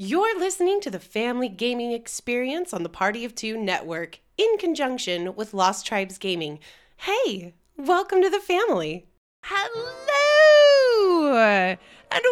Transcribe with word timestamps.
You're 0.00 0.38
listening 0.38 0.80
to 0.82 0.92
the 0.92 1.00
Family 1.00 1.48
Gaming 1.48 1.90
Experience 1.90 2.72
on 2.72 2.84
the 2.84 2.88
Party 2.88 3.24
of 3.24 3.34
Two 3.34 3.58
Network 3.58 4.20
in 4.36 4.56
conjunction 4.56 5.34
with 5.34 5.52
Lost 5.52 5.84
Tribes 5.84 6.18
Gaming. 6.18 6.60
Hey, 6.98 7.52
welcome 7.76 8.22
to 8.22 8.30
the 8.30 8.38
family. 8.38 9.08
Hello 9.42 9.76
and 12.12 12.24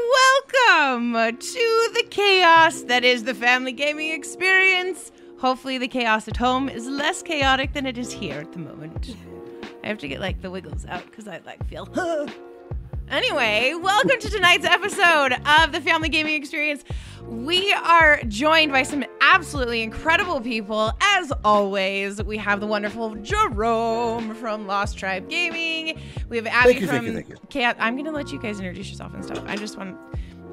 welcome 0.71 1.37
to 1.37 1.91
the 1.93 2.05
chaos 2.09 2.83
that 2.83 3.03
is 3.03 3.25
the 3.25 3.35
Family 3.35 3.73
Gaming 3.73 4.13
Experience. 4.13 5.11
Hopefully, 5.41 5.77
the 5.77 5.89
chaos 5.89 6.29
at 6.29 6.37
home 6.37 6.69
is 6.69 6.87
less 6.87 7.21
chaotic 7.21 7.73
than 7.73 7.85
it 7.85 7.99
is 7.99 8.13
here 8.13 8.39
at 8.39 8.53
the 8.53 8.61
moment. 8.61 9.17
I 9.83 9.89
have 9.89 9.99
to 9.99 10.07
get 10.07 10.21
like 10.21 10.41
the 10.41 10.53
wiggles 10.53 10.87
out 10.87 11.05
because 11.07 11.27
I 11.27 11.41
like 11.45 11.67
feel. 11.67 11.89
anyway, 13.11 13.75
welcome 13.75 14.19
to 14.21 14.31
tonight's 14.31 14.65
episode 14.65 15.33
of 15.61 15.73
the 15.73 15.81
Family 15.81 16.09
Gaming 16.09 16.35
Experience. 16.35 16.85
We 17.25 17.73
are 17.73 18.21
joined 18.29 18.73
by 18.73 18.85
some 18.85 19.05
absolutely 19.21 19.83
incredible 19.83 20.41
people. 20.41 20.93
As 21.01 21.33
always, 21.45 22.23
we 22.23 22.37
have 22.39 22.61
the 22.61 22.67
wonderful 22.67 23.15
Jerome 23.17 24.35
from 24.35 24.67
Lost 24.67 24.97
Tribe 24.97 25.29
Gaming. 25.29 26.01
We 26.29 26.37
have 26.37 26.47
Abby 26.47 26.71
Thank 26.71 26.81
you, 26.81 26.87
from 26.87 26.97
thank 26.97 27.29
you, 27.29 27.37
thank 27.37 27.55
you. 27.55 27.83
I'm 27.83 27.97
gonna 27.97 28.13
let 28.13 28.33
you 28.33 28.39
guys 28.39 28.59
introduce 28.59 28.89
yourself 28.91 29.13
and 29.15 29.25
stuff. 29.25 29.43
I 29.47 29.57
just 29.57 29.77
want, 29.77 29.97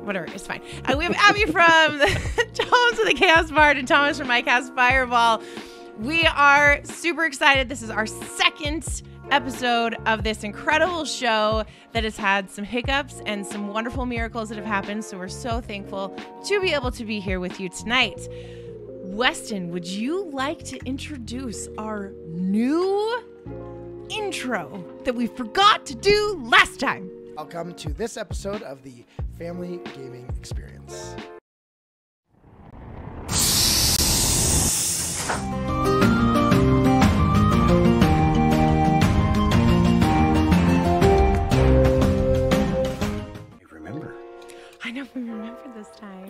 whatever, 0.04 0.26
it's 0.26 0.48
fine. 0.48 0.62
Uh, 0.86 0.96
we 0.98 1.04
have 1.06 1.16
Abby 1.18 1.46
from 1.46 2.00
Tomes 2.54 3.00
of 3.00 3.06
the 3.06 3.16
Chaos 3.16 3.52
Bard 3.52 3.78
and 3.78 3.88
Thomas 3.88 4.18
from 4.18 4.28
My 4.28 4.42
MyCast 4.42 4.76
Fireball. 4.76 5.42
We 6.00 6.26
are 6.26 6.84
super 6.86 7.26
excited. 7.26 7.70
This 7.70 7.84
is 7.84 7.92
our 7.92 8.08
second 8.08 9.04
episode 9.32 9.96
of 10.06 10.24
this 10.24 10.44
incredible 10.44 11.06
show 11.06 11.64
that 11.92 12.04
has 12.04 12.18
had 12.18 12.50
some 12.50 12.66
hiccups 12.66 13.22
and 13.26 13.46
some 13.46 13.68
wonderful 13.68 14.06
miracles 14.06 14.50
that 14.50 14.58
have 14.58 14.66
happened. 14.66 15.04
So 15.04 15.18
we're 15.18 15.28
so 15.28 15.62
thankful 15.62 16.16
to 16.46 16.62
be 16.62 16.74
able 16.74 16.92
to 16.92 17.06
be 17.06 17.20
here 17.20 17.40
with 17.40 17.60
you 17.60 17.70
tonight. 17.70 18.28
Weston, 19.04 19.70
would 19.70 19.86
you 19.86 20.26
like 20.32 20.64
to 20.66 20.78
introduce 20.86 21.68
our 21.78 22.12
new 22.28 23.24
intro 24.10 24.84
that 25.04 25.14
we 25.14 25.28
forgot 25.28 25.86
to 25.88 25.96
do 25.96 26.40
last 26.44 26.80
time? 26.80 27.10
Welcome 27.36 27.74
to 27.76 27.90
this 27.90 28.18
episode 28.18 28.62
of 28.64 28.84
the 28.84 29.04
Family 29.38 29.80
Gaming 29.96 30.30
Experience. 30.38 31.16
I 44.94 44.98
know 44.98 45.08
we 45.16 45.22
remember 45.24 45.60
this 45.76 45.90
time. 45.96 46.30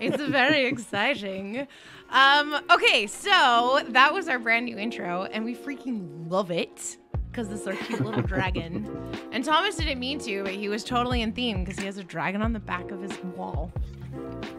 it's 0.00 0.22
very 0.22 0.66
exciting. 0.66 1.66
Um, 2.10 2.56
okay, 2.70 3.08
so 3.08 3.80
that 3.88 4.14
was 4.14 4.28
our 4.28 4.38
brand 4.38 4.66
new 4.66 4.78
intro, 4.78 5.24
and 5.24 5.44
we 5.44 5.56
freaking 5.56 6.30
love 6.30 6.52
it 6.52 6.98
because 7.32 7.48
this 7.48 7.62
is 7.62 7.66
our 7.66 7.74
cute 7.74 8.00
little 8.04 8.22
dragon. 8.22 8.88
And 9.32 9.44
Thomas 9.44 9.74
didn't 9.74 9.98
mean 9.98 10.20
to, 10.20 10.44
but 10.44 10.52
he 10.52 10.68
was 10.68 10.84
totally 10.84 11.20
in 11.20 11.32
theme 11.32 11.64
because 11.64 11.80
he 11.80 11.86
has 11.86 11.98
a 11.98 12.04
dragon 12.04 12.42
on 12.42 12.52
the 12.52 12.60
back 12.60 12.92
of 12.92 13.02
his 13.02 13.18
wall, 13.36 13.72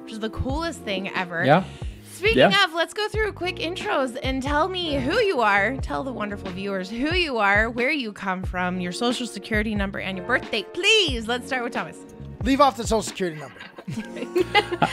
which 0.04 0.12
is 0.12 0.20
the 0.20 0.30
coolest 0.32 0.82
thing 0.82 1.08
ever. 1.16 1.46
Yeah. 1.46 1.64
Speaking 2.12 2.38
Yeah. 2.40 2.66
of, 2.66 2.74
let's 2.74 2.94
go 2.94 3.08
through 3.08 3.32
quick 3.32 3.56
intros 3.60 4.18
and 4.22 4.44
tell 4.44 4.68
me 4.68 4.96
who 4.96 5.18
you 5.20 5.40
are. 5.40 5.78
Tell 5.78 6.04
the 6.04 6.12
wonderful 6.12 6.52
viewers 6.52 6.90
who 6.90 7.16
you 7.16 7.38
are, 7.38 7.70
where 7.70 7.92
you 7.92 8.12
come 8.12 8.44
from, 8.44 8.82
your 8.82 8.92
social 8.92 9.26
security 9.26 9.74
number, 9.74 10.00
and 10.00 10.18
your 10.18 10.28
birthday. 10.28 10.64
Please, 10.74 11.30
let's 11.30 11.48
start 11.48 11.64
with 11.64 11.72
Thomas. 11.72 11.98
Leave 12.44 12.62
off 12.62 12.78
the 12.78 12.84
social 12.84 13.02
security 13.02 13.40
number. 13.40 14.88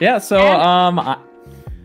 Yeah, 0.00 0.18
so 0.18 0.40
um 0.40 1.00
I, 1.00 1.18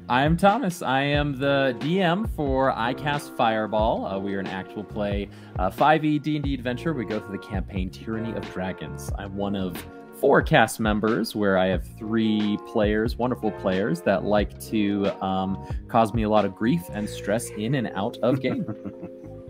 I'm 0.08 0.38
Thomas. 0.38 0.84
I 0.84 1.02
am 1.02 1.40
the 1.40 1.76
DM 1.80 2.30
for 2.36 2.72
iCast 2.74 3.36
Fireball. 3.36 4.06
Uh, 4.06 4.20
we 4.20 4.36
are 4.36 4.40
an 4.40 4.48
actual 4.48 4.84
play 4.84 5.30
uh, 5.58 5.72
5e 5.72 6.22
D&D 6.22 6.54
adventure. 6.54 6.94
We 6.94 7.06
go 7.06 7.20
through 7.20 7.38
the 7.38 7.44
campaign 7.44 7.90
Tyranny 7.90 8.34
of 8.34 8.48
Dragons. 8.52 9.10
I'm 9.18 9.36
one 9.36 9.56
of 9.56 9.84
four 10.20 10.42
cast 10.44 10.80
members 10.80 11.36
where 11.36 11.58
I 11.58 11.68
have 11.68 11.84
three 11.98 12.60
players, 12.68 13.18
wonderful 13.18 13.50
players 13.52 14.02
that 14.02 14.24
like 14.24 14.60
to 14.68 15.08
um, 15.24 15.66
cause 15.88 16.14
me 16.14 16.24
a 16.24 16.30
lot 16.30 16.46
of 16.46 16.54
grief 16.56 16.84
and 16.92 17.10
stress 17.10 17.50
in 17.50 17.76
and 17.76 17.88
out 17.96 18.18
of 18.18 18.42
game. 18.42 18.66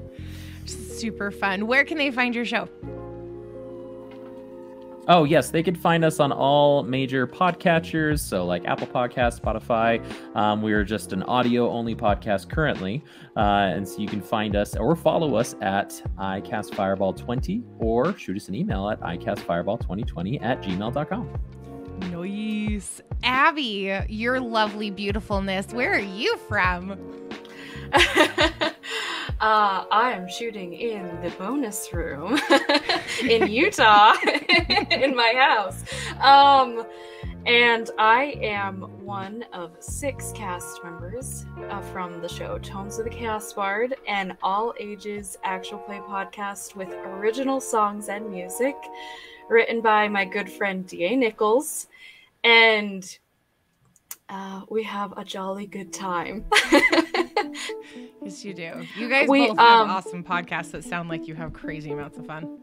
Super 0.66 1.32
fun. 1.32 1.68
Where 1.68 1.84
can 1.84 1.98
they 1.98 2.12
find 2.12 2.34
your 2.34 2.46
show? 2.46 2.70
Oh, 5.08 5.26
yes, 5.26 5.52
they 5.52 5.62
could 5.62 5.78
find 5.78 6.06
us 6.06 6.22
on 6.22 6.32
all 6.32 6.82
major 6.84 7.28
podcatchers, 7.28 8.20
so 8.20 8.46
like 8.46 8.64
Apple 8.66 8.88
Podcast, 8.88 9.42
Spotify. 9.42 10.02
Um, 10.36 10.62
we 10.62 10.72
are 10.72 10.86
just 10.86 11.12
an 11.12 11.24
audio 11.24 11.70
only 11.70 11.94
podcast 11.94 12.50
currently. 12.50 13.04
Uh, 13.36 13.72
and 13.76 13.88
so 13.88 14.00
you 14.00 14.08
can 14.08 14.22
find 14.22 14.56
us 14.56 14.78
or 14.78 14.96
follow 14.96 15.36
us 15.36 15.56
at 15.62 15.90
iCastFireball20 16.18 17.64
or 17.80 18.18
shoot 18.18 18.38
us 18.38 18.48
an 18.48 18.56
email 18.56 18.90
at 18.90 19.02
iCastFireball2020 19.02 20.42
at 20.42 20.62
gmail.com. 20.62 21.40
Nice. 22.12 23.02
Abby, 23.24 24.00
your 24.08 24.40
lovely 24.40 24.90
beautifulness. 24.90 25.74
Where 25.74 25.94
are 25.94 26.00
you 26.00 26.38
from? 26.38 26.98
uh, 29.44 29.84
I 29.92 30.14
am 30.14 30.30
shooting 30.30 30.72
in 30.72 31.20
the 31.22 31.30
bonus 31.32 31.92
room 31.92 32.40
in 33.30 33.50
Utah 33.50 34.14
in 34.90 35.14
my 35.14 35.34
house. 35.36 35.84
Um, 36.22 36.86
and 37.46 37.90
I 38.00 38.38
am 38.42 38.84
one 39.04 39.44
of 39.52 39.76
six 39.82 40.32
cast 40.32 40.82
members 40.82 41.46
uh, 41.70 41.82
from 41.82 42.22
the 42.22 42.30
show 42.30 42.58
Tomes 42.58 43.00
of 43.00 43.04
the 43.04 43.10
Chaos 43.10 43.52
Bard, 43.52 43.96
an 44.08 44.38
all 44.42 44.74
ages 44.80 45.38
actual 45.44 45.80
play 45.80 46.00
podcast 46.00 46.78
with 46.78 46.94
original 47.04 47.60
songs 47.60 48.08
and 48.08 48.32
music 48.32 48.78
written 49.50 49.82
by 49.82 50.08
my 50.08 50.24
good 50.24 50.50
friend 50.50 50.88
D.A. 50.88 51.18
Nichols. 51.18 51.88
And 52.46 53.18
uh, 54.30 54.62
we 54.70 54.84
have 54.84 55.18
a 55.18 55.26
jolly 55.26 55.68
good 55.68 55.92
time. 55.92 56.46
Yes, 58.24 58.44
you 58.46 58.54
do. 58.54 58.86
You 58.98 59.10
guys 59.10 59.28
We, 59.28 59.48
both 59.48 59.58
have 59.58 59.82
um, 59.82 59.90
awesome 59.90 60.24
podcasts 60.24 60.72
that 60.72 60.84
sound 60.84 61.10
like 61.10 61.28
you 61.28 61.36
have 61.36 61.52
crazy 61.54 61.92
amounts 61.92 62.18
of 62.18 62.26
fun. 62.26 62.58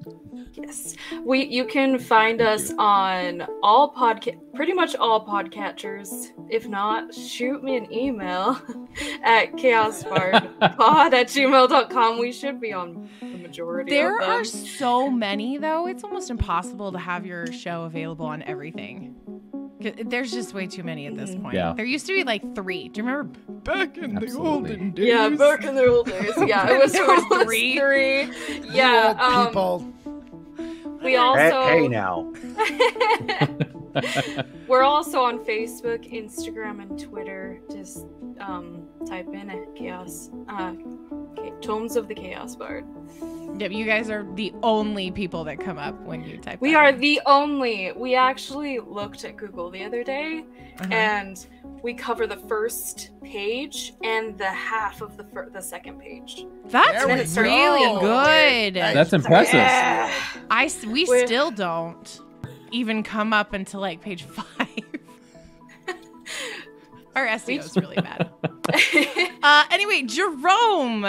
Yes. 0.54 0.96
We 1.22 1.44
you 1.44 1.64
can 1.66 1.98
find 1.98 2.41
us 2.41 2.72
on 2.78 3.46
all 3.62 3.92
podcast 3.94 4.38
pretty 4.54 4.72
much 4.72 4.96
all 4.96 5.24
podcatchers. 5.26 6.28
If 6.48 6.66
not, 6.68 7.14
shoot 7.14 7.62
me 7.62 7.76
an 7.76 7.92
email 7.92 8.60
at 9.22 9.52
chaosbardpod 9.52 11.12
at 11.12 11.28
gmail.com. 11.28 12.18
We 12.18 12.32
should 12.32 12.60
be 12.60 12.72
on 12.72 13.08
the 13.20 13.26
majority 13.26 13.91
There 13.91 14.16
of 14.16 14.20
them. 14.22 14.30
are 14.30 14.44
so 14.44 15.10
many, 15.10 15.58
though. 15.58 15.86
It's 15.86 16.04
almost 16.04 16.30
impossible 16.30 16.92
to 16.92 16.98
have 16.98 17.26
your 17.26 17.47
show 17.52 17.84
available 17.84 18.26
on 18.26 18.42
everything. 18.42 19.14
'Cause 19.82 19.92
There's 20.04 20.30
just 20.30 20.52
way 20.54 20.66
too 20.66 20.82
many 20.82 21.06
at 21.06 21.16
this 21.16 21.34
point. 21.34 21.54
Yeah. 21.54 21.72
There 21.74 21.84
used 21.86 22.06
to 22.06 22.14
be 22.14 22.22
like 22.24 22.54
three. 22.54 22.88
Do 22.88 23.00
you 23.00 23.06
remember 23.06 23.38
back 23.64 23.96
in 23.96 24.14
the 24.14 24.22
Absolutely. 24.22 24.50
olden 24.72 24.91
days? 24.92 25.06
yeah, 25.08 25.28
back 25.30 25.64
in 25.64 25.74
the 25.74 25.86
old 25.86 26.06
days. 26.06 26.32
Yeah, 26.46 26.68
it 26.70 26.78
was, 26.80 26.94
it 26.94 27.06
was 27.06 27.44
three. 27.44 27.78
three. 27.78 28.30
Yeah. 28.72 29.16
old 29.18 29.20
Um, 29.20 29.46
people. 29.46 29.92
we 31.02 31.16
also 31.16 31.62
hey, 31.64 31.80
hey 31.80 31.88
now. 31.88 32.32
We're 34.68 34.82
also 34.84 35.20
on 35.22 35.38
Facebook, 35.44 36.08
Instagram, 36.12 36.80
and 36.82 36.98
Twitter. 36.98 37.60
Just 37.72 38.06
um, 38.38 38.86
type 39.06 39.26
in 39.32 39.50
it, 39.50 39.68
chaos. 39.76 40.30
Uh, 40.48 40.74
Cha- 40.74 41.19
Tomes 41.60 41.96
of 41.96 42.08
the 42.08 42.14
Chaos 42.14 42.56
Bard. 42.56 42.84
Yep, 43.58 43.72
you 43.72 43.84
guys 43.84 44.10
are 44.10 44.26
the 44.34 44.52
only 44.62 45.10
people 45.10 45.44
that 45.44 45.58
come 45.60 45.78
up 45.78 45.98
when 46.02 46.24
you 46.24 46.38
type. 46.38 46.60
We 46.60 46.72
that 46.72 46.78
are 46.78 46.88
in. 46.90 47.00
the 47.00 47.20
only. 47.26 47.92
We 47.96 48.14
actually 48.14 48.78
looked 48.78 49.24
at 49.24 49.36
Google 49.36 49.70
the 49.70 49.84
other 49.84 50.02
day, 50.04 50.44
Uh-huh. 50.78 50.88
and 50.92 51.47
we 51.82 51.92
cover 51.94 52.26
the 52.26 52.36
first 52.36 53.10
page 53.22 53.94
and 54.04 54.38
the 54.38 54.47
half 54.50 55.00
of 55.03 55.16
the 55.16 55.24
fir- 55.24 55.50
the 55.50 55.60
second 55.60 55.98
page. 56.00 56.47
That's 56.66 57.36
really 57.36 57.80
go. 57.80 58.00
good. 58.00 58.74
Nice. 58.74 58.94
That's 58.94 59.12
impressive. 59.12 59.54
Yeah. 59.54 60.12
I 60.50 60.66
s- 60.66 60.86
we 60.86 61.04
We're- 61.06 61.26
still 61.26 61.50
don't 61.50 62.20
even 62.70 63.03
come 63.03 63.32
up 63.32 63.53
until 63.53 63.80
like 63.80 64.00
page 64.00 64.22
five. 64.24 64.47
Our 67.16 67.27
SEO 67.27 67.59
is 67.60 67.77
really 67.77 67.97
bad. 67.97 68.30
Uh, 69.42 69.65
anyway, 69.71 70.03
Jerome. 70.03 71.04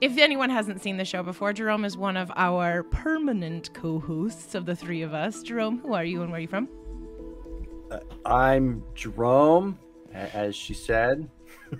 If 0.00 0.16
anyone 0.16 0.50
hasn't 0.50 0.80
seen 0.82 0.96
the 0.96 1.04
show 1.04 1.22
before, 1.22 1.52
Jerome 1.52 1.84
is 1.84 1.96
one 1.96 2.16
of 2.16 2.30
our 2.36 2.84
permanent 2.84 3.74
co-hosts 3.74 4.54
of 4.54 4.66
the 4.66 4.74
three 4.76 5.02
of 5.02 5.12
us. 5.12 5.42
Jerome, 5.42 5.78
who 5.80 5.92
are 5.94 6.04
you 6.04 6.22
and 6.22 6.30
where 6.30 6.38
are 6.38 6.42
you 6.42 6.48
from? 6.48 6.68
I'm 8.24 8.82
Jerome, 8.94 9.78
as 10.12 10.54
she 10.56 10.74
said. 10.74 11.28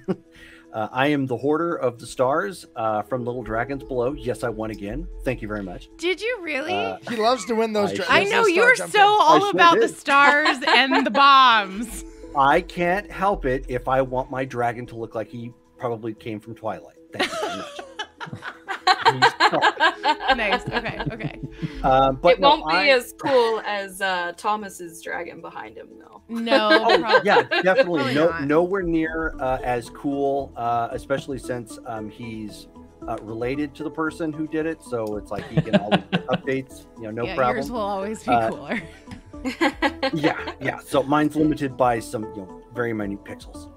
Uh, 0.73 0.89
I 0.91 1.09
am 1.09 1.27
the 1.27 1.37
hoarder 1.37 1.77
of 1.77 1.99
the 1.99 2.07
stars 2.07 2.65
uh, 2.77 3.03
from 3.03 3.27
Little 3.27 3.43
Dragons 3.43 3.85
Below. 3.85 4.15
Yes, 4.15 4.43
I 4.43 4.49
won 4.49 4.71
again. 4.71 5.07
Thank 5.23 5.43
you 5.43 5.49
very 5.49 5.63
much. 5.63 5.91
Did 5.99 6.23
you 6.23 6.39
really? 6.41 6.73
Uh, 6.73 6.97
He 7.11 7.17
loves 7.17 7.45
to 7.45 7.55
win 7.55 7.75
those. 7.75 7.91
I 7.91 7.95
dra- 7.97 8.05
I 8.09 8.25
know 8.25 8.47
you're 8.47 8.75
so 8.77 8.87
in. 8.87 8.99
all 9.21 9.41
sure 9.41 9.51
about 9.51 9.81
the 9.81 9.89
stars 9.89 10.57
and 10.67 11.05
the 11.05 11.11
bombs. 11.11 12.07
I 12.37 12.61
can't 12.61 13.11
help 13.11 13.45
it 13.45 13.65
if 13.69 13.89
I 13.89 14.01
want 14.03 14.31
my 14.31 14.45
dragon 14.45 14.87
to 14.87 14.97
look 14.97 15.15
like 15.15 15.29
he 15.29 15.53
probably 15.79 16.15
came 16.15 16.41
from 16.41 16.55
Twilight. 16.55 16.97
Thank 17.13 17.31
you 17.31 17.39
very 17.41 17.57
much. 17.59 17.81
Nice. 20.37 20.67
Okay. 20.67 20.99
Okay. 21.13 21.41
Um, 21.83 22.17
but 22.17 22.35
it 22.35 22.41
no, 22.41 22.51
won't 22.51 22.69
be 22.71 22.75
I- 22.77 22.89
as 22.89 23.13
cool 23.19 23.61
as 23.67 24.01
uh, 24.01 24.33
Thomas's 24.37 25.03
dragon 25.03 25.43
behind 25.43 25.77
him, 25.77 25.89
though. 25.99 26.23
No. 26.29 26.69
Oh 26.73 27.21
yeah, 27.25 27.43
definitely 27.63 27.99
Probably 28.01 28.15
no 28.15 28.31
not. 28.31 28.45
nowhere 28.45 28.83
near 28.83 29.35
uh, 29.39 29.59
as 29.63 29.91
cool, 29.91 30.53
uh, 30.57 30.89
especially 30.93 31.39
since 31.39 31.79
um, 31.87 32.09
he's 32.09 32.69
uh, 33.07 33.19
related 33.23 33.75
to 33.75 33.85
the 33.85 33.91
person 33.91 34.33
who 34.33 34.47
did 34.47 34.65
it. 34.65 34.83
So 34.83 35.17
it's 35.17 35.31
like 35.31 35.47
he 35.51 35.61
can 35.61 35.77
always 35.77 36.01
get 36.11 36.27
updates. 36.29 36.87
You 36.97 37.05
know, 37.05 37.11
no 37.11 37.25
yeah, 37.27 37.35
problem. 37.37 37.57
yours 37.59 37.71
will 37.71 37.81
always 37.81 38.23
be 38.25 38.31
Uh, 38.33 38.49
cooler. 38.49 38.81
yeah, 40.13 40.53
yeah. 40.61 40.79
So 40.81 41.03
mine's 41.03 41.37
limited 41.37 41.77
by 41.77 41.99
some 41.99 42.25
you 42.35 42.43
know 42.43 42.63
very 42.75 42.93
minute 42.93 43.25
pixels. 43.25 43.69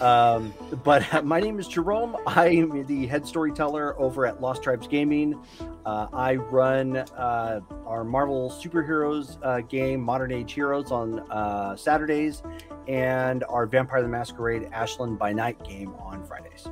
Um, 0.00 0.52
but 0.84 1.12
uh, 1.14 1.22
my 1.22 1.40
name 1.40 1.58
is 1.58 1.68
Jerome. 1.68 2.16
I'm 2.26 2.86
the 2.86 3.06
head 3.06 3.26
storyteller 3.26 3.98
over 4.00 4.26
at 4.26 4.40
Lost 4.40 4.62
Tribes 4.62 4.86
Gaming. 4.86 5.40
Uh, 5.84 6.08
I 6.12 6.36
run 6.36 6.96
uh, 6.96 7.60
our 7.86 8.04
Marvel 8.04 8.50
superheroes 8.50 9.38
uh, 9.42 9.60
game, 9.60 10.00
Modern 10.00 10.32
Age 10.32 10.52
Heroes, 10.52 10.90
on 10.90 11.20
uh, 11.30 11.76
Saturdays, 11.76 12.42
and 12.88 13.44
our 13.44 13.66
Vampire 13.66 14.02
the 14.02 14.08
Masquerade 14.08 14.68
Ashland 14.72 15.18
by 15.18 15.32
Night 15.32 15.62
game 15.64 15.94
on 15.94 16.24
Fridays. 16.24 16.66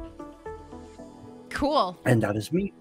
Cool. 1.50 1.96
And 2.04 2.22
that 2.22 2.36
is 2.36 2.52
me. 2.52 2.72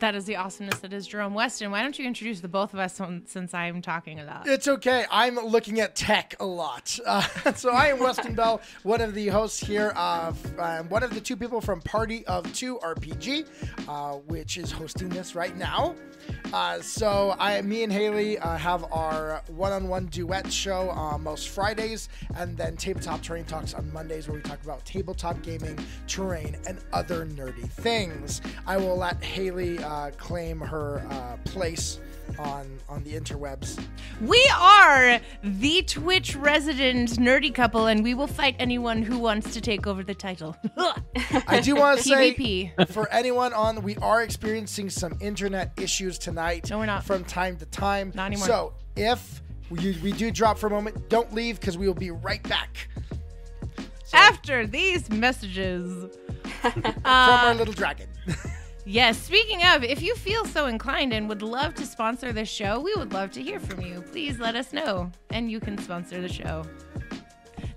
That 0.00 0.14
is 0.14 0.26
the 0.26 0.36
awesomeness 0.36 0.80
that 0.80 0.92
is 0.92 1.06
Jerome 1.06 1.32
Weston. 1.32 1.70
Why 1.70 1.82
don't 1.82 1.98
you 1.98 2.06
introduce 2.06 2.40
the 2.40 2.48
both 2.48 2.74
of 2.74 2.80
us 2.80 3.00
since 3.24 3.54
I'm 3.54 3.80
talking 3.80 4.20
a 4.20 4.24
lot? 4.24 4.46
It's 4.46 4.68
okay. 4.68 5.06
I'm 5.10 5.36
looking 5.36 5.80
at 5.80 5.94
tech 5.96 6.34
a 6.40 6.46
lot. 6.46 6.98
Uh, 7.06 7.22
so 7.54 7.70
I 7.70 7.86
am 7.86 8.00
Weston 8.00 8.34
Bell, 8.34 8.60
one 8.82 9.00
of 9.00 9.14
the 9.14 9.28
hosts 9.28 9.60
here, 9.60 9.90
of 9.90 10.38
um, 10.58 10.88
one 10.88 11.02
of 11.02 11.14
the 11.14 11.20
two 11.20 11.36
people 11.36 11.60
from 11.60 11.80
Party 11.80 12.26
of 12.26 12.52
Two 12.52 12.78
RPG, 12.78 13.46
uh, 13.88 14.18
which 14.26 14.58
is 14.58 14.70
hosting 14.70 15.08
this 15.08 15.34
right 15.34 15.56
now. 15.56 15.94
Uh, 16.52 16.80
so 16.80 17.34
I, 17.38 17.62
me 17.62 17.84
and 17.84 17.92
Haley 17.92 18.38
uh, 18.38 18.56
have 18.56 18.84
our 18.92 19.42
one-on-one 19.48 20.06
duet 20.06 20.52
show 20.52 20.92
most 21.22 21.48
Fridays, 21.50 22.08
and 22.36 22.56
then 22.56 22.76
Tabletop 22.76 23.22
Terrain 23.22 23.44
Talks 23.44 23.72
on 23.72 23.90
Mondays, 23.92 24.28
where 24.28 24.36
we 24.36 24.42
talk 24.42 24.62
about 24.62 24.84
tabletop 24.84 25.40
gaming, 25.42 25.78
terrain, 26.06 26.56
and 26.66 26.78
other 26.92 27.24
nerdy 27.24 27.68
things. 27.70 28.42
I 28.66 28.76
will 28.76 28.96
let 28.96 29.22
Haley 29.22 29.78
uh, 29.86 30.10
claim 30.18 30.60
her 30.60 31.06
uh, 31.10 31.36
place 31.44 32.00
on 32.38 32.66
on 32.88 33.02
the 33.04 33.12
interwebs. 33.14 33.80
We 34.20 34.44
are 34.58 35.20
the 35.42 35.82
Twitch 35.82 36.34
resident 36.36 37.10
nerdy 37.10 37.54
couple, 37.54 37.86
and 37.86 38.02
we 38.02 38.14
will 38.14 38.26
fight 38.26 38.56
anyone 38.58 39.02
who 39.02 39.18
wants 39.18 39.54
to 39.54 39.60
take 39.60 39.86
over 39.86 40.02
the 40.02 40.14
title. 40.14 40.56
I 41.46 41.60
do 41.60 41.76
want 41.76 41.98
to 41.98 42.04
say 42.08 42.34
PvP. 42.34 42.88
for 42.88 43.08
anyone 43.12 43.52
on, 43.52 43.80
we 43.82 43.96
are 43.98 44.22
experiencing 44.22 44.90
some 44.90 45.16
internet 45.20 45.72
issues 45.80 46.18
tonight. 46.18 46.68
No, 46.68 46.78
we're 46.78 46.86
not. 46.86 47.04
From 47.04 47.24
time 47.24 47.56
to 47.58 47.66
time. 47.66 48.12
Not 48.14 48.26
anymore. 48.26 48.46
So 48.46 48.74
if 48.96 49.40
we, 49.70 49.96
we 50.02 50.12
do 50.12 50.30
drop 50.30 50.58
for 50.58 50.66
a 50.66 50.70
moment, 50.70 51.08
don't 51.08 51.32
leave 51.32 51.60
because 51.60 51.78
we 51.78 51.86
will 51.86 51.94
be 51.94 52.10
right 52.10 52.42
back 52.48 52.88
After 54.12 54.66
these 54.66 55.08
messages. 55.10 56.16
from 56.60 56.82
Uh, 56.84 57.44
our 57.46 57.54
little 57.54 57.74
dragon. 57.74 58.08
Yes, 58.88 59.18
speaking 59.18 59.64
of, 59.64 59.82
if 59.82 60.00
you 60.00 60.14
feel 60.14 60.44
so 60.44 60.66
inclined 60.66 61.12
and 61.12 61.28
would 61.28 61.42
love 61.42 61.74
to 61.74 61.84
sponsor 61.84 62.32
this 62.32 62.48
show, 62.48 62.78
we 62.78 62.94
would 62.94 63.12
love 63.12 63.32
to 63.32 63.42
hear 63.42 63.58
from 63.58 63.80
you. 63.80 64.00
Please 64.12 64.38
let 64.38 64.54
us 64.54 64.72
know, 64.72 65.10
and 65.30 65.50
you 65.50 65.58
can 65.58 65.76
sponsor 65.76 66.20
the 66.20 66.28
show. 66.28 66.64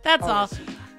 That's 0.04 0.24
all. 0.24 0.48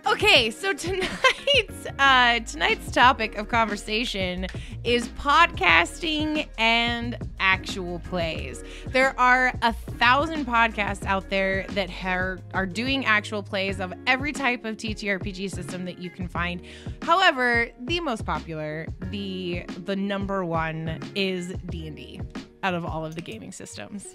Okay, 0.06 0.50
so 0.50 0.72
tonight's 0.74 1.86
uh, 1.98 2.40
tonight's 2.40 2.90
topic 2.90 3.36
of 3.36 3.48
conversation 3.48 4.46
is 4.82 5.08
podcasting 5.08 6.48
and 6.58 7.18
actual 7.38 7.98
plays. 8.00 8.64
There 8.88 9.18
are 9.20 9.52
a 9.62 9.72
thousand 9.72 10.46
podcasts 10.46 11.04
out 11.04 11.28
there 11.28 11.66
that 11.70 11.90
are, 12.04 12.40
are 12.54 12.66
doing 12.66 13.04
actual 13.04 13.42
plays 13.42 13.78
of 13.78 13.92
every 14.06 14.32
type 14.32 14.64
of 14.64 14.76
TTRPG 14.76 15.50
system 15.50 15.84
that 15.84 15.98
you 15.98 16.08
can 16.08 16.28
find. 16.28 16.62
However, 17.02 17.68
the 17.80 18.00
most 18.00 18.24
popular, 18.24 18.86
the 19.10 19.64
the 19.84 19.96
number 19.96 20.44
one 20.44 20.98
is 21.14 21.54
D 21.68 21.88
and 21.88 21.96
D 21.96 22.20
out 22.62 22.74
of 22.74 22.84
all 22.86 23.04
of 23.04 23.14
the 23.14 23.22
gaming 23.22 23.52
systems. 23.52 24.06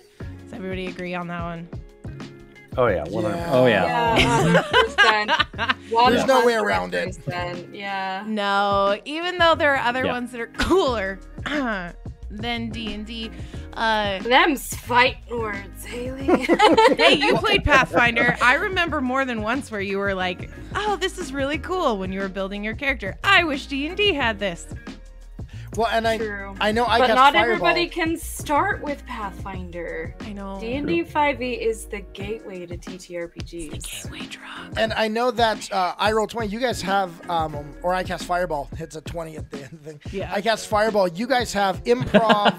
Does 0.44 0.54
everybody 0.54 0.88
agree 0.88 1.14
on 1.14 1.28
that 1.28 1.44
one? 1.44 1.70
Oh 2.77 2.88
yeah, 2.88 3.04
100%. 3.06 3.24
Yeah. 3.24 3.50
Oh 3.51 3.66
yeah. 3.68 4.18
Yeah, 4.18 4.63
100%. 5.89 6.10
There's 6.12 6.25
no 6.25 6.45
way 6.45 6.56
around 6.56 6.94
it. 6.94 7.18
Yeah. 7.74 8.24
No, 8.27 9.00
even 9.06 9.38
though 9.38 9.56
there 9.56 9.74
are 9.75 9.88
other 9.88 10.06
Yeah. 10.06 10.12
ones 10.12 10.31
that 10.31 10.42
are 10.42 10.48
cooler 10.57 11.19
than 12.30 12.69
D 12.69 12.94
and 12.94 13.06
D. 13.06 13.31
Uh, 13.74 14.19
Them's 14.19 14.74
fighting 14.75 15.38
words, 15.39 15.86
Haley. 15.86 16.25
hey, 16.95 17.13
you 17.19 17.36
played 17.38 17.63
Pathfinder. 17.66 18.38
I 18.42 18.54
remember 18.56 19.01
more 19.01 19.25
than 19.25 19.42
once 19.42 19.69
where 19.69 19.81
you 19.81 19.98
were 19.98 20.13
like, 20.13 20.50
"Oh, 20.74 20.95
this 20.95 21.18
is 21.18 21.33
really 21.33 21.57
cool" 21.57 21.98
when 21.98 22.12
you 22.13 22.21
were 22.21 22.30
building 22.30 22.63
your 22.63 22.74
character. 22.75 23.16
I 23.24 23.44
wish 23.44 23.66
D 23.68 23.88
and 23.88 23.98
D 23.98 24.13
had 24.13 24.39
this. 24.39 24.66
Well, 25.77 25.88
and 25.92 26.07
I 26.07 26.18
True. 26.18 26.56
I 26.60 26.72
know 26.72 26.86
I 26.86 27.00
but 27.00 27.07
cast 27.07 27.16
not 27.16 27.33
Fireball. 27.33 27.51
everybody 27.54 27.88
can 27.88 28.18
start 28.18 28.81
with 28.81 29.06
Pathfinder. 29.06 30.16
I 30.22 30.33
know. 30.33 30.57
D&D 30.60 31.04
5e 31.04 31.60
is 31.60 31.86
the 31.88 32.01
gateway 32.13 32.66
to 32.66 32.77
TTRPGs. 32.77 33.72
The 33.72 33.77
gateway 33.77 34.27
drug. 34.27 34.74
And 34.77 34.94
I 34.94 35.07
know 35.07 35.31
that 35.31 35.72
uh, 35.72 35.95
I 35.98 36.12
roll 36.12 36.27
twenty. 36.27 36.48
You 36.50 36.60
guys 36.60 36.81
have, 36.81 37.30
um, 37.30 37.74
or 37.83 37.94
I 37.94 38.04
cast 38.04 38.25
Fireball 38.25 38.69
hits 38.77 38.95
a 38.95 39.01
twenty 39.01 39.36
at 39.38 39.50
the 39.51 39.63
end 39.63 39.74
of 39.74 39.83
the 39.83 39.94
thing. 39.94 40.01
Yeah. 40.12 40.31
I 40.33 40.42
cast 40.42 40.68
Fireball. 40.68 41.07
You 41.10 41.27
guys 41.27 41.51
have 41.54 41.83
improv. 41.83 42.54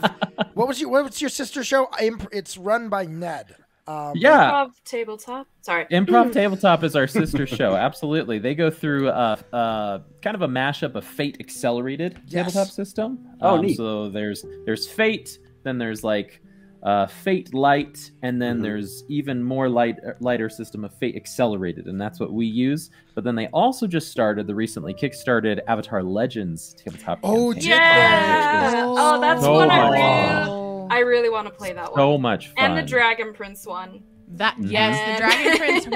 what 0.54 0.68
was 0.68 0.80
your 0.80 0.90
What 0.90 1.04
was 1.04 1.20
your 1.20 1.30
sister 1.30 1.64
show? 1.64 1.88
Imp- 2.00 2.28
it's 2.32 2.56
run 2.58 2.88
by 2.88 3.06
Ned. 3.06 3.54
Um, 3.88 4.12
Yeah. 4.16 4.50
Improv 4.50 4.70
tabletop. 4.84 5.46
Sorry. 5.62 5.84
Improv 5.90 6.32
Tabletop 6.40 6.82
is 6.84 6.96
our 6.96 7.06
sister 7.06 7.46
show. 7.46 7.74
Absolutely. 7.76 8.38
They 8.38 8.54
go 8.54 8.70
through 8.70 9.08
uh, 9.08 9.36
uh, 9.52 9.98
kind 10.22 10.34
of 10.34 10.42
a 10.42 10.48
mashup 10.48 10.94
of 10.96 11.04
Fate 11.04 11.36
Accelerated 11.40 12.20
Yes. 12.26 12.46
tabletop 12.52 12.72
system. 12.72 13.26
Oh, 13.40 13.54
Um, 13.56 13.62
neat. 13.66 13.76
So 13.76 14.08
there's 14.10 14.44
there's 14.64 14.86
Fate, 14.88 15.38
then 15.62 15.78
there's 15.78 16.02
like 16.02 16.40
uh, 16.82 17.06
Fate 17.06 17.52
Light, 17.54 18.10
and 18.22 18.40
then 18.40 18.58
Mhm. 18.58 18.62
there's 18.62 19.02
even 19.08 19.42
more 19.42 19.68
light 19.68 19.96
lighter 20.20 20.48
system 20.48 20.84
of 20.84 20.94
Fate 20.98 21.16
Accelerated, 21.16 21.86
and 21.86 22.00
that's 22.00 22.20
what 22.20 22.32
we 22.32 22.46
use. 22.46 22.90
But 23.14 23.24
then 23.24 23.34
they 23.34 23.48
also 23.48 23.86
just 23.88 24.08
started 24.12 24.46
the 24.46 24.54
recently 24.54 24.94
kickstarted 24.94 25.58
Avatar 25.66 26.02
Legends 26.04 26.74
tabletop. 26.74 27.18
Oh, 27.24 27.52
campaign. 27.54 27.70
Yeah. 27.70 28.84
Oh, 28.86 29.20
that's 29.20 29.42
So 29.42 29.52
one 29.54 29.70
I 29.70 29.76
much 29.82 29.92
really, 29.94 30.52
Oh. 30.52 30.55
I 30.90 31.00
really 31.00 31.28
want 31.30 31.46
to 31.48 31.52
play 31.52 31.72
that 31.72 31.92
one. 31.92 31.98
So 31.98 32.18
much 32.18 32.48
fun. 32.48 32.54
and 32.58 32.78
the 32.78 32.82
Dragon 32.82 33.32
Prince 33.34 33.66
one. 33.66 34.02
That 34.28 34.56
yes, 34.60 34.98
Mhm. 34.98 35.12
the 35.14 35.18
Dragon 35.20 35.56
Prince 35.58 35.86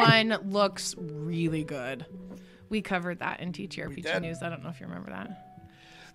one 0.40 0.50
looks 0.52 0.94
really 0.99 1.64
good. 1.64 2.06
We 2.68 2.80
covered 2.82 3.18
that 3.18 3.40
in 3.40 3.52
TTRPG 3.52 4.20
news. 4.20 4.42
I 4.42 4.49
don't 4.49 4.62
know 4.62 4.68
if 4.70 4.80
you 4.80 4.87
remember 4.87 5.11
that. 5.11 5.47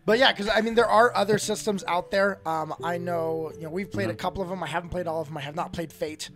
But 0.06 0.20
yeah, 0.20 0.32
because 0.32 0.48
I 0.48 0.62
mean, 0.62 0.76
there 0.76 0.88
are 0.90 1.14
other 1.16 1.38
systems 1.38 1.84
out 1.88 2.12
there. 2.12 2.40
Um, 2.48 2.74
I 2.84 2.98
know, 2.98 3.52
you 3.56 3.64
know, 3.64 3.70
we've 3.70 3.92
played 3.92 4.10
a 4.10 4.14
couple 4.16 4.42
of 4.44 4.50
them. 4.50 4.64
I 4.64 4.68
haven't 4.68 4.90
played 4.90 5.08
all 5.08 5.20
of 5.22 5.28
them. 5.28 5.36
I 5.38 5.42
have 5.42 5.56
not 5.56 5.74
played 5.74 5.92
Fate 5.92 6.30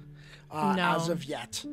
uh, 0.51 0.75
No. 0.75 0.95
as 0.95 1.07
of 1.07 1.23
yet. 1.23 1.63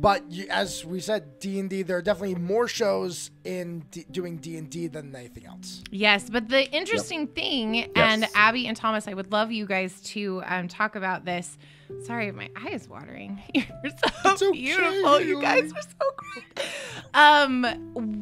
But 0.00 0.30
you, 0.30 0.46
as 0.48 0.82
we 0.84 0.98
said, 1.00 1.38
D 1.40 1.60
and 1.60 1.68
D, 1.68 1.82
there 1.82 1.98
are 1.98 2.02
definitely 2.02 2.36
more 2.36 2.66
shows 2.66 3.30
in 3.44 3.80
D- 3.90 4.06
doing 4.10 4.38
D 4.38 4.56
and 4.56 4.70
D 4.70 4.86
than 4.86 5.14
anything 5.14 5.44
else. 5.44 5.82
Yes, 5.90 6.30
but 6.30 6.48
the 6.48 6.70
interesting 6.70 7.26
thing, 7.26 7.90
and 7.94 8.26
Abby 8.34 8.66
and 8.66 8.74
Thomas, 8.76 9.06
I 9.06 9.12
would 9.14 9.30
love 9.30 9.52
you 9.52 9.66
guys 9.66 10.00
to 10.12 10.42
um, 10.46 10.68
talk 10.68 10.96
about 10.96 11.26
this. 11.26 11.58
Sorry, 12.04 12.32
my 12.32 12.48
eye 12.56 12.70
is 12.70 12.88
watering. 12.88 13.42
You're 13.54 13.64
so 13.84 14.30
It's 14.32 14.42
okay, 14.42 14.52
beautiful. 14.52 15.20
You 15.20 15.40
guys 15.42 15.64
Haley. 15.64 15.72
are 15.72 15.82
so 15.82 16.10
great. 16.16 16.68
Um, 17.12 17.64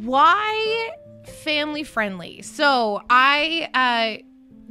why 0.04 0.90
family 1.44 1.84
friendly? 1.84 2.42
So 2.42 3.02
I 3.08 3.68
uh 3.74 4.22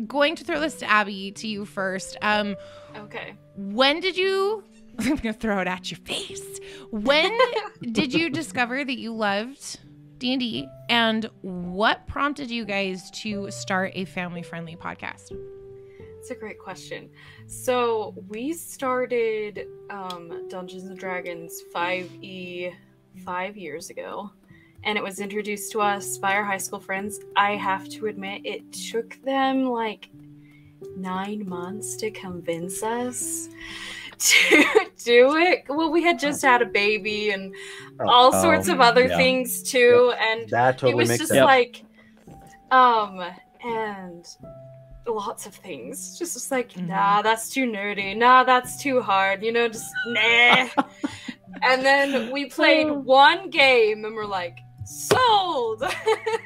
going 0.08 0.36
to 0.36 0.44
throw 0.44 0.60
this 0.60 0.76
to 0.80 0.90
Abby 0.90 1.32
to 1.32 1.48
you 1.48 1.66
first. 1.66 2.18
Um, 2.22 2.56
Okay. 2.98 3.36
when 3.56 4.00
did 4.00 4.18
you? 4.18 4.64
I'm 5.00 5.16
gonna 5.18 5.34
throw 5.34 5.60
it 5.60 5.68
at 5.68 5.92
your 5.92 6.00
face. 6.00 6.60
When 6.92 7.38
did 7.92 8.14
you 8.14 8.30
discover 8.30 8.84
that 8.84 8.98
you 8.98 9.14
loved 9.14 9.80
D 10.18 10.34
and 10.34 10.40
D, 10.40 10.68
and 10.90 11.30
what 11.42 12.08
prompted 12.08 12.50
you 12.50 12.66
guys 12.66 13.12
to 13.12 13.52
start 13.52 13.92
a 13.94 14.06
family-friendly 14.06 14.78
podcast? 14.78 15.32
It's 16.00 16.32
a 16.32 16.36
great 16.36 16.58
question. 16.58 17.10
So 17.46 18.16
we 18.28 18.54
started 18.54 19.68
um, 19.92 20.48
Dungeons 20.50 20.86
and 20.86 20.98
Dragons 20.98 21.62
5e 21.74 22.74
five 23.24 23.56
years 23.56 23.92
ago, 23.92 24.32
and 24.84 24.98
it 24.98 25.04
was 25.04 25.20
introduced 25.20 25.72
to 25.74 25.82
us 25.82 26.18
by 26.18 26.34
our 26.34 26.44
high 26.44 26.58
school 26.58 26.80
friends. 26.80 27.20
I 27.36 27.52
have 27.52 27.88
to 27.90 28.08
admit, 28.08 28.42
it 28.44 28.74
took 28.74 29.22
them 29.24 29.66
like 29.66 30.10
nine 30.96 31.48
months 31.48 31.96
to 31.98 32.10
convince 32.10 32.82
us 32.82 33.50
to 34.30 34.92
do 35.04 35.36
it. 35.38 35.64
Well, 35.70 35.92
we 35.92 36.04
had 36.04 36.20
just 36.20 36.42
had 36.42 36.62
a 36.62 36.66
baby 36.66 37.30
and 37.32 37.54
Oh, 38.00 38.08
all 38.10 38.32
sorts 38.32 38.68
of 38.68 38.80
other 38.80 39.08
yeah. 39.08 39.18
things 39.18 39.64
too, 39.64 40.14
and 40.20 40.48
that 40.50 40.84
it 40.84 40.96
was 40.96 41.10
makes 41.10 41.20
just 41.20 41.32
sense. 41.32 41.44
like, 41.46 41.84
um, 42.72 43.24
and 43.64 44.26
lots 45.08 45.46
of 45.48 45.56
things. 45.56 46.18
Just, 46.20 46.34
just 46.34 46.52
like, 46.52 46.74
Mhm. 46.74 46.90
nah, 46.90 47.22
that's 47.22 47.50
too 47.50 47.66
nerdy. 47.66 48.16
Nah, 48.16 48.44
that's 48.44 48.82
too 48.82 49.02
hard. 49.02 49.42
You 49.44 49.52
know, 49.52 49.68
just 49.68 49.90
nah. 50.08 50.68
and 51.64 51.84
then 51.84 52.32
we 52.32 52.46
played 52.46 52.92
one 52.92 53.50
game, 53.50 54.06
and 54.06 54.14
we're 54.16 54.26
like, 54.26 54.60
sold. 54.86 55.84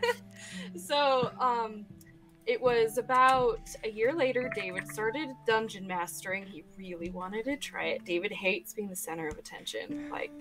so, 0.77 1.31
um, 1.39 1.85
it 2.45 2.61
was 2.61 2.97
about 2.97 3.69
a 3.83 3.89
year 3.89 4.13
later. 4.13 4.51
David 4.55 4.87
started 4.87 5.29
dungeon 5.45 5.85
mastering. 5.87 6.45
He 6.45 6.63
really 6.77 7.09
wanted 7.09 7.45
to 7.45 7.57
try 7.57 7.85
it. 7.85 8.05
David 8.05 8.31
hates 8.31 8.73
being 8.73 8.89
the 8.89 8.95
center 8.95 9.27
of 9.27 9.37
attention. 9.37 10.09
Like, 10.11 10.31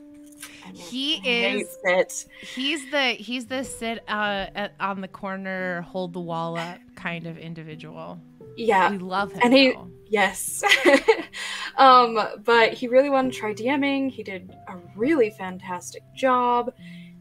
I 0.65 0.73
mean, 0.73 0.81
He 0.81 1.17
hates 1.17 1.71
is- 1.71 1.79
it. 1.85 2.27
He's 2.55 2.91
the 2.91 3.09
he's 3.11 3.47
the 3.47 3.63
sit 3.65 4.03
uh, 4.09 4.47
at, 4.55 4.73
on 4.81 5.01
the 5.01 5.09
corner, 5.09 5.83
hold 5.83 6.13
the 6.13 6.21
wall 6.21 6.57
up 6.57 6.79
kind 6.95 7.27
of 7.27 7.37
individual. 7.39 8.19
Yeah. 8.57 8.91
We 8.91 8.99
love 8.99 9.33
him. 9.33 9.41
And 9.45 9.55
he- 9.55 9.73
though. 9.73 9.91
Yes. 10.09 10.65
um, 11.77 12.19
but 12.45 12.73
he 12.75 12.89
really 12.89 13.11
wanted 13.11 13.33
to 13.33 13.39
try 13.39 13.55
DMing. 13.55 14.11
He 14.11 14.23
did 14.25 14.53
a 14.69 14.77
really 14.97 15.31
fantastic 15.31 16.03
job. 16.17 16.73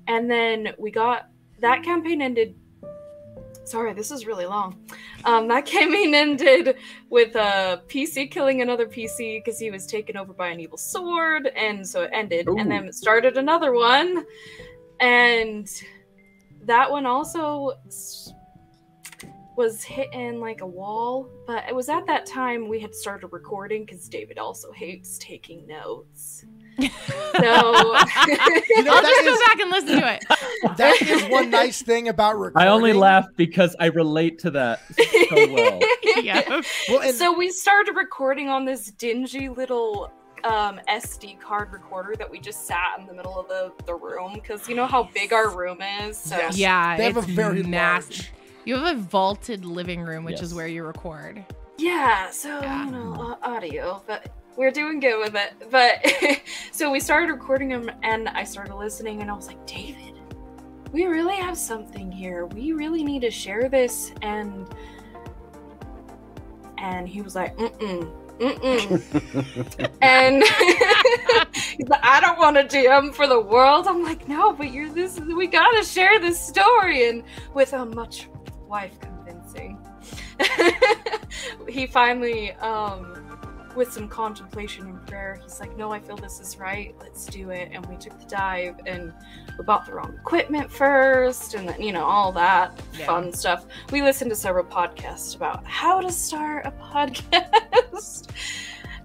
And 0.07 0.29
then 0.29 0.69
we 0.79 0.89
got 0.89 1.29
that 1.59 1.83
campaign 1.83 2.21
ended. 2.21 2.55
Sorry, 3.69 3.93
this 3.93 4.09
is 4.09 4.25
really 4.25 4.47
long. 4.47 4.75
Um, 5.25 5.47
that 5.49 5.65
campaign 5.67 6.15
ended 6.15 6.77
with 7.11 7.35
a 7.35 7.83
PC 7.87 8.31
killing 8.31 8.63
another 8.63 8.87
PC 8.87 9.43
because 9.43 9.59
he 9.59 9.69
was 9.69 9.85
taken 9.85 10.17
over 10.17 10.33
by 10.33 10.47
an 10.47 10.59
evil 10.59 10.79
sword, 10.79 11.51
and 11.55 11.87
so 11.87 12.01
it 12.01 12.09
ended. 12.11 12.47
Ooh. 12.47 12.57
And 12.57 12.71
then 12.71 12.87
it 12.87 12.95
started 12.95 13.37
another 13.37 13.71
one, 13.71 14.25
and 14.99 15.69
that 16.63 16.89
one 16.89 17.05
also 17.05 17.73
was 19.55 19.83
hitting 19.83 20.39
like 20.39 20.61
a 20.61 20.67
wall. 20.67 21.29
But 21.45 21.69
it 21.69 21.75
was 21.75 21.89
at 21.89 22.07
that 22.07 22.25
time 22.25 22.69
we 22.69 22.79
had 22.79 22.95
started 22.95 23.27
recording 23.27 23.85
because 23.85 24.09
David 24.09 24.39
also 24.39 24.71
hates 24.71 25.19
taking 25.19 25.67
notes. 25.67 26.43
So 26.81 26.87
You 27.41 27.43
know, 27.43 27.53
I'll 28.93 29.01
that 29.01 29.03
just 29.03 29.25
go 29.25 29.33
is- 29.33 29.39
back 29.47 29.59
and 29.59 29.69
listen 29.71 30.01
to 30.01 30.13
it. 30.13 30.77
That 30.77 31.01
is 31.01 31.23
one 31.31 31.49
nice 31.49 31.81
thing 31.81 32.07
about 32.07 32.37
recording. 32.37 32.67
I 32.67 32.71
only 32.71 32.93
laugh 32.93 33.27
because 33.35 33.75
I 33.79 33.87
relate 33.87 34.39
to 34.39 34.51
that 34.51 34.81
so 34.97 35.53
well. 35.53 35.79
yeah. 36.23 36.61
Well, 36.89 37.01
and 37.01 37.13
so 37.15 37.35
we 37.37 37.51
started 37.51 37.95
recording 37.95 38.49
on 38.49 38.65
this 38.65 38.91
dingy 38.91 39.49
little 39.49 40.11
um, 40.43 40.79
SD 40.89 41.39
card 41.39 41.71
recorder 41.73 42.15
that 42.15 42.29
we 42.29 42.39
just 42.39 42.65
sat 42.65 42.97
in 42.99 43.05
the 43.05 43.13
middle 43.13 43.37
of 43.39 43.47
the, 43.49 43.73
the 43.85 43.93
room 43.95 44.33
because 44.33 44.67
you 44.69 44.75
know 44.75 44.85
how 44.87 45.03
big 45.13 45.33
our 45.33 45.49
room 45.55 45.81
is. 45.81 46.17
So 46.17 46.37
Yes. 46.37 46.57
Yeah, 46.57 46.95
they 46.97 47.03
have 47.05 47.17
a 47.17 47.21
very 47.21 47.63
massive. 47.63 48.11
large. 48.17 48.31
You 48.65 48.75
have 48.77 48.97
a 48.97 49.01
vaulted 49.01 49.65
living 49.65 50.01
room, 50.01 50.23
which 50.23 50.41
is 50.41 50.53
where 50.53 50.67
you 50.67 50.83
record. 50.83 51.43
Yeah, 51.77 52.29
so 52.29 52.59
Yeah. 52.61 52.85
you 52.85 52.91
know, 52.91 53.37
uh, 53.41 53.47
audio, 53.47 54.03
but 54.05 54.31
we're 54.59 54.71
doing 54.71 54.99
good 54.99 55.17
with 55.19 55.35
it. 55.35 55.53
But 55.71 56.41
so 56.73 56.91
we 56.91 56.99
started 56.99 57.31
recording 57.31 57.69
them, 57.69 57.89
and 58.03 58.27
I 58.27 58.43
started 58.43 58.75
listening, 58.75 59.21
and 59.21 59.31
I 59.31 59.33
was 59.33 59.47
like, 59.47 59.65
David, 59.65 60.19
we 60.91 61.05
really 61.05 61.37
have 61.37 61.57
something 61.57 62.11
here. 62.11 62.45
We 62.45 62.73
really 62.73 63.01
need 63.01 63.21
to 63.21 63.31
share 63.31 63.69
this, 63.69 64.11
and 64.21 64.67
and 66.77 67.07
he 67.07 67.21
was 67.21 67.35
like, 67.35 67.55
mm 67.55 67.71
mm. 67.79 68.11
Mm-mm. 68.39 69.89
and 70.01 70.43
he's 71.53 71.89
like, 71.89 72.03
I 72.03 72.21
don't 72.21 72.39
want 72.39 72.55
to 72.55 72.63
DM 72.63 73.13
for 73.13 73.27
the 73.27 73.39
world. 73.39 73.85
I'm 73.85 74.01
like, 74.01 74.29
no, 74.29 74.53
but 74.53 74.71
you're 74.71 74.89
this. 74.89 75.19
We 75.19 75.47
gotta 75.47 75.85
share 75.85 76.19
this 76.19 76.39
story, 76.39 77.07
and 77.07 77.23
with 77.53 77.71
a 77.71 77.85
much 77.85 78.27
wife 78.67 78.99
convincing, 78.99 79.77
he 81.67 81.87
finally, 81.87 82.51
um, 82.53 83.18
with 83.75 83.91
some 83.91 84.07
contemplation 84.07 84.85
and 84.87 85.05
prayer, 85.07 85.39
he's 85.43 85.59
like, 85.59 85.75
no, 85.77 85.91
I 85.91 85.99
feel 85.99 86.15
this 86.17 86.39
is 86.39 86.57
right. 86.57 86.95
Let's 86.99 87.25
do 87.25 87.49
it. 87.51 87.69
And 87.71 87.85
we 87.85 87.95
took 87.95 88.19
the 88.19 88.25
dive, 88.25 88.75
and 88.85 89.13
we 89.57 89.63
bought 89.63 89.85
the 89.85 89.93
wrong 89.93 90.13
equipment 90.19 90.71
first, 90.71 91.53
and 91.53 91.67
then 91.69 91.81
you 91.81 91.91
know 91.93 92.03
all 92.05 92.31
that 92.33 92.79
Yeah. 92.97 93.05
fun 93.05 93.31
stuff. 93.33 93.65
We 93.91 94.01
listened 94.01 94.29
to 94.31 94.35
several 94.35 94.65
podcasts 94.65 95.35
about 95.35 95.65
how 95.65 96.01
to 96.01 96.11
start 96.11 96.65
a 96.65 96.71
podcast. 96.81 98.29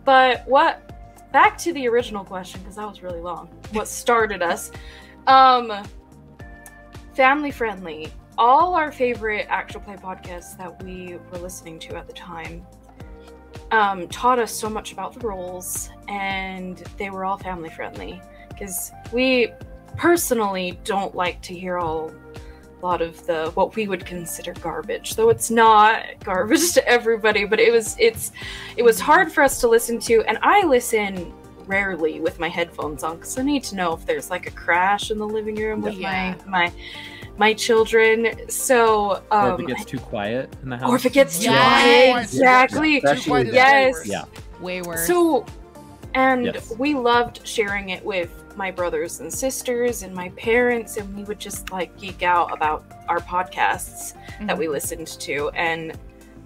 but 0.04 0.46
what? 0.46 0.90
Back 1.32 1.58
to 1.58 1.72
the 1.72 1.88
original 1.88 2.24
question 2.24 2.60
because 2.60 2.76
that 2.76 2.86
was 2.88 3.02
really 3.02 3.20
long. 3.20 3.48
What 3.72 3.88
started 3.88 4.40
us? 4.42 4.70
Um, 5.26 5.72
family 7.14 7.50
friendly. 7.50 8.12
All 8.38 8.74
our 8.74 8.90
favorite 8.92 9.46
actual 9.48 9.80
play 9.80 9.96
podcasts 9.96 10.56
that 10.58 10.82
we 10.82 11.16
were 11.32 11.38
listening 11.38 11.78
to 11.80 11.96
at 11.96 12.06
the 12.06 12.12
time 12.12 12.66
um, 13.70 14.08
taught 14.08 14.38
us 14.38 14.52
so 14.52 14.68
much 14.68 14.92
about 14.92 15.14
the 15.14 15.26
rules, 15.26 15.90
and 16.08 16.78
they 16.98 17.10
were 17.10 17.24
all 17.24 17.38
family 17.38 17.70
friendly 17.70 18.20
because 18.48 18.92
we 19.12 19.52
personally 19.96 20.78
don't 20.84 21.14
like 21.14 21.40
to 21.42 21.54
hear 21.54 21.78
all 21.78 22.12
a 22.82 22.84
lot 22.84 23.00
of 23.00 23.24
the 23.26 23.50
what 23.54 23.74
we 23.76 23.86
would 23.88 24.04
consider 24.04 24.52
garbage 24.54 25.14
though 25.14 25.30
it's 25.30 25.50
not 25.50 26.04
garbage 26.22 26.72
to 26.74 26.86
everybody 26.86 27.44
but 27.44 27.58
it 27.60 27.72
was 27.72 27.96
it's 27.98 28.32
it 28.76 28.82
was 28.82 29.00
hard 29.00 29.32
for 29.32 29.42
us 29.42 29.60
to 29.60 29.68
listen 29.68 29.98
to 29.98 30.22
and 30.28 30.36
i 30.42 30.66
listen 30.66 31.32
rarely 31.66 32.20
with 32.20 32.38
my 32.38 32.48
headphones 32.48 33.02
on 33.02 33.16
because 33.16 33.38
i 33.38 33.42
need 33.42 33.62
to 33.64 33.74
know 33.76 33.94
if 33.94 34.04
there's 34.04 34.28
like 34.30 34.46
a 34.46 34.50
crash 34.50 35.10
in 35.10 35.16
the 35.18 35.26
living 35.26 35.54
room 35.54 35.80
with 35.80 35.94
Yeah. 35.94 36.34
my 36.44 36.66
my 36.66 36.72
my 37.36 37.52
children 37.52 38.28
so 38.48 39.22
um 39.30 39.52
or 39.52 39.54
if 39.54 39.60
it 39.60 39.66
gets 39.66 39.84
too 39.84 39.98
quiet 39.98 40.54
in 40.62 40.68
the 40.70 40.76
house. 40.76 40.88
or 40.88 40.96
if 40.96 41.04
it 41.06 41.12
gets 41.12 41.38
too 41.38 41.50
Yes. 41.50 42.12
quiet 42.12 42.22
exactly 42.24 42.96
Especially 42.98 43.22
Too 43.22 43.30
quiet 43.30 43.46
is 43.48 43.54
Yes. 43.54 43.94
way. 43.94 44.02
Yeah. 44.06 44.24
Way 44.60 44.82
worse. 44.82 45.06
so, 45.06 45.44
and 46.14 46.44
Yes. 46.46 46.72
we 46.78 46.94
loved 46.94 47.46
sharing 47.46 47.88
it 47.90 48.04
with 48.04 48.30
my 48.56 48.70
brothers 48.70 49.18
and 49.18 49.32
sisters 49.32 50.04
and 50.04 50.14
my 50.14 50.28
parents, 50.36 50.96
and 50.96 51.12
we 51.16 51.24
would 51.24 51.40
just 51.40 51.72
like 51.72 51.96
geek 51.98 52.22
out 52.22 52.52
about 52.52 52.84
our 53.08 53.18
podcasts 53.18 54.14
that 54.46 54.56
we 54.56 54.68
listened 54.68 55.08
to. 55.08 55.50
And 55.56 55.98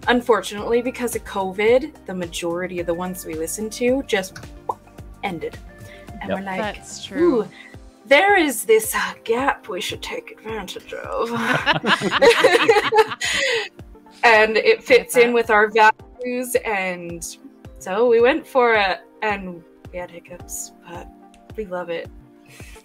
unfortunately, 0.07 0.81
because 0.81 1.15
of 1.17 1.25
COVID, 1.25 1.93
the 2.07 2.15
majority 2.15 2.81
of 2.81 2.87
the 2.87 2.95
ones 2.95 3.27
we 3.27 3.35
listened 3.35 3.73
to 3.73 4.03
just 4.07 4.39
ended. 5.23 5.59
And 6.23 6.31
Yep. 6.31 6.39
we're 6.39 6.45
like, 6.47 6.61
That's 6.77 7.05
true. 7.05 7.47
Ooh, 8.09 8.11
there 8.11 8.37
is 8.37 8.65
this 8.65 8.95
uh, 8.95 9.15
gap 9.25 9.69
we 9.69 9.81
should 9.81 10.03
take 10.03 10.33
advantage 10.33 10.93
of. 10.95 11.31
and 14.25 14.57
it 14.57 14.83
fits 14.83 15.17
in 15.17 15.33
with 15.33 15.51
our 15.51 15.69
values 15.71 16.57
and 16.65 17.37
so 17.79 18.09
we 18.09 18.21
went 18.21 18.45
for 18.47 18.75
it 18.75 18.99
and 19.23 19.63
we 19.93 19.99
had 19.99 20.11
hiccups 20.11 20.73
but 20.89 21.09
we 21.57 21.65
love 21.67 21.89
it 21.91 22.09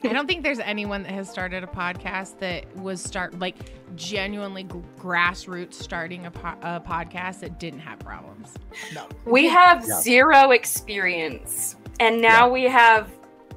I 0.04 0.12
don't 0.12 0.28
think 0.28 0.44
there's 0.44 0.60
anyone 0.60 1.04
that 1.04 1.12
has 1.14 1.30
started 1.30 1.64
a 1.64 1.68
podcast 1.68 2.38
that 2.40 2.76
was 2.76 3.02
start 3.02 3.40
like 3.40 3.56
genuinely 3.96 4.64
g- 4.66 4.76
grassroots 5.00 5.76
starting 5.76 6.26
a, 6.26 6.32
po- 6.32 6.58
a 6.62 6.82
podcast 6.82 7.40
that 7.40 7.58
didn't 7.58 7.80
have 7.80 8.00
problems. 8.00 8.54
No. 8.94 9.08
we 9.26 9.48
have 9.48 9.86
Yeah. 9.88 10.02
zero 10.02 10.52
experience 10.52 11.78
and 12.02 12.22
now 12.22 12.50
we 12.52 12.64
have 12.66 13.10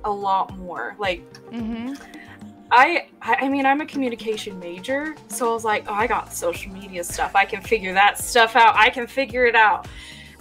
a 0.07 0.11
lot 0.11 0.57
more 0.57 0.97
like 0.99 1.23
Mm-hmm. 1.51 1.95
I, 2.71 3.07
I 3.23 3.49
mean 3.49 3.65
I'm 3.65 3.81
a 3.81 3.87
communication 3.87 4.59
major, 4.59 5.15
so 5.29 5.51
I 5.51 5.55
was 5.55 5.65
like, 5.65 5.85
oh, 5.89 5.95
I 5.95 6.07
got 6.07 6.33
social 6.33 6.73
media 6.73 7.05
stuff. 7.05 7.37
I 7.37 7.45
can 7.45 7.63
figure 7.63 7.93
that 7.93 8.19
stuff 8.19 8.57
out. 8.57 8.75
I 8.77 8.91
can 8.91 9.07
figure 9.07 9.47
it 9.47 9.55
out. 9.55 9.87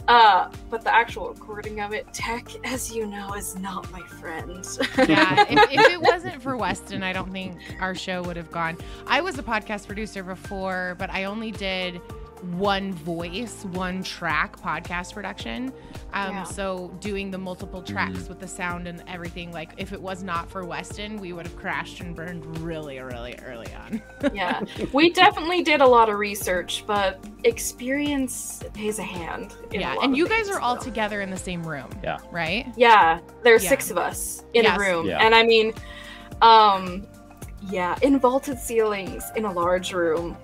Uh, 0.07 0.51
but 0.69 0.83
the 0.83 0.93
actual 0.93 1.29
recording 1.29 1.81
of 1.81 1.91
it, 1.93 2.11
tech, 2.13 2.47
as 2.63 2.93
you 2.93 3.07
know, 3.07 3.33
is 3.33 3.57
not 3.57 3.91
my 3.91 4.01
friend. 4.01 4.65
yeah, 5.07 5.45
if, 5.49 5.71
if 5.71 5.79
it 5.91 6.01
wasn't 6.01 6.39
for 6.41 6.57
Weston, 6.57 7.01
I 7.01 7.11
don't 7.11 7.31
think 7.31 7.57
our 7.79 7.95
show 7.95 8.21
would 8.23 8.37
have 8.37 8.51
gone. 8.51 8.77
I 9.07 9.21
was 9.21 9.39
a 9.39 9.43
podcast 9.43 9.87
producer 9.87 10.21
before, 10.23 10.95
but 10.99 11.09
I 11.09 11.23
only 11.23 11.51
did 11.51 12.01
one 12.53 12.93
voice, 12.93 13.65
one 13.71 14.03
track 14.03 14.57
podcast 14.59 15.13
production. 15.13 15.73
Um, 16.13 16.31
Yeah. 16.35 16.43
So 16.43 16.95
doing 16.99 17.31
the 17.31 17.37
multiple 17.37 17.81
tracks 17.81 18.29
with 18.29 18.39
the 18.39 18.47
sound 18.47 18.87
and 18.87 19.03
everything, 19.07 19.51
like 19.51 19.71
if 19.77 19.91
it 19.93 20.01
was 20.01 20.23
not 20.23 20.49
for 20.49 20.63
Weston, 20.65 21.17
we 21.19 21.33
would 21.33 21.45
have 21.47 21.55
crashed 21.57 21.99
and 22.01 22.15
burned 22.15 22.45
really, 22.59 22.99
really 22.99 23.35
early 23.45 23.67
on. 23.75 24.01
yeah, 24.33 24.61
we 24.93 25.11
definitely 25.11 25.61
did 25.63 25.81
a 25.81 25.87
lot 25.87 26.09
of 26.09 26.17
research, 26.17 26.83
but 26.87 27.23
experience 27.43 28.63
pays 28.73 28.99
a 28.99 29.03
hand. 29.03 29.55
in 29.71 29.77
a 29.77 29.81
yeah, 29.81 29.93
lot 29.95 30.03
and 30.05 30.13
of 30.13 30.17
you 30.17 30.27
guys 30.27 30.45
things, 30.45 30.55
are 30.57 30.59
all 30.61 30.77
so. 30.79 30.83
together 30.85 31.21
in 31.21 31.29
the 31.29 31.37
same 31.37 31.63
room. 31.65 31.89
Yeah. 32.03 32.17
Right? 32.31 32.67
Yeah, 32.77 33.19
there's 33.43 33.63
Yeah. 33.63 33.69
six 33.69 33.91
of 33.91 33.97
us 33.97 34.43
in 34.53 34.63
Yes. 34.63 34.77
a 34.77 34.79
room, 34.79 35.07
Yeah. 35.07 35.19
and 35.25 35.33
I 35.35 35.43
mean, 35.43 35.73
um, 36.41 37.05
Yeah, 37.67 37.97
in 38.03 38.19
vaulted 38.19 38.59
ceilings 38.59 39.23
in 39.35 39.45
a 39.45 39.51
large 39.51 39.91
room 39.91 40.37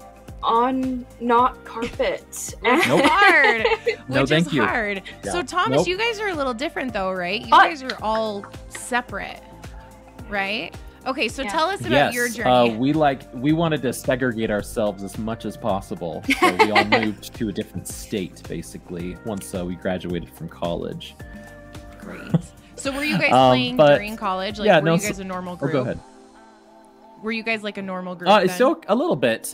on 0.43 1.05
not 1.19 1.63
carpet. 1.65 2.55
Nope. 2.63 2.81
hard. 3.05 3.65
No, 4.07 4.21
which 4.21 4.29
thank 4.29 4.47
is 4.47 4.53
you. 4.53 4.63
hard. 4.63 5.03
So 5.23 5.43
Thomas, 5.43 5.77
Nope. 5.79 5.87
you 5.87 5.97
guys 5.97 6.19
are 6.19 6.29
a 6.29 6.33
little 6.33 6.53
different 6.53 6.93
though, 6.93 7.11
right? 7.11 7.41
You 7.41 7.47
Uh, 7.53 7.59
guys 7.59 7.83
are 7.83 7.97
all 8.01 8.45
separate, 8.69 9.41
right? 10.29 10.75
Okay, 11.05 11.27
so 11.27 11.41
Yeah. 11.41 11.49
tell 11.51 11.67
us 11.67 11.79
about 11.81 12.13
yes, 12.13 12.13
your 12.13 12.25
uh, 12.47 12.67
journey. 12.67 12.77
we 12.77 12.93
like 12.93 13.21
we 13.33 13.53
wanted 13.53 13.81
to 13.81 13.91
segregate 13.93 14.51
ourselves 14.51 15.03
as 15.03 15.17
much 15.17 15.45
as 15.45 15.57
possible. 15.57 16.23
So 16.39 16.55
we 16.57 16.71
all 16.71 16.85
moved 16.85 17.33
to 17.35 17.49
a 17.49 17.51
different 17.51 17.87
state, 17.87 18.41
basically, 18.47 19.17
once 19.25 19.53
uh, 19.55 19.65
we 19.65 19.75
graduated 19.75 20.29
from 20.29 20.47
college. 20.49 21.15
Great. 21.99 22.21
So 22.75 22.91
were 22.91 23.03
you 23.03 23.17
guys 23.19 23.31
Um, 23.31 23.49
playing 23.51 23.77
but- 23.77 23.95
during 23.95 24.15
college? 24.15 24.59
Like 24.59 24.67
yeah, 24.67 24.79
were 24.79 24.85
no, 24.85 24.93
you 24.93 24.99
so- 24.99 25.07
guys 25.09 25.19
a 25.19 25.23
normal 25.23 25.53
Oh, 25.53 25.57
group? 25.57 25.71
go 25.71 25.81
ahead. 25.81 25.99
Were 27.23 27.31
you 27.31 27.43
guys 27.43 27.61
like 27.63 27.77
a 27.77 27.81
normal 27.83 28.15
group? 28.15 28.29
Uh, 28.29 28.39
then? 28.39 28.49
so 28.49 28.81
a 28.87 28.95
little 28.95 29.15
bit. 29.15 29.53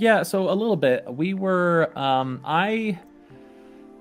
Yeah, 0.00 0.22
so 0.22 0.48
a 0.48 0.54
little 0.56 0.76
bit. 0.76 1.04
We 1.06 1.34
were 1.34 1.92
um 1.96 2.40
I 2.42 2.98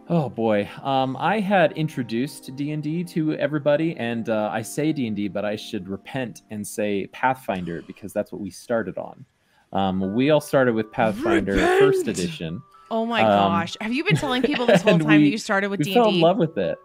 Oh 0.07 0.29
boy. 0.29 0.69
Um 0.81 1.17
I 1.17 1.41
had 1.41 1.73
introduced 1.73 2.55
D&D 2.55 3.03
to 3.03 3.33
everybody 3.33 3.97
and 3.97 4.29
uh, 4.29 4.49
I 4.49 4.61
say 4.61 4.93
D&D 4.93 5.27
but 5.27 5.43
I 5.43 5.57
should 5.57 5.89
repent 5.89 6.43
and 6.51 6.65
say 6.65 7.07
Pathfinder 7.07 7.81
because 7.85 8.13
that's 8.13 8.31
what 8.31 8.39
we 8.39 8.49
started 8.49 8.97
on. 8.97 9.25
Um 9.73 10.15
we 10.15 10.29
all 10.29 10.39
started 10.39 10.73
with 10.73 10.89
Pathfinder 10.89 11.57
first 11.57 12.07
edition. 12.07 12.61
Oh 12.89 13.05
my 13.05 13.21
um, 13.21 13.51
gosh. 13.51 13.75
Have 13.81 13.91
you 13.91 14.05
been 14.05 14.15
telling 14.15 14.41
people 14.41 14.65
this 14.65 14.81
whole 14.85 14.93
and 14.93 15.03
time 15.03 15.21
that 15.21 15.27
you 15.27 15.37
started 15.37 15.69
with 15.69 15.79
We 15.79 15.83
D&D? 15.83 15.95
fell 15.95 16.07
in 16.07 16.21
love 16.21 16.37
with 16.37 16.57
it. 16.57 16.77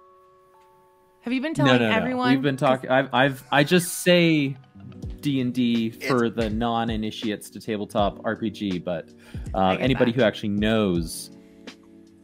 Have 1.20 1.32
you 1.32 1.40
been 1.40 1.54
No, 1.56 1.66
telling 1.66 1.82
no, 1.82 1.88
no. 1.88 1.96
everyone? 1.96 2.30
We've 2.32 2.42
been 2.42 2.56
talking 2.56 2.90
I've 2.90 3.14
I've 3.14 3.44
I 3.52 3.62
just 3.62 4.00
say 4.02 4.56
D&D 5.20 5.90
for 5.90 6.28
the 6.28 6.50
non-initiates 6.50 7.50
to 7.50 7.60
tabletop 7.60 8.18
RPG, 8.20 8.84
but 8.84 9.10
uh, 9.54 9.76
anybody 9.80 10.12
that. 10.12 10.20
who 10.20 10.24
actually 10.26 10.50
knows 10.50 11.30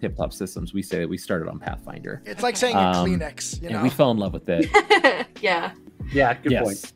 tabletop 0.00 0.32
systems, 0.32 0.72
we 0.74 0.82
say 0.82 1.00
that 1.00 1.08
we 1.08 1.18
started 1.18 1.48
on 1.48 1.58
Pathfinder, 1.58 2.22
It's 2.26 2.42
like 2.42 2.56
saying 2.56 2.76
Um, 2.76 2.84
a 2.84 3.08
Kleenex, 3.08 3.62
you 3.62 3.68
and 3.70 3.82
we 3.82 3.90
fell 3.90 4.10
in 4.10 4.18
love 4.18 4.32
with 4.32 4.48
it. 4.48 4.66
yeah. 5.40 5.72
Yeah, 6.12 6.34
good 6.34 6.62
point. 6.62 6.92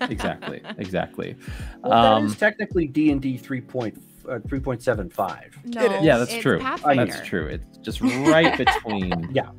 exactly, 0.00 0.60
exactly. 0.78 1.36
Well, 1.82 1.90
that 1.92 2.12
Um, 2.12 2.26
is 2.26 2.36
technically 2.36 2.86
D 2.86 3.10
and 3.10 3.20
D 3.20 3.36
three 3.36 3.62
uh, 4.28 4.38
three 4.48 4.60
point 4.60 4.82
seven 4.82 5.08
five. 5.08 5.56
no, 5.64 6.00
yeah, 6.00 6.18
that's 6.18 6.32
it's 6.32 6.42
true. 6.42 6.58
Pathfinder. 6.58 7.06
That's 7.06 7.26
true. 7.26 7.46
It's 7.46 7.78
just 7.78 8.00
right 8.00 8.56
between. 8.56 9.28
Yeah. 9.34 9.50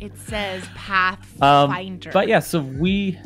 It 0.00 0.18
says 0.18 0.64
Pathfinder. 0.74 2.10
But 2.12 2.28
yeah, 2.28 2.40
so 2.40 2.60
we 2.60 3.18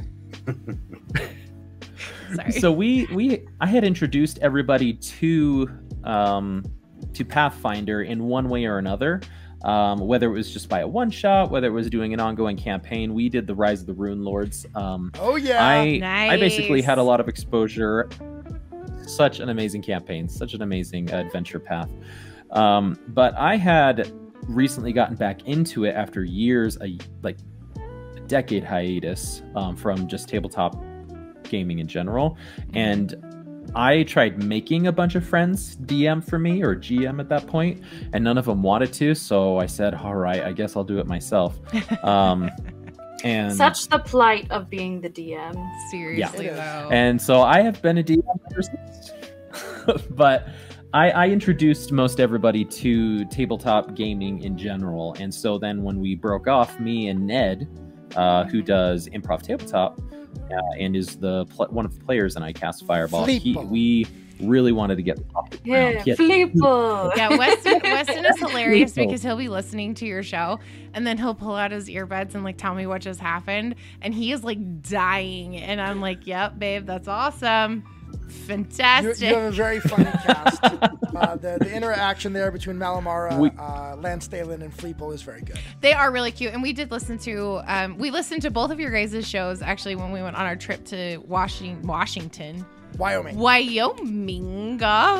Sorry. 2.35 2.53
so 2.53 2.71
we 2.71 3.07
we 3.07 3.47
I 3.61 3.67
had 3.67 3.85
introduced 3.85 4.39
everybody 4.41 4.95
to 4.95 5.71
um 6.05 6.65
to 7.15 7.25
Pathfinder 7.25 8.03
in 8.03 8.25
one 8.25 8.49
way 8.49 8.67
or 8.67 8.79
another. 8.79 9.21
Um, 9.65 9.99
whether 9.99 10.29
it 10.29 10.35
was 10.35 10.53
just 10.53 10.69
by 10.69 10.81
a 10.81 10.87
one 10.87 11.11
shot, 11.11 11.51
whether 11.51 11.67
it 11.67 11.73
was 11.73 11.91
doing 11.91 12.15
an 12.15 12.21
ongoing 12.21 12.57
campaign, 12.57 13.13
we 13.13 13.29
did 13.29 13.49
the 13.49 13.55
Rise 13.57 13.81
of 13.81 13.89
the 13.89 13.95
Runelords. 13.95 14.65
Um, 14.77 15.11
oh 15.19 15.35
yeah. 15.35 15.65
I 15.67 16.01
I 16.05 16.37
basically 16.37 16.81
had 16.81 16.99
a 16.99 17.03
lot 17.03 17.19
of 17.19 17.29
exposure. 17.29 18.09
Such 19.05 19.41
an 19.41 19.49
amazing 19.49 19.83
campaign, 19.83 20.29
such 20.29 20.55
an 20.55 20.63
amazing 20.63 21.11
adventure 21.11 21.59
path. 21.59 21.91
Um, 22.51 22.99
but 23.09 23.35
I 23.37 23.57
had 23.57 24.13
recently 24.49 24.93
gotten 24.93 25.17
back 25.17 25.47
into 25.47 25.85
it 25.85 25.93
after 25.93 26.25
years, 26.25 26.79
a 26.81 26.99
like 27.23 27.39
a 27.39 27.48
decade 28.29 28.65
hiatus 28.65 29.43
um, 29.57 29.77
from 29.77 30.07
just 30.07 30.29
tabletop 30.29 30.77
gaming 31.45 31.79
in 31.79 31.87
general, 31.87 32.37
and 32.75 33.15
I 33.75 34.03
tried 34.05 34.43
making 34.43 34.87
a 34.87 34.93
bunch 34.93 35.15
of 35.15 35.27
friends 35.27 35.77
DM 35.77 36.23
for 36.27 36.39
me 36.39 36.63
or 36.63 36.75
GM 36.75 37.21
at 37.21 37.29
that 37.29 37.47
point, 37.47 37.83
and 38.13 38.23
none 38.25 38.39
of 38.39 38.45
them 38.47 38.63
wanted 38.63 38.93
to. 38.95 39.15
So 39.15 39.59
I 39.59 39.67
said, 39.67 39.95
"All 39.95 40.15
right, 40.15 40.43
I 40.43 40.53
guess 40.53 40.77
I'll 40.77 40.85
do 40.85 40.99
it 40.99 41.07
myself." 41.07 41.59
Um, 42.05 42.51
and 43.25 43.53
Such 43.55 43.89
the 43.89 43.99
plight 43.99 44.49
of 44.51 44.71
being 44.71 45.01
the 45.01 45.11
DM. 45.11 45.69
Seriously 45.91 46.47
Yeah. 46.47 46.55
though. 46.83 46.91
and 46.91 47.21
so 47.21 47.43
I 47.43 47.63
have 47.63 47.83
been 47.83 47.99
a 47.99 48.03
DM 48.03 48.23
ever 48.53 48.63
since. 48.63 49.13
but 50.11 50.49
I, 50.95 51.11
I 51.11 51.29
introduced 51.29 51.91
most 51.93 52.21
everybody 52.21 52.65
to 52.65 53.25
tabletop 53.27 53.95
gaming 53.97 54.43
in 54.45 54.57
general, 54.57 55.15
and 55.19 55.35
so 55.35 55.59
then 55.59 55.83
when 55.83 55.99
we 55.99 56.15
broke 56.15 56.47
off, 56.47 56.79
me 56.79 57.09
and 57.09 57.27
Ned, 57.27 57.69
uh, 58.17 58.45
who 58.45 58.63
does 58.63 59.09
improv 59.09 59.43
tabletop 59.43 60.01
uh, 60.51 60.61
and 60.79 60.97
is 60.97 61.17
the 61.17 61.45
pl- 61.47 61.69
one 61.69 61.85
of 61.85 61.99
the 61.99 62.05
players 62.05 62.37
in 62.37 62.43
iCast 62.43 62.87
Fireball, 62.87 63.25
he, 63.27 63.57
we 63.67 64.07
really 64.41 64.73
wanted 64.73 64.97
to 64.97 65.03
get 65.03 65.19
off. 65.35 65.49
Yeah, 65.65 66.03
Get- 66.03 66.19
Flippo. 66.19 67.13
yeah, 67.17 67.37
Weston, 67.37 67.81
Weston 67.83 68.25
is 68.25 68.39
hilarious 68.39 68.97
Lethal. 68.97 69.07
because 69.07 69.23
he'll 69.23 69.37
be 69.37 69.49
listening 69.49 69.95
to 69.95 70.07
your 70.07 70.23
show 70.23 70.59
and 70.95 71.07
then 71.07 71.19
he'll 71.19 71.35
pull 71.35 71.55
out 71.55 71.71
his 71.71 71.89
earbuds 71.89 72.35
and 72.35 72.45
like 72.45 72.57
tell 72.57 72.75
me 72.75 72.87
what 72.87 73.03
just 73.03 73.21
happened. 73.21 73.75
And 74.01 74.15
he 74.15 74.33
is 74.33 74.45
like 74.45 74.83
dying. 74.83 75.57
And 75.57 75.81
I'm 75.81 76.01
like, 76.01 76.27
yep, 76.27 76.59
babe, 76.59 76.87
that's 76.87 77.09
awesome. 77.09 77.85
You, 78.29 78.35
Fantastic. 78.47 79.21
you 79.29 79.35
have 79.35 79.45
a 79.45 79.51
very 79.51 79.81
funny 79.81 80.05
cast. 80.05 80.63
Uh, 81.19 81.35
the, 81.35 81.59
the 81.59 81.73
interaction 81.75 82.33
there 82.33 82.53
between 82.53 82.77
Malamara, 82.77 83.37
We- 83.41 83.51
uh, 83.59 83.97
Lance 83.97 84.29
Dalen, 84.29 84.63
and 84.63 84.73
Fleeple 84.73 85.13
is 85.13 85.23
very 85.23 85.41
good. 85.41 85.59
They 85.81 85.93
are 85.93 86.13
really 86.13 86.31
cute, 86.31 86.53
and 86.53 86.63
we 86.63 86.73
did 86.73 86.93
listen 86.93 87.19
to. 87.21 87.61
Um, 87.67 87.99
we 87.99 88.13
listened 88.13 88.43
to 88.43 88.53
both 88.53 88.71
of 88.71 88.79
your 88.79 88.93
guys' 88.93 89.27
shows 89.27 89.61
actually 89.61 89.97
when 89.97 90.13
we 90.13 90.23
went 90.23 90.37
on 90.37 90.47
our 90.47 90.55
trip 90.55 90.85
to 90.87 91.17
Washington, 91.27 91.85
Washington, 91.89 92.65
Wyoming. 92.99 93.37
Wyoming, 93.37 94.81
and 94.81 95.17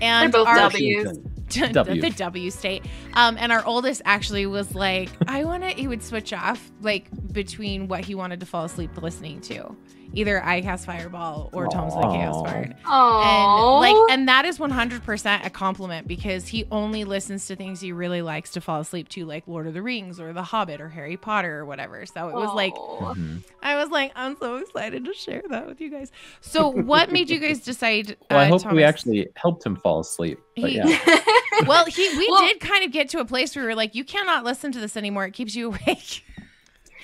They're 0.00 0.28
both 0.28 0.48
our 0.48 0.56
W's. 0.70 1.18
W. 1.48 2.00
the 2.02 2.10
W 2.10 2.50
state. 2.50 2.84
Um, 3.14 3.36
and 3.38 3.52
our 3.52 3.64
oldest 3.64 4.02
actually 4.04 4.46
was 4.46 4.74
like, 4.74 5.08
I 5.28 5.44
want 5.44 5.62
to. 5.62 5.68
He 5.70 5.86
would 5.86 6.02
switch 6.02 6.32
off 6.32 6.72
like 6.82 7.06
between 7.32 7.86
what 7.88 8.04
he 8.04 8.14
wanted 8.14 8.40
to 8.40 8.46
fall 8.46 8.64
asleep 8.64 8.90
listening 9.00 9.40
to, 9.42 9.76
either 10.12 10.44
I 10.44 10.60
cast 10.60 10.86
Fireball 10.86 11.50
or 11.52 11.66
Tomes 11.68 11.94
the 11.94 12.00
Chaos 12.02 12.36
Aw. 12.36 12.42
Bard. 12.44 12.76
And 12.86 13.80
like, 13.80 14.10
and 14.12 14.28
that 14.28 14.44
is 14.44 14.58
100% 14.58 15.46
a 15.46 15.50
compliment 15.50 16.06
because 16.08 16.46
he 16.48 16.64
only 16.70 17.04
listens 17.04 17.46
to 17.46 17.56
things 17.56 17.80
he 17.80 17.92
really 17.92 18.22
likes 18.22 18.50
to 18.52 18.60
fall 18.60 18.80
asleep 18.80 19.08
to, 19.10 19.24
like 19.24 19.46
Lord 19.46 19.66
of 19.66 19.74
the 19.74 19.82
Rings 19.82 20.18
or 20.20 20.32
The 20.32 20.42
Hobbit 20.42 20.80
or 20.80 20.88
Harry 20.88 21.16
Potter 21.16 21.58
or 21.58 21.64
whatever. 21.66 22.04
So 22.06 22.28
it 22.28 22.34
was 22.34 22.54
like, 22.54 22.72
Aw. 22.74 23.14
Mhm. 23.14 23.42
I 23.62 23.76
was 23.76 23.90
like, 23.90 24.12
I'm 24.14 24.36
so 24.38 24.56
excited 24.56 25.04
to 25.04 25.12
share 25.14 25.42
that 25.50 25.66
with 25.66 25.80
you 25.80 25.90
guys. 25.90 26.12
So, 26.40 26.68
what 26.68 27.10
made 27.10 27.28
you 27.30 27.38
guys 27.38 27.60
decide? 27.60 28.16
Well, 28.30 28.40
I 28.40 28.46
uh, 28.46 28.58
hope 28.58 28.72
we 28.72 28.82
actually 28.82 29.28
helped 29.36 29.64
him 29.64 29.76
fall 29.76 30.00
asleep. 30.00 30.38
But 30.56 30.70
He- 30.70 30.76
yeah. 30.76 30.98
Well, 31.66 31.86
he 31.86 32.08
we 32.18 32.28
Well- 32.30 32.42
did 32.42 32.60
kind 32.60 32.84
of 32.84 32.92
get 32.92 33.08
to 33.10 33.18
a 33.20 33.24
place 33.24 33.54
where 33.56 33.64
we 33.64 33.68
were 33.68 33.74
like, 33.74 33.94
you 33.94 34.04
cannot 34.04 34.44
listen 34.44 34.72
to 34.72 34.78
this 34.80 34.96
anymore. 34.96 35.24
It 35.24 35.32
keeps 35.32 35.54
you 35.56 35.68
awake. 35.68 36.22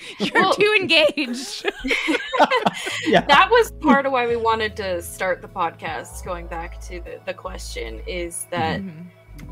You're 0.19 0.33
Well- 0.41 0.53
too 0.53 0.75
engaged. 0.79 1.65
yeah. 3.07 3.21
that 3.25 3.49
was 3.49 3.71
part 3.81 4.05
of 4.05 4.11
why 4.11 4.27
we 4.27 4.35
wanted 4.35 4.75
to 4.77 5.01
start 5.01 5.41
the 5.41 5.47
podcast 5.47 6.23
going 6.25 6.47
back 6.47 6.79
to 6.81 6.99
the, 7.01 7.19
the 7.25 7.33
question 7.33 8.01
is 8.07 8.47
that 8.51 8.81
Mhm. 8.81 9.05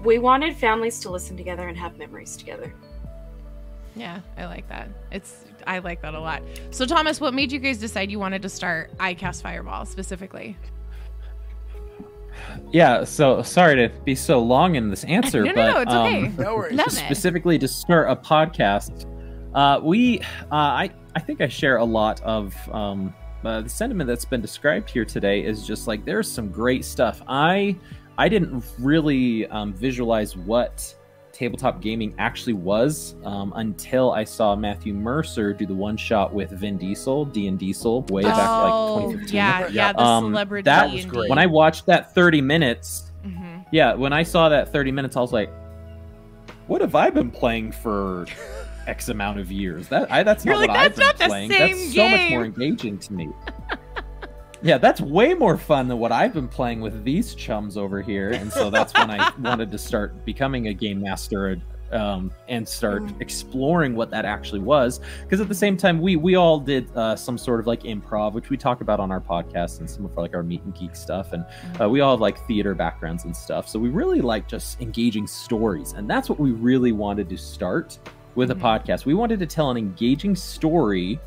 we 0.03 0.19
wanted 0.19 0.55
families 0.55 0.99
to 1.01 1.09
listen 1.09 1.35
together 1.37 1.67
and 1.67 1.77
have 1.77 1.97
memories 1.97 2.35
together 2.37 2.73
Yeah, 3.95 4.21
I 4.37 4.45
like 4.45 4.67
that. 4.69 4.87
It's 5.11 5.45
I 5.67 5.79
like 5.79 6.01
that 6.01 6.15
a 6.15 6.19
lot. 6.19 6.41
So, 6.71 6.85
Thomas, 6.85 7.19
what 7.21 7.33
made 7.33 7.51
you 7.51 7.59
guys 7.59 7.77
decide 7.77 8.09
you 8.09 8.19
wanted 8.19 8.41
to 8.43 8.49
start 8.49 8.97
iCast 8.99 9.41
Fireball 9.43 9.85
specifically? 9.85 10.57
Yeah, 12.71 13.03
so 13.03 13.41
sorry 13.43 13.75
to 13.75 13.89
be 14.03 14.15
so 14.15 14.39
long 14.39 14.75
in 14.75 14.89
this 14.89 15.03
answer, 15.17 15.43
no, 15.43 15.51
no, 15.51 15.55
but 15.55 15.73
no, 15.73 15.81
it's 15.81 15.91
um. 15.93 16.35
No 16.37 16.55
worries. 16.55 16.79
Specifically 16.97 17.59
to 17.59 17.67
start 17.67 18.09
a 18.09 18.15
podcast, 18.15 19.05
uh, 19.53 19.79
we, 19.83 20.19
uh, 20.19 20.23
I, 20.51 20.89
I 21.15 21.19
think 21.19 21.41
I 21.41 21.47
share 21.47 21.77
a 21.77 21.85
lot 21.85 22.21
of 22.21 22.55
um, 22.73 23.13
uh, 23.43 23.61
the 23.61 23.69
sentiment 23.69 24.07
that's 24.07 24.25
been 24.25 24.41
described 24.41 24.89
here 24.89 25.05
today. 25.05 25.43
Is 25.43 25.65
just 25.65 25.87
like 25.87 26.05
there's 26.05 26.31
some 26.31 26.49
great 26.49 26.85
stuff. 26.85 27.21
I, 27.27 27.75
I 28.17 28.29
didn't 28.29 28.63
really 28.79 29.47
um, 29.47 29.73
visualize 29.73 30.35
what 30.37 30.95
tabletop 31.33 31.81
gaming 31.81 32.13
actually 32.19 32.53
was 32.53 33.15
um, 33.23 33.51
until 33.55 34.11
I 34.11 34.23
saw 34.25 34.55
Matthew 34.55 34.93
Mercer 34.93 35.53
do 35.53 35.65
the 35.65 35.73
one 35.73 35.97
shot 35.97 36.33
with 36.33 36.51
Vin 36.51 36.77
Diesel, 36.77 37.25
D 37.25 37.47
and 37.47 37.57
Diesel, 37.57 38.03
way 38.09 38.21
back 38.21 38.37
like 38.37 38.71
oh, 38.73 38.97
2015. 39.11 39.35
yeah, 39.35 39.67
yeah, 39.69 39.93
the 39.93 40.01
Um, 40.01 40.25
celebrity. 40.25 40.65
that 40.65 40.91
was 40.91 41.01
D&D. 41.01 41.09
great. 41.09 41.29
When 41.29 41.39
I 41.39 41.45
watched 41.47 41.85
that 41.87 42.13
30 42.13 42.41
minutes, 42.41 43.11
Mhm. 43.25 43.65
yeah, 43.71 43.93
when 43.93 44.13
I 44.13 44.23
saw 44.23 44.49
that 44.49 44.71
30 44.71 44.91
minutes, 44.91 45.15
I 45.15 45.21
was 45.21 45.31
like, 45.33 45.49
what 46.67 46.81
have 46.81 46.95
I 46.95 47.09
been 47.09 47.31
playing 47.31 47.71
for 47.71 48.25
X 48.87 49.09
amount 49.09 49.39
of 49.39 49.51
years? 49.51 49.87
That 49.89 50.11
I, 50.11 50.23
that's 50.23 50.45
You're 50.45 50.55
not 50.55 50.59
like, 50.61 50.69
what 50.69 50.95
"That's 50.95 50.99
I've 50.99 51.17
the 51.17 51.23
been 51.23 51.29
playing. 51.29 51.51
same 51.51 51.77
That's 51.77 51.95
so 51.95 52.09
much 52.09 52.29
more 52.31 52.45
engaging 52.45 52.97
to 52.99 53.13
me. 53.13 53.29
yeah, 54.63 54.77
that's 54.77 55.01
way 55.01 55.33
more 55.33 55.57
fun 55.57 55.87
than 55.87 55.97
what 55.97 56.11
I've 56.11 56.33
been 56.33 56.47
playing 56.47 56.81
with 56.81 57.03
these 57.03 57.33
chums 57.35 57.77
over 57.77 58.01
here. 58.01 58.29
And 58.31 58.51
so 58.51 58.69
that's 58.69 58.93
when 58.93 59.09
I 59.09 59.31
wanted 59.39 59.71
to 59.71 59.77
start 59.77 60.23
becoming 60.25 60.67
a 60.67 60.73
game 60.73 61.01
master 61.01 61.59
um, 61.91 62.31
and 62.47 62.65
start 62.65 63.03
Mm. 63.03 63.19
exploring 63.19 63.95
what 63.95 64.09
that 64.11 64.23
actually 64.23 64.61
was. 64.61 65.01
Because 65.23 65.41
at 65.41 65.49
the 65.49 65.55
same 65.55 65.75
time, 65.75 65.99
we 65.99 66.15
we 66.15 66.35
all 66.35 66.57
did 66.59 66.87
uh, 66.95 67.17
some 67.17 67.37
sort 67.37 67.59
of 67.59 67.67
like 67.67 67.83
improv, 67.83 68.31
which 68.33 68.49
we 68.49 68.55
talk 68.55 68.79
about 68.79 68.99
on 69.01 69.11
our 69.11 69.19
podcast 69.19 69.79
and 69.81 69.89
some 69.89 70.05
of 70.05 70.17
our, 70.17 70.23
like 70.23 70.33
our 70.33 70.41
meet 70.43 70.61
and 70.63 70.73
geek 70.73 70.95
stuff, 70.95 71.33
and 71.33 71.43
uh, 71.81 71.89
we 71.89 71.99
all 71.99 72.11
have 72.13 72.21
like 72.21 72.45
theater 72.47 72.73
backgrounds 72.75 73.25
and 73.25 73.35
stuff. 73.35 73.67
So 73.67 73.77
we 73.77 73.89
really 73.89 74.21
like 74.21 74.47
just 74.47 74.79
engaging 74.79 75.27
stories, 75.27 75.91
and 75.91 76.09
that's 76.09 76.29
what 76.29 76.39
we 76.39 76.51
really 76.51 76.93
wanted 76.93 77.27
to 77.29 77.37
start 77.37 77.99
with 78.35 78.49
Mhm. 78.49 78.53
a 78.53 78.55
podcast. 78.55 79.05
We 79.05 79.13
wanted 79.13 79.39
to 79.39 79.45
tell 79.45 79.69
an 79.71 79.77
engaging 79.77 80.35
story 80.35 81.19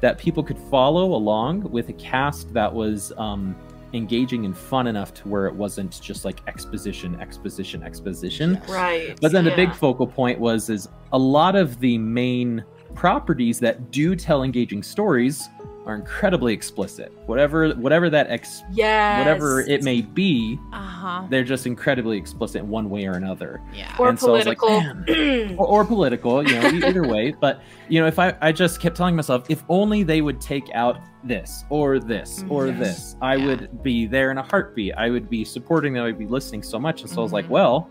that 0.00 0.18
people 0.18 0.42
could 0.42 0.58
follow 0.70 1.14
along 1.14 1.62
with 1.70 1.88
a 1.88 1.92
cast 1.94 2.52
that 2.52 2.72
was 2.72 3.12
um, 3.16 3.54
engaging 3.94 4.44
and 4.44 4.56
fun 4.56 4.86
enough 4.86 5.14
to 5.14 5.28
where 5.28 5.46
it 5.46 5.54
wasn't 5.54 6.00
just 6.02 6.24
like 6.24 6.40
exposition, 6.48 7.18
exposition, 7.20 7.82
exposition. 7.82 8.54
Yes. 8.60 8.68
right. 8.68 9.18
But 9.20 9.32
then 9.32 9.44
the 9.44 9.52
big 9.54 9.72
focal 9.72 10.06
point 10.06 10.38
was 10.40 10.68
is 10.68 10.88
a 11.12 11.18
lot 11.18 11.54
of 11.56 11.78
the 11.80 11.96
main 11.98 12.64
properties 12.94 13.58
that 13.60 13.90
do 13.90 14.14
tell 14.16 14.42
engaging 14.42 14.82
stories 14.82 15.48
are 15.86 15.94
incredibly 15.94 16.52
explicit. 16.54 17.12
Whatever 17.26 17.70
whatever 17.74 18.08
that 18.10 18.30
ex 18.30 18.62
yes. 18.72 19.18
whatever 19.18 19.60
it 19.60 19.82
may 19.82 20.00
be, 20.00 20.58
Uh 20.72 20.76
huh. 20.80 21.26
they're 21.28 21.44
just 21.44 21.66
incredibly 21.66 22.16
explicit 22.16 22.62
in 22.62 22.68
one 22.68 22.88
way 22.88 23.04
or 23.06 23.12
another. 23.12 23.60
Yeah. 23.74 23.94
Or 23.98 24.08
And 24.08 24.18
so 24.18 24.34
I 24.34 24.38
was 24.38 24.46
like, 24.46 24.58
political. 24.58 25.56
or, 25.58 25.66
or 25.66 25.84
political, 25.84 26.42
you 26.48 26.54
know, 26.60 26.68
either 26.88 27.06
way. 27.06 27.32
But 27.40 27.60
you 27.88 28.00
know, 28.00 28.06
if 28.06 28.18
I, 28.18 28.34
I 28.40 28.50
just 28.52 28.80
kept 28.80 28.96
telling 28.96 29.14
myself, 29.14 29.44
if 29.50 29.62
only 29.68 30.02
they 30.04 30.22
would 30.22 30.40
take 30.40 30.70
out 30.74 30.98
this 31.22 31.64
or 31.70 31.98
this 31.98 32.44
or 32.48 32.68
Yes. 32.68 32.78
this, 32.78 33.16
I 33.20 33.36
Yeah. 33.36 33.46
would 33.46 33.82
be 33.82 34.06
there 34.06 34.30
in 34.30 34.38
a 34.38 34.42
heartbeat. 34.42 34.94
I 34.96 35.10
would 35.10 35.28
be 35.28 35.44
supporting 35.44 35.92
them. 35.92 36.04
I'd 36.04 36.18
be 36.18 36.26
listening 36.26 36.62
so 36.62 36.78
much. 36.78 37.02
And 37.02 37.10
so 37.10 37.20
I 37.20 37.22
was 37.22 37.32
like, 37.32 37.46
Mhm. 37.46 37.50
well, 37.50 37.90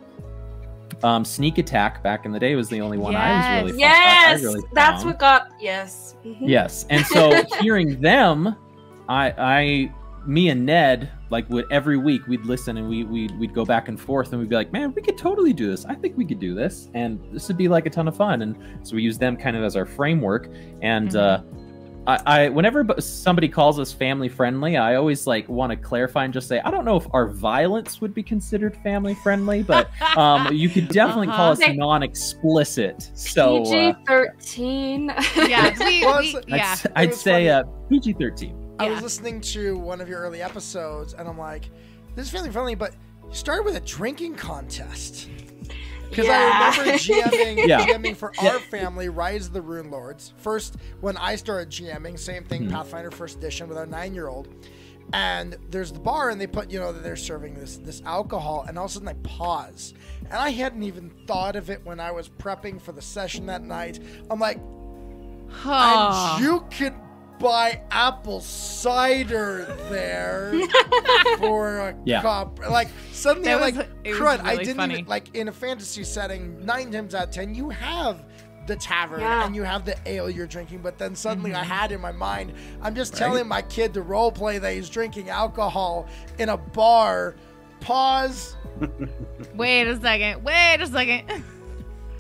um, 1.04 1.24
sneak 1.26 1.58
attack 1.58 2.04
back 2.04 2.26
in 2.26 2.32
the 2.32 2.40
day 2.40 2.56
was 2.56 2.70
the 2.70 2.82
only 2.82 2.98
one 2.98 3.16
I 3.16 3.62
was 3.64 3.72
really, 3.72 3.82
fun- 3.82 3.90
I- 3.90 3.94
I 3.94 4.32
yes, 4.32 4.42
really 4.44 4.62
that's 4.74 5.06
what 5.06 5.20
got 5.20 5.48
yes. 5.60 6.16
Mhm. 6.26 6.38
Yes, 6.42 6.86
and 6.90 7.06
so 7.06 7.44
hearing 7.62 8.00
them, 8.02 8.56
I, 9.10 9.34
I, 9.38 9.94
me 10.26 10.50
and 10.50 10.66
Ned, 10.66 11.12
like 11.30 11.50
would 11.50 11.66
every 11.72 11.98
week 11.98 12.26
we'd 12.28 12.46
listen 12.46 12.78
and 12.78 12.88
we 12.88 13.04
we'd, 13.04 13.38
we'd 13.40 13.54
go 13.54 13.66
back 13.66 13.90
and 13.90 14.00
forth 14.00 14.32
and 14.32 14.40
we'd 14.40 14.50
be 14.50 14.56
like, 14.56 14.72
man, 14.72 14.94
we 14.94 15.02
could 15.02 15.18
totally 15.18 15.52
do 15.52 15.68
this. 15.70 15.84
I 15.86 15.96
think 15.96 16.16
we 16.18 16.26
could 16.26 16.40
do 16.40 16.54
this, 16.56 16.90
and 16.94 17.20
this 17.32 17.48
would 17.50 17.58
be 17.58 17.68
like 17.68 17.86
a 17.86 17.90
ton 17.90 18.08
of 18.08 18.16
fun. 18.16 18.42
And 18.42 18.56
so 18.88 18.96
we 18.96 19.02
use 19.02 19.18
them 19.18 19.36
kind 19.36 19.58
of 19.58 19.64
as 19.64 19.76
our 19.76 19.86
framework. 19.86 20.50
And 20.82 21.16
uh, 21.16 21.42
I, 22.06 22.20
I, 22.26 22.50
whenever 22.50 22.86
somebody 23.00 23.48
calls 23.48 23.80
us 23.80 23.94
family 23.94 24.28
friendly, 24.28 24.76
I 24.76 24.96
always 24.96 25.26
like 25.26 25.48
want 25.48 25.70
to 25.72 25.78
clarify 25.78 26.26
and 26.26 26.34
just 26.34 26.50
say, 26.50 26.60
I 26.60 26.70
don't 26.70 26.84
know 26.84 26.98
if 26.98 27.08
our 27.14 27.28
violence 27.30 28.02
would 28.02 28.14
be 28.14 28.22
considered 28.22 28.76
family 28.84 29.16
friendly, 29.16 29.64
but 29.64 29.90
um, 30.18 30.54
you 30.54 30.68
could 30.68 30.90
definitely 30.90 31.28
call 31.28 31.52
us 31.54 31.62
Uh-huh. 31.62 31.72
non-explicit. 31.74 33.10
So. 33.16 33.62
uh, 33.62 33.64
PG 33.64 33.96
thirteen. 34.06 35.14
yeah. 35.36 35.74
We, 35.80 36.06
Well, 36.06 36.20
we, 36.20 36.28
it's- 36.30 36.44
I'd, 36.52 36.56
yeah. 36.58 36.72
s- 36.74 36.88
I'd 36.96 37.14
say 37.16 37.48
funny. 37.48 37.50
uh, 37.50 37.64
PG 37.90 38.14
thirteen. 38.14 38.76
I 38.80 38.86
Yeah. 38.88 38.94
was 38.96 39.02
listening 39.04 39.40
to 39.42 39.78
one 39.78 40.02
of 40.02 40.10
your 40.10 40.20
early 40.22 40.42
episodes, 40.42 41.14
and 41.14 41.28
I'm 41.28 41.38
like, 41.38 41.70
"This 42.16 42.26
is 42.26 42.32
family 42.32 42.52
friendly," 42.52 42.76
but 42.76 42.96
you 43.30 43.34
started 43.36 43.64
with 43.64 43.76
a 43.76 43.80
drinking 43.80 44.36
contest. 44.36 45.30
Because 46.16 46.28
Yeah. 46.28 46.72
I 46.76 46.78
remember 46.78 46.98
GMing, 46.98 47.58
Yeah. 47.68 47.86
GMing 47.86 48.16
for 48.16 48.32
our 48.40 48.60
family, 48.60 49.10
Rise 49.10 49.48
of 49.48 49.54
the 49.54 49.62
Runelords. 49.62 50.34
First, 50.38 50.76
when 51.02 51.18
I 51.18 51.36
started 51.36 51.70
GMing, 51.70 52.20
same 52.20 52.44
thing, 52.44 52.64
Mhm. 52.68 52.72
Pathfinder 52.72 53.10
First 53.12 53.38
Edition 53.38 53.68
with 53.68 53.78
our 53.78 53.86
nine-year-old. 53.86 54.48
And 55.12 55.58
there's 55.70 55.92
the 55.92 56.00
bar, 56.00 56.30
and 56.30 56.40
they 56.40 56.48
put, 56.48 56.72
you 56.72 56.80
know, 56.80 56.94
that 56.94 57.04
they're 57.04 57.16
serving 57.16 57.56
this 57.56 57.78
this 57.78 58.02
alcohol, 58.06 58.66
and 58.68 58.78
all 58.80 58.86
of 58.86 58.92
a 58.92 58.94
sudden 58.94 59.08
I 59.10 59.14
pause, 59.24 59.94
and 60.26 60.34
I 60.34 60.50
hadn't 60.52 60.84
even 60.84 61.12
thought 61.28 61.56
of 61.56 61.70
it 61.70 61.82
when 61.86 62.00
I 62.00 62.12
was 62.12 62.30
prepping 62.30 62.82
for 62.82 62.94
the 62.94 63.02
session 63.02 63.46
that 63.48 63.62
night. 63.64 64.00
I'm 64.32 64.40
like, 64.40 64.60
Oh. 65.66 66.36
and 66.38 66.44
you 66.44 66.66
could 66.72 66.94
buy 67.44 67.82
apple 67.92 68.40
cider 68.42 69.66
there 69.90 70.54
for 71.38 71.78
a 71.80 71.96
Yeah. 72.06 72.22
cup. 72.22 72.60
Like 72.70 72.88
suddenly, 73.12 73.54
was- 73.54 73.62
like, 73.76 73.90
it 74.04 74.12
was 74.12 74.20
crud! 74.20 74.40
I 74.44 74.56
didn't 74.58 74.78
funny. 74.78 74.94
even 74.96 75.06
like 75.08 75.36
in 75.36 75.48
a 75.48 75.52
fantasy 75.52 76.04
setting. 76.04 76.66
Nine 76.66 76.92
times 76.92 77.14
out 77.14 77.26
of 77.28 77.32
ten, 77.32 77.54
you 77.54 77.70
have 77.70 78.24
the 78.66 78.76
tavern 78.78 79.20
Yeah. 79.20 79.46
and 79.46 79.54
you 79.56 79.64
have 79.64 79.84
the 79.86 79.98
ale 80.06 80.30
you're 80.30 80.48
drinking, 80.48 80.80
but 80.80 80.98
then 80.98 81.16
suddenly 81.16 81.52
Mm-hmm. 81.52 81.60
I 81.60 81.66
had 81.66 81.92
in 81.92 82.00
my 82.00 82.14
mind, 82.14 82.54
I'm 82.82 82.96
just 82.96 83.14
telling 83.16 83.46
my 83.48 83.62
kid 83.62 83.94
to 83.96 84.02
role 84.02 84.32
play 84.32 84.58
that 84.58 84.74
he's 84.74 84.90
drinking 84.90 85.30
alcohol 85.30 86.08
in 86.40 86.48
a 86.50 86.56
bar. 86.58 87.36
Pause. 87.82 88.56
Wait 89.56 89.88
a 89.88 90.00
second. 90.00 90.44
Wait 90.46 90.78
a 90.80 90.88
second. 90.88 91.44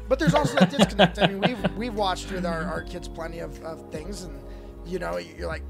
But 0.09 0.19
there's 0.19 0.33
also 0.33 0.55
that 0.59 0.69
disconnect. 0.69 1.17
I 1.19 1.27
mean, 1.27 1.39
we've 1.39 1.71
we've 1.77 1.93
watched 1.95 2.29
with 2.29 2.45
our, 2.45 2.63
our 2.65 2.81
kids 2.83 3.07
plenty 3.07 3.39
of, 3.39 3.63
of 3.63 3.89
things, 3.89 4.23
and 4.23 4.37
you 4.85 4.99
know, 4.99 5.17
you're 5.17 5.47
like, 5.47 5.63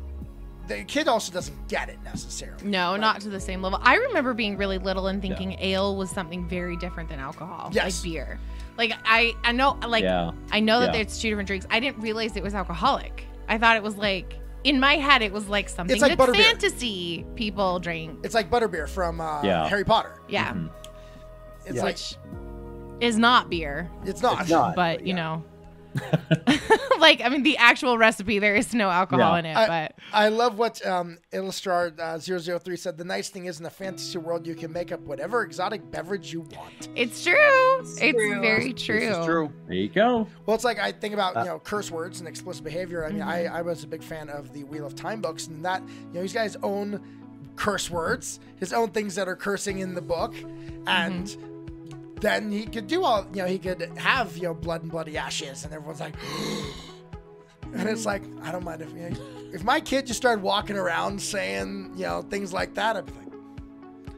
the 0.68 0.84
kid 0.86 1.08
also 1.10 1.32
doesn't 1.34 1.68
get 1.68 1.90
it 1.90 2.00
necessarily. 2.04 2.64
No, 2.66 2.92
Like, 2.92 3.02
not 3.02 3.22
to 3.22 3.30
the 3.30 3.40
same 3.40 3.62
level. 3.62 3.80
I 3.84 3.96
remember 3.96 4.34
being 4.34 4.56
really 4.58 4.78
little 4.78 5.08
and 5.08 5.22
thinking 5.22 5.58
ale 5.60 5.96
was 5.98 6.10
something 6.10 6.48
very 6.48 6.78
different 6.78 7.10
than 7.10 7.20
alcohol, 7.20 7.70
Yes. 7.74 8.02
like 8.02 8.12
beer. 8.12 8.40
Like 8.78 8.94
I, 9.06 9.34
I 9.44 9.52
know, 9.52 9.78
like 9.86 10.04
yeah. 10.04 10.32
I 10.52 10.60
know 10.62 10.80
that 10.80 10.96
Yeah. 10.96 11.02
it's 11.02 11.20
two 11.22 11.30
different 11.30 11.48
drinks. 11.48 11.68
I 11.70 11.80
didn't 11.80 12.00
realize 12.02 12.36
it 12.38 12.44
was 12.44 12.56
alcoholic. 12.56 13.26
I 13.50 13.58
thought 13.58 13.76
it 13.76 13.84
was 13.84 13.98
like 13.98 14.40
in 14.64 14.80
my 14.80 14.94
head, 14.96 15.22
it 15.22 15.34
was 15.34 15.48
like 15.50 15.68
something 15.68 15.94
it's 15.94 16.02
like 16.02 16.18
that 16.18 16.30
butterbeer. 16.30 16.42
fantasy 16.44 17.26
people 17.36 17.80
drink. 17.80 18.20
It's 18.24 18.34
like 18.34 18.50
butterbeer 18.50 18.88
from 18.88 19.20
uh, 19.20 19.44
Yeah. 19.44 19.68
Harry 19.68 19.84
Potter. 19.84 20.14
Yeah, 20.30 20.54
Mhm. 20.54 20.70
It's 21.66 21.76
Yeah. 21.76 21.82
like 21.84 21.94
which 21.96 22.16
is 23.02 23.18
not 23.18 23.50
beer, 23.50 23.92
it's 24.06 24.22
not. 24.22 24.40
It's 24.42 24.50
not. 24.50 24.76
but 24.76 25.02
you 25.02 25.08
yeah. 25.08 25.16
know, 25.16 25.44
like 27.00 27.22
I 27.22 27.30
mean, 27.30 27.44
the 27.44 27.58
actual 27.58 27.98
recipe 27.98 28.40
there 28.40 28.56
is 28.56 28.74
no 28.74 28.90
alcohol 28.90 29.34
Yeah. 29.34 29.40
in 29.40 29.46
it, 29.46 29.56
I- 29.58 29.68
but 29.68 29.96
I 30.14 30.30
love 30.30 30.58
what 30.58 30.86
um, 30.86 31.18
Illustrar 31.32 31.98
uh, 32.00 32.20
003 32.60 32.76
said. 32.78 32.98
The 32.98 33.04
nice 33.04 33.30
thing 33.30 33.46
is, 33.46 33.60
in 33.60 33.66
a 33.66 33.70
fantasy 33.70 34.18
world, 34.18 34.46
you 34.48 34.56
can 34.56 34.72
make 34.72 34.92
up 34.92 35.00
whatever 35.02 35.44
exotic 35.44 35.90
beverage 35.92 36.32
you 36.32 36.42
want. 36.42 36.90
it's 36.96 37.24
true. 37.24 37.80
It's, 37.82 38.00
true. 38.00 38.42
very 38.42 38.74
This 38.74 38.84
true. 38.84 38.98
is 38.98 39.26
true. 39.26 39.52
There 39.68 39.76
you 39.76 39.90
go. 39.90 40.28
Well, 40.46 40.56
it's 40.56 40.64
like 40.64 40.80
I 40.80 40.92
think 40.92 41.14
about 41.14 41.36
Uh, 41.36 41.40
you 41.42 41.46
know 41.48 41.60
curse 41.60 41.92
words 41.92 42.20
and 42.20 42.28
explicit 42.28 42.64
behavior. 42.64 43.06
I 43.06 43.10
mean, 43.12 43.22
I, 43.22 43.46
I 43.46 43.62
was 43.62 43.84
a 43.84 43.88
big 43.88 44.04
fan 44.04 44.30
of 44.30 44.54
the 44.54 44.64
Wheel 44.64 44.86
of 44.86 44.96
Time 44.96 45.22
books, 45.22 45.48
and 45.48 45.64
that 45.66 45.82
you 45.82 46.14
know 46.16 46.22
these 46.22 46.34
guys 46.34 46.56
own 46.64 47.02
curse 47.56 47.90
words, 47.90 48.40
his 48.60 48.74
own 48.74 48.90
things 48.90 49.14
that 49.16 49.28
are 49.28 49.36
cursing 49.36 49.80
in 49.80 49.94
the 49.94 50.02
book, 50.02 50.34
and 50.88 51.36
then 52.24 52.52
he 52.52 52.66
could 52.66 52.88
do 52.88 53.04
all 53.04 53.28
you 53.34 53.42
know 53.42 53.48
he 53.48 53.60
could 53.60 53.82
have 53.98 54.36
you 54.38 54.44
know 54.44 54.54
blood 54.54 54.82
and 54.82 54.90
bloody 54.90 55.18
ashes, 55.18 55.66
and 55.66 55.74
everyone's 55.74 56.00
like, 56.00 56.16
and 57.74 57.88
it's 57.88 58.06
like 58.06 58.24
I 58.42 58.52
don't 58.52 58.64
mind 58.64 58.82
if 58.82 58.90
you 58.94 59.10
know, 59.10 59.18
if 59.54 59.64
my 59.64 59.80
kid 59.80 60.08
just 60.08 60.18
started 60.18 60.42
walking 60.42 60.78
around 60.78 61.22
saying 61.22 61.92
you 61.96 62.06
know 62.06 62.22
things 62.24 62.54
like 62.54 62.74
that, 62.76 62.96
I'd 62.96 63.06
be 63.06 63.12
like, 63.12 63.34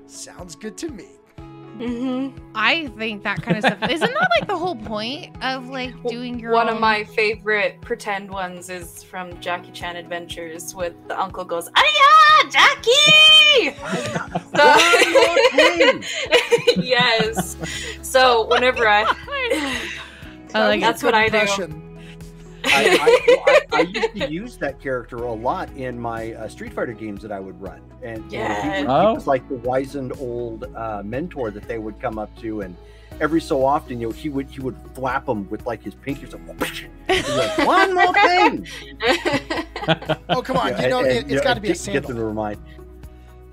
sounds 0.06 0.56
good 0.56 0.78
to 0.78 0.90
me. 0.90 1.15
Mm-hmm. 1.78 2.38
I 2.56 2.88
think 2.98 3.24
that 3.24 3.42
kind 3.42 3.58
of 3.58 3.66
stuff 3.66 3.90
isn't 3.90 4.14
that 4.14 4.30
like 4.40 4.48
the 4.48 4.58
whole 4.58 4.76
point 4.78 5.36
of 5.44 5.70
like 5.70 5.94
doing 6.04 6.40
your 6.40 6.54
One 6.54 6.70
own... 6.70 6.76
of 6.76 6.82
my 6.82 7.04
favorite 7.04 7.82
pretend 7.82 8.30
ones 8.32 8.70
is 8.70 9.04
from 9.04 9.38
Jackie 9.42 9.72
Chan 9.72 9.98
Adventures, 9.98 10.74
with 10.74 10.94
the 11.08 11.20
uncle 11.20 11.44
goes, 11.44 11.70
"Aya, 11.76 12.50
Jackie!" 12.50 13.72
One 14.52 15.14
more 15.14 15.50
thing. 15.52 16.04
yes. 16.78 17.58
So 18.02 18.48
whenever 18.48 18.88
I, 18.88 19.04
I 19.04 19.90
like 20.54 20.82
That's 20.82 21.04
what 21.04 21.14
I 21.14 21.28
do. 21.30 21.82
Impression. 22.66 23.00
I, 23.02 23.44
I, 23.48 23.62
I, 23.74 23.78
I 23.78 23.82
used 23.82 24.16
to 24.16 24.32
use 24.32 24.58
that 24.58 24.80
character 24.80 25.18
a 25.18 25.34
lot 25.34 25.70
in 25.76 26.00
my 26.00 26.34
uh, 26.34 26.48
Street 26.48 26.74
Fighter 26.74 26.94
games 26.94 27.22
that 27.22 27.32
I 27.32 27.40
would 27.40 27.60
run, 27.62 27.82
and 28.04 28.30
you 28.32 28.40
know, 28.40 28.46
he, 28.54 28.70
was, 28.70 28.86
Oh. 28.88 29.08
he 29.10 29.16
was 29.16 29.28
like 29.28 29.48
the 29.50 29.56
wizened 29.56 30.14
old 30.20 30.64
uh, 30.76 31.02
mentor 31.04 31.52
that 31.52 31.68
they 31.68 31.78
would 31.80 32.00
come 32.02 32.18
up 32.20 32.36
to, 32.42 32.62
and 32.62 32.76
every 33.22 33.40
so 33.42 33.64
often, 33.66 34.00
you 34.02 34.08
know, 34.08 34.14
he 34.14 34.30
would 34.30 34.50
he 34.50 34.60
would 34.62 34.76
flap 34.94 35.26
them 35.26 35.50
with 35.50 35.66
like 35.66 35.82
his 35.84 35.96
pinky, 35.96 36.26
so 36.30 36.38
whoosh, 36.38 36.84
and 37.08 37.18
he'd 37.18 37.26
be 37.26 37.32
like, 37.38 37.58
one 37.60 37.94
more 37.94 38.14
thing. 38.14 38.68
Oh 40.30 40.42
come 40.42 40.58
on, 40.58 40.70
Yeah, 40.70 40.82
you 40.82 40.90
know 40.90 41.00
and- 41.02 41.08
it, 41.10 41.24
and, 41.24 41.32
it's 41.32 41.44
got 41.44 41.54
to 41.54 41.62
be 41.62 41.70
a 41.70 41.74
get, 41.76 41.86
get 41.86 42.08
them 42.08 42.16
to 42.18 42.24
remind. 42.26 42.58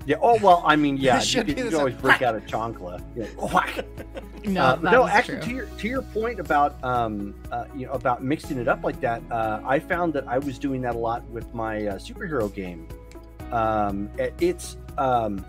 Yeah. 0.05 0.17
Oh 0.21 0.37
well, 0.41 0.63
I 0.65 0.75
mean, 0.75 0.97
yeah. 0.97 1.15
You 1.19 1.21
should 1.25 1.47
you 1.47 1.55
the 1.55 1.63
could 1.63 1.73
always 1.75 1.95
break 1.95 2.21
out 2.21 2.35
a 2.35 2.39
chancla. 2.41 3.01
Yeah. 3.15 3.25
no, 4.51 4.61
Uh, 4.61 4.79
no, 4.81 5.07
actually, 5.07 5.37
true. 5.37 5.45
to 5.45 5.51
your 5.55 5.65
to 5.77 5.87
your 5.87 6.01
point 6.01 6.39
about 6.39 6.81
um, 6.83 7.33
uh, 7.51 7.65
you 7.75 7.85
know 7.85 7.93
about 7.93 8.23
mixing 8.23 8.57
it 8.57 8.67
up 8.67 8.83
like 8.83 8.99
that, 9.01 9.21
uh, 9.31 9.61
I 9.65 9.79
found 9.79 10.13
that 10.13 10.27
I 10.27 10.37
was 10.39 10.59
doing 10.59 10.81
that 10.81 10.95
a 10.95 10.97
lot 10.97 11.23
with 11.29 11.53
my 11.53 11.87
uh, 11.87 11.95
superhero 11.97 12.53
game. 12.53 12.87
Um, 13.51 14.09
it's 14.39 14.77
um, 14.97 15.45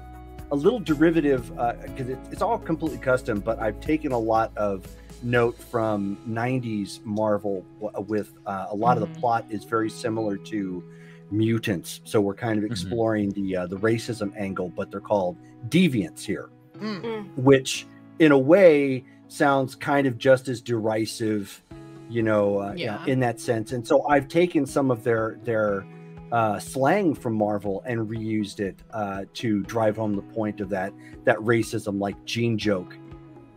a 0.53 0.57
little 0.57 0.79
derivative 0.81 1.49
because 1.83 2.09
it, 2.11 2.19
it's 2.31 2.43
all 2.43 2.59
completely 2.59 2.99
custom, 2.99 3.41
but 3.41 3.59
I've 3.61 3.81
taken 3.81 4.13
a 4.13 4.19
lot 4.19 4.53
of 4.57 4.87
note 5.23 5.59
from 5.59 6.17
'90s 6.29 7.03
Marvel 7.05 7.65
with 8.07 8.33
uh, 8.47 8.67
a 8.71 8.75
lot 8.77 8.99
of 8.99 9.03
Mhm. 9.09 9.15
the 9.15 9.21
plot 9.21 9.45
is 9.51 9.65
very 9.65 9.91
similar 9.91 10.37
to 10.37 10.85
mutants. 11.31 12.01
So 12.05 12.21
we're 12.21 12.35
kind 12.35 12.59
of 12.59 12.65
exploring 12.71 13.31
the 13.31 13.57
uh, 13.57 13.67
the 13.67 13.77
racism 13.77 14.33
angle, 14.37 14.69
but 14.69 14.91
they're 14.91 15.01
called 15.01 15.37
deviants 15.69 16.25
here 16.25 16.51
Mm. 16.81 17.29
which 17.37 17.87
in 18.19 18.33
a 18.33 18.39
way 18.39 19.05
sounds 19.29 19.75
kind 19.75 20.07
of 20.07 20.19
just 20.19 20.49
as 20.49 20.61
derisive, 20.61 21.63
you 22.11 22.23
know, 22.23 22.59
uh, 22.59 22.75
yeah. 22.77 23.05
in 23.07 23.21
that 23.21 23.41
sense. 23.41 23.73
And 23.73 23.87
so 23.87 24.07
I've 24.09 24.29
taken 24.29 24.67
some 24.67 24.91
of 24.91 25.05
their 25.05 25.39
their 25.45 25.87
uh, 26.33 26.59
slang 26.59 27.15
from 27.15 27.35
Marvel 27.35 27.83
and 27.87 28.09
reused 28.09 28.59
it 28.59 28.77
uh, 28.93 29.25
to 29.35 29.63
drive 29.63 29.97
home 29.97 30.17
the 30.17 30.23
point 30.23 30.61
of 30.61 30.69
that 30.71 30.93
that 31.25 31.37
racism, 31.39 32.01
like 32.01 32.23
Gene 32.25 32.59
Joke 32.59 32.97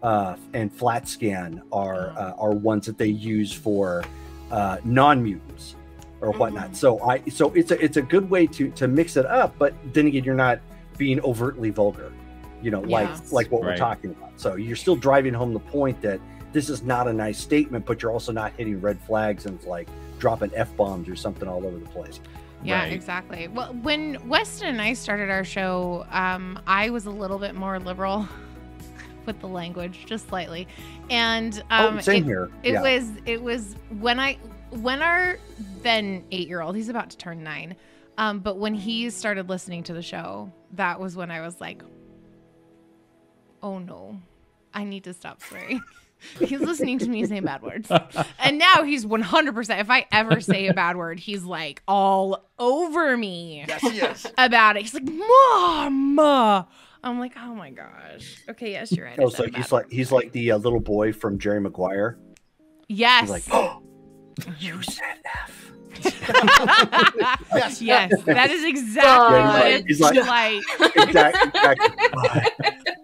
uh, 0.04 0.36
and 0.54 0.72
Flat 0.72 1.08
Scan 1.08 1.64
are 1.72 2.12
uh, 2.12 2.34
are 2.38 2.52
ones 2.52 2.86
that 2.86 3.00
they 3.00 3.08
use 3.08 3.52
for 3.52 4.04
uh, 4.52 4.78
non 4.84 5.24
mutants 5.24 5.76
or 6.22 6.32
whatnot. 6.32 6.66
Mm-hmm. 6.66 6.74
So 6.74 7.02
I 7.02 7.22
so 7.30 7.52
it's 7.54 7.72
a 7.72 7.84
it's 7.84 7.98
a 7.98 8.02
good 8.02 8.30
way 8.30 8.48
to 8.48 8.70
to 8.72 8.88
mix 8.88 9.18
it 9.18 9.26
up, 9.26 9.56
but 9.58 9.74
then 9.94 10.08
again, 10.08 10.24
you're 10.24 10.36
not 10.36 10.60
being 10.98 11.20
overtly 11.22 11.70
vulgar, 11.70 12.12
you 12.62 12.72
know, 12.72 12.82
like 12.82 13.08
yes. 13.08 13.32
like 13.32 13.52
what 13.52 13.62
right. 13.62 13.72
we're 13.72 13.78
talking 13.78 14.12
about. 14.12 14.32
So 14.36 14.56
you're 14.56 14.76
still 14.76 14.96
driving 14.96 15.34
home 15.34 15.54
the 15.54 15.60
point 15.60 16.02
that 16.02 16.20
this 16.54 16.70
is 16.70 16.84
not 16.84 17.08
a 17.08 17.14
nice 17.14 17.38
statement, 17.38 17.86
but 17.86 18.02
you're 18.02 18.12
also 18.12 18.32
not 18.32 18.54
hitting 18.54 18.82
red 18.82 19.00
flags 19.02 19.46
and 19.46 19.62
like 19.64 19.88
dropping 20.18 20.52
f 20.56 20.76
bombs 20.76 21.08
or 21.08 21.16
something 21.16 21.48
all 21.48 21.66
over 21.66 21.78
the 21.78 21.90
place. 21.90 22.20
Yeah, 22.64 22.80
right. 22.80 22.94
exactly. 22.94 23.48
Well, 23.48 23.74
when 23.84 24.18
Weston 24.28 24.70
and 24.70 24.82
I 24.82 24.94
started 24.94 25.30
our 25.30 25.44
show, 25.44 26.06
um, 26.10 26.60
I 26.66 26.90
was 26.90 27.06
a 27.06 27.12
little 27.12 27.38
bit 27.38 27.54
more 27.54 27.80
liberal 27.80 28.28
with 29.26 29.40
the 29.40 29.48
language, 29.48 30.06
just 30.08 30.28
slightly, 30.30 30.68
and 31.10 31.62
oh, 31.70 31.90
um, 31.90 31.98
oh, 31.98 32.02
same 32.02 32.24
it, 32.24 32.28
here. 32.28 32.50
It 32.64 32.74
yeah. 32.74 32.82
was 32.82 33.12
it 33.26 33.42
was 33.42 33.76
when 34.00 34.20
I 34.20 34.38
when 34.72 35.02
our 35.02 35.38
then 35.82 36.26
eight 36.32 36.48
year 36.48 36.62
old, 36.62 36.76
he's 36.76 36.90
about 36.90 37.10
to 37.12 37.18
turn 37.18 37.44
nine. 37.44 37.76
Um, 38.18 38.40
but 38.40 38.58
when 38.58 38.74
he 38.74 39.10
started 39.10 39.50
listening 39.50 39.84
to 39.84 39.94
the 39.94 40.02
show, 40.02 40.52
that 40.74 41.00
was 41.00 41.16
when 41.16 41.30
I 41.30 41.42
was 41.42 41.62
like, 41.62 41.84
oh 43.62 43.80
no, 43.80 44.20
I 44.74 44.84
need 44.84 45.04
to 45.06 45.14
stop 45.14 45.42
swearing. 45.42 45.82
he's 46.40 46.60
listening 46.60 46.98
to 47.00 47.10
me 47.10 47.26
say 47.26 47.40
bad 47.40 47.62
words. 47.62 47.92
And 48.40 48.58
now 48.58 48.84
he's 48.84 49.06
100%. 49.06 49.80
If 49.80 49.90
I 49.90 50.06
ever 50.12 50.40
say 50.40 50.68
a 50.68 50.74
bad 50.74 50.96
word, 50.96 51.20
he's 51.20 51.44
like 51.44 51.82
all 51.88 52.50
over 52.58 53.18
me. 53.18 53.66
Yes, 53.68 53.82
he 53.82 54.00
is. 54.00 54.28
About 54.38 54.78
it. 54.78 54.84
He's 54.84 54.94
like, 54.94 55.04
Mama. 55.04 56.68
I'm 57.04 57.20
like, 57.20 57.34
oh 57.38 57.54
my 57.54 57.72
gosh. 57.72 58.42
Okay, 58.50 58.72
yes, 58.72 58.92
you're 58.92 59.06
right. 59.06 59.20
Oh, 59.20 59.30
so 59.30 59.46
he's 59.48 59.72
like 59.72 59.90
he's 59.92 60.12
like 60.12 60.32
the 60.32 60.52
uh, 60.52 60.58
little 60.58 60.80
boy 60.80 61.14
from 61.14 61.38
Jerry 61.38 61.62
Maguire. 61.62 62.18
Yes. 62.88 63.22
He's 63.22 63.30
like, 63.30 63.44
oh, 63.52 63.84
you 64.60 64.82
said 64.84 65.18
F. 65.26 65.72
yes. 67.54 67.82
yes, 67.82 68.24
that 68.26 68.52
is 68.52 68.64
exactly 68.64 69.40
uh, 69.40 69.60
what 69.60 69.84
he's 69.88 70.00
like. 70.00 70.16
like. 70.16 70.64
Exactly. 70.96 71.52
exactly. 71.56 72.98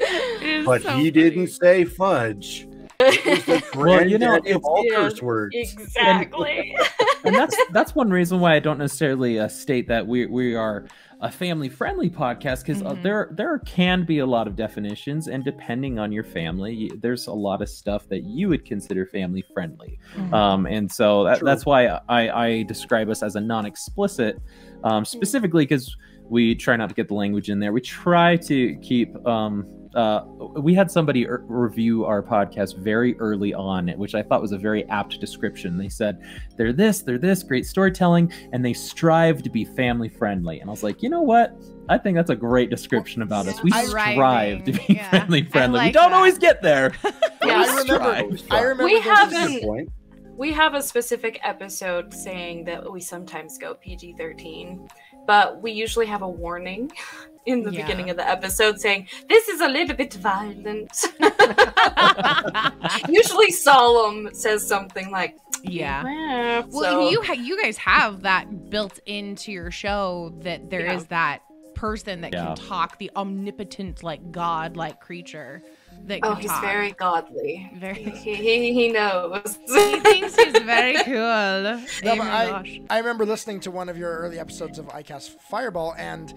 but 0.64 0.82
so 0.82 0.96
he 0.96 1.10
didn't 1.10 1.48
say 1.48 1.84
fudge. 1.84 2.66
well, 3.74 4.06
you 4.06 4.18
know, 4.18 4.36
of 4.36 4.64
all 4.64 4.84
yeah, 4.84 4.96
curse 4.96 5.22
words. 5.22 5.56
Exactly. 5.56 6.74
And, 6.76 6.88
and, 7.24 7.34
that's 7.34 7.56
that's 7.70 7.94
one 7.94 8.10
reason 8.10 8.40
why 8.40 8.56
I 8.56 8.58
don't 8.58 8.78
necessarily 8.78 9.38
uh, 9.38 9.48
state 9.48 9.88
that 9.88 10.06
we 10.06 10.26
we 10.26 10.54
are 10.54 10.86
a 11.22 11.30
family 11.30 11.68
friendly 11.68 12.08
podcast 12.08 12.64
because 12.64 12.80
uh, 12.82 12.86
mm-hmm. 12.86 12.98
uh, 12.98 13.02
there 13.02 13.28
there 13.32 13.58
can 13.60 14.04
be 14.04 14.20
a 14.20 14.26
lot 14.26 14.46
of 14.46 14.56
definitions 14.56 15.28
and 15.28 15.44
depending 15.44 15.98
on 15.98 16.10
your 16.10 16.24
family 16.24 16.90
there's 16.98 17.26
a 17.26 17.32
lot 17.32 17.60
of 17.60 17.68
stuff 17.68 18.08
that 18.08 18.24
you 18.24 18.48
would 18.48 18.64
consider 18.64 19.04
family 19.04 19.44
friendly 19.52 19.98
mm-hmm. 20.14 20.32
um, 20.32 20.66
and 20.66 20.90
so 20.90 21.24
that, 21.24 21.40
that's 21.40 21.66
why 21.66 21.86
I, 22.08 22.46
I 22.46 22.62
describe 22.62 23.10
us 23.10 23.22
as 23.22 23.36
a 23.36 23.40
non-explicit 23.40 24.40
um, 24.84 25.04
specifically 25.04 25.64
because 25.64 25.94
we 26.24 26.54
try 26.54 26.76
not 26.76 26.88
to 26.88 26.94
get 26.94 27.08
the 27.08 27.14
language 27.14 27.50
in 27.50 27.60
there 27.60 27.72
we 27.72 27.82
try 27.82 28.36
to 28.36 28.76
keep 28.76 29.14
um, 29.26 29.66
uh, 29.94 30.24
we 30.56 30.74
had 30.74 30.90
somebody 30.90 31.26
er- 31.26 31.44
review 31.48 32.04
our 32.04 32.22
podcast 32.22 32.76
very 32.76 33.18
early 33.18 33.52
on, 33.54 33.88
which 33.88 34.14
I 34.14 34.22
thought 34.22 34.40
was 34.40 34.52
a 34.52 34.58
very 34.58 34.88
apt 34.88 35.20
description. 35.20 35.76
They 35.76 35.88
said, 35.88 36.22
they're 36.56 36.72
this, 36.72 37.02
they're 37.02 37.18
this, 37.18 37.42
great 37.42 37.66
storytelling, 37.66 38.32
and 38.52 38.64
they 38.64 38.72
strive 38.72 39.42
to 39.42 39.50
be 39.50 39.64
family 39.64 40.08
friendly. 40.08 40.60
And 40.60 40.70
I 40.70 40.72
was 40.72 40.82
like, 40.82 41.02
you 41.02 41.08
know 41.08 41.22
what? 41.22 41.56
I 41.88 41.98
think 41.98 42.16
that's 42.16 42.30
a 42.30 42.36
great 42.36 42.70
description 42.70 43.22
about 43.22 43.48
us. 43.48 43.62
We 43.64 43.72
strive 43.72 44.64
to 44.64 44.72
be 44.72 44.84
yeah. 44.88 45.10
family 45.10 45.42
friendly. 45.42 45.78
Like 45.78 45.88
we 45.88 45.92
don't 45.92 46.10
that. 46.10 46.16
always 46.16 46.38
get 46.38 46.62
there. 46.62 46.92
yeah, 47.44 47.64
I 47.66 47.78
remember. 47.80 48.38
I 48.50 48.60
remember. 48.60 48.84
We 48.84 49.00
haven't. 49.00 49.92
We 50.36 50.52
have 50.52 50.74
a 50.74 50.82
specific 50.82 51.40
episode 51.42 52.14
saying 52.14 52.64
that 52.64 52.90
we 52.90 53.00
sometimes 53.00 53.58
go 53.58 53.74
PG 53.74 54.14
thirteen, 54.16 54.88
but 55.26 55.60
we 55.60 55.72
usually 55.72 56.06
have 56.06 56.22
a 56.22 56.28
warning 56.28 56.90
in 57.46 57.62
the 57.62 57.72
yeah. 57.72 57.82
beginning 57.82 58.10
of 58.10 58.16
the 58.16 58.28
episode 58.28 58.80
saying 58.80 59.08
this 59.28 59.48
is 59.48 59.60
a 59.60 59.68
little 59.68 59.96
bit 59.96 60.14
violent. 60.14 60.90
Usually, 63.08 63.50
Solemn 63.50 64.34
says 64.34 64.66
something 64.66 65.10
like, 65.10 65.36
"Yeah." 65.62 66.04
yeah 66.04 66.62
well, 66.68 67.06
so. 67.06 67.10
you 67.10 67.22
ha- 67.22 67.32
you 67.32 67.60
guys 67.62 67.76
have 67.78 68.22
that 68.22 68.70
built 68.70 68.98
into 69.06 69.52
your 69.52 69.70
show 69.70 70.32
that 70.40 70.70
there 70.70 70.86
yeah. 70.86 70.96
is 70.96 71.06
that 71.06 71.42
person 71.74 72.20
that 72.20 72.32
can 72.32 72.54
talk, 72.56 72.98
the 72.98 73.10
omnipotent, 73.16 74.02
like 74.02 74.30
god-like 74.30 75.00
creature. 75.00 75.62
That 76.06 76.20
oh, 76.22 76.34
he's 76.34 76.50
talk. 76.50 76.62
very 76.62 76.92
godly. 76.92 77.70
Very. 77.76 78.02
He, 78.02 78.34
he, 78.34 78.72
he 78.74 78.88
knows. 78.88 79.58
he 79.66 80.00
thinks 80.00 80.34
he's 80.36 80.58
very 80.62 80.94
cool. 81.04 81.14
No, 81.14 81.84
oh 82.04 82.20
I, 82.20 82.82
I 82.90 82.98
remember 82.98 83.24
listening 83.24 83.60
to 83.60 83.70
one 83.70 83.88
of 83.88 83.96
your 83.96 84.18
early 84.18 84.38
episodes 84.38 84.78
of 84.78 84.86
iCast 84.88 85.40
Fireball, 85.50 85.94
and 85.96 86.34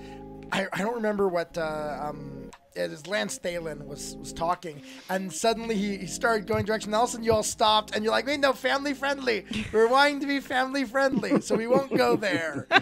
I, 0.51 0.67
I 0.71 0.79
don't 0.79 0.95
remember 0.95 1.27
what 1.27 1.57
uh, 1.57 1.97
um, 2.01 2.51
it 2.75 2.91
is 2.91 3.07
Lance 3.07 3.39
Thalen 3.39 3.85
was 3.87 4.15
was 4.17 4.33
talking, 4.33 4.81
and 5.09 5.31
suddenly 5.31 5.75
he, 5.75 5.97
he 5.97 6.07
started 6.07 6.47
going 6.47 6.65
direction. 6.65 6.89
And 6.89 6.95
all 6.95 7.03
of 7.03 7.09
a 7.09 7.11
sudden, 7.13 7.25
you 7.25 7.33
all 7.33 7.43
stopped, 7.43 7.95
and 7.95 8.03
you're 8.03 8.13
like, 8.13 8.27
"Wait, 8.27 8.39
no, 8.39 8.53
family 8.53 8.93
friendly. 8.93 9.45
We're 9.71 9.87
wanting 9.87 10.19
to 10.21 10.27
be 10.27 10.39
family 10.39 10.85
friendly, 10.85 11.41
so 11.41 11.55
we 11.55 11.67
won't 11.67 11.95
go 11.95 12.15
there." 12.15 12.67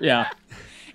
Yeah, 0.00 0.30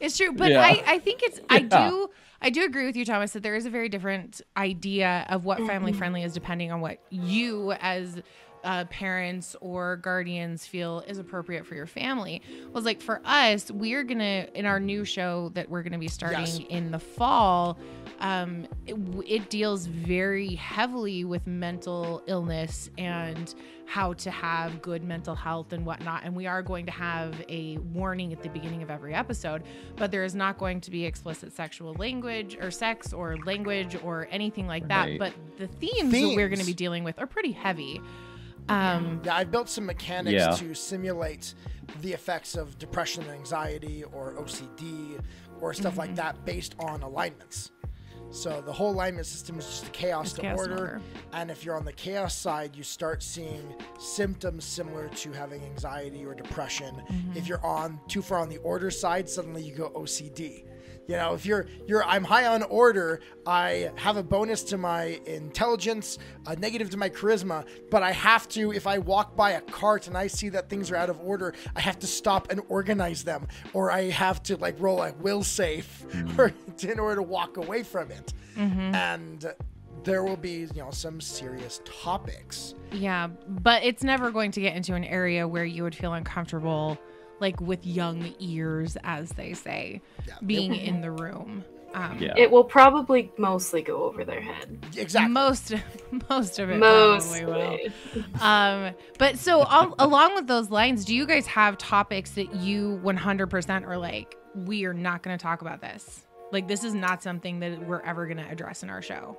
it's 0.01 0.17
true, 0.17 0.33
but 0.33 0.51
yeah. 0.51 0.59
I 0.59 0.83
I 0.85 0.99
think 0.99 1.23
it's 1.23 1.39
I 1.49 1.59
do. 1.59 2.09
I 2.41 2.49
do 2.49 2.63
agree 2.63 2.85
with 2.85 2.95
you, 2.95 3.05
Thomas, 3.05 3.33
that 3.33 3.43
there 3.43 3.55
is 3.55 3.65
a 3.65 3.69
very 3.69 3.89
different 3.89 4.41
idea 4.55 5.25
of 5.29 5.45
what 5.45 5.57
family 5.59 5.91
mm-hmm. 5.91 5.97
friendly 5.97 6.23
is 6.23 6.33
depending 6.33 6.71
on 6.71 6.81
what 6.81 6.99
you 7.09 7.73
as 7.73 8.21
uh, 8.63 8.85
parents 8.85 9.55
or 9.61 9.97
guardians 9.97 10.65
feel 10.65 11.03
is 11.07 11.17
appropriate 11.17 11.65
for 11.65 11.75
your 11.75 11.85
family 11.85 12.41
was 12.73 12.85
like 12.85 13.01
for 13.01 13.21
us 13.23 13.71
we're 13.71 14.03
gonna 14.03 14.47
in 14.55 14.65
our 14.65 14.79
new 14.79 15.05
show 15.05 15.49
that 15.53 15.69
we're 15.69 15.83
gonna 15.83 15.97
be 15.97 16.07
starting 16.07 16.39
yes. 16.39 16.59
in 16.69 16.91
the 16.91 16.99
fall 16.99 17.77
um, 18.19 18.67
it, 18.85 18.95
it, 19.25 19.49
deals 19.49 19.85
very 19.85 20.55
heavily 20.55 21.23
with 21.23 21.45
mental 21.45 22.23
illness 22.25 22.89
and 22.97 23.53
how 23.85 24.13
to 24.13 24.31
have 24.31 24.81
good 24.81 25.03
mental 25.03 25.35
health 25.35 25.71
and 25.71 25.85
whatnot. 25.85 26.23
And 26.23 26.35
we 26.35 26.47
are 26.47 26.61
going 26.61 26.85
to 26.87 26.91
have 26.91 27.35
a 27.47 27.77
warning 27.77 28.33
at 28.33 28.41
the 28.41 28.49
beginning 28.49 28.83
of 28.83 28.89
every 28.89 29.13
episode, 29.13 29.63
but 29.95 30.11
there 30.11 30.23
is 30.23 30.35
not 30.35 30.57
going 30.57 30.81
to 30.81 30.91
be 30.91 31.05
explicit 31.05 31.53
sexual 31.53 31.93
language 31.93 32.57
or 32.59 32.71
sex 32.71 33.13
or 33.13 33.37
language 33.45 33.95
or 34.03 34.27
anything 34.31 34.67
like 34.67 34.87
that. 34.87 35.05
Right. 35.05 35.19
But 35.19 35.33
the 35.57 35.67
themes, 35.67 36.11
themes, 36.11 36.31
that 36.31 36.35
we're 36.35 36.49
going 36.49 36.59
to 36.59 36.65
be 36.65 36.73
dealing 36.73 37.03
with 37.03 37.19
are 37.19 37.27
pretty 37.27 37.51
heavy. 37.51 38.01
Um, 38.69 39.21
yeah, 39.23 39.37
I've 39.37 39.51
built 39.51 39.69
some 39.69 39.85
mechanics 39.85 40.33
yeah. 40.33 40.51
to 40.51 40.73
simulate 40.73 41.53
the 42.01 42.11
effects 42.13 42.55
of 42.55 42.77
depression 42.77 43.23
and 43.23 43.31
anxiety 43.31 44.03
or 44.03 44.33
OCD 44.33 45.19
or 45.61 45.73
stuff 45.73 45.91
mm-hmm. 45.91 45.99
like 45.99 46.15
that 46.15 46.43
based 46.45 46.75
on 46.79 47.01
alignments. 47.01 47.71
So 48.29 48.61
the 48.61 48.73
whole 48.73 48.91
alignment 48.91 49.25
system 49.25 49.57
is 49.57 49.65
just 49.65 49.91
chaos 49.93 50.33
to 50.33 50.41
chaos 50.41 50.59
order. 50.59 50.77
order. 50.77 51.01
And 51.33 51.49
if 51.49 51.63
you're 51.63 51.75
on 51.75 51.85
the 51.85 51.93
chaos 51.93 52.35
side, 52.35 52.75
you 52.75 52.83
start 52.83 53.23
seeing 53.23 53.73
symptoms 53.99 54.65
similar 54.65 55.07
to 55.09 55.31
having 55.31 55.63
anxiety 55.63 56.25
or 56.25 56.33
depression. 56.33 56.95
Mm-hmm. 56.95 57.37
If 57.37 57.47
you're 57.47 57.65
on 57.65 57.99
too 58.07 58.21
far 58.21 58.39
on 58.39 58.49
the 58.49 58.57
order 58.57 58.91
side, 58.91 59.29
suddenly 59.29 59.63
you 59.63 59.73
go 59.73 59.89
OCD. 59.91 60.65
You 61.07 61.15
know, 61.15 61.33
if 61.33 61.45
you're 61.45 61.67
you're 61.87 62.03
I'm 62.03 62.23
high 62.23 62.45
on 62.47 62.63
order, 62.63 63.21
I 63.45 63.91
have 63.95 64.17
a 64.17 64.23
bonus 64.23 64.63
to 64.63 64.77
my 64.77 65.19
intelligence, 65.25 66.19
a 66.45 66.55
negative 66.55 66.89
to 66.91 66.97
my 66.97 67.09
charisma, 67.09 67.65
but 67.89 68.03
I 68.03 68.11
have 68.11 68.47
to 68.49 68.73
if 68.73 68.85
I 68.85 68.97
walk 68.97 69.35
by 69.35 69.51
a 69.51 69.61
cart 69.61 70.07
and 70.07 70.17
I 70.17 70.27
see 70.27 70.49
that 70.49 70.69
things 70.69 70.91
are 70.91 70.97
out 70.97 71.09
of 71.09 71.19
order, 71.21 71.53
I 71.75 71.79
have 71.79 71.97
to 71.99 72.07
stop 72.07 72.51
and 72.51 72.61
organize 72.67 73.23
them 73.23 73.47
or 73.73 73.89
I 73.89 74.09
have 74.09 74.43
to 74.43 74.57
like 74.57 74.75
roll 74.79 75.01
a 75.01 75.13
will 75.13 75.43
save 75.43 75.87
mm-hmm. 76.09 76.87
in 76.89 76.99
order 76.99 77.15
to 77.15 77.23
walk 77.23 77.57
away 77.57 77.83
from 77.83 78.11
it. 78.11 78.33
Mm-hmm. 78.57 78.95
And 78.95 79.53
there 80.03 80.23
will 80.23 80.37
be, 80.37 80.67
you 80.73 80.81
know, 80.81 80.91
some 80.91 81.19
serious 81.21 81.81
topics. 81.85 82.75
Yeah, 82.91 83.27
but 83.47 83.83
it's 83.83 84.03
never 84.03 84.31
going 84.31 84.51
to 84.51 84.61
get 84.61 84.75
into 84.75 84.93
an 84.93 85.03
area 85.03 85.47
where 85.47 85.65
you 85.65 85.83
would 85.83 85.95
feel 85.95 86.13
uncomfortable 86.13 86.97
like 87.39 87.59
with 87.61 87.85
young 87.85 88.33
ears, 88.39 88.97
as 89.03 89.29
they 89.31 89.53
say, 89.53 90.01
yeah. 90.27 90.35
being 90.45 90.75
in 90.75 91.01
the 91.01 91.11
room. 91.11 91.63
Um, 91.93 92.17
yeah. 92.19 92.33
It 92.37 92.51
will 92.51 92.63
probably 92.63 93.31
mostly 93.37 93.81
go 93.81 94.03
over 94.03 94.23
their 94.25 94.41
head. 94.41 94.85
Exactly. 94.95 95.31
Most, 95.31 95.73
most 96.29 96.59
of 96.59 96.69
it 96.69 96.77
mostly 96.77 97.45
will. 97.45 97.79
Um, 98.41 98.93
but 99.17 99.37
so 99.37 99.61
all, 99.61 99.95
along 99.99 100.35
with 100.35 100.47
those 100.47 100.69
lines, 100.69 101.05
do 101.05 101.15
you 101.15 101.25
guys 101.25 101.47
have 101.47 101.77
topics 101.77 102.31
that 102.31 102.53
you 102.55 102.99
100% 103.03 103.87
are 103.87 103.97
like, 103.97 104.37
we 104.53 104.85
are 104.85 104.93
not 104.93 105.23
going 105.23 105.37
to 105.37 105.41
talk 105.41 105.61
about 105.61 105.81
this? 105.81 106.25
Like, 106.51 106.67
this 106.67 106.83
is 106.83 106.93
not 106.93 107.23
something 107.23 107.59
that 107.61 107.85
we're 107.85 108.01
ever 108.01 108.25
going 108.25 108.37
to 108.37 108.47
address 108.49 108.83
in 108.83 108.89
our 108.89 109.01
show. 109.01 109.37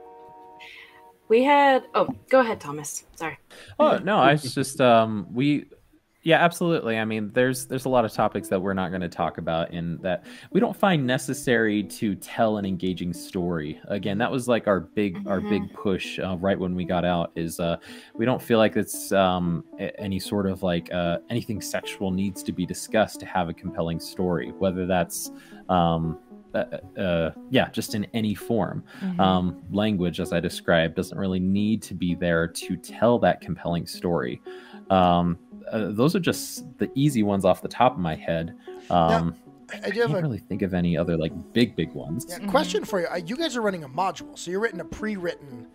we 1.29 1.45
had. 1.45 1.85
Oh, 1.95 2.09
go 2.29 2.41
ahead, 2.41 2.61
Thomas. 2.61 3.05
Sorry. 3.17 3.39
Oh 3.79 3.99
no, 3.99 4.19
I 4.19 4.33
was 4.33 4.55
just 4.55 4.81
um 4.81 5.27
we 5.33 5.67
yeah, 6.23 6.43
absolutely. 6.45 6.99
I 6.99 7.05
mean, 7.05 7.31
there's 7.33 7.67
there's 7.67 7.85
a 7.85 7.89
lot 7.89 8.05
of 8.05 8.13
topics 8.13 8.49
that 8.49 8.61
we're 8.61 8.75
not 8.75 8.91
going 8.91 9.01
to 9.03 9.09
talk 9.09 9.39
about 9.39 9.71
in 9.73 9.99
that 10.03 10.25
we 10.53 10.59
don't 10.61 10.77
find 10.77 11.07
necessary 11.07 11.85
to 11.85 12.17
tell 12.17 12.59
an 12.59 12.65
engaging 12.67 13.13
story. 13.13 13.81
Again, 13.87 14.19
that 14.19 14.31
was 14.31 14.49
like 14.49 14.67
our 14.67 14.81
big 14.81 15.23
our 15.27 15.41
Mhm. 15.41 15.49
big 15.49 15.73
push 15.73 16.19
uh, 16.19 16.37
right 16.39 16.59
when 16.59 16.75
we 16.75 16.85
got 16.85 17.05
out 17.05 17.31
is 17.37 17.61
uh 17.61 17.77
we 18.17 18.25
don't 18.25 18.43
feel 18.43 18.59
like 18.59 18.77
it's 18.77 19.13
um 19.13 19.65
any 19.79 20.19
sort 20.19 20.47
of 20.47 20.63
like 20.63 20.89
uh 20.93 21.19
anything 21.31 21.61
sexual 21.61 22.11
needs 22.11 22.43
to 22.43 22.53
be 22.53 22.67
discussed 22.67 23.21
to 23.21 23.27
have 23.27 23.49
a 23.49 23.55
compelling 23.55 24.01
story, 24.01 24.55
whether 24.59 24.87
that's 24.87 25.31
um 25.69 26.19
uh, 26.55 26.65
uh, 26.99 27.31
yeah, 27.51 27.69
just 27.71 27.95
in 27.95 28.07
any 28.15 28.35
form 28.35 28.83
Mhm. 29.01 29.19
um, 29.19 29.59
language, 29.71 30.19
as 30.19 30.33
I 30.33 30.41
described, 30.41 30.95
doesn't 30.97 31.19
really 31.19 31.39
need 31.41 31.83
to 31.85 31.95
be 31.95 32.15
there 32.15 32.49
to 32.49 32.77
tell 32.79 33.19
that 33.21 33.43
compelling 33.43 33.87
story. 33.87 34.43
Um, 34.91 35.39
uh, 35.71 35.89
those 35.91 36.15
are 36.15 36.21
just 36.21 36.65
the 36.79 36.91
easy 36.95 37.23
ones 37.23 37.45
off 37.45 37.63
the 37.63 37.69
top 37.69 37.93
of 37.93 37.99
my 37.99 38.15
head. 38.15 38.55
Um, 38.91 39.35
I 39.73 39.81
I 39.87 39.91
do 39.91 40.01
have 40.01 40.11
can't 40.11 40.21
a 40.21 40.23
really 40.23 40.39
think 40.39 40.63
of 40.63 40.73
any 40.75 40.97
other 40.97 41.17
like 41.17 41.33
big, 41.53 41.77
big 41.77 41.93
ones. 41.93 42.27
yeah, 42.29 42.39
question 42.47 42.85
for 42.85 43.01
you. 43.01 43.07
Uh, 43.07 43.17
You 43.17 43.37
guys 43.37 43.57
are 43.57 43.61
running 43.63 43.85
a 43.85 43.89
module, 43.89 44.39
so 44.39 44.51
you're 44.51 44.61
written 44.61 44.81
a 44.81 44.85
pre-written 44.85 45.67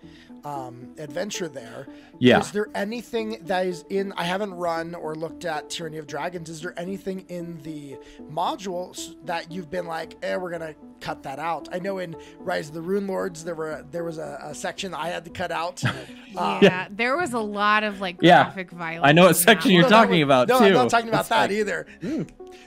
um, 0.45 0.93
adventure 0.97 1.47
there. 1.47 1.87
Yeah. 2.19 2.39
Is 2.39 2.51
there 2.51 2.67
anything 2.75 3.37
that 3.45 3.65
is 3.65 3.85
in? 3.89 4.13
I 4.17 4.23
haven't 4.23 4.53
run 4.53 4.93
or 4.95 5.15
looked 5.15 5.45
at 5.45 5.69
Tyranny 5.69 5.97
of 5.97 6.07
Dragons. 6.07 6.49
Is 6.49 6.61
there 6.61 6.77
anything 6.77 7.21
in 7.29 7.61
the 7.63 7.97
modules 8.31 9.15
that 9.25 9.51
you've 9.51 9.69
been 9.69 9.85
like, 9.87 10.15
eh, 10.21 10.35
we're 10.35 10.51
gonna 10.51 10.75
cut 11.01 11.23
that 11.23 11.39
out? 11.39 11.69
I 11.71 11.79
know 11.79 11.97
in 11.99 12.15
Rise 12.39 12.67
of 12.69 12.73
the 12.75 12.81
Runelords 12.81 13.43
there 13.43 13.55
were 13.55 13.85
there 13.91 14.03
was 14.03 14.17
a, 14.17 14.39
a 14.43 14.55
section 14.55 14.93
I 14.93 15.07
had 15.09 15.23
to 15.25 15.31
cut 15.31 15.51
out. 15.51 15.83
Uh, 15.85 15.93
yeah, 16.61 16.87
there 16.91 17.17
was 17.17 17.33
a 17.33 17.39
lot 17.39 17.83
of 17.83 18.01
like 18.01 18.17
Yeah. 18.21 18.43
graphic 18.43 18.71
violence. 18.71 19.07
I 19.07 19.11
know 19.13 19.23
what 19.23 19.27
in 19.29 19.33
that 19.37 19.39
section 19.39 19.71
you're 19.71 19.83
no, 19.83 19.89
talking 19.89 20.11
was- 20.19 20.23
about, 20.23 20.47
No, 20.49 20.59
too. 20.59 20.65
I'm 20.65 20.73
not 20.73 20.89
talking 20.89 21.09
about 21.09 21.27
That's 21.27 21.29
that 21.29 21.49
like- 21.49 21.51
either. 21.51 21.87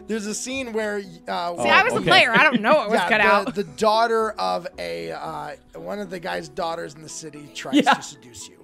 There's 0.08 0.26
a 0.26 0.34
scene 0.34 0.72
where 0.72 0.96
uh, 0.98 1.00
See, 1.62 1.68
I 1.68 1.82
was 1.82 1.92
okay. 1.94 2.02
a 2.02 2.06
player. 2.06 2.32
I 2.32 2.42
don't 2.44 2.60
know 2.60 2.74
what 2.74 2.90
was 2.90 3.00
yeah, 3.00 3.08
cut 3.08 3.18
the, 3.18 3.24
out. 3.26 3.54
the 3.54 3.64
daughter 3.64 4.32
of 4.32 4.66
a 4.78 5.10
uh, 5.12 5.52
one 5.74 5.98
of 6.00 6.10
the 6.10 6.20
guy's 6.20 6.48
daughters 6.48 6.94
in 6.94 7.02
the 7.02 7.08
city 7.08 7.48
tries 7.70 7.84
Yeah. 7.84 7.94
to 7.94 8.02
seduce 8.02 8.48
you. 8.48 8.54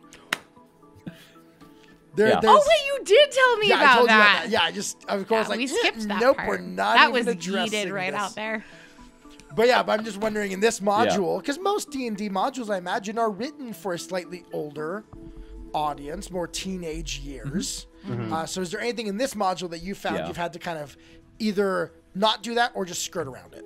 There, 2.15 2.29
Yeah. 2.29 2.41
oh 2.45 2.57
wait, 2.69 2.87
you 2.87 3.05
did 3.05 3.31
tell 3.33 3.57
me 3.57 3.69
yeah, 3.71 3.77
I 3.77 3.81
about 3.81 3.95
told 3.97 4.03
you 4.11 4.17
that. 4.17 4.31
about 4.35 4.43
that. 4.45 4.51
Yeah, 4.51 4.62
I 4.62 4.71
just 4.73 5.03
of 5.09 5.27
course 5.27 5.45
Yeah, 5.47 5.49
like 5.49 5.59
we 5.59 5.65
eh, 5.65 5.69
skipped 5.69 6.09
that 6.09 6.21
nope, 6.21 6.37
part. 6.37 6.49
we're 6.49 6.59
not 6.59 6.95
that 6.97 7.09
even 7.09 7.12
was 7.27 7.27
addressing 7.35 7.88
yeeted 7.88 7.93
right 7.93 8.12
this. 8.12 8.21
out 8.21 8.35
there. 8.35 8.65
But 9.57 9.67
yeah, 9.67 9.83
but 9.83 9.99
I'm 9.99 10.05
just 10.05 10.19
wondering 10.19 10.53
in 10.53 10.61
this 10.61 10.81
module 10.81 11.38
because 11.41 11.59
most 11.59 11.91
D 11.91 12.07
and 12.07 12.17
D 12.17 12.29
modules 12.29 12.69
I 12.73 12.77
imagine 12.79 13.19
are 13.19 13.31
written 13.31 13.73
for 13.73 13.95
a 13.95 13.99
slightly 13.99 14.45
older 14.53 15.05
audience, 15.75 16.31
more 16.31 16.47
teenage 16.47 17.19
years. 17.21 17.87
Uh, 18.31 18.45
so 18.45 18.61
is 18.61 18.71
there 18.71 18.81
anything 18.81 19.07
in 19.07 19.17
this 19.17 19.33
module 19.35 19.71
that 19.71 19.79
you 19.83 19.95
found 19.95 20.17
Yeah. 20.17 20.27
you've 20.29 20.37
had 20.37 20.53
to 20.55 20.59
kind 20.59 20.79
of 20.79 20.97
either 21.38 21.93
not 22.15 22.43
do 22.43 22.55
that 22.57 22.73
or 22.75 22.85
just 22.85 23.03
skirt 23.05 23.27
around 23.27 23.55
it? 23.55 23.65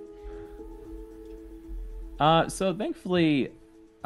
Uh, 2.20 2.48
so 2.48 2.72
thankfully, 2.74 3.50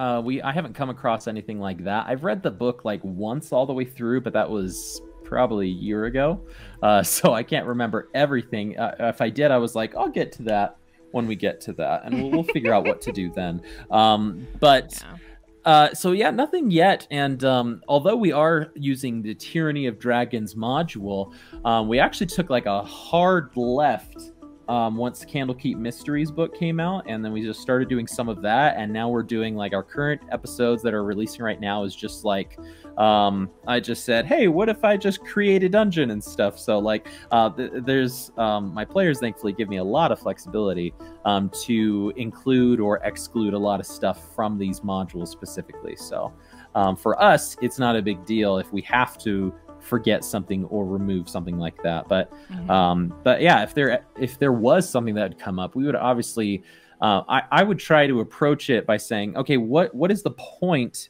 uh, 0.01 0.19
we 0.19 0.41
I 0.41 0.51
haven't 0.51 0.73
come 0.73 0.89
across 0.89 1.29
anything 1.29 1.61
like 1.61 1.85
that. 1.85 2.07
I've 2.09 2.25
read 2.25 2.43
the 2.43 2.51
book 2.51 2.87
like 2.87 3.05
once 3.05 3.53
all 3.53 3.67
the 3.67 3.75
way 3.75 3.85
through, 3.85 4.23
but 4.23 4.33
that 4.33 4.49
was 4.49 5.03
probably 5.25 5.67
a 5.67 5.75
year 5.75 6.07
ago. 6.07 6.41
Uh, 6.83 7.03
so 7.03 7.35
I 7.35 7.43
can't 7.43 7.67
remember 7.67 8.09
everything. 8.15 8.79
Uh, 8.79 8.95
if 9.01 9.21
I 9.21 9.29
did, 9.29 9.51
I 9.51 9.59
was 9.59 9.75
like, 9.75 9.95
I'll 9.95 10.09
get 10.09 10.33
to 10.33 10.43
that 10.45 10.79
when 11.11 11.27
we 11.27 11.37
get 11.37 11.61
to 11.63 11.75
that, 11.75 12.05
and 12.05 12.15
we'll, 12.15 12.31
we'll 12.31 12.45
figure 12.45 12.73
out 12.73 12.87
what 12.87 13.03
to 13.03 13.13
do 13.13 13.31
then. 13.31 13.63
Um, 13.91 14.47
but. 14.59 15.03
Yeah. 15.03 15.17
Uh, 15.63 15.93
so 15.93 16.13
yeah, 16.13 16.31
nothing 16.31 16.71
yet. 16.71 17.07
And 17.11 17.45
um, 17.45 17.83
although 17.87 18.17
we 18.17 18.33
are 18.33 18.69
using 18.75 19.21
the 19.21 19.35
Tyranny 19.35 19.85
of 19.89 19.99
Dragons 19.99 20.55
module, 20.55 21.35
um, 21.67 21.87
we 21.87 21.99
actually 21.99 22.29
took 22.29 22.49
like 22.49 22.65
a 22.65 22.83
hard 22.83 23.51
left 23.55 24.31
um, 24.71 24.97
once 24.97 25.25
Candlekeep 25.25 25.77
Mysteries 25.77 26.31
book 26.31 26.57
came 26.57 26.79
out, 26.79 27.03
and 27.09 27.25
then 27.25 27.33
we 27.33 27.43
just 27.43 27.61
started 27.61 27.89
doing 27.89 28.07
some 28.07 28.29
of 28.29 28.41
that. 28.43 28.77
And 28.77 28.93
now 28.93 29.09
we're 29.09 29.25
doing 29.25 29.57
like 29.57 29.73
our 29.75 29.83
current 29.83 30.21
episodes 30.31 30.81
that 30.85 30.95
are 30.95 31.03
releasing 31.03 31.43
right 31.43 31.61
now 31.61 31.83
is 31.83 31.93
just 31.93 32.25
like 32.25 32.57
um, 32.97 33.51
I 33.67 33.81
just 33.81 34.05
said, 34.05 34.27
hey, 34.27 34.47
what 34.47 34.69
if 34.69 34.85
I 34.85 34.97
just 34.97 35.25
create 35.25 35.65
a 35.65 35.69
dungeon 35.69 36.13
and 36.13 36.23
stuff? 36.23 36.57
So 36.57 36.79
like, 36.79 37.09
uh, 37.33 37.51
th- 37.51 37.73
there's 37.83 38.31
um, 38.37 38.73
my 38.73 38.85
players 38.85 39.19
thankfully 39.19 39.53
give 39.55 39.69
me 39.69 39.79
a 39.79 39.85
lot 39.85 40.13
of 40.13 40.21
flexibility 40.21 40.95
um, 41.25 41.51
to 41.65 42.13
include 42.17 42.79
or 42.79 42.99
exclude 42.99 43.55
a 43.55 43.59
lot 43.59 43.81
of 43.81 43.87
stuff 43.87 44.33
from 44.37 44.57
these 44.57 44.81
modules 44.83 45.29
specifically. 45.29 45.97
So 45.97 46.33
um, 46.77 46.95
for 46.95 47.21
us, 47.21 47.57
it's 47.61 47.81
not 47.81 47.97
a 47.97 48.03
big 48.03 48.25
deal 48.25 48.59
if 48.59 48.73
we 48.73 48.83
have 48.83 49.19
to 49.19 49.53
forget 49.81 50.25
something 50.25 50.65
or 50.67 50.85
remove 50.87 51.29
something 51.29 51.59
like 51.59 51.81
that. 51.83 52.09
But 52.09 52.31
Mhm. 52.51 52.71
um, 52.71 53.15
but 53.25 53.41
yeah, 53.41 53.63
if 53.63 53.75
there 53.75 54.05
if 54.19 54.39
there 54.39 54.53
was 54.53 54.89
something 54.89 55.15
that 55.15 55.23
had 55.23 55.39
come 55.39 55.59
up, 55.59 55.75
we 55.75 55.85
would 55.85 55.97
obviously 55.97 56.63
uh, 57.01 57.23
I, 57.29 57.43
I 57.51 57.63
would 57.63 57.79
try 57.79 58.07
to 58.07 58.21
approach 58.21 58.69
it 58.69 58.87
by 58.87 58.99
saying, 58.99 59.37
okay, 59.37 59.57
what 59.57 59.95
what 59.95 60.11
is 60.11 60.23
the 60.23 60.33
point 60.33 61.09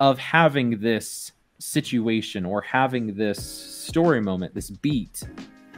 of 0.00 0.18
having 0.18 0.78
this 0.80 1.32
situation 1.58 2.44
or 2.44 2.60
having 2.62 3.14
this 3.14 3.38
story 3.44 4.20
moment, 4.20 4.54
this 4.54 4.70
beat 4.70 5.22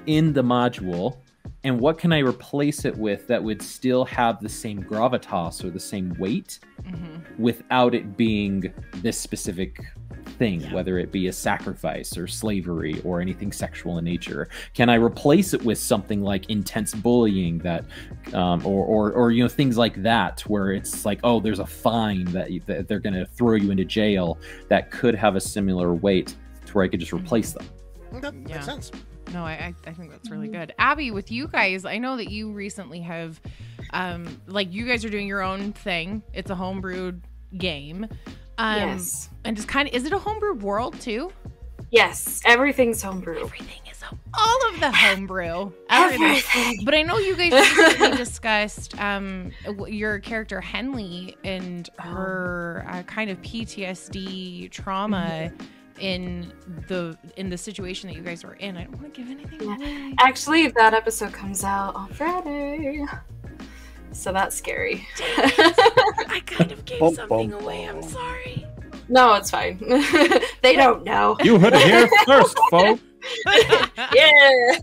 in 0.07 0.33
the 0.33 0.42
module? 0.42 1.16
And 1.62 1.80
what 1.80 1.98
can 1.98 2.12
I 2.12 2.18
replace 2.18 2.85
it 2.85 2.94
with 2.96 3.26
that 3.28 3.42
would 3.42 3.62
still 3.62 4.04
have 4.07 4.40
the 4.40 4.48
same 4.50 4.83
gravitas 4.83 5.64
or 5.64 5.70
the 5.70 5.80
same 5.80 6.14
weight 6.18 6.59
Mhm. 6.83 7.38
without 7.38 7.94
it 7.94 8.16
being 8.18 8.72
this 8.96 9.18
specific 9.18 9.83
thing, 10.38 10.61
whether 10.73 10.99
it 10.99 11.11
be 11.12 11.29
a 11.29 11.33
sacrifice 11.33 12.16
or 12.16 12.27
slavery 12.27 13.01
or 13.05 13.20
anything 13.20 13.53
sexual 13.53 13.99
in 13.99 14.05
nature? 14.05 14.49
Can 14.75 14.88
I 14.88 14.94
replace 14.94 15.55
it 15.55 15.64
with 15.64 15.79
something 15.79 16.23
like 16.23 16.51
intense 16.51 16.94
bullying 16.94 17.59
that, 17.59 17.85
um, 18.33 18.64
or, 18.66 18.85
or, 18.85 19.12
or, 19.12 19.31
you 19.31 19.42
know, 19.42 19.49
things 19.49 19.77
like 19.77 20.03
that, 20.03 20.40
where 20.42 20.73
it's 20.73 21.05
like, 21.05 21.20
oh, 21.25 21.40
there's 21.40 21.59
a 21.59 21.66
fine 21.66 22.25
that, 22.27 22.51
you, 22.51 22.61
that 22.66 22.88
they're 22.88 23.01
going 23.01 23.14
to 23.14 23.27
throw 23.27 23.55
you 23.55 23.70
into 23.70 23.85
jail 23.85 24.38
that 24.68 24.90
could 24.90 25.14
have 25.14 25.37
a 25.37 25.40
similar 25.40 25.94
weight 25.94 26.35
to 26.66 26.73
where 26.73 26.85
I 26.85 26.88
could 26.88 27.01
just 27.01 27.12
replace 27.12 27.53
them. 27.53 27.66
Okay, 28.14 28.31
Yeah. 28.47 28.55
makes 28.55 28.66
sense. 28.66 28.90
No, 29.33 29.42
I, 29.44 29.53
I, 29.53 29.75
I 29.87 29.92
think 29.92 30.11
that's 30.11 30.31
really 30.31 30.49
good. 30.49 30.75
Abby, 30.79 31.11
with 31.11 31.33
you 31.33 31.49
guys, 31.49 31.85
I 31.85 31.99
know 31.99 32.16
that 32.16 32.31
you 32.31 32.53
recently 32.53 33.01
have, 33.01 33.40
um, 33.90 34.40
like 34.47 34.73
you 34.73 34.87
guys 34.87 35.05
are 35.05 35.09
doing 35.09 35.27
your 35.27 35.42
own 35.42 35.73
thing. 35.73 36.23
It's 36.33 36.51
a 36.51 36.55
homebrewed 36.55 37.23
game. 37.57 38.07
Um, 38.58 38.76
yes. 38.76 39.30
And 39.44 39.56
just 39.56 39.68
kind 39.68 39.88
of, 39.88 39.94
is 39.94 40.04
it 40.04 40.12
a 40.12 40.18
homebrew 40.18 40.54
world 40.54 40.98
too? 41.00 41.32
Yes. 41.90 42.40
Everything's 42.44 43.02
homebrew. 43.02 43.40
Everything 43.40 43.80
is 43.90 44.00
home, 44.02 44.18
all 44.36 44.68
of 44.70 44.80
the 44.80 44.90
homebrew. 44.90 45.70
Everything. 45.90 46.26
Everything. 46.26 46.84
But 46.84 46.94
I 46.94 47.02
know 47.02 47.18
you 47.18 47.36
guys 47.36 47.52
recently 47.52 48.16
discussed 48.16 49.00
um, 49.00 49.52
your 49.86 50.18
character 50.18 50.60
Henley 50.60 51.36
and 51.44 51.88
her 51.98 52.84
uh, 52.88 53.02
kind 53.02 53.30
of 53.30 53.40
PTSD 53.42 54.70
trauma 54.70 55.52
in 56.00 56.52
the 56.88 57.16
in 57.36 57.50
the 57.50 57.58
situation 57.58 58.08
that 58.08 58.16
you 58.16 58.22
guys 58.22 58.44
were 58.44 58.54
in. 58.54 58.76
I 58.76 58.84
don't 58.84 59.00
want 59.00 59.14
to 59.14 59.20
give 59.20 59.30
anything 59.30 59.62
away. 59.62 60.14
Actually, 60.18 60.68
that 60.68 60.94
episode 60.94 61.32
comes 61.32 61.62
out 61.62 61.94
on 61.94 62.08
Friday. 62.08 63.04
So 64.14 64.33
that's 64.33 64.57
scary. 64.57 65.07
I 65.20 66.42
kind 66.46 66.72
of 66.72 66.85
gave 66.85 67.00
Bum, 67.00 67.14
something 67.14 67.50
bum, 67.50 67.62
away. 67.62 67.85
I'm 67.88 68.03
sorry. 68.03 68.66
no, 69.09 69.35
it's 69.35 69.50
fine. 69.50 69.79
they 70.62 70.77
don't 70.77 71.05
know. 71.05 71.37
You 71.42 71.59
heard 71.59 71.74
it 71.74 71.83
here 71.83 72.09
first, 72.27 72.57
folks. 72.70 73.00
Yeah. 74.14 74.77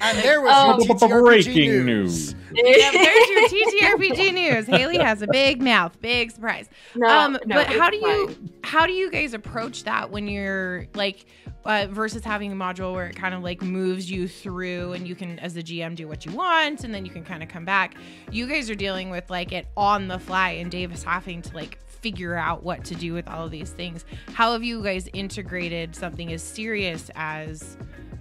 And 0.00 0.18
there 0.18 0.40
was 0.40 0.52
Um, 0.54 0.80
your 0.80 0.96
TTRPG 0.96 1.22
Breaking 1.24 1.84
news. 1.84 2.34
news. 2.34 2.34
Yep, 2.54 2.92
there's 2.94 3.28
your 3.28 3.48
TTRPG 3.48 4.32
news. 4.32 4.66
Haley 4.66 4.96
has 4.98 5.20
a 5.20 5.26
big 5.26 5.60
mouth. 5.62 6.00
Big 6.00 6.30
surprise. 6.30 6.70
no, 6.94 7.06
um, 7.06 7.32
no, 7.44 7.56
but 7.56 7.66
how 7.66 7.88
it's 7.88 8.00
do 8.00 8.06
you 8.08 8.36
how 8.64 8.86
do 8.86 8.92
you 8.92 9.10
guys 9.10 9.34
approach 9.34 9.84
that 9.84 10.10
when 10.10 10.26
you're 10.26 10.86
like 10.94 11.26
uh, 11.64 11.86
versus 11.90 12.24
having 12.24 12.52
a 12.52 12.56
module 12.56 12.92
where 12.92 13.06
it 13.06 13.16
kind 13.16 13.34
of 13.34 13.42
like 13.42 13.62
moves 13.62 14.10
you 14.10 14.26
through 14.26 14.92
and 14.92 15.06
you 15.06 15.14
can 15.14 15.38
as 15.38 15.54
the 15.54 15.62
GM 15.62 15.94
do 15.94 16.08
what 16.08 16.26
you 16.26 16.32
want 16.32 16.84
and 16.84 16.94
then 16.94 17.04
you 17.04 17.10
can 17.10 17.24
kind 17.24 17.42
of 17.42 17.48
come 17.48 17.64
back. 17.64 17.94
You 18.30 18.46
guys 18.46 18.68
are 18.70 18.74
dealing 18.74 19.10
with 19.10 19.30
like 19.30 19.52
it 19.52 19.66
on 19.76 20.08
the 20.08 20.18
fly 20.18 20.50
and 20.50 20.70
Davis 20.70 21.02
having 21.02 21.42
to 21.42 21.54
like 21.54 21.78
figure 21.86 22.34
out 22.34 22.62
what 22.62 22.84
to 22.84 22.94
do 22.94 23.12
with 23.12 23.28
all 23.28 23.44
of 23.44 23.50
these 23.50 23.70
things. 23.70 24.04
How 24.32 24.52
have 24.52 24.64
you 24.64 24.82
guys 24.82 25.08
integrated 25.12 25.94
something 25.94 26.32
as 26.32 26.42
serious 26.42 27.10
as 27.14 27.76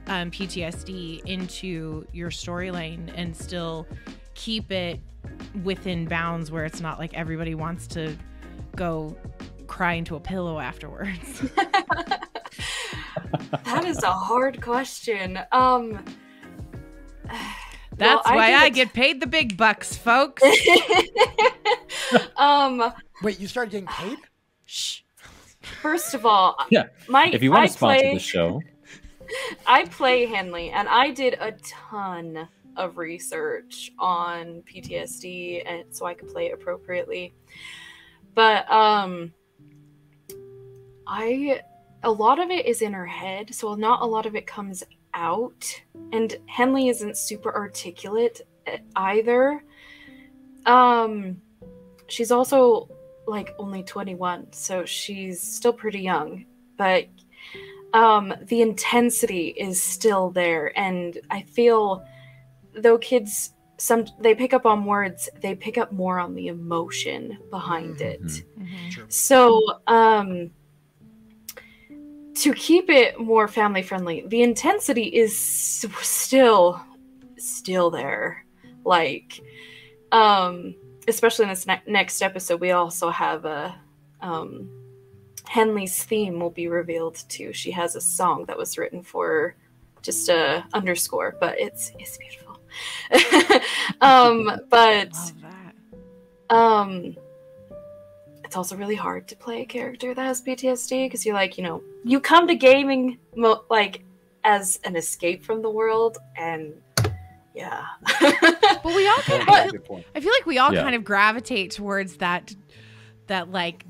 um, 0.08 0.30
PTSD 0.32 1.26
into 1.26 2.06
your 2.14 2.30
storyline 2.30 3.12
and 3.16 3.36
still 3.36 3.88
keep 4.34 4.72
it 4.72 5.00
within 5.64 6.06
bounds 6.06 6.52
where 6.52 6.66
it's 6.66 6.82
not 6.82 7.00
like 7.00 7.14
everybody 7.14 7.56
wants 7.56 7.88
to 7.88 8.16
go 8.76 9.16
cry 9.68 9.94
into 9.94 10.16
a 10.16 10.20
pillow 10.20 10.60
afterwards. 10.60 11.44
That 13.66 13.86
is 13.86 14.02
a 14.04 14.12
hard 14.12 14.62
question. 14.62 15.40
Um 15.52 16.04
That's 17.98 18.26
well, 18.26 18.36
why 18.36 18.54
I, 18.54 18.70
did- 18.70 18.76
get 18.76 18.94
paid 18.94 19.20
the 19.22 19.28
big 19.28 19.58
bucks, 19.58 19.96
folks. 19.96 20.42
um 22.38 22.94
Wait, 23.22 23.40
you 23.40 23.48
started 23.48 23.72
getting 23.72 23.88
paid? 23.88 24.18
Shh. 24.66 25.02
first 25.82 26.14
of 26.14 26.26
all, 26.26 26.58
Yeah. 26.70 26.86
my 27.08 27.26
If 27.34 27.44
you 27.44 27.52
want 27.52 27.64
I 27.64 27.68
to 27.68 27.74
sponsor 27.74 28.00
play, 28.02 28.14
the 28.14 28.20
show, 28.20 28.62
I 29.68 29.86
play 29.86 30.26
Henley, 30.26 30.70
and 30.72 30.88
I 30.90 31.12
did 31.12 31.36
a 31.40 31.52
ton 31.64 32.48
of 32.78 32.98
research 32.98 33.92
on 34.00 34.64
PTSD, 34.64 35.64
and 35.66 35.84
so 35.96 36.06
I 36.06 36.14
could 36.14 36.30
play 36.30 36.48
it 36.48 36.54
appropriately. 36.54 37.34
But 38.34 38.70
um, 38.72 39.34
I 41.08 41.62
a 42.04 42.12
lot 42.12 42.40
of 42.40 42.50
it 42.50 42.66
is 42.66 42.82
in 42.82 42.94
her 42.94 43.06
head, 43.06 43.54
so 43.54 43.76
not 43.76 44.02
a 44.02 44.06
lot 44.06 44.26
of 44.26 44.36
it 44.36 44.48
comes 44.48 44.84
out. 45.14 45.82
And 46.12 46.36
Henley 46.48 46.90
isn't 46.90 47.18
super 47.18 47.54
articulate 47.54 48.42
eh, 48.68 48.78
either. 48.96 49.64
Um, 50.66 51.42
she's 52.08 52.32
also 52.32 52.90
like 53.28 53.54
only 53.60 53.84
21, 53.84 54.52
so 54.52 54.86
she's 54.86 55.42
still 55.42 55.74
pretty 55.74 56.02
young, 56.02 56.46
but 56.78 57.08
um, 57.94 58.34
the 58.44 58.62
intensity 58.62 59.50
is 59.58 59.82
still 59.82 60.32
there, 60.32 60.78
and 60.78 61.20
I 61.30 61.42
feel 61.42 62.04
though 62.74 62.98
kids 62.98 63.54
some 63.78 64.06
they 64.20 64.36
pick 64.36 64.54
up 64.54 64.66
on 64.66 64.86
words, 64.86 65.30
they 65.42 65.56
pick 65.56 65.78
up 65.78 65.92
more 65.92 66.20
on 66.20 66.36
the 66.36 66.48
emotion 66.48 67.38
behind 67.50 68.00
it. 68.00 68.22
Mhm. 68.22 69.12
So, 69.12 69.60
um, 69.88 70.52
to 72.36 72.54
keep 72.54 72.90
it 72.90 73.20
more 73.20 73.48
family 73.48 73.84
friendly, 73.84 74.24
the 74.28 74.42
intensity 74.42 75.04
is 75.04 75.38
still, 75.38 76.82
still 77.38 77.90
there. 77.90 78.46
Like, 78.84 79.42
um, 80.12 80.76
especially 81.08 81.44
in 81.44 81.50
this 81.50 81.68
ne- 81.68 81.82
next 81.88 82.22
episode, 82.22 82.62
we 82.62 82.72
also 82.72 83.10
have 83.10 83.46
a, 83.46 83.76
um, 84.22 84.70
Henley's 85.48 86.04
theme 86.04 86.40
will 86.40 86.50
be 86.50 86.68
revealed 86.68 87.24
too. 87.28 87.52
She 87.52 87.72
has 87.72 87.96
a 87.96 88.02
song 88.02 88.46
that 88.46 88.58
was 88.58 88.78
written 88.78 89.04
for 89.04 89.56
just 90.02 90.30
a 90.30 90.66
underscore, 90.74 91.36
but 91.40 91.60
it's 91.60 91.92
it's 92.00 92.18
beautiful. 92.18 92.62
um, 94.02 94.50
but 94.70 95.14
um 96.50 97.16
it's 98.52 98.58
also 98.58 98.76
really 98.76 98.96
hard 98.96 99.30
to 99.30 99.36
play 99.38 99.62
a 99.62 99.66
character 99.66 100.14
that 100.14 100.22
has 100.26 100.42
PTSD 100.42 101.06
because 101.06 101.26
you're 101.26 101.34
like, 101.34 101.58
you 101.58 101.64
know, 101.64 101.82
you 102.04 102.20
come 102.20 102.50
to 102.50 102.56
gaming 102.56 103.18
mo- 103.34 103.64
like 103.70 104.04
as 104.44 104.78
an 104.84 104.98
escape 104.98 105.42
from 105.42 105.62
the 105.62 105.70
world, 105.70 106.18
and 106.36 106.74
yeah. 107.56 107.86
But 108.20 108.84
we 108.84 109.08
all 109.08 109.16
kind 109.20 109.42
of, 109.44 109.48
I 109.48 109.70
feel, 109.70 110.04
I 110.16 110.20
feel 110.20 110.34
like 110.34 110.46
we 110.46 110.58
all 110.58 110.74
Yeah. 110.74 110.82
kind 110.84 110.96
of 110.96 111.06
gravitate 111.06 111.72
towards 111.72 112.18
that, 112.18 112.54
that 113.28 113.52
like 113.52 113.86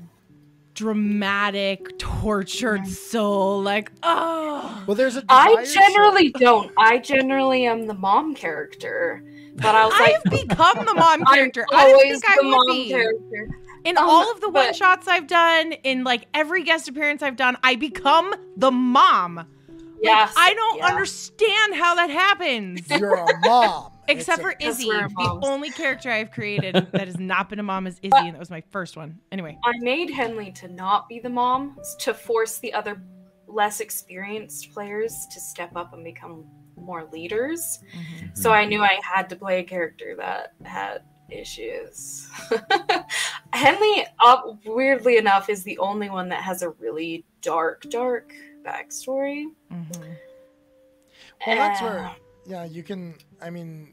dramatic, 0.74 1.98
tortured 1.98 2.82
mm-hmm. 2.82 2.88
soul. 2.88 3.62
Like, 3.62 3.90
oh, 4.04 4.84
Well, 4.86 4.94
there's 4.94 5.16
a 5.16 5.24
I 5.28 5.56
desire, 5.56 5.64
so- 5.66 5.80
generally 5.80 6.30
don't. 6.30 6.70
I 6.78 6.98
generally 6.98 7.66
am 7.66 7.88
the 7.88 7.94
mom 7.94 8.36
character, 8.36 9.24
but 9.56 9.74
I 9.74 9.86
was 9.86 9.94
like, 9.98 10.14
I've 10.24 10.48
become 10.48 10.86
the 10.86 10.94
mom 10.94 11.22
I'm 11.26 11.34
character. 11.34 11.66
I 11.72 11.90
always 11.90 12.20
think 12.20 12.28
I 12.30 12.36
the 12.40 12.46
would 12.46 12.50
mom 12.52 12.66
be. 12.68 12.88
character. 12.90 13.48
In 13.84 13.98
Um, 13.98 14.08
all 14.08 14.30
of 14.30 14.40
the 14.40 14.48
one 14.48 14.72
shots 14.74 15.08
I've 15.08 15.26
done, 15.26 15.72
in 15.72 16.04
like 16.04 16.26
every 16.34 16.62
guest 16.62 16.88
appearance 16.88 17.22
I've 17.22 17.36
done, 17.36 17.56
I 17.62 17.76
become 17.76 18.34
the 18.56 18.70
mom. 18.70 19.36
Like, 19.36 19.46
Yes, 20.02 20.34
I 20.36 20.52
don't 20.54 20.78
yeah. 20.78 20.86
understand 20.86 21.74
how 21.74 21.94
that 21.94 22.10
happens. 22.10 22.88
You're 22.90 23.14
a 23.14 23.38
mom. 23.40 23.92
Except 24.08 24.40
It's 24.40 24.48
for 24.48 24.56
Because 24.58 24.78
Izzy, 24.80 24.90
the 24.90 25.40
only 25.44 25.70
character 25.70 26.10
I've 26.10 26.32
created 26.32 26.74
that 26.92 27.06
has 27.06 27.20
not 27.20 27.48
been 27.48 27.60
a 27.60 27.62
mom 27.62 27.86
is 27.86 28.00
Izzy, 28.02 28.10
and 28.16 28.34
that 28.34 28.40
was 28.40 28.50
my 28.50 28.62
first 28.72 28.96
one. 28.96 29.20
Anyway, 29.30 29.56
I 29.64 29.72
made 29.78 30.10
Henley 30.10 30.50
to 30.52 30.66
not 30.66 31.08
be 31.08 31.20
the 31.20 31.28
mom 31.28 31.78
to 32.00 32.12
force 32.12 32.58
the 32.58 32.74
other 32.74 33.00
less 33.46 33.78
experienced 33.80 34.72
players 34.72 35.26
to 35.32 35.38
step 35.38 35.76
up 35.76 35.92
and 35.94 36.02
become 36.02 36.44
more 36.76 37.08
leaders. 37.12 37.78
So 38.34 38.50
I 38.50 38.64
knew 38.64 38.82
I 38.82 38.98
had 39.04 39.28
to 39.30 39.36
play 39.36 39.60
a 39.60 39.62
character 39.62 40.16
that 40.18 40.54
had 40.64 41.02
issues. 41.30 42.28
Henley, 43.52 44.06
uh, 44.20 44.40
weirdly 44.64 45.16
enough, 45.16 45.48
is 45.48 45.62
the 45.62 45.78
only 45.78 46.10
one 46.10 46.28
that 46.30 46.42
has 46.42 46.62
a 46.62 46.70
really 46.70 47.24
dark, 47.40 47.82
dark 47.90 48.32
backstory. 48.64 49.46
Mhm. 49.70 50.16
Well, 51.46 51.56
that's 51.56 51.80
Uh, 51.80 51.84
where, 51.84 52.16
yeah, 52.46 52.64
you 52.64 52.82
can. 52.82 53.16
I 53.40 53.50
mean, 53.50 53.92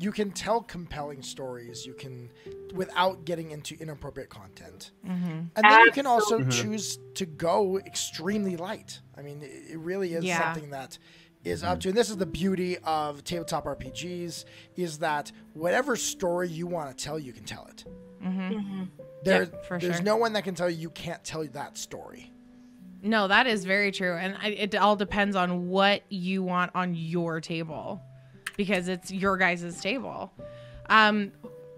you 0.00 0.10
can 0.10 0.32
tell 0.32 0.60
compelling 0.60 1.22
stories. 1.22 1.86
You 1.86 1.94
can, 1.94 2.30
without 2.74 3.24
getting 3.24 3.52
into 3.52 3.76
inappropriate 3.76 4.30
content, 4.30 4.90
Mhm. 5.06 5.50
and 5.54 5.64
then 5.64 5.80
you 5.84 5.92
can 5.92 6.06
also 6.06 6.44
choose 6.48 6.98
to 7.14 7.26
go 7.26 7.78
extremely 7.78 8.56
light. 8.56 9.00
I 9.16 9.22
mean, 9.22 9.42
it, 9.42 9.70
it 9.70 9.78
really 9.78 10.14
is 10.14 10.24
Yeah. 10.24 10.42
something 10.52 10.70
that 10.70 10.98
is 11.44 11.62
up 11.62 11.80
to. 11.80 11.88
And 11.88 11.96
this 11.98 12.10
is 12.10 12.16
the 12.16 12.26
beauty 12.26 12.78
of 12.84 13.22
tabletop 13.24 13.64
RPGs: 13.66 14.44
is 14.76 14.98
that 14.98 15.30
whatever 15.52 15.96
story 15.96 16.48
you 16.48 16.66
want 16.66 16.96
to 16.96 17.04
tell, 17.04 17.18
you 17.18 17.32
can 17.32 17.44
tell 17.44 17.66
it. 17.66 17.84
Mhm. 18.22 18.50
mhm. 18.52 18.88
There, 19.24 19.42
Yeah, 19.44 19.58
for 19.68 19.78
there's 19.78 19.96
sure. 19.96 20.04
no 20.04 20.16
one 20.16 20.32
that 20.34 20.44
can 20.44 20.54
tell 20.54 20.68
you 20.70 20.76
you 20.78 20.90
can't 20.90 21.22
tell 21.24 21.44
that 21.44 21.76
story. 21.78 22.30
No, 23.02 23.28
that 23.28 23.46
is 23.46 23.64
very 23.66 23.92
true, 23.92 24.14
and 24.16 24.34
I, 24.42 24.48
it 24.48 24.74
all 24.74 24.96
depends 24.96 25.36
on 25.36 25.68
what 25.68 26.02
you 26.08 26.42
want 26.42 26.72
on 26.74 26.94
your 26.94 27.40
table, 27.40 28.00
because 28.56 28.88
it's 28.88 29.10
your 29.12 29.36
guys' 29.36 29.78
table. 29.82 30.32
Um, 30.88 31.32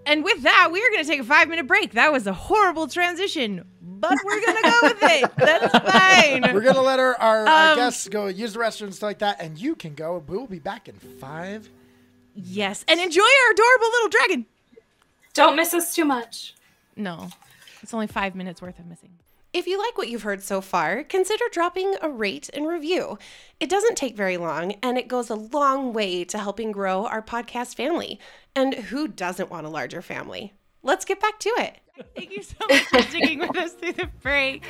and 0.07 0.25
with 0.25 0.43
that, 0.43 0.71
we 0.73 0.81
are 0.81 0.91
going 0.91 1.05
to 1.05 1.09
take 1.11 1.21
a 1.21 1.25
five 1.25 1.49
minute 1.49 1.67
break. 1.67 1.93
That 1.93 2.13
was 2.13 2.27
a 2.27 2.33
horrible 2.33 2.87
transition, 2.89 3.65
but 3.83 4.17
we're 4.25 4.41
going 4.41 4.57
to 4.63 4.71
go 4.71 4.79
with 4.83 4.99
it. 5.03 5.31
That's 5.37 5.79
fine. 5.79 6.55
We're 6.55 6.63
gonna 6.63 6.83
let 6.83 6.99
our, 7.01 7.15
our, 7.17 7.47
our 7.47 7.71
Um, 7.73 7.77
guests 7.77 8.09
go 8.09 8.27
use 8.27 8.53
the 8.55 8.61
restroom 8.61 8.85
and 8.87 8.95
stuff 8.95 9.09
like 9.09 9.19
that, 9.19 9.41
and 9.41 9.59
you 9.59 9.75
can 9.75 9.95
go. 9.95 10.23
We'll 10.27 10.47
be 10.47 10.59
back 10.59 10.89
in 10.89 10.95
five. 10.95 11.69
Yes, 12.35 12.85
and 12.89 13.01
enjoy 13.01 13.23
our 13.23 13.53
adorable 13.53 13.87
little 13.93 14.09
dragon. 14.11 14.47
Don't 15.35 15.57
miss 15.57 15.73
us 15.75 15.95
too 15.95 16.05
much. 16.05 16.55
No, 16.97 17.29
it's 17.83 17.93
only 17.95 18.07
five 18.07 18.35
minutes 18.35 18.61
worth 18.63 18.79
of 18.79 18.87
missing. 18.87 19.11
If 19.57 19.67
you 19.67 19.79
like 19.79 19.97
what 19.97 20.11
you've 20.11 20.25
heard 20.25 20.43
so 20.43 20.61
far, 20.61 21.03
consider 21.03 21.43
dropping 21.51 21.95
a 22.03 22.11
rate 22.11 22.51
and 22.53 22.69
review. 22.69 23.19
It 23.59 23.71
doesn't 23.71 23.97
take 23.97 24.15
very 24.15 24.37
long, 24.37 24.73
and 24.83 24.99
it 24.99 25.09
goes 25.09 25.31
a 25.31 25.35
long 25.35 25.95
way 25.95 26.25
to 26.25 26.37
helping 26.37 26.73
grow 26.73 27.07
our 27.07 27.23
podcast 27.23 27.75
family. 27.75 28.21
And 28.55 28.75
who 28.75 29.09
doesn't 29.09 29.49
want 29.51 29.65
a 29.65 29.71
larger 29.71 30.03
family? 30.03 30.53
Let's 30.83 31.07
get 31.07 31.23
back 31.23 31.41
to 31.41 31.49
it. 31.57 31.79
Thank 32.15 32.33
you 32.33 32.43
so 32.43 32.55
much 32.69 32.83
for 32.83 33.01
sticking 33.01 33.39
with 33.39 33.57
us 33.57 33.73
through 33.73 33.95
the 33.95 34.11
break. 34.21 34.63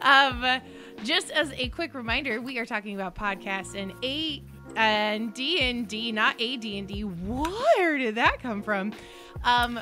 Um, 0.00 0.60
just 1.02 1.32
as 1.32 1.52
a 1.54 1.68
quick 1.70 1.92
reminder, 1.92 2.40
we 2.40 2.56
are 2.58 2.66
talking 2.66 2.94
about 2.94 3.16
podcasts 3.16 3.74
and 3.74 3.92
A 4.04 4.44
and 4.76 5.32
D 5.34 5.60
and 5.60 5.86
D, 5.88 6.12
not 6.12 6.40
AD 6.40 6.64
and 6.64 6.86
D. 6.88 7.02
Where 7.02 7.98
did 7.98 8.14
that 8.16 8.40
come 8.42 8.62
from? 8.62 8.92
Um, 9.44 9.80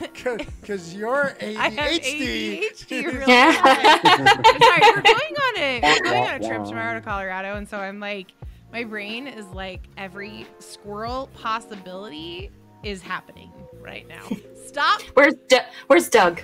Because 0.00 0.94
you're 0.96 1.34
ADHD. 1.40 1.56
I 1.56 1.68
have 1.68 1.90
ADHD 1.90 2.90
really 3.06 3.24
Yeah. 3.26 3.60
I'm 3.64 4.26
sorry, 4.62 4.80
we're 4.96 5.02
going 5.02 5.34
on 5.36 5.58
a 5.58 5.80
we're 5.82 6.02
going 6.10 6.28
on 6.28 6.34
a 6.42 6.46
trip 6.46 6.64
tomorrow 6.64 6.94
to 6.94 7.00
Colorado, 7.00 7.54
and 7.56 7.68
so 7.68 7.78
I'm 7.78 8.00
like, 8.00 8.32
my 8.72 8.84
brain 8.84 9.26
is 9.26 9.46
like 9.46 9.86
every 9.96 10.46
squirrel 10.58 11.28
possibility 11.34 12.50
is 12.82 13.02
happening 13.02 13.50
right 13.80 14.06
now. 14.08 14.22
Stop 14.66 15.00
Where's 15.14 15.34
D- 15.48 15.58
Where's 15.86 16.08
Doug? 16.08 16.42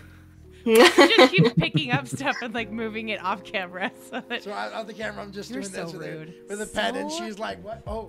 Just 0.64 1.32
keep 1.32 1.56
picking 1.58 1.90
up 1.90 2.06
stuff 2.06 2.36
and 2.42 2.54
like 2.54 2.70
moving 2.70 3.10
it 3.10 3.22
off 3.22 3.44
camera. 3.44 3.90
So, 4.10 4.22
that, 4.28 4.42
So 4.42 4.50
I, 4.52 4.72
on 4.72 4.86
the 4.86 4.92
camera, 4.94 5.22
I'm 5.22 5.32
just 5.32 5.50
You're 5.50 5.62
doing 5.62 5.72
this 5.72 5.90
so 5.92 5.98
with, 5.98 6.06
rude. 6.06 6.28
a, 6.28 6.48
with 6.48 6.62
a 6.62 6.66
pen, 6.66 6.96
and 6.96 7.10
she's 7.10 7.38
like, 7.38 7.62
"What? 7.64 7.82
Oh, 7.86 8.08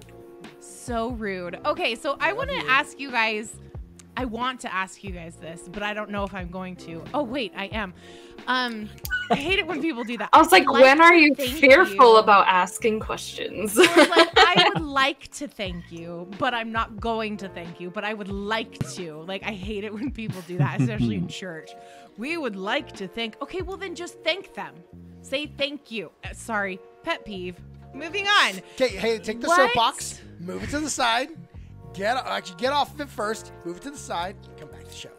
so 0.60 1.10
rude. 1.12 1.60
Okay, 1.66 1.96
so 1.96 2.18
I 2.20 2.34
want 2.34 2.50
to 2.50 2.58
ask 2.68 3.00
you 3.00 3.12
guys. 3.12 3.56
I 4.18 4.24
want 4.26 4.62
to 4.62 4.74
ask 4.74 5.04
you 5.04 5.12
guys 5.12 5.36
this, 5.36 5.68
but 5.70 5.84
I 5.84 5.94
don't 5.94 6.10
know 6.10 6.24
if 6.24 6.34
I'm 6.34 6.50
going 6.50 6.76
to. 6.78 7.04
Oh 7.14 7.24
wait, 7.24 7.52
I 7.56 7.66
am. 7.66 7.94
Um, 8.48 8.90
I 9.30 9.36
hate 9.36 9.60
it 9.60 9.68
when 9.68 9.82
people 9.82 10.04
do 10.04 10.18
that. 10.20 10.30
I 10.32 10.38
was 10.38 10.52
like, 10.52 10.64
I'd 10.70 10.82
when 10.82 11.02
are 11.02 11.16
you 11.16 11.34
thank 11.36 11.52
fearful 11.52 12.14
you. 12.14 12.18
about 12.18 12.48
asking 12.48 13.00
questions? 13.00 13.76
Like, 13.76 13.90
I 14.38 14.72
would 14.74 14.84
like 14.84 15.30
to 15.34 15.48
thank 15.48 15.92
you, 15.92 16.30
but 16.38 16.54
I'm 16.54 16.72
not 16.72 17.00
going 17.00 17.36
to 17.38 17.50
thank 17.50 17.80
you. 17.82 17.90
But 17.90 18.04
I 18.06 18.14
would 18.14 18.30
like 18.30 18.78
to. 18.94 19.22
Like, 19.28 19.44
I 19.44 19.52
hate 19.52 19.84
it 19.84 19.94
when 19.94 20.12
people 20.12 20.42
do 20.48 20.58
that, 20.60 20.80
especially 20.80 21.16
in 21.16 21.28
church. 21.28 21.72
We 22.18 22.38
would 22.38 22.56
like 22.56 22.92
to 22.94 23.08
thank. 23.08 23.42
Okay, 23.42 23.62
well 23.62 23.78
then 23.78 23.96
just 23.96 24.20
thank 24.24 24.54
them. 24.54 24.76
Say 25.22 25.48
thank 25.48 25.92
you. 25.92 26.12
Uh, 26.24 26.34
sorry, 26.34 26.80
pet 27.04 27.26
peeve. 27.26 27.58
Moving 27.94 28.28
on. 28.28 28.62
okay. 28.76 28.90
Hey, 28.90 29.20
take 29.20 29.42
the 29.42 29.48
What? 29.48 29.58
soapbox, 29.58 30.22
move 30.40 30.64
it 30.64 30.70
to 30.72 30.80
the 30.80 30.90
side. 30.90 31.30
Get 31.94 32.18
actually 32.18 32.58
get 32.58 32.74
off 32.74 32.94
of 32.94 33.02
it 33.02 33.10
first. 33.10 33.52
Move 33.64 33.78
it 33.78 33.84
to 33.84 33.92
the 33.92 33.98
side. 33.98 34.36
Come 34.60 34.70
back 34.70 34.82
to 34.84 34.90
the 34.90 34.96
show. 34.96 35.10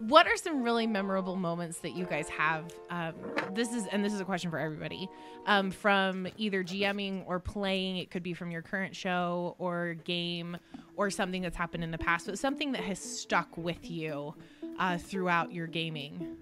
What 0.00 0.28
are 0.28 0.36
some 0.36 0.62
really 0.62 0.86
memorable 0.86 1.34
moments 1.34 1.78
that 1.80 1.96
you 1.96 2.04
guys 2.04 2.28
have? 2.28 2.72
Um, 2.88 3.14
this 3.52 3.72
is, 3.72 3.86
and 3.88 4.04
this 4.04 4.12
is 4.12 4.20
a 4.20 4.24
question 4.24 4.48
for 4.48 4.58
everybody, 4.58 5.08
um, 5.46 5.72
from 5.72 6.28
either 6.36 6.62
GMing 6.62 7.24
or 7.26 7.40
playing. 7.40 7.96
It 7.96 8.08
could 8.08 8.22
be 8.22 8.32
from 8.32 8.52
your 8.52 8.62
current 8.62 8.94
show 8.94 9.56
or 9.58 9.94
game 9.94 10.56
or 10.94 11.10
something 11.10 11.42
that's 11.42 11.56
happened 11.56 11.82
in 11.82 11.90
the 11.90 11.98
past, 11.98 12.26
but 12.26 12.38
something 12.38 12.70
that 12.72 12.82
has 12.82 13.00
stuck 13.00 13.56
with 13.56 13.90
you 13.90 14.34
uh, 14.78 14.98
throughout 14.98 15.52
your 15.52 15.66
gaming. 15.66 16.36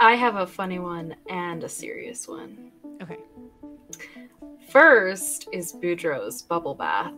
I 0.00 0.14
have 0.14 0.36
a 0.36 0.46
funny 0.46 0.78
one 0.78 1.16
and 1.28 1.64
a 1.64 1.68
serious 1.68 2.28
one. 2.28 2.70
Okay. 3.02 3.18
First 4.70 5.48
is 5.52 5.72
Boudreaux's 5.72 6.42
bubble 6.42 6.74
bath. 6.74 7.14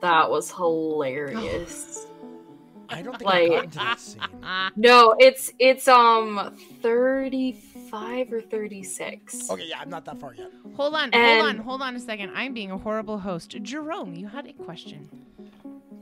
That 0.00 0.30
was 0.30 0.50
hilarious. 0.50 2.06
I 2.88 3.02
don't 3.02 3.18
think 3.18 3.28
Like- 3.28 3.42
I've 3.42 3.50
gotten 3.50 3.70
to 3.70 3.78
that 3.78 4.00
scene. 4.00 4.22
no, 4.76 5.14
it's 5.18 5.52
it's 5.58 5.88
um 5.88 6.56
35 6.82 8.32
or 8.32 8.40
36. 8.40 9.50
Okay, 9.50 9.66
yeah, 9.68 9.80
I'm 9.80 9.90
not 9.90 10.04
that 10.04 10.20
far 10.20 10.34
yet. 10.34 10.50
Hold 10.76 10.94
on, 10.94 11.10
And- 11.12 11.40
hold 11.40 11.48
on, 11.48 11.56
hold 11.58 11.82
on 11.82 11.96
a 11.96 12.00
second. 12.00 12.30
I'm 12.34 12.54
being 12.54 12.70
a 12.70 12.78
horrible 12.78 13.18
host. 13.18 13.56
Jerome, 13.62 14.14
you 14.14 14.28
had 14.28 14.46
a 14.46 14.52
question. 14.52 15.08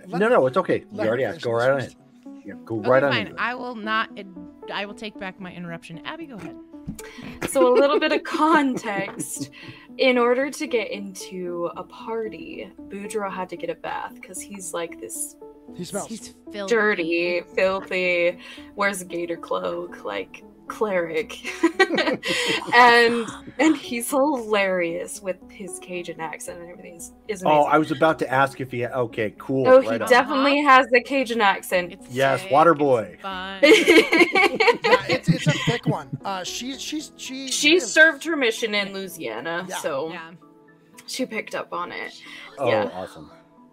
Let- 0.06 0.20
No, 0.20 0.28
no, 0.28 0.46
it's 0.46 0.56
okay. 0.58 0.84
You 0.92 1.00
already 1.00 1.22
her 1.24 1.30
asked. 1.30 1.42
Go 1.42 1.52
right 1.52 1.74
this 1.76 1.84
ahead. 1.86 2.03
First. 2.44 2.58
Yeah, 2.58 2.64
go 2.64 2.78
Okay, 2.78 2.88
right 2.88 3.02
on. 3.02 3.12
fine. 3.12 3.26
into. 3.28 3.42
I 3.42 3.54
will 3.54 3.74
not. 3.74 4.10
I 4.72 4.86
will 4.86 4.94
take 4.94 5.18
back 5.18 5.40
my 5.40 5.52
interruption. 5.52 6.00
Abby, 6.04 6.26
go 6.26 6.36
ahead. 6.36 6.56
So 7.48 7.72
a 7.72 7.74
little 7.74 7.98
bit 8.00 8.12
of 8.12 8.22
context. 8.24 9.50
In 9.98 10.18
order 10.18 10.50
to 10.50 10.66
get 10.66 10.90
into 10.90 11.70
a 11.76 11.84
party, 11.84 12.70
Boudreaux 12.88 13.32
had 13.32 13.48
to 13.50 13.56
get 13.56 13.70
a 13.70 13.74
bath 13.74 14.14
because 14.16 14.40
he's 14.40 14.74
like 14.74 15.00
this 15.00 15.36
He 15.74 15.84
smells. 15.84 16.08
He's 16.08 16.34
filthy. 16.52 16.74
dirty, 16.74 17.42
filthy, 17.54 18.38
wears 18.74 19.00
a 19.02 19.04
gator 19.04 19.36
cloak, 19.36 20.04
like 20.04 20.44
cleric. 20.68 21.38
and 22.74 23.26
and 23.58 23.76
he's 23.76 24.10
hilarious 24.10 25.20
with 25.20 25.36
his 25.50 25.78
Cajun 25.80 26.20
accent 26.20 26.60
and 26.60 26.70
everything. 26.70 26.96
Is, 26.96 27.12
is 27.28 27.42
amazing. 27.42 27.58
Oh, 27.58 27.64
I 27.64 27.78
was 27.78 27.90
about 27.90 28.18
to 28.20 28.30
ask 28.32 28.60
if 28.60 28.70
he. 28.70 28.80
Had, 28.80 28.92
okay, 28.92 29.34
cool. 29.38 29.68
Oh, 29.68 29.80
he 29.80 29.88
on. 29.88 30.08
definitely 30.08 30.62
has 30.62 30.86
the 30.88 31.02
Cajun 31.02 31.40
accent. 31.40 31.92
It's 31.92 32.10
Yes, 32.10 32.42
sick, 32.42 32.50
Waterboy. 32.50 33.18
it's 33.62 33.88
yeah, 34.86 35.04
it's, 35.08 35.28
it's 35.28 35.46
a 35.46 35.52
thick 35.52 35.86
one. 35.86 36.16
Uh, 36.24 36.44
she 36.44 36.78
she's 36.78 37.12
she 37.16 37.48
she 37.48 37.80
served 37.80 38.24
her 38.24 38.36
mission 38.36 38.74
in 38.74 38.92
Louisiana, 38.92 39.66
Yeah. 39.68 39.76
so 39.78 40.10
yeah. 40.10 40.32
she 41.06 41.26
picked 41.26 41.54
up 41.54 41.72
on 41.72 41.92
it. 41.92 42.12
Oh, 42.58 42.68
yeah. 42.68 42.90
awesome. 42.92 43.30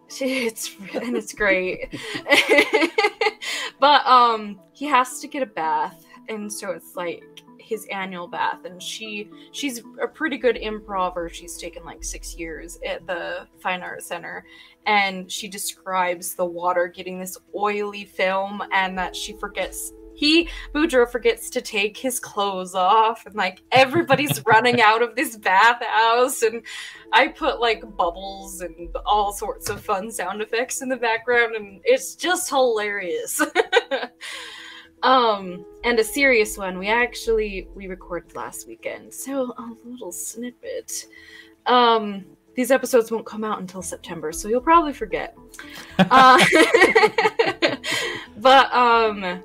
She, 0.10 0.46
it's 0.48 0.76
and 0.94 1.16
it's 1.16 1.34
great. 1.34 1.98
but 3.80 4.06
um 4.06 4.60
he 4.74 4.86
has 4.86 5.20
to 5.22 5.28
get 5.28 5.42
a 5.42 5.46
bath 5.46 6.06
and 6.30 6.52
so 6.52 6.72
it's 6.72 6.96
like 6.96 7.24
his 7.58 7.86
annual 7.92 8.28
bath 8.28 8.66
and 8.66 8.82
she 8.82 9.30
she's 9.52 9.82
a 10.02 10.08
pretty 10.08 10.38
good 10.38 10.58
improver 10.58 11.30
she's 11.30 11.58
taken 11.58 11.84
like 11.86 12.04
six 12.04 12.36
years 12.36 12.80
at 12.86 13.06
the 13.08 13.48
fine 13.60 13.82
art 13.82 14.04
center 14.04 14.44
and 14.86 15.32
she 15.32 15.48
describes 15.48 16.34
the 16.34 16.46
water 16.46 16.88
getting 16.88 17.20
this 17.20 17.38
oily 17.56 18.04
film 18.04 18.62
and 18.72 18.98
that 18.98 19.16
she 19.16 19.34
forgets 19.34 19.94
he 20.14 20.50
Boudreaux 20.74 21.10
forgets 21.10 21.50
to 21.52 21.62
take 21.62 21.98
his 21.98 22.20
clothes 22.20 22.76
off 22.76 23.26
and 23.26 23.36
like 23.36 23.62
everybody's 23.72 24.44
running 24.46 24.82
out 24.82 25.02
of 25.02 25.16
this 25.16 25.38
bathhouse 25.38 26.42
and 26.42 26.64
I 27.14 27.28
put 27.28 27.60
like 27.60 27.84
bubbles 27.98 28.62
and 28.62 28.90
all 29.06 29.34
sorts 29.34 29.70
of 29.70 29.82
fun 29.82 30.12
sound 30.12 30.42
effects 30.42 30.82
in 30.82 30.90
the 30.90 30.96
background, 30.96 31.56
and 31.56 31.82
it's 31.84 32.16
just 32.16 32.50
hilarious. 32.50 33.42
um, 35.04 35.66
and 35.84 36.00
a 36.00 36.04
serious 36.04 36.58
one. 36.58 36.78
We 36.78 36.88
actually 36.88 37.68
we 37.76 37.88
recorded 37.88 38.36
last 38.36 38.68
weekend, 38.68 39.14
so 39.14 39.54
a 39.58 39.76
little 39.86 40.12
snippet. 40.12 41.08
Um, 41.66 42.26
these 42.56 42.72
episodes 42.72 43.12
won't 43.12 43.26
come 43.26 43.44
out 43.44 43.60
until 43.60 43.82
September, 43.82 44.32
so 44.32 44.48
you'll 44.48 44.62
probably 44.62 44.94
forget. 44.94 45.36
Uh, 46.10 46.44
but 48.38 48.74
um, 48.74 49.44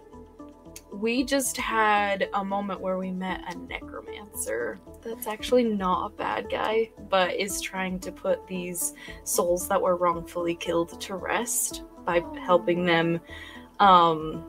we 0.93 1.23
just 1.23 1.57
had 1.57 2.29
a 2.35 2.45
moment 2.45 2.81
where 2.81 2.97
we 2.97 3.11
met 3.11 3.43
a 3.53 3.59
necromancer 3.59 4.81
that's 5.03 5.27
actually 5.27 5.65
not 5.65 6.07
a 6.07 6.17
bad 6.17 6.49
guy, 6.51 6.91
but 7.11 7.35
is 7.35 7.61
trying 7.61 8.01
to 8.01 8.11
put 8.11 8.47
these 8.47 8.95
souls 9.25 9.69
that 9.69 9.81
were 9.81 9.97
wrongfully 9.97 10.55
killed 10.55 10.99
to 11.01 11.17
rest 11.17 11.83
by 12.05 12.23
helping 12.41 12.85
them 12.87 13.21
um, 13.81 14.45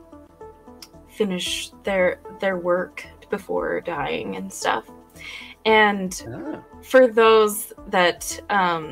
finish 1.18 1.70
their 1.82 2.20
their 2.40 2.56
work 2.56 3.04
before 3.28 3.80
dying 3.80 4.36
and 4.36 4.50
stuff. 4.52 4.84
And 5.66 6.10
Ah, 6.32 6.62
for 6.82 7.08
those 7.08 7.72
that 7.88 8.22
um, 8.48 8.84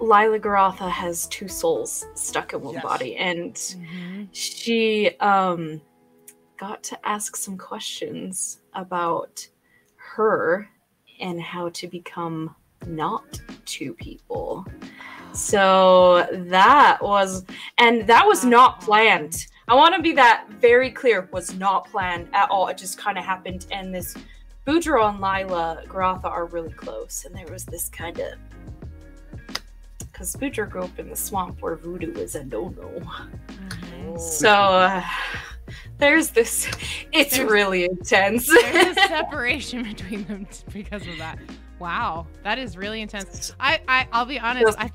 Lila 0.00 0.38
Garotha 0.38 0.88
has 0.90 1.26
two 1.28 1.48
souls 1.48 2.06
stuck 2.14 2.52
in 2.54 2.60
one 2.62 2.74
Yes. 2.74 2.82
body, 2.82 3.16
and 3.16 3.54
Mhm. 3.54 4.28
she 4.32 5.10
um 5.20 5.80
got 6.58 6.82
to 6.90 6.96
ask 7.06 7.36
some 7.36 7.58
questions 7.58 8.60
about 8.72 9.46
her 10.16 10.66
and 11.20 11.40
how 11.40 11.68
to 11.70 11.86
become 11.86 12.54
not 12.86 13.38
two 13.66 13.92
people. 13.94 14.64
So 15.32 16.26
that 16.32 16.98
was 17.02 17.44
and 17.78 18.06
that 18.06 18.24
was 18.26 18.42
not 18.44 18.80
planned. 18.80 19.46
I 19.68 19.74
want 19.74 19.94
to 19.96 20.02
be 20.02 20.12
that 20.12 20.46
very 20.60 20.90
clear 20.90 21.28
was 21.32 21.54
not 21.56 21.90
planned 21.90 22.28
at 22.32 22.48
all. 22.50 22.68
It 22.68 22.78
just 22.78 22.98
kind 22.98 23.18
of 23.18 23.24
happened 23.24 23.66
and 23.72 23.94
this 23.94 24.14
Boudreaux 24.66 25.08
and 25.10 25.20
Lila 25.20 25.82
Garotha 25.88 26.24
are 26.26 26.46
really 26.46 26.72
close 26.72 27.24
and 27.24 27.34
there 27.34 27.46
was 27.52 27.64
this 27.64 27.88
kind 27.88 28.18
of 28.20 28.34
because 30.00 30.34
Boudreaux 30.36 30.70
grew 30.70 30.82
up 30.82 30.98
in 30.98 31.08
the 31.10 31.16
swamp 31.16 31.60
where 31.62 31.76
voodoo 31.76 32.12
is 32.14 32.34
a 32.36 32.44
no-no. 32.44 32.88
Mhm. 33.68 34.18
So 34.20 34.50
uh, 34.50 35.04
there's 35.98 36.30
this. 36.30 36.68
It's 37.12 37.36
There's- 37.36 37.50
really 37.50 37.84
intense. 37.84 38.46
There's 38.46 38.96
a 38.96 39.00
separation 39.08 39.82
between 39.82 40.24
them 40.24 40.46
because 40.72 41.06
of 41.06 41.18
that. 41.18 41.38
Wow, 41.78 42.26
that 42.44 42.58
is 42.58 42.76
really 42.76 43.02
intense. 43.02 43.52
I, 43.60 43.80
I 43.88 44.08
I'll 44.12 44.24
be 44.24 44.38
honest. 44.38 44.78
I 44.78 44.90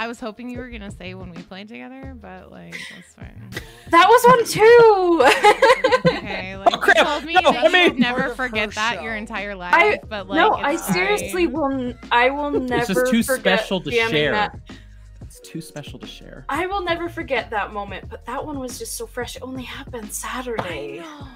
I 0.00 0.06
was 0.06 0.18
hoping 0.18 0.48
you 0.48 0.56
were 0.58 0.70
gonna 0.70 0.90
say 0.90 1.12
when 1.12 1.28
we 1.28 1.42
played 1.42 1.68
together, 1.68 2.16
but 2.18 2.50
like 2.50 2.72
that's 2.72 3.14
fine. 3.14 3.50
that 3.90 4.08
was 4.08 4.24
one 4.24 4.44
too. 4.46 6.06
Okay, 6.16 6.56
like 6.64 6.86
you 6.86 6.94
told 7.04 7.24
me 7.24 7.34
no, 7.34 7.42
that 7.52 7.56
I 7.56 7.66
you 7.66 7.72
mean- 7.72 7.88
would 7.90 7.98
never 7.98 8.20
Part 8.20 8.30
of 8.30 8.36
her 8.38 8.48
forget 8.48 8.74
that 8.76 9.02
your 9.02 9.14
entire 9.14 9.54
life. 9.54 9.74
I- 9.74 10.00
but 10.08 10.26
like 10.26 10.36
no, 10.36 10.52
I 10.52 10.72
it's 10.72 10.86
seriously 10.86 11.44
fine. 11.44 11.52
will. 11.52 11.94
I 12.10 12.30
will 12.30 12.50
never. 12.50 12.76
It's 12.80 12.88
just 13.00 13.10
too 13.10 13.22
forget 13.22 13.58
special 13.60 13.82
to 13.82 13.90
share. 13.90 14.32
That. 14.32 14.58
It's 15.20 15.38
too 15.40 15.60
special 15.60 15.98
to 15.98 16.06
share. 16.06 16.46
I 16.48 16.66
will 16.66 16.82
never 16.82 17.10
forget 17.10 17.50
that 17.50 17.74
moment. 17.74 18.08
But 18.08 18.24
that 18.24 18.44
one 18.44 18.58
was 18.58 18.78
just 18.78 18.96
so 18.96 19.06
fresh. 19.06 19.36
It 19.36 19.42
only 19.42 19.64
happened 19.64 20.06
I 20.06 20.08
Saturday. 20.08 21.00
know. 21.00 21.28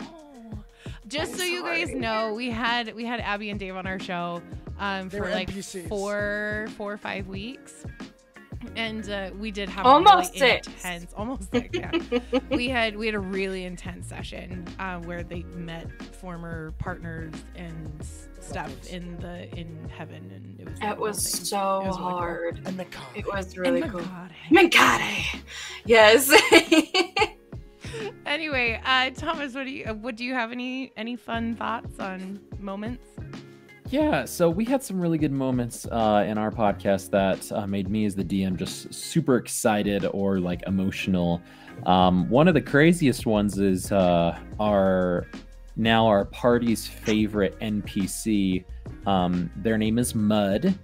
Just 1.07 1.33
I'm 1.35 1.39
so 1.41 1.45
you 1.45 1.63
guys 1.63 1.91
know, 1.91 2.33
we 2.33 2.49
had 2.51 2.95
we 2.95 3.05
had 3.05 3.21
Abby 3.21 3.51
and 3.51 3.61
Dave 3.61 3.77
on 3.77 3.87
our 3.87 3.99
show 3.99 4.41
um, 4.79 5.11
for 5.11 5.29
like 5.31 5.51
NPCs. 5.51 5.87
four 5.89 6.67
four 6.79 6.95
or 6.95 6.97
five 6.99 7.29
weeks, 7.29 7.85
and 8.77 9.09
uh, 9.11 9.31
we 9.39 9.51
did 9.51 9.69
have 9.69 9.87
Almost 9.87 10.37
a 10.37 10.41
really 10.41 10.53
six. 10.63 10.67
intense, 10.69 11.13
almost 11.17 11.51
six. 11.51 11.69
Yeah, 11.79 11.91
we 12.51 12.69
had 12.69 12.97
we 12.97 13.07
had 13.07 13.15
a 13.15 13.21
really 13.21 13.65
intense 13.65 14.09
session 14.09 14.67
uh, 14.79 14.99
where 15.01 15.23
they 15.23 15.43
met 15.55 15.91
former 16.17 16.73
partners 16.79 17.33
and 17.57 17.91
stuff 18.41 18.69
Lovely. 18.71 18.93
in 18.93 19.17
the 19.21 19.59
in 19.59 19.89
heaven, 19.97 20.31
and 20.35 20.61
it 20.61 20.69
was 20.69 20.79
It 20.83 20.99
was 20.99 21.37
thing. 21.37 21.45
so 21.47 21.81
It 21.83 21.87
was 21.87 21.99
really 21.99 22.11
cool. 22.11 22.19
hard. 22.19 22.61
and 22.67 22.79
Makai. 22.79 23.17
It 23.17 23.27
was 23.27 23.57
really 23.57 23.81
my 23.81 23.89
cool. 23.89 24.01
God. 24.01 24.31
Mankade. 24.51 25.41
Yes. 25.85 26.31
Anyway, 28.27 28.81
uh, 28.85 29.11
Thomas, 29.11 29.55
what 29.55 29.65
do 29.65 29.71
you 29.71 29.85
uh, 29.85 29.95
what 29.95 30.17
do 30.17 30.25
you 30.25 30.35
have 30.35 30.51
any 30.51 30.93
any 30.97 31.15
fun 31.15 31.55
thoughts 31.55 32.01
on 32.01 32.41
moments? 32.59 33.07
Yeah, 33.91 34.25
so 34.25 34.49
we 34.49 34.65
had 34.65 34.83
some 34.83 34.99
really 34.99 35.19
good 35.19 35.31
moments 35.33 35.87
uh, 35.93 36.25
in 36.27 36.39
our 36.39 36.51
podcast 36.51 37.11
that 37.11 37.53
uh, 37.53 37.67
made 37.67 37.89
me 37.89 38.07
as 38.07 38.15
the 38.15 38.25
DM 38.25 38.57
just 38.57 38.93
super 38.93 39.37
excited 39.37 40.07
or 40.07 40.41
like 40.41 40.63
emotional. 40.67 41.41
Um, 41.87 42.29
one 42.31 42.49
of 42.49 42.55
the 42.55 42.63
craziest 42.63 43.27
ones 43.27 43.59
is 43.59 43.93
uh, 43.93 44.39
our 44.59 45.27
now 45.77 46.07
our 46.07 46.25
party's 46.25 46.87
favorite 46.87 47.59
NPC. 47.61 48.65
Um, 49.07 49.51
their 49.57 49.77
name 49.77 49.99
is 49.99 50.15
Mud. 50.15 50.77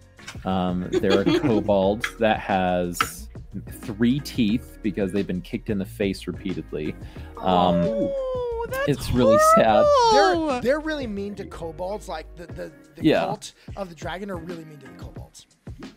Um, 0.45 0.89
they're 0.91 1.23
a 1.23 1.25
kobold 1.41 2.07
that 2.19 2.39
has 2.41 3.29
three 3.71 4.21
teeth 4.21 4.79
because 4.83 5.11
they've 5.11 5.27
been 5.27 5.41
kicked 5.41 5.71
in 5.71 5.79
the 5.79 5.87
face 5.87 6.27
repeatedly. 6.27 6.95
Um, 7.39 7.77
Oh, 7.83 8.50
that's 8.69 8.89
it's 8.89 9.11
really 9.13 9.39
sad. 9.55 9.85
They're 10.13 10.61
they're 10.61 10.81
really 10.81 11.07
mean 11.07 11.35
to 11.37 11.45
kobolds. 11.45 12.09
Like 12.09 12.27
the 12.37 12.47
the, 12.47 12.73
the 12.97 13.03
Yeah. 13.05 13.21
cult 13.27 13.53
of 13.77 13.89
the 13.89 13.95
dragon 13.95 14.31
are 14.31 14.37
really 14.37 14.65
mean 14.65 14.79
to 14.79 14.87
the 14.87 14.93
kobolds. 15.03 15.47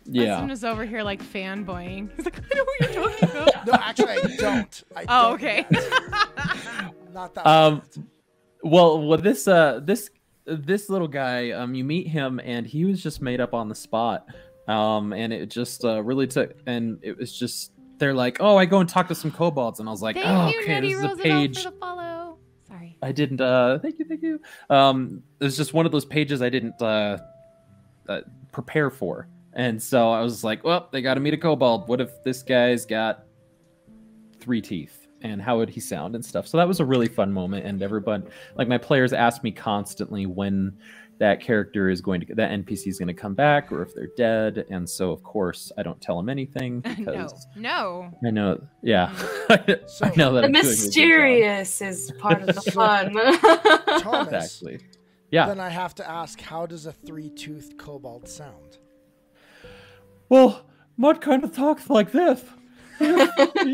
yeah. 0.04 0.32
Husband 0.32 0.52
is 0.52 0.64
over 0.64 0.84
here 0.84 1.02
like 1.02 1.22
fanboying. 1.22 2.10
He's 2.16 2.24
like, 2.24 2.38
I 2.38 2.56
know 2.56 2.64
what 2.64 2.80
you're 2.80 3.02
talking 3.10 3.28
about. 3.42 3.66
No, 3.66 3.72
actually, 3.74 4.12
I 4.12 4.36
don't. 4.38 4.84
I 4.96 5.04
Oh, 5.08 5.22
don't 5.22 5.34
okay. 5.34 5.66
Not 7.12 7.34
that. 7.34 7.46
Um, 7.46 7.78
bad. 7.94 8.04
well, 8.62 9.06
well, 9.06 9.18
this 9.18 9.46
uh, 9.48 9.80
this 9.82 10.10
this 10.46 10.88
little 10.90 11.08
guy, 11.08 11.50
um, 11.52 11.74
you 11.74 11.84
meet 11.84 12.06
him, 12.08 12.40
and 12.44 12.66
he 12.66 12.84
was 12.84 13.02
just 13.02 13.22
made 13.22 13.40
up 13.40 13.54
on 13.54 13.68
the 13.68 13.74
spot, 13.74 14.26
um, 14.68 15.12
and 15.12 15.32
it 15.32 15.46
just 15.50 15.84
uh, 15.84 16.02
really 16.02 16.26
took, 16.26 16.54
and 16.66 16.98
it 17.02 17.16
was 17.16 17.36
just 17.36 17.72
they're 17.98 18.12
like, 18.14 18.38
oh, 18.40 18.56
I 18.56 18.66
go 18.66 18.80
and 18.80 18.88
talk 18.88 19.08
to 19.08 19.14
some 19.14 19.30
kobolds, 19.30 19.78
and 19.80 19.88
I 19.88 19.92
was 19.92 20.02
like, 20.02 20.16
Thank 20.16 20.26
oh, 20.28 20.48
you, 20.48 20.60
okay, 20.62 20.74
Nutty 20.74 20.88
this 20.88 20.98
is 20.98 21.04
a 21.04 21.08
Roosevelt, 21.08 21.22
page. 21.22 21.62
for 21.62 21.70
the 21.70 21.76
follow. 21.78 22.38
Sorry. 22.68 22.93
I 23.04 23.12
didn't. 23.12 23.40
Uh, 23.40 23.78
thank 23.80 23.98
you, 23.98 24.06
thank 24.06 24.22
you. 24.22 24.40
Um, 24.70 25.22
it 25.38 25.44
was 25.44 25.58
just 25.58 25.74
one 25.74 25.84
of 25.84 25.92
those 25.92 26.06
pages 26.06 26.40
I 26.40 26.48
didn't 26.48 26.80
uh, 26.80 27.18
uh, 28.08 28.20
prepare 28.50 28.88
for, 28.88 29.28
and 29.52 29.80
so 29.82 30.10
I 30.10 30.22
was 30.22 30.42
like, 30.42 30.64
well, 30.64 30.88
they 30.90 31.02
got 31.02 31.14
to 31.14 31.20
meet 31.20 31.34
a 31.34 31.36
kobold. 31.36 31.86
What 31.86 32.00
if 32.00 32.24
this 32.24 32.42
guy's 32.42 32.86
got 32.86 33.26
three 34.40 34.62
teeth? 34.62 35.06
And 35.20 35.40
how 35.40 35.56
would 35.58 35.70
he 35.70 35.80
sound 35.80 36.14
and 36.14 36.24
stuff? 36.24 36.46
So 36.46 36.58
that 36.58 36.68
was 36.68 36.80
a 36.80 36.84
really 36.84 37.08
fun 37.08 37.30
moment, 37.30 37.66
and 37.66 37.82
everyone, 37.82 38.26
like 38.56 38.68
my 38.68 38.78
players, 38.78 39.12
asked 39.12 39.44
me 39.44 39.50
constantly 39.50 40.24
when 40.24 40.76
that 41.18 41.40
character 41.40 41.88
is 41.88 42.00
going 42.00 42.20
to 42.20 42.34
that 42.34 42.50
npc 42.50 42.86
is 42.88 42.98
going 42.98 43.06
to 43.08 43.14
come 43.14 43.34
back 43.34 43.70
or 43.70 43.82
if 43.82 43.94
they're 43.94 44.08
dead 44.16 44.64
and 44.70 44.88
so 44.88 45.12
of 45.12 45.22
course 45.22 45.70
i 45.78 45.82
don't 45.82 46.00
tell 46.00 46.16
them 46.16 46.28
anything 46.28 46.82
no, 46.84 46.94
because 46.96 47.46
no. 47.56 48.10
i 48.26 48.30
know 48.30 48.60
yeah 48.82 49.14
So- 49.86 50.06
i 50.06 50.12
know 50.16 50.32
that 50.34 50.40
The 50.42 50.46
I'm 50.46 50.52
doing 50.52 50.56
a 50.56 50.62
good 50.62 50.62
job. 50.62 50.64
mysterious 50.64 51.80
is 51.82 52.12
part 52.18 52.42
of 52.42 52.54
the 52.54 52.62
fun. 52.72 53.12
Thomas, 54.00 54.32
exactly 54.60 54.80
yeah 55.30 55.46
then 55.46 55.58
I 55.60 55.68
have 55.70 55.94
to 55.96 56.08
ask, 56.08 56.40
how 56.40 56.66
does 56.66 56.86
a 56.86 56.92
three-toothed 56.92 57.76
kobold 57.78 58.28
sound? 58.28 58.78
well 60.28 60.66
mud 60.96 61.20
kind 61.20 61.44
of 61.44 61.54
talks 61.54 61.88
like 61.90 62.12
this 62.12 62.42
he 62.98 63.06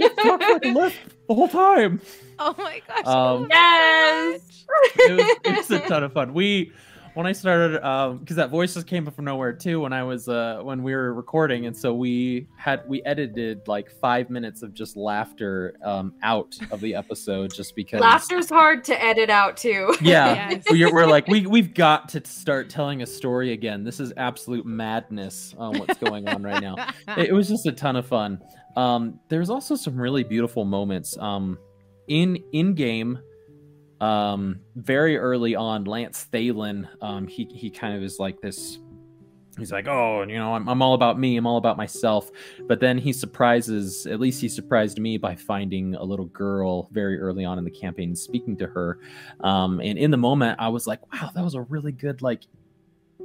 talks 0.09 0.49
like 0.49 0.65
a 0.65 0.69
lisp 0.73 0.97
the 1.29 1.35
whole 1.35 1.49
time 1.49 2.01
Oh 2.43 2.55
my 2.57 2.81
gosh. 2.89 3.05
I 3.05 3.33
Um, 3.35 3.49
yes. 3.51 4.65
it 4.97 5.13
was, 5.13 5.37
it 5.45 5.57
was 5.59 5.71
a 5.73 5.79
ton 5.87 6.05
of 6.05 6.15
fun. 6.15 6.33
We 6.33 6.73
when 7.15 7.27
I 7.27 7.33
started 7.33 7.85
um 7.87 8.19
because 8.19 8.37
that 8.37 8.51
voice 8.51 8.75
just 8.75 8.87
came 8.87 9.05
from 9.11 9.25
nowhere 9.25 9.53
too 9.53 9.81
when 9.81 9.93
I 9.93 10.03
was 10.03 10.29
uh 10.29 10.61
when 10.63 10.83
we 10.83 10.95
were 10.95 11.13
recording 11.13 11.67
and 11.67 11.77
so 11.77 11.93
we 11.95 12.47
had 12.57 12.83
we 12.89 13.03
edited 13.05 13.67
like 13.67 13.91
five 13.91 14.31
minutes 14.31 14.63
of 14.63 14.73
just 14.75 14.97
laughter 14.97 15.75
um 15.85 16.15
out 16.23 16.57
of 16.71 16.81
the 16.81 16.95
episode 16.95 17.53
just 17.55 17.75
because 17.75 18.01
Laughter's 18.01 18.49
hard 18.49 18.85
to 18.85 19.05
edit 19.05 19.31
out 19.31 19.57
too. 19.57 19.95
yeah 20.01 20.51
Yes. 20.51 20.65
we're, 20.71 20.93
we're 20.93 21.07
like 21.07 21.27
we 21.29 21.47
we've 21.47 21.75
got 21.75 22.09
to 22.11 22.25
start 22.25 22.69
telling 22.71 23.03
a 23.03 23.07
story 23.07 23.53
again 23.53 23.85
this 23.85 24.01
is 24.01 24.13
absolute 24.17 24.65
madness 24.67 25.55
on 25.59 25.79
what's 25.79 25.99
going 25.99 26.29
on 26.29 26.43
right 26.43 26.63
now 26.63 26.77
it, 27.17 27.29
it 27.29 27.33
was 27.33 27.49
just 27.49 27.67
a 27.67 27.73
ton 27.73 27.97
of 27.97 28.07
fun. 28.07 28.41
Um, 28.77 29.19
there's 29.29 29.51
also 29.51 29.75
some 29.75 30.01
really 30.01 30.23
beautiful 30.23 30.65
moments. 30.65 31.19
Um, 31.19 31.59
in 32.07 32.37
in 32.53 32.75
game, 32.75 33.19
um, 34.01 34.61
very 34.77 35.17
early 35.17 35.55
on, 35.55 35.85
Lance 35.85 36.27
Thalen, 36.33 36.89
um, 37.03 37.27
he 37.27 37.45
he 37.45 37.71
kind 37.71 37.97
of 37.97 38.03
is 38.03 38.19
like 38.19 38.41
this. 38.41 38.79
He's 39.59 39.73
like, 39.73 39.89
oh, 39.89 40.23
you 40.23 40.39
know, 40.39 40.55
I'm, 40.55 40.67
I'm 40.69 40.81
all 40.81 40.95
about 40.95 41.19
me. 41.19 41.37
I'm 41.37 41.47
all 41.47 41.59
about 41.59 41.77
myself. 41.77 42.31
But 42.67 42.81
then 42.81 42.97
he 42.97 43.13
surprises, 43.13 44.07
at 44.07 44.19
least 44.19 44.41
he 44.41 44.49
surprised 44.49 44.99
me 44.99 45.19
by 45.19 45.35
finding 45.35 45.97
a 45.97 46.03
little 46.03 46.27
girl 46.27 46.89
very 46.93 47.21
early 47.21 47.45
on 47.45 47.59
in 47.59 47.65
the 47.65 47.71
campaign, 47.71 48.17
speaking 48.17 48.57
to 48.59 48.67
her. 48.69 49.01
Um, 49.41 49.81
and 49.81 49.99
in 49.99 50.11
the 50.11 50.17
moment, 50.17 50.59
I 50.61 50.69
was 50.69 50.87
like, 50.87 51.01
wow, 51.13 51.31
that 51.35 51.45
was 51.45 51.55
a 51.55 51.63
really 51.63 51.93
good 51.93 52.23
like 52.23 52.45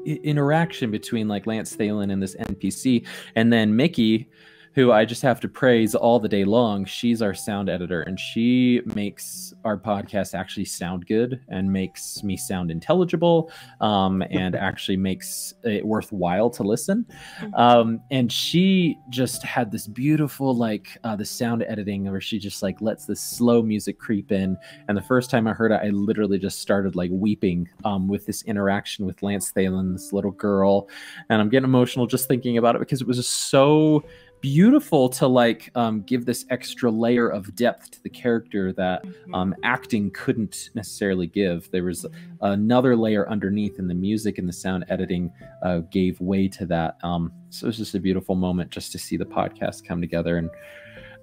interaction 0.05 0.91
between 0.91 1.27
like 1.27 1.47
Lance 1.47 1.75
Thalen 1.75 2.11
and 2.11 2.21
this 2.21 2.35
NPC, 2.35 3.07
and 3.35 3.51
then 3.51 3.75
Mickey, 3.75 4.29
who 4.75 4.91
I 4.91 5.05
just 5.05 5.21
have 5.21 5.39
to 5.39 5.47
praise 5.47 5.95
all 5.95 6.19
the 6.19 6.27
day 6.27 6.43
long. 6.43 6.83
She's 6.83 7.21
our 7.21 7.33
sound 7.33 7.69
editor, 7.69 8.01
and 8.01 8.19
she 8.19 8.81
makes 8.93 9.53
our 9.63 9.77
podcast 9.77 10.33
actually 10.33 10.65
sound 10.65 11.07
good 11.07 11.39
and 11.47 11.71
makes 11.71 12.23
me 12.23 12.35
sound 12.35 12.69
intelligible, 12.69 13.49
um, 13.79 14.21
and 14.29 14.53
actually 14.55 14.97
makes 14.97 15.53
it 15.63 15.85
worthwhile 15.85 16.49
to 16.49 16.63
listen. 16.63 17.05
Um, 17.55 18.01
and 18.11 18.29
she 18.29 18.97
just 19.09 19.43
had 19.43 19.71
this 19.71 19.87
beautiful 19.87 20.53
like 20.53 20.97
uh, 21.05 21.15
the 21.15 21.25
sound 21.25 21.63
editing 21.63 22.11
where 22.11 22.19
she 22.19 22.37
just 22.37 22.61
like 22.61 22.81
lets 22.81 23.05
this 23.05 23.21
slow 23.21 23.61
music 23.61 23.97
creep 23.97 24.33
in. 24.33 24.57
And 24.89 24.97
the 24.97 25.01
first 25.01 25.29
time 25.29 25.47
I 25.47 25.53
heard 25.53 25.71
it, 25.71 25.79
I 25.81 25.89
literally 25.89 26.37
just 26.37 26.59
started 26.59 26.97
like 26.97 27.11
weeping 27.13 27.69
um, 27.85 28.09
with 28.09 28.25
this 28.25 28.43
interaction 28.43 29.05
with 29.05 29.23
Lance 29.23 29.53
Thalen, 29.53 29.93
this 29.93 30.11
little 30.11 30.31
girl, 30.31 30.89
and 31.29 31.41
I'm 31.41 31.47
getting 31.47 31.63
emotional 31.63 32.07
just 32.07 32.27
thinking 32.27 32.57
about 32.57 32.75
it 32.75 32.79
because 32.79 32.99
it 32.99 33.07
was 33.07 33.15
just 33.15 33.49
so 33.49 34.03
beautiful 34.53 35.09
to 35.09 35.25
like 35.25 35.71
um, 35.73 36.01
give 36.03 36.23
this 36.23 36.45
extra 36.51 36.91
layer 36.91 37.27
of 37.27 37.55
depth 37.55 37.89
to 37.89 38.03
the 38.03 38.09
character 38.09 38.71
that 38.73 39.03
um, 39.33 39.55
acting 39.63 40.11
couldn't 40.11 40.69
necessarily 40.75 41.25
give. 41.25 41.69
There 41.71 41.83
was 41.83 42.05
another 42.41 42.95
layer 42.95 43.27
underneath, 43.27 43.79
and 43.79 43.89
the 43.89 43.95
music 43.95 44.37
and 44.37 44.47
the 44.47 44.53
sound 44.53 44.85
editing 44.89 45.33
uh, 45.63 45.79
gave 45.91 46.21
way 46.21 46.47
to 46.49 46.65
that. 46.67 46.97
Um, 47.01 47.31
so 47.49 47.65
it 47.65 47.69
was 47.69 47.77
just 47.77 47.95
a 47.95 47.99
beautiful 47.99 48.35
moment 48.35 48.69
just 48.69 48.91
to 48.91 48.99
see 48.99 49.17
the 49.17 49.25
podcast 49.25 49.83
come 49.83 49.99
together 49.99 50.37
and 50.37 50.51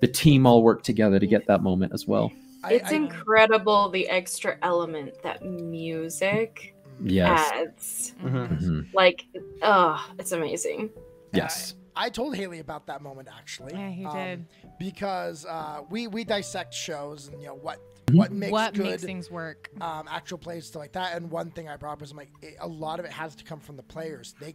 the 0.01 0.09
team 0.09 0.45
all 0.45 0.65
work 0.65 0.83
together 0.83 1.21
to 1.21 1.27
get 1.29 1.47
that 1.47 1.63
moment 1.63 1.93
as 1.95 2.09
well. 2.09 2.33
It's 2.69 2.91
I- 2.91 2.97
incredible 2.97 3.89
the 3.91 4.09
extra 4.09 4.59
element 4.63 5.15
that 5.23 5.45
music 5.45 6.75
Yes. 7.05 7.51
adds. 7.55 8.15
Mm-hmm. 8.21 8.55
Mhm. 8.55 8.95
Like, 8.95 9.25
oh, 9.63 10.05
it's 10.19 10.33
amazing. 10.33 10.91
Yes. 11.33 11.77
I 11.95 12.09
told 12.11 12.35
Haley 12.37 12.59
about 12.61 12.87
that 12.87 13.03
moment 13.03 13.29
actually. 13.37 13.73
Yeah, 13.75 13.91
he 13.91 14.05
um, 14.07 14.17
did. 14.17 14.47
because 14.79 15.45
uh, 15.47 15.81
we 15.91 16.07
we 16.07 16.25
dissect 16.25 16.73
shows 16.75 17.29
and 17.29 17.41
you 17.41 17.49
know 17.49 17.55
what 17.55 17.79
Mhm. 18.07 18.17
what 18.17 18.33
makes 18.33 18.53
what 18.53 18.75
good 18.75 18.83
makes 18.85 19.05
things 19.05 19.31
work? 19.31 19.71
um, 19.81 20.07
actual 20.11 20.37
plays 20.39 20.67
stuff 20.67 20.81
like 20.81 20.93
that. 20.93 21.17
And 21.17 21.31
one 21.31 21.51
thing 21.51 21.69
I 21.69 21.77
brought 21.77 21.93
up 21.95 22.03
is 22.03 22.11
I'm 22.11 22.17
like 22.17 22.31
it, 22.43 22.57
a 22.61 22.67
lot 22.67 22.99
of 22.99 23.05
it 23.05 23.13
has 23.13 23.35
to 23.37 23.45
come 23.45 23.61
from 23.61 23.77
the 23.77 23.83
players. 23.83 24.35
They 24.41 24.55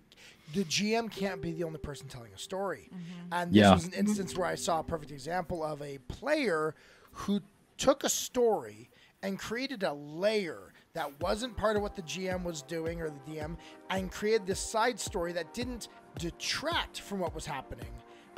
the 0.53 0.63
GM 0.65 1.09
can't 1.11 1.41
be 1.41 1.51
the 1.53 1.63
only 1.63 1.79
person 1.79 2.07
telling 2.07 2.33
a 2.33 2.37
story. 2.37 2.89
And 3.31 3.51
this 3.53 3.61
Yeah. 3.61 3.73
was 3.73 3.85
an 3.85 3.93
instance 3.93 4.37
where 4.37 4.47
I 4.47 4.55
saw 4.55 4.79
a 4.79 4.83
perfect 4.83 5.11
example 5.11 5.63
of 5.63 5.81
a 5.81 5.97
player 5.99 6.75
who 7.11 7.41
took 7.77 8.03
a 8.03 8.09
story 8.09 8.89
and 9.23 9.39
created 9.39 9.83
a 9.83 9.93
layer 9.93 10.73
that 10.93 11.19
wasn't 11.21 11.55
part 11.57 11.75
of 11.75 11.81
what 11.81 11.95
the 11.95 12.01
GM 12.03 12.43
was 12.43 12.61
doing 12.63 13.01
or 13.01 13.09
the 13.09 13.19
DM 13.31 13.57
and 13.89 14.11
created 14.11 14.45
this 14.47 14.59
side 14.59 14.99
story 14.99 15.31
that 15.33 15.53
didn't 15.53 15.87
detract 16.17 17.01
from 17.01 17.19
what 17.19 17.35
was 17.35 17.45
happening 17.45 17.85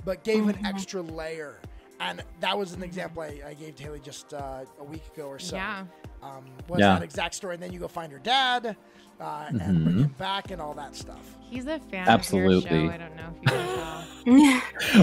but 0.06 0.24
gave 0.24 0.48
an 0.48 0.66
extra 0.66 1.02
layer. 1.02 1.60
And 2.00 2.24
that 2.40 2.58
was 2.58 2.72
an 2.72 2.82
example 2.82 3.22
I, 3.22 3.42
I 3.50 3.54
gave 3.54 3.76
to 3.76 3.84
Haley 3.84 4.00
just 4.00 4.34
uh, 4.34 4.64
a 4.80 4.84
week 4.86 5.04
ago 5.14 5.28
or 5.28 5.38
so. 5.40 5.58
Yeah. 5.58 5.84
Um, 6.24 6.46
was 6.70 6.80
Yeah. 6.80 6.94
that 6.94 7.04
exact 7.04 7.36
story. 7.36 7.56
And 7.56 7.62
then 7.64 7.74
you 7.74 7.80
go 7.80 7.90
find 7.90 8.10
her 8.14 8.20
dad 8.20 8.78
uh, 9.20 9.46
and 9.50 9.58
bring 9.60 9.76
Mhm. 9.98 10.04
him 10.06 10.16
back 10.18 10.52
and 10.52 10.62
all 10.62 10.74
that 10.76 10.96
stuff. 10.96 11.36
He's 11.42 11.68
a 11.68 11.80
fan 11.80 12.08
Absolutely. 12.08 12.58
of 12.58 12.64
your 12.72 12.88
show. 12.88 12.94
I 12.94 12.98
don't 12.98 13.16
know 13.18 13.34
if 13.36 13.42
you 13.44 13.50
can 13.50 13.68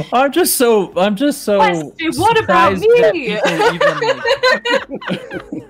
tell. 0.00 0.06
I'm 0.14 0.32
just 0.32 0.56
so 0.56 0.98
I'm 0.98 1.14
just 1.16 1.42
so 1.42 1.58
what 1.58 2.42
about 2.42 2.78
surprised 2.78 3.12
me? 3.12 3.34
even, 3.34 3.44
like, 3.44 5.44
He 5.50 5.60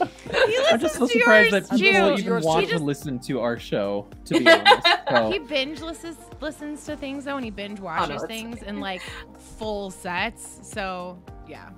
I'm 0.00 0.80
just 0.80 0.94
so 0.96 1.06
to 1.06 1.12
surprised 1.12 1.52
yours 1.52 1.68
that 1.68 1.78
people 1.78 1.78
too. 1.78 2.12
even 2.14 2.24
Yours 2.24 2.44
want 2.44 2.60
He 2.60 2.66
to 2.66 2.72
just- 2.72 2.84
listen 2.84 3.18
to 3.20 3.40
our 3.40 3.58
show. 3.58 4.06
To 4.26 4.38
be 4.38 4.48
honest, 4.50 4.86
so, 5.10 5.30
he 5.30 5.38
binge 5.38 5.80
listens 5.80 6.16
listens 6.40 6.84
to 6.86 6.96
things 6.96 7.24
though, 7.24 7.36
and 7.36 7.44
he 7.44 7.50
binge 7.50 7.80
watches 7.80 8.22
it's 8.22 8.26
things 8.26 8.62
in 8.62 8.80
like 8.80 9.02
full 9.58 9.90
sets. 9.90 10.60
So 10.62 11.18
yeah, 11.48 11.70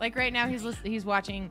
like 0.00 0.16
right 0.16 0.32
now 0.32 0.46
he's 0.48 0.62
lis- 0.62 0.76
he's 0.82 1.04
watching. 1.04 1.50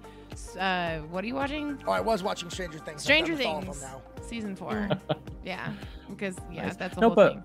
Uh, 0.58 1.00
what 1.12 1.24
are 1.24 1.28
you 1.28 1.36
watching? 1.36 1.78
Oh, 1.88 1.92
I 1.92 2.00
was 2.02 2.24
watching 2.24 2.50
Stranger 2.50 2.80
Things. 2.80 3.02
Stranger 3.04 3.36
done 3.36 3.38
with 3.38 3.46
all 3.48 3.58
of 3.60 3.64
Things, 3.66 3.82
now. 3.82 4.02
season 4.22 4.56
four. 4.56 4.88
yeah, 5.44 5.72
because 6.10 6.36
yeah, 6.52 6.68
Nice. 6.68 6.76
that's 6.76 6.96
the 6.96 7.02
No, 7.02 7.08
whole 7.10 7.16
but- 7.16 7.34
thing. 7.34 7.44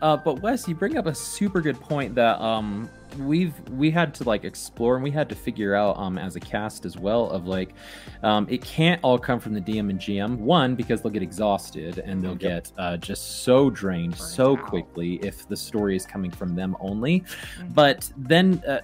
Uh, 0.00 0.16
but 0.16 0.40
Wes, 0.42 0.68
you 0.68 0.76
bring 0.76 0.96
up 0.96 1.06
a 1.06 1.14
super 1.14 1.60
good 1.60 1.78
point 1.80 2.14
that 2.14 2.40
um 2.40 2.88
we've 3.18 3.54
we 3.70 3.90
had 3.90 4.14
to 4.14 4.24
like 4.24 4.44
explore 4.44 4.94
and 4.94 5.04
we 5.04 5.10
had 5.10 5.28
to 5.28 5.34
figure 5.34 5.74
out 5.74 5.96
um 5.98 6.16
as 6.18 6.36
a 6.36 6.40
cast 6.40 6.84
as 6.84 6.96
well 6.96 7.28
of 7.30 7.46
like 7.46 7.74
um 8.22 8.46
it 8.48 8.62
can't 8.62 9.00
all 9.02 9.18
come 9.18 9.40
from 9.40 9.52
the 9.54 9.60
DM 9.60 9.90
and 9.90 9.98
GM 9.98 10.38
one 10.38 10.74
because 10.74 11.02
they'll 11.02 11.12
get 11.12 11.22
exhausted 11.22 11.98
and 11.98 12.22
they'll 12.22 12.34
get 12.34 12.72
uh, 12.78 12.96
just 12.96 13.42
so 13.42 13.68
drained 13.70 14.16
so 14.16 14.56
out. 14.56 14.62
quickly 14.64 15.14
if 15.22 15.46
the 15.48 15.56
story 15.56 15.96
is 15.96 16.06
coming 16.06 16.30
from 16.30 16.54
them 16.54 16.76
only 16.80 17.20
Mhm. 17.20 17.74
but 17.74 18.10
then 18.16 18.62
uh, 18.66 18.80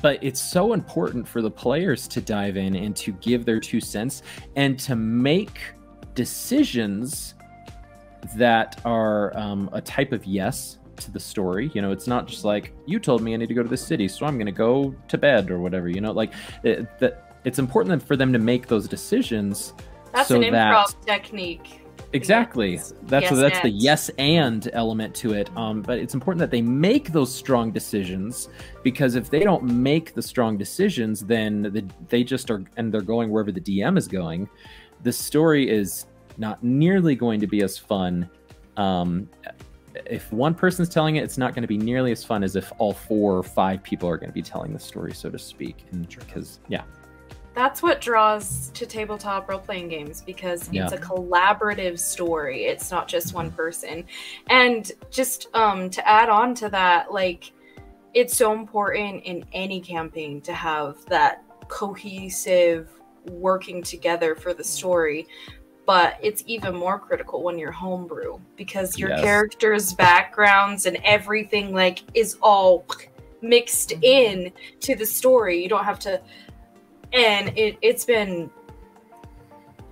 but 0.00 0.18
it's 0.22 0.40
so 0.40 0.72
important 0.72 1.28
for 1.28 1.42
the 1.42 1.50
players 1.50 2.08
to 2.08 2.20
dive 2.22 2.56
in 2.56 2.74
and 2.76 2.96
to 2.96 3.12
give 3.12 3.44
their 3.44 3.60
two 3.60 3.80
cents 3.80 4.22
and 4.56 4.78
to 4.78 4.96
make 4.96 5.60
decisions 6.14 7.34
that 8.36 8.80
are 8.84 9.36
um, 9.36 9.68
a 9.72 9.80
type 9.80 10.12
of 10.12 10.24
yes 10.24 10.78
to 10.96 11.10
the 11.10 11.20
story. 11.20 11.70
You 11.74 11.82
know, 11.82 11.92
it's 11.92 12.06
not 12.06 12.26
just 12.26 12.44
like 12.44 12.72
you 12.86 12.98
told 12.98 13.22
me 13.22 13.34
I 13.34 13.36
need 13.36 13.48
to 13.48 13.54
go 13.54 13.62
to 13.62 13.68
the 13.68 13.76
city, 13.76 14.08
so 14.08 14.26
I'm 14.26 14.36
going 14.36 14.46
to 14.46 14.52
go 14.52 14.94
to 15.08 15.18
bed 15.18 15.50
or 15.50 15.58
whatever. 15.60 15.88
You 15.88 16.00
know, 16.00 16.12
like 16.12 16.32
it, 16.62 16.98
that. 16.98 17.28
It's 17.44 17.58
important 17.58 18.00
for 18.00 18.14
them 18.14 18.32
to 18.32 18.38
make 18.38 18.68
those 18.68 18.86
decisions. 18.86 19.74
That's 20.12 20.28
so 20.28 20.36
an 20.36 20.42
improv 20.42 20.52
that 20.52 21.24
technique. 21.24 21.80
exactly 22.12 22.74
Yes. 22.74 22.94
that's 23.04 23.30
Yes 23.30 23.40
that's 23.40 23.60
the 23.60 23.70
yes 23.70 24.10
and 24.10 24.70
element 24.72 25.12
to 25.16 25.32
it. 25.32 25.50
Um, 25.56 25.82
but 25.82 25.98
it's 25.98 26.14
important 26.14 26.38
that 26.38 26.52
they 26.52 26.62
make 26.62 27.10
those 27.10 27.34
strong 27.34 27.72
decisions 27.72 28.48
because 28.84 29.16
if 29.16 29.28
they 29.28 29.40
don't 29.40 29.64
make 29.64 30.14
the 30.14 30.22
strong 30.22 30.56
decisions, 30.56 31.22
then 31.22 31.62
the, 31.62 31.84
they 32.08 32.22
just 32.22 32.48
are 32.48 32.62
and 32.76 32.92
they're 32.92 33.00
going 33.00 33.30
wherever 33.30 33.50
the 33.50 33.60
DM 33.60 33.98
is 33.98 34.06
going. 34.06 34.48
The 35.02 35.12
story 35.12 35.68
is 35.68 36.06
not 36.38 36.62
nearly 36.62 37.14
going 37.14 37.40
to 37.40 37.46
be 37.46 37.62
as 37.62 37.78
fun. 37.78 38.28
Um, 38.76 39.28
if 40.06 40.32
one 40.32 40.54
person's 40.54 40.88
telling 40.88 41.16
it, 41.16 41.24
it's 41.24 41.38
not 41.38 41.54
going 41.54 41.62
to 41.62 41.68
be 41.68 41.78
nearly 41.78 42.12
as 42.12 42.24
fun 42.24 42.42
as 42.42 42.56
if 42.56 42.72
all 42.78 42.92
four 42.92 43.36
or 43.36 43.42
five 43.42 43.82
people 43.82 44.08
are 44.08 44.16
going 44.16 44.30
to 44.30 44.34
be 44.34 44.42
telling 44.42 44.72
the 44.72 44.78
story, 44.78 45.12
so 45.14 45.30
to 45.30 45.38
speak. 45.38 45.84
And 45.92 46.08
because 46.08 46.60
yeah, 46.68 46.82
that's 47.54 47.82
what 47.82 48.00
draws 48.00 48.70
to 48.70 48.86
tabletop 48.86 49.48
role 49.48 49.58
playing 49.58 49.88
games 49.88 50.22
because 50.22 50.70
Yeah. 50.72 50.84
it's 50.84 50.92
a 50.92 50.98
collaborative 50.98 51.98
story. 51.98 52.64
It's 52.64 52.90
not 52.90 53.08
just 53.08 53.34
one 53.34 53.50
person. 53.50 54.04
And 54.48 54.90
just 55.10 55.48
um 55.54 55.90
to 55.90 56.08
add 56.08 56.28
on 56.28 56.54
to 56.56 56.68
that, 56.70 57.12
like 57.12 57.52
it's 58.14 58.36
so 58.36 58.52
important 58.52 59.24
in 59.24 59.44
any 59.52 59.80
campaign 59.80 60.40
to 60.42 60.52
have 60.52 61.04
that 61.06 61.44
cohesive 61.68 62.88
working 63.30 63.82
together 63.82 64.34
for 64.34 64.52
the 64.52 64.64
story. 64.64 65.26
But 65.92 66.16
it's 66.22 66.42
even 66.46 66.74
more 66.74 66.98
critical 66.98 67.42
when 67.42 67.58
you're 67.58 67.70
homebrew 67.70 68.38
because 68.56 68.98
your 68.98 69.10
Yes. 69.10 69.20
characters' 69.20 69.92
backgrounds 69.92 70.86
and 70.86 70.96
everything 71.04 71.74
like 71.74 72.00
is 72.14 72.38
all 72.40 72.86
mixed 73.42 73.90
mm-hmm. 73.90 74.02
in 74.02 74.52
to 74.80 74.94
the 74.94 75.04
story. 75.04 75.62
You 75.62 75.68
don't 75.68 75.84
have 75.84 75.98
to 76.00 76.18
and 77.12 77.56
it, 77.58 77.76
it's 77.82 78.04
been 78.04 78.50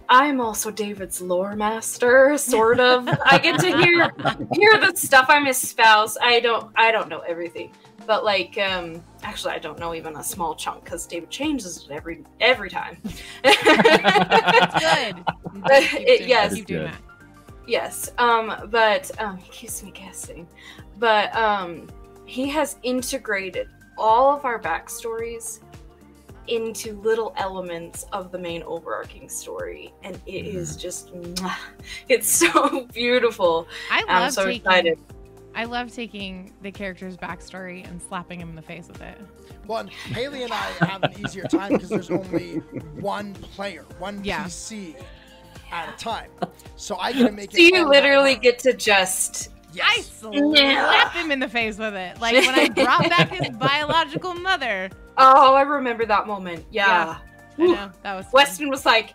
i'm 0.08 0.40
also 0.40 0.70
david's 0.70 1.20
lore 1.20 1.54
master 1.54 2.36
sort 2.36 2.80
of 2.80 3.08
i 3.26 3.38
get 3.38 3.60
to 3.60 3.76
hear 3.76 4.10
hear 4.54 4.78
the 4.80 4.92
stuff 4.94 5.26
i'm 5.28 5.44
his 5.44 5.56
spouse 5.56 6.16
i 6.22 6.40
don't 6.40 6.72
i 6.76 6.90
don't 6.90 7.08
know 7.08 7.20
everything 7.20 7.70
but 8.10 8.24
like 8.24 8.58
um 8.58 9.00
actually 9.22 9.52
i 9.54 9.58
don't 9.66 9.78
know 9.78 9.94
even 9.94 10.16
a 10.16 10.24
small 10.24 10.52
chunk 10.56 10.82
because 10.82 11.06
david 11.06 11.30
changes 11.30 11.86
it 11.88 11.92
every 11.92 12.24
every 12.40 12.68
time 12.68 12.98
That's 13.44 14.74
good. 14.86 15.24
But 15.68 15.82
Keep 15.82 16.00
it- 16.00 16.18
doing- 16.18 16.28
yes. 16.28 16.54
keep 16.54 16.66
doing 16.66 16.84
that. 16.90 17.00
Yes, 17.68 18.10
um, 18.18 18.68
but 18.70 19.04
um, 19.20 19.36
he 19.36 19.48
keeps 19.52 19.80
me 19.84 19.92
guessing. 19.92 20.48
But 20.98 21.32
um, 21.36 21.86
he 22.26 22.48
has 22.48 22.78
integrated 22.82 23.68
all 23.96 24.34
of 24.36 24.44
our 24.44 24.58
backstories 24.60 25.60
into 26.48 27.00
little 27.00 27.32
elements 27.36 28.06
of 28.12 28.32
the 28.32 28.38
main 28.38 28.64
overarching 28.64 29.28
story, 29.28 29.92
and 30.02 30.18
it 30.26 30.46
is 30.46 30.74
just, 30.74 31.12
it's 32.08 32.28
so 32.42 32.86
beautiful. 32.92 33.68
I 33.88 34.02
I'm 34.08 34.32
so 34.32 34.46
taking. 34.46 34.60
excited. 34.62 34.98
I 35.60 35.64
love 35.64 35.92
taking 35.92 36.54
the 36.62 36.72
character's 36.72 37.18
backstory 37.18 37.86
and 37.86 38.00
slapping 38.00 38.40
him 38.40 38.48
in 38.48 38.54
the 38.54 38.62
face 38.62 38.88
with 38.88 39.02
it. 39.02 39.18
Well, 39.66 39.80
and 39.80 39.90
Haley 39.90 40.42
and 40.44 40.54
I 40.54 40.64
have 40.86 41.02
an 41.02 41.12
easier 41.20 41.44
time 41.44 41.74
because 41.74 41.90
there's 41.90 42.10
only 42.10 42.54
one 42.98 43.34
player, 43.34 43.84
one 43.98 44.24
Yeah. 44.24 44.44
PC 44.46 44.96
at 45.70 45.90
a 45.90 45.92
time. 46.02 46.30
So 46.76 46.96
I 46.96 47.12
get 47.12 47.26
to 47.26 47.32
make 47.32 47.52
So 47.52 47.58
it. 47.58 47.74
you 47.74 47.86
literally 47.86 48.36
get 48.36 48.58
to 48.60 48.72
just 48.72 49.50
I 49.74 49.96
Yes. 49.96 50.06
slap 50.20 51.12
him 51.12 51.30
in 51.30 51.40
the 51.40 51.48
face 51.48 51.76
with 51.76 51.92
it, 51.94 52.18
like 52.22 52.34
when 52.36 52.54
I 52.54 52.70
brought 52.70 53.10
back 53.10 53.28
his 53.28 53.50
biological 53.58 54.32
mother. 54.36 54.88
oh, 55.18 55.54
I 55.54 55.60
remember 55.60 56.06
that 56.06 56.26
moment. 56.26 56.64
Yeah, 56.70 57.18
I 57.58 57.62
know 57.66 57.90
that 58.02 58.14
was 58.16 58.24
fun. 58.24 58.32
Weston 58.32 58.70
was 58.70 58.86
like, 58.86 59.12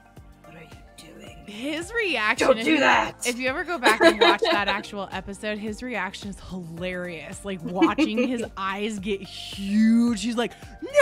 His 1.47 1.91
reaction. 1.93 2.47
Don't 2.47 2.57
if 2.59 2.65
do 2.65 2.71
you- 2.73 2.79
that." 2.79 3.25
If 3.27 3.37
you 3.39 3.47
ever 3.49 3.63
go 3.63 3.77
back 3.77 4.01
and 4.01 4.19
watch 4.19 4.41
that 4.51 4.67
actual 4.67 5.07
episode, 5.11 5.57
his 5.57 5.81
reaction 5.83 6.29
is 6.29 6.39
hilarious. 6.49 7.43
Like 7.45 7.61
watching 7.63 8.27
his 8.27 8.43
eyes 8.57 8.99
get 8.99 9.21
huge. 9.21 10.21
He's 10.23 10.37
like, 10.37 10.53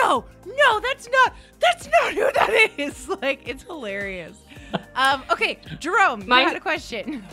"No, 0.02 0.26
no, 0.46 0.80
that's 0.80 1.10
not. 1.10 1.34
That's 1.60 1.88
not 1.88 2.14
who 2.14 2.30
that 2.34 2.70
is." 2.78 3.10
Like 3.22 3.48
it's 3.48 3.64
hilarious. 3.64 4.38
Um, 4.96 5.24
okay, 5.32 5.60
Jerome, 5.80 6.28
My- 6.28 6.42
you 6.42 6.48
had 6.48 6.58
a 6.58 6.60
question. 6.60 7.24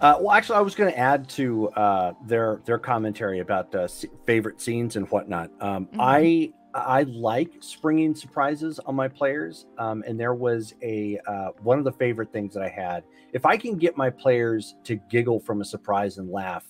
Uh, 0.00 0.16
well, 0.20 0.32
actually, 0.32 0.56
I 0.58 0.60
was 0.60 0.74
going 0.74 0.92
to 0.92 0.98
add 0.98 1.28
to 1.30 1.68
uh, 1.70 2.12
their 2.26 2.60
their 2.64 2.78
commentary 2.78 3.38
about 3.40 3.74
uh, 3.74 3.88
favorite 4.26 4.60
scenes 4.60 4.96
and 4.96 5.08
whatnot. 5.10 5.50
Um, 5.60 5.86
Mhm. 5.86 5.96
I 6.00 6.52
I 6.74 7.04
like 7.04 7.52
springing 7.60 8.14
surprises 8.14 8.80
on 8.80 8.96
my 8.96 9.06
players, 9.06 9.66
um, 9.78 10.02
and 10.06 10.18
there 10.18 10.34
was 10.34 10.74
a 10.82 11.18
uh, 11.26 11.50
one 11.62 11.78
of 11.78 11.84
the 11.84 11.92
favorite 11.92 12.32
things 12.32 12.52
that 12.54 12.62
I 12.62 12.68
had. 12.68 13.04
If 13.32 13.46
I 13.46 13.56
can 13.56 13.76
get 13.76 13.96
my 13.96 14.10
players 14.10 14.74
to 14.84 14.96
giggle 15.08 15.38
from 15.38 15.60
a 15.60 15.64
surprise 15.64 16.18
and 16.18 16.28
laugh, 16.30 16.66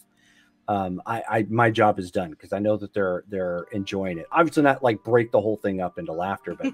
um, 0.69 1.01
I, 1.07 1.23
I 1.29 1.47
my 1.49 1.71
job 1.71 1.99
is 1.99 2.11
done 2.11 2.31
because 2.31 2.53
I 2.53 2.59
know 2.59 2.77
that 2.77 2.93
they're 2.93 3.25
they're 3.29 3.67
enjoying 3.73 4.19
it. 4.19 4.27
Obviously, 4.31 4.63
not 4.63 4.83
like 4.83 5.03
break 5.05 5.31
the 5.33 5.41
whole 5.41 5.57
thing 5.57 5.81
up 5.81 5.99
into 5.99 6.13
laughter, 6.13 6.55
but 6.55 6.73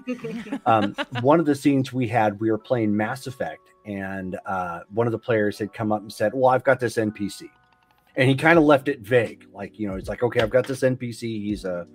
um, 0.65 0.93
one 1.21 1.39
of 1.39 1.45
the 1.45 1.55
scenes 1.55 1.93
we 1.93 2.07
had, 2.07 2.39
we 2.39 2.51
were 2.51 2.57
playing 2.57 2.95
Mass 2.95 3.27
Effect, 3.27 3.69
and 3.85 4.37
uh, 4.45 4.81
one 4.93 5.07
of 5.07 5.11
the 5.11 5.19
players 5.19 5.57
had 5.57 5.71
come 5.71 5.93
up 5.93 6.01
and 6.01 6.11
said, 6.11 6.33
"Well, 6.33 6.51
I've 6.51 6.65
got 6.65 6.81
this 6.81 6.97
NPC," 6.97 7.49
and 8.15 8.29
he 8.29 8.35
kind 8.35 8.57
of 8.57 8.65
left 8.65 8.89
it 8.89 8.99
vague, 8.99 9.47
like 9.53 9.79
you 9.79 9.87
know, 9.87 9.95
he's 9.95 10.09
like, 10.09 10.23
"Okay, 10.23 10.41
I've 10.41 10.49
got 10.49 10.67
this 10.67 10.81
NPC. 10.81 11.21
He's 11.21 11.63
a, 11.65 11.87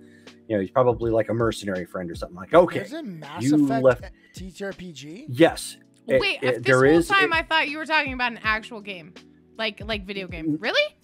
you 0.48 0.56
know, 0.56 0.60
he's 0.60 0.70
probably 0.70 1.10
like 1.10 1.28
a 1.28 1.34
mercenary 1.34 1.84
friend 1.84 2.10
or 2.10 2.14
something." 2.14 2.36
Like, 2.36 2.54
okay, 2.54 2.78
There's 2.80 2.92
a 2.92 3.02
Mass 3.02 3.42
you 3.42 3.64
Effect 3.64 3.82
left- 3.84 4.04
TTRPG. 4.34 5.26
yes, 5.28 5.76
it- 6.06 6.20
Wait, 6.20 6.38
it- 6.42 6.56
this 6.56 6.62
there 6.64 6.86
whole 6.86 6.98
is. 6.98 7.08
time 7.08 7.32
it- 7.32 7.36
I 7.36 7.42
thought 7.42 7.68
you 7.68 7.78
were 7.78 7.86
talking 7.86 8.12
about 8.12 8.32
an 8.32 8.40
actual 8.42 8.80
game, 8.80 9.12
like 9.58 9.80
like 9.84 10.06
video 10.06 10.28
game. 10.28 10.56
Really? 10.60 10.94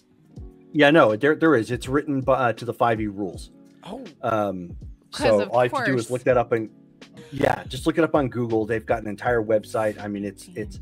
yeah, 0.71 0.89
no, 0.91 1.15
there 1.15 1.35
there 1.35 1.55
is. 1.55 1.71
It's 1.71 1.87
written 1.87 2.21
by, 2.21 2.33
uh, 2.49 2.53
to 2.53 2.65
the 2.65 2.73
five 2.73 2.99
E 3.01 3.07
rules. 3.07 3.51
Oh, 3.83 4.03
Um, 4.21 4.75
'Cause 5.11 5.27
so 5.27 5.41
of 5.41 5.49
all 5.49 5.59
I 5.59 5.67
have 5.67 5.85
to 5.85 5.91
do 5.91 5.97
is 5.97 6.09
look 6.09 6.23
that 6.23 6.37
up 6.37 6.51
and 6.53 6.69
yeah, 7.31 7.63
just 7.65 7.85
look 7.85 7.97
it 7.97 8.03
up 8.03 8.15
on 8.15 8.29
Google. 8.29 8.65
They've 8.65 8.85
got 8.85 9.01
an 9.03 9.07
entire 9.07 9.43
website. 9.43 9.99
I 10.01 10.07
mean, 10.07 10.23
it's 10.25 10.47
it's 10.55 10.79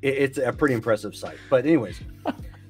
it's 0.00 0.38
a 0.38 0.52
pretty 0.52 0.74
impressive 0.74 1.14
site. 1.16 1.36
But 1.50 1.64
anyways, 1.66 2.00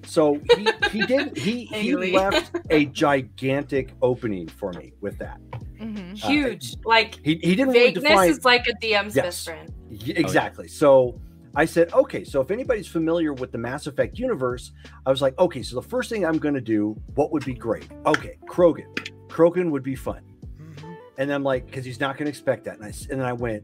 so 0.06 0.40
he 0.56 0.68
he 0.90 1.06
did 1.06 1.36
he 1.36 1.64
he 1.66 1.94
left 1.96 2.56
a 2.70 2.86
gigantic 2.86 3.92
opening 4.02 4.48
for 4.48 4.72
me 4.72 4.92
with 5.00 5.18
that. 5.18 5.38
Mm-hmm. 5.80 6.14
huge. 6.14 6.74
Like 6.84 7.16
He 7.24 7.34
he 7.42 7.54
didn't 7.56 7.68
really 7.74 7.86
vagueness 7.88 8.04
define 8.04 8.30
is 8.30 8.44
like 8.44 8.66
a 8.68 8.72
DM's 8.84 9.14
Yes. 9.16 9.24
best 9.26 9.44
friend. 9.44 9.72
Exactly. 9.90 10.68
So 10.68 11.20
I 11.56 11.66
said, 11.66 11.92
okay, 11.92 12.24
so 12.24 12.40
if 12.40 12.50
anybody's 12.50 12.88
familiar 12.88 13.32
with 13.32 13.52
the 13.52 13.58
Mass 13.58 13.86
Effect 13.86 14.18
universe, 14.18 14.72
I 15.06 15.10
was 15.10 15.22
like, 15.22 15.38
okay, 15.38 15.62
so 15.62 15.76
the 15.76 15.86
first 15.86 16.10
thing 16.10 16.24
I'm 16.26 16.38
going 16.38 16.54
to 16.54 16.60
do, 16.60 17.00
what 17.14 17.30
would 17.30 17.44
be 17.44 17.54
great? 17.54 17.86
Okay, 18.06 18.38
Krogan. 18.48 18.88
Krogan 19.28 19.70
would 19.70 19.84
be 19.84 19.94
fun. 19.94 20.22
mhm. 20.58 20.96
And 21.16 21.32
I'm 21.32 21.44
like, 21.44 21.66
because 21.66 21.84
he's 21.84 22.00
not 22.00 22.16
going 22.16 22.24
to 22.26 22.30
expect 22.30 22.64
that. 22.64 22.76
And 22.76 22.84
I 22.84 22.88
s- 22.88 23.06
and 23.08 23.20
then 23.20 23.26
I 23.28 23.32
went, 23.34 23.62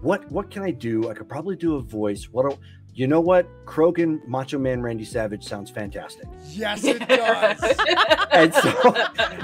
what 0.00 0.30
what 0.30 0.50
can 0.50 0.62
I 0.62 0.70
do? 0.70 1.08
I 1.10 1.14
could 1.14 1.28
probably 1.28 1.56
do 1.56 1.74
a 1.76 1.80
voice. 1.80 2.24
What 2.30 2.48
do, 2.48 2.56
you 2.94 3.06
know? 3.06 3.20
What 3.20 3.46
Krogan 3.66 4.26
Macho 4.26 4.58
Man 4.58 4.80
Randy 4.82 5.04
Savage 5.04 5.44
sounds 5.44 5.70
fantastic. 5.70 6.26
yes, 6.48 6.84
it 6.84 7.06
does. 7.08 7.60
And 8.32 8.52
so 8.52 8.94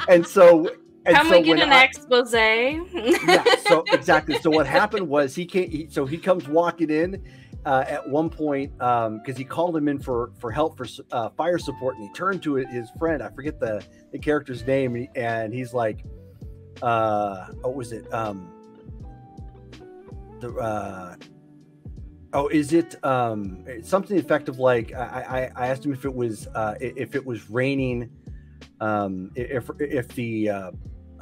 and 0.08 0.26
so 0.26 0.68
and 1.06 1.16
Can 1.16 1.26
so 1.26 1.38
we 1.38 1.44
get 1.44 1.58
when 1.58 1.60
an 1.68 1.72
I- 1.72 1.84
expose? 1.84 2.32
yeah 2.32 3.44
so 3.68 3.84
exactly 3.92 4.36
so 4.40 4.50
what 4.50 4.66
happened 4.66 5.08
was 5.08 5.34
he 5.34 5.46
came 5.46 5.70
he, 5.70 5.86
so 5.88 6.04
he 6.04 6.18
comes 6.18 6.48
walking 6.48 6.90
in 6.90 7.22
uh, 7.64 7.84
at 7.86 8.08
one 8.08 8.28
point 8.28 8.72
because 8.76 9.36
he 9.36 9.44
called 9.44 9.76
him 9.76 9.86
in 9.88 9.98
for 10.00 10.32
for 10.40 10.50
help 10.50 10.76
for 10.76 10.86
uh, 11.12 11.28
fire 11.30 11.56
support 11.58 11.94
and 11.96 12.04
he 12.08 12.12
turned 12.14 12.42
to 12.42 12.54
his 12.54 12.90
friend 12.98 13.22
i 13.22 13.28
forget 13.30 13.60
the 13.60 13.82
the 14.12 14.18
character's 14.18 14.66
name 14.66 14.94
and, 14.96 15.08
and 15.16 15.54
he's 15.54 15.72
like 15.72 16.04
uh 16.82 17.46
what 17.62 17.74
was 17.74 17.92
it 17.92 18.12
um 18.12 18.50
the 20.40 20.52
uh 20.56 21.14
oh 22.32 22.48
is 22.48 22.72
it 22.72 23.02
um 23.04 23.64
something 23.82 24.16
effective 24.18 24.58
like 24.58 24.92
i 24.94 25.50
i, 25.56 25.64
I 25.64 25.66
asked 25.68 25.84
him 25.84 25.92
if 25.92 26.04
it 26.04 26.14
was 26.14 26.46
uh 26.54 26.74
if 26.80 27.14
it 27.14 27.24
was 27.24 27.50
raining 27.50 28.10
um 28.80 29.30
if 29.34 29.68
if 29.78 30.08
the 30.08 30.48
uh 30.50 30.70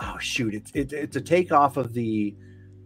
oh 0.01 0.19
shoot 0.21 0.55
it's 0.55 0.71
it, 0.75 0.93
it's 0.93 1.17
a 1.17 1.21
takeoff 1.21 1.77
of 1.77 1.93
the 1.95 2.35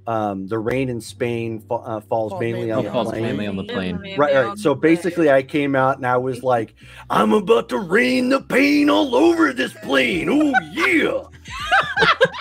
um 0.07 0.47
the 0.49 0.59
rain 0.59 0.89
in 0.89 1.01
spain 1.01 1.61
fa- 1.61 1.75
uh, 1.75 2.01
falls 2.01 2.31
Falls 2.33 2.41
mainly 2.41 2.61
mainly 2.67 2.73
on 2.73 2.85
the 2.85 2.91
falls 2.91 3.09
plane. 3.11 3.23
mainly 3.23 3.47
on 3.47 3.57
the 3.57 3.65
plane. 3.65 3.97
right, 4.19 4.35
right 4.35 4.59
so 4.59 4.75
basically 4.75 5.31
i 5.31 5.43
came 5.43 5.77
out 5.77 5.97
and 5.97 6.07
i 6.07 6.17
was 6.17 6.43
like 6.43 6.75
i'm 7.11 7.33
about 7.33 7.69
to 7.69 7.79
rain 7.79 8.29
the 8.29 8.41
pain 8.41 8.91
all 8.91 9.15
over 9.15 9.53
this 9.53 9.73
plane. 9.75 10.29
Oh 10.31 10.53
yeah. 10.73 11.23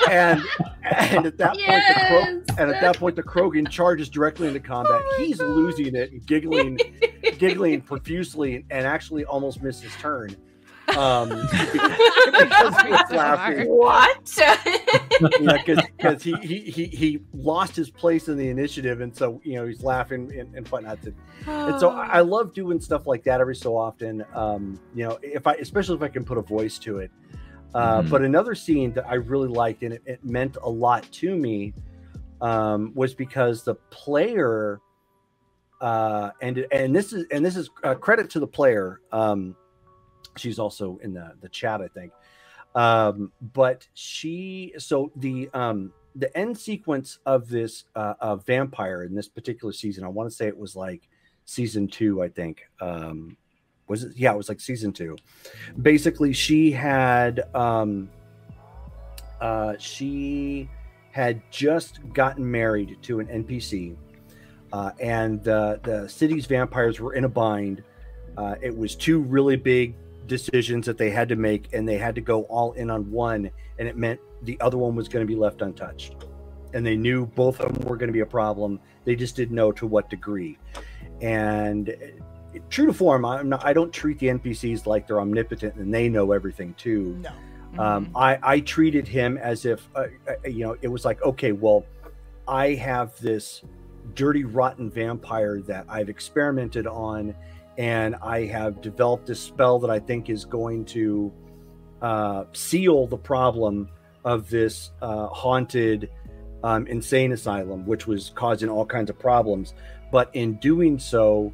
And 0.10 0.42
and 0.84 1.26
at 1.26 1.38
that 1.38 1.56
point 1.56 1.84
the 1.88 2.06
Kro- 2.08 2.56
and 2.58 2.72
at 2.72 2.82
that 2.82 2.98
point 2.98 3.16
the 3.16 3.24
krogan 3.24 3.70
charges 3.70 4.10
directly 4.10 4.48
into 4.48 4.60
combat. 4.60 5.02
He's 5.18 5.40
losing 5.40 5.96
it 5.96 6.12
and 6.12 6.26
giggling 6.26 6.80
giggling 7.38 7.82
profusely 7.82 8.66
and 8.70 8.86
actually 8.86 9.26
almost 9.26 9.62
missed 9.62 9.84
his 9.84 9.96
turn. 9.96 10.36
Um 10.98 11.30
because 11.52 12.82
he 12.82 12.92
was 12.92 13.12
laughing. 13.12 13.70
what? 13.70 14.28
because 15.98 16.24
he, 16.24 16.34
he 16.42 16.60
he 16.60 16.86
he 16.86 17.20
lost 17.34 17.76
his 17.76 17.90
place 17.90 18.28
in 18.28 18.38
the 18.38 18.50
initiative 18.50 19.02
and 19.02 19.16
so 19.16 19.40
you 19.44 19.56
know 19.56 19.68
he's 19.68 19.84
laughing 19.84 20.32
and, 20.38 20.54
and 20.56 20.68
whatnot. 20.70 21.00
And 21.46 21.80
so 21.80 21.90
I, 21.90 22.06
I 22.08 22.20
love 22.22 22.54
doing 22.54 22.80
stuff 22.80 23.06
like 23.08 23.24
that 23.24 23.40
every 23.40 23.56
so 23.56 23.78
often. 23.78 24.26
Um 24.34 24.80
you 24.96 25.08
know 25.08 25.20
if 25.22 25.48
i 25.48 25.54
especially 25.54 25.96
if 25.96 26.02
i 26.02 26.08
can 26.08 26.24
put 26.24 26.38
a 26.38 26.42
voice 26.42 26.80
to 26.80 26.98
it 26.98 27.12
uh 27.74 28.02
Mhm. 28.02 28.10
but 28.10 28.22
another 28.22 28.56
scene 28.56 28.92
that 28.94 29.06
i 29.08 29.16
really 29.16 29.48
liked 29.48 29.84
and 29.84 29.94
it, 29.94 30.02
it 30.06 30.24
meant 30.26 30.58
a 30.64 30.70
lot 30.70 31.04
to 31.12 31.36
me 31.36 31.74
um 32.42 32.92
was 32.96 33.14
because 33.14 33.64
the 33.64 33.76
player 33.90 34.82
uh 35.80 36.32
and 36.42 36.66
and 36.72 36.96
this 36.96 37.14
is 37.14 37.26
and 37.32 37.46
this 37.46 37.56
is 37.56 37.70
uh, 37.84 37.96
credit 37.96 38.30
to 38.30 38.40
the 38.40 38.48
player 38.48 39.02
um 39.12 39.56
she's 40.38 40.60
also 40.60 40.98
in 41.04 41.14
the 41.14 41.34
the 41.42 41.50
chat 41.50 41.82
i 41.82 41.88
think 41.88 42.12
um 42.76 43.32
but 43.54 43.88
she 43.94 44.74
so 44.78 45.12
the 45.16 45.50
um 45.54 45.92
the 46.16 46.36
end 46.38 46.58
sequence 46.58 47.20
of 47.26 47.48
this 47.48 47.86
uh, 47.96 48.16
uh, 48.20 48.36
vampire 48.36 49.04
in 49.04 49.16
this 49.16 49.30
particular 49.30 49.72
season, 49.72 50.04
I 50.04 50.10
want 50.10 50.30
to 50.30 50.36
say 50.36 50.46
it 50.48 50.58
was 50.58 50.76
like 50.76 51.08
season 51.46 51.88
two, 51.88 52.22
I 52.22 52.28
think. 52.28 52.64
Um, 52.82 53.38
was 53.92 54.06
it? 54.06 54.14
Yeah, 54.16 54.34
it 54.34 54.38
was 54.38 54.50
like 54.50 54.60
season 54.60 54.92
two. 54.94 55.18
Basically, 55.82 56.34
she 56.34 56.72
had 56.72 57.44
um, 57.54 58.10
uh, 59.39 59.76
she 59.78 60.70
had 61.12 61.42
just 61.52 62.00
gotten 62.14 62.50
married 62.50 62.98
to 63.04 63.20
an 63.20 63.28
NPC, 63.28 63.98
uh, 64.72 64.92
and 65.00 65.46
uh, 65.48 65.78
the 65.84 66.08
city's 66.08 66.46
vampires 66.46 67.00
were 67.00 67.14
in 67.14 67.26
a 67.26 67.30
bind. 67.30 67.84
Uh, 68.38 68.56
it 68.62 68.76
was 68.76 68.96
two 68.96 69.20
really 69.20 69.58
big 69.58 69.94
decisions 70.26 70.86
that 70.86 70.98
they 70.98 71.10
had 71.10 71.28
to 71.28 71.36
make, 71.36 71.74
and 71.74 71.88
they 71.88 71.98
had 71.98 72.16
to 72.16 72.22
go 72.22 72.44
all 72.44 72.72
in 72.74 72.89
on 72.89 73.12
one, 73.12 73.52
and 73.78 73.88
it 73.88 73.98
meant 73.98 74.20
the 74.44 74.60
other 74.62 74.78
one 74.78 74.96
was 74.96 75.10
going 75.10 75.26
to 75.26 75.32
be 75.32 75.38
left 75.38 75.62
untouched. 75.62 76.16
And 76.74 76.86
they 76.86 76.96
knew 76.96 77.26
both 77.26 77.60
of 77.60 77.74
them 77.74 77.86
were 77.86 77.98
going 77.98 78.08
to 78.08 78.14
be 78.14 78.22
a 78.22 78.26
problem. 78.26 78.80
They 79.04 79.18
just 79.18 79.36
didn't 79.36 79.54
know 79.54 79.74
to 79.74 79.86
what 79.86 80.10
degree. 80.10 80.58
And 81.20 81.94
true 82.70 82.88
to 82.88 82.93
form, 82.93 83.26
I'm 83.26 83.49
not, 83.49 83.66
I 83.66 83.74
don't 83.74 83.91
treat 83.91 84.20
the 84.20 84.28
NPCs 84.28 84.86
like 84.86 85.08
they're 85.08 85.22
omnipotent 85.22 85.76
and 85.76 85.93
they 85.93 86.10
know 86.10 86.32
everything 86.32 86.74
too. 86.76 87.18
No. 87.22 87.30
Um, 87.80 88.06
Mm-hmm. 88.08 88.18
I, 88.18 88.39
I 88.43 88.60
treated 88.60 89.08
him 89.08 89.38
as 89.38 89.66
if, 89.66 89.88
uh, 89.95 90.08
uh, 90.28 90.47
you 90.47 90.66
know, 90.66 90.76
it 90.82 90.89
was 90.89 91.06
like, 91.06 91.22
okay, 91.24 91.54
well, 91.54 91.86
I 92.47 92.74
have 92.74 93.18
this 93.20 93.62
dirty, 94.14 94.43
rotten 94.43 94.89
vampire 94.89 95.62
that 95.62 95.86
I've 95.88 96.10
experimented 96.10 96.86
on, 96.88 97.34
and 97.78 98.16
I 98.22 98.45
have 98.47 98.82
developed 98.82 99.28
this 99.28 99.39
spell 99.39 99.80
that 99.80 99.89
I 99.89 99.99
think 99.99 100.30
is 100.30 100.43
going 100.43 100.86
to 100.86 101.32
uh, 102.02 102.43
seal 102.54 103.08
the 103.08 103.18
problem 103.18 103.89
of 104.26 104.49
this 104.49 104.91
uh, 105.02 105.28
haunted 105.28 106.10
um, 106.64 106.88
insane 106.88 107.32
asylum, 107.32 107.86
which 107.86 108.06
was 108.06 108.32
causing 108.36 108.70
all 108.70 108.86
kinds 108.86 109.10
of 109.10 109.18
problems. 109.18 109.74
But 110.12 110.30
in 110.34 110.56
doing 110.56 110.99
so, 110.99 111.54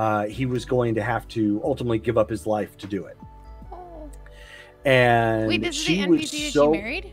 uh, 0.00 0.26
he 0.28 0.46
was 0.46 0.64
going 0.64 0.94
to 0.94 1.02
have 1.02 1.28
to 1.28 1.60
ultimately 1.62 1.98
give 1.98 2.16
up 2.16 2.30
his 2.30 2.46
life 2.46 2.74
to 2.78 2.86
do 2.86 3.04
it. 3.04 3.18
And 4.86 5.46
Wait, 5.46 5.60
this 5.60 5.76
is 5.76 5.82
she 5.82 6.00
the 6.00 6.08
was 6.08 6.20
NPC 6.22 6.44
that 6.44 6.52
so 6.52 6.72
she 6.72 6.80
married? 6.80 7.12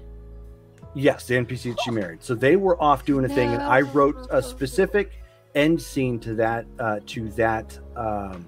Yes, 0.95 1.27
the 1.27 1.35
NPC 1.35 1.63
that 1.75 1.81
she 1.83 1.91
married. 1.91 2.23
So 2.23 2.33
they 2.33 2.55
were 2.55 2.81
off 2.81 3.03
doing 3.03 3.25
a 3.25 3.27
thing, 3.27 3.49
and 3.49 3.61
I 3.61 3.81
wrote 3.81 4.15
a 4.31 4.41
specific 4.41 5.21
end 5.53 5.81
scene 5.81 6.17
to 6.19 6.33
that 6.35 6.65
uh, 6.79 7.01
to 7.07 7.27
that 7.31 7.77
um, 7.97 8.47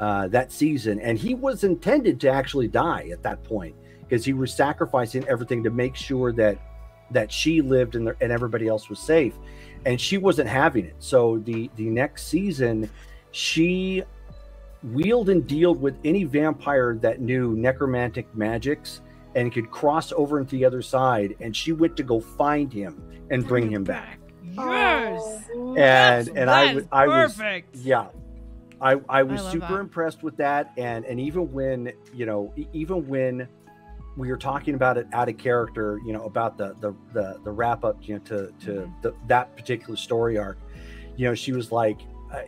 uh, 0.00 0.28
that 0.28 0.50
season, 0.50 0.98
and 1.00 1.18
he 1.18 1.34
was 1.34 1.64
intended 1.64 2.18
to 2.22 2.30
actually 2.30 2.68
die 2.68 3.10
at 3.12 3.22
that 3.24 3.44
point 3.44 3.76
because 4.00 4.24
he 4.24 4.32
was 4.32 4.54
sacrificing 4.54 5.22
everything 5.28 5.62
to 5.64 5.70
make 5.70 5.96
sure 5.96 6.32
that 6.32 6.56
that 7.10 7.30
she 7.30 7.60
lived 7.60 7.94
and, 7.94 8.06
the, 8.06 8.16
and 8.22 8.32
everybody 8.32 8.68
else 8.68 8.88
was 8.88 9.00
safe, 9.00 9.34
and 9.84 10.00
she 10.00 10.16
wasn't 10.16 10.48
having 10.48 10.86
it. 10.86 10.96
So 10.98 11.42
the 11.44 11.70
the 11.76 11.90
next 11.90 12.28
season, 12.28 12.88
she 13.34 14.00
wheeled 14.92 15.28
and 15.28 15.44
dealed 15.48 15.80
with 15.80 15.96
any 16.04 16.22
vampire 16.22 16.96
that 17.02 17.20
knew 17.20 17.56
necromantic 17.56 18.32
magics 18.36 19.00
and 19.34 19.52
could 19.52 19.68
cross 19.72 20.12
over 20.12 20.38
into 20.38 20.52
the 20.52 20.64
other 20.64 20.80
side 20.80 21.34
and 21.40 21.56
she 21.56 21.72
went 21.72 21.96
to 21.96 22.04
go 22.04 22.20
find 22.20 22.72
him 22.72 23.02
and 23.30 23.44
bring 23.46 23.68
him 23.70 23.82
back 23.82 24.20
Yes. 24.56 25.20
Oh, 25.52 25.74
and 25.76 26.28
and 26.28 26.48
i 26.48 26.74
was 26.74 26.84
i 26.92 27.08
was 27.08 27.34
perfect. 27.34 27.74
yeah 27.76 28.06
i 28.80 28.94
i 29.08 29.24
was 29.24 29.42
love 29.42 29.52
super 29.52 29.66
that. 29.68 29.80
impressed 29.80 30.22
with 30.22 30.36
that 30.36 30.72
and 30.76 31.04
and 31.06 31.18
even 31.18 31.50
when 31.50 31.92
you 32.12 32.24
know 32.24 32.54
even 32.72 33.08
when 33.08 33.48
we 34.16 34.28
were 34.28 34.36
talking 34.36 34.74
about 34.76 34.96
it 34.96 35.08
out 35.12 35.28
of 35.28 35.36
character 35.38 35.98
you 36.06 36.12
know 36.12 36.22
about 36.24 36.56
the 36.56 36.76
the 36.80 36.94
the, 37.14 37.40
the 37.42 37.50
wrap 37.50 37.82
up 37.84 37.96
you 38.02 38.14
know 38.14 38.20
to 38.20 38.52
to 38.60 38.70
Mm-hmm. 38.72 38.92
the, 39.02 39.12
that 39.26 39.56
particular 39.56 39.96
story 39.96 40.38
arc 40.38 40.58
you 41.16 41.26
know 41.26 41.34
she 41.34 41.50
was 41.52 41.72
like 41.72 41.98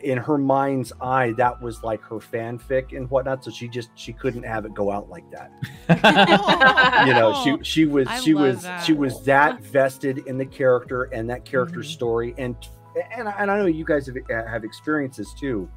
in 0.02 0.18
her 0.18 0.38
mind's 0.38 0.92
eye 1.00 1.32
that 1.36 1.60
was 1.60 1.82
like 1.82 2.00
her 2.02 2.16
fanfic 2.16 2.96
and 2.96 3.08
whatnot 3.10 3.42
so 3.44 3.50
she 3.50 3.68
just 3.68 3.90
she 3.94 4.12
couldn't 4.12 4.42
have 4.42 4.64
it 4.64 4.74
go 4.74 4.90
out 4.90 5.08
like 5.08 5.24
that 5.30 5.50
you 7.06 7.12
know 7.14 7.32
she 7.44 7.56
she 7.62 7.84
was 7.86 8.06
I 8.08 8.20
she 8.20 8.34
was 8.34 8.62
that. 8.62 8.78
she 8.84 8.92
was 8.92 9.22
that 9.24 9.60
vested 9.62 10.18
in 10.26 10.38
the 10.38 10.46
character 10.46 11.04
and 11.04 11.28
that 11.30 11.44
character's 11.44 11.88
Mhm. 11.88 11.92
story 11.92 12.34
and 12.38 12.56
and, 13.16 13.28
I- 13.28 13.34
and 13.38 13.50
i 13.50 13.58
know 13.58 13.66
you 13.66 13.84
guys 13.84 14.06
have, 14.06 14.16
uh, 14.16 14.46
have 14.48 14.64
experiences 14.64 15.34
too 15.38 15.68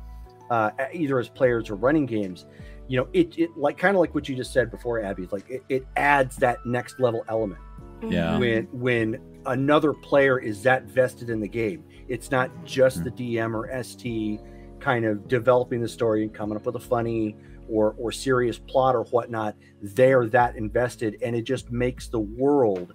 uh, 0.50 0.72
either 0.94 1.20
as 1.20 1.30
players 1.30 1.70
or 1.70 1.76
running 1.76 2.06
games 2.06 2.46
you 2.88 2.98
know 2.98 3.08
it, 3.14 3.38
it 3.38 3.56
like 3.56 3.78
kind 3.78 3.96
of 3.96 4.00
like 4.00 4.16
what 4.16 4.28
you 4.28 4.36
just 4.36 4.52
said 4.54 4.72
before 4.72 5.02
abby 5.04 5.24
it's 5.24 5.34
like 5.34 5.48
it, 5.50 5.64
it 5.70 5.86
adds 5.96 6.36
that 6.38 6.58
next 6.66 7.00
level 7.00 7.24
element 7.30 7.60
Yeah. 8.08 8.40
when 8.40 8.64
when 8.72 9.20
another 9.46 9.94
player 9.94 10.40
is 10.40 10.64
that 10.64 10.84
vested 10.86 11.30
in 11.30 11.40
the 11.40 11.48
game 11.48 11.84
it's 12.10 12.32
not 12.32 12.50
just 12.66 13.04
the 13.04 13.12
dm 13.12 13.54
or 13.54 13.84
st 13.84 14.42
kind 14.80 15.06
of 15.06 15.28
developing 15.28 15.82
the 15.82 15.88
story 15.88 16.24
and 16.24 16.34
coming 16.34 16.56
up 16.58 16.66
with 16.66 16.76
a 16.76 16.80
funny 16.80 17.36
or 17.70 17.96
or 17.98 18.12
serious 18.12 18.58
plot 18.58 18.96
or 18.96 19.04
whatnot 19.06 19.56
they're 19.82 20.26
that 20.28 20.56
invested 20.56 21.18
and 21.22 21.36
it 21.36 21.44
just 21.44 21.72
makes 21.72 22.08
the 22.08 22.20
world 22.20 22.94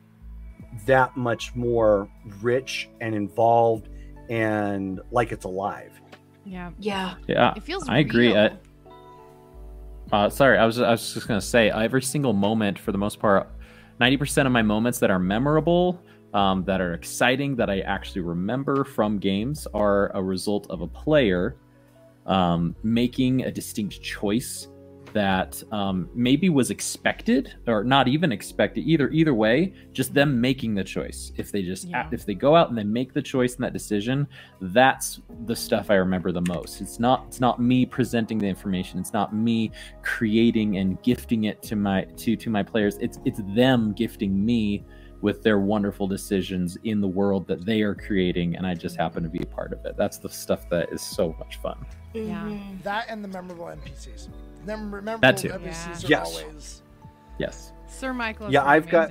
that 0.86 1.16
much 1.16 1.54
more 1.54 2.08
rich 2.42 2.88
and 3.00 3.14
involved 3.14 3.88
and 4.30 5.00
like 5.10 5.30
it's 5.32 5.44
alive 5.44 5.92
Yeah. 6.44 6.70
Yeah. 6.78 7.14
Yeah, 7.28 7.52
It 7.56 7.62
feels 7.62 7.88
I 7.88 7.98
agree. 8.00 8.28
real. 8.28 8.36
Uh, 8.36 8.50
Uh, 10.12 10.28
sorry, 10.28 10.58
I 10.58 10.66
was 10.66 10.80
I 10.80 10.90
was 10.90 11.14
just 11.14 11.26
gonna 11.26 11.40
say 11.40 11.70
every 11.70 12.02
single 12.02 12.32
moment 12.34 12.78
for 12.78 12.92
the 12.92 12.98
most 12.98 13.18
part, 13.18 13.48
ninety 13.98 14.16
percent 14.16 14.46
of 14.46 14.52
my 14.52 14.62
moments 14.62 14.98
that 15.00 15.10
are 15.10 15.18
memorable, 15.18 16.00
um, 16.34 16.64
that 16.64 16.80
are 16.80 16.92
exciting, 16.92 17.56
that 17.56 17.70
I 17.70 17.80
actually 17.80 18.22
remember 18.22 18.84
from 18.84 19.18
games 19.18 19.66
are 19.72 20.10
a 20.14 20.22
result 20.22 20.66
of 20.68 20.82
a 20.82 20.86
player 20.86 21.56
um, 22.26 22.74
making 22.82 23.44
a 23.44 23.50
distinct 23.50 24.02
choice 24.02 24.68
that 25.12 25.62
um, 25.70 26.10
maybe 26.12 26.48
was 26.48 26.70
expected 26.72 27.54
or 27.68 27.84
not 27.84 28.08
even 28.08 28.32
expected 28.32 28.80
either 28.80 29.08
either 29.10 29.32
way 29.32 29.72
just 29.92 30.12
them 30.12 30.40
making 30.40 30.74
the 30.74 30.82
choice. 30.82 31.30
If 31.36 31.52
they 31.52 31.62
just 31.62 31.86
Yeah. 31.86 32.08
if 32.10 32.26
they 32.26 32.34
go 32.34 32.56
out 32.56 32.68
and 32.68 32.76
they 32.76 32.82
make 32.82 33.12
the 33.12 33.22
choice 33.22 33.54
and 33.54 33.62
that 33.62 33.72
decision 33.72 34.26
that's 34.60 35.20
the 35.46 35.54
stuff 35.54 35.88
i 35.90 35.94
remember 35.94 36.32
the 36.32 36.42
most. 36.48 36.80
It's 36.80 36.98
not 36.98 37.26
it's 37.28 37.38
not 37.40 37.60
me 37.62 37.86
presenting 37.86 38.38
the 38.38 38.48
information. 38.48 38.98
It's 38.98 39.12
not 39.12 39.32
me 39.32 39.70
creating 40.02 40.78
and 40.78 41.00
gifting 41.04 41.44
it 41.44 41.62
to 41.62 41.76
my 41.76 42.02
to 42.16 42.34
to 42.34 42.50
my 42.50 42.64
players. 42.64 42.96
It's 43.00 43.20
it's 43.24 43.40
them 43.54 43.92
gifting 43.92 44.44
me 44.44 44.84
with 45.24 45.42
their 45.42 45.58
wonderful 45.58 46.06
decisions 46.06 46.76
in 46.84 47.00
the 47.00 47.08
world 47.08 47.46
that 47.46 47.64
they 47.64 47.80
are 47.80 47.94
creating 47.94 48.56
and 48.56 48.66
i 48.66 48.74
just 48.74 48.94
happen 48.94 49.22
to 49.22 49.28
be 49.30 49.40
a 49.42 49.46
part 49.46 49.72
of 49.72 49.82
it 49.86 49.96
that's 49.96 50.18
the 50.18 50.28
stuff 50.28 50.68
that 50.68 50.92
is 50.92 51.00
so 51.00 51.34
much 51.38 51.56
fun 51.62 51.78
Yeah. 52.12 52.44
Mhm. 52.44 52.82
That 52.82 53.06
and 53.08 53.24
the 53.24 53.28
memorable 53.28 53.64
NPCs. 53.66 54.28
Mem- 54.66 54.90
memorable 54.90 55.18
That 55.20 55.36
too. 55.38 55.48
NPCs 55.48 56.04
are 56.04 56.08
Yes. 56.08 56.26
always. 56.42 56.82
yes 57.38 57.72
Sir 57.88 58.12
Michael. 58.12 58.50
Yeah, 58.52 58.64
I've 58.64 58.88
got- 58.88 59.10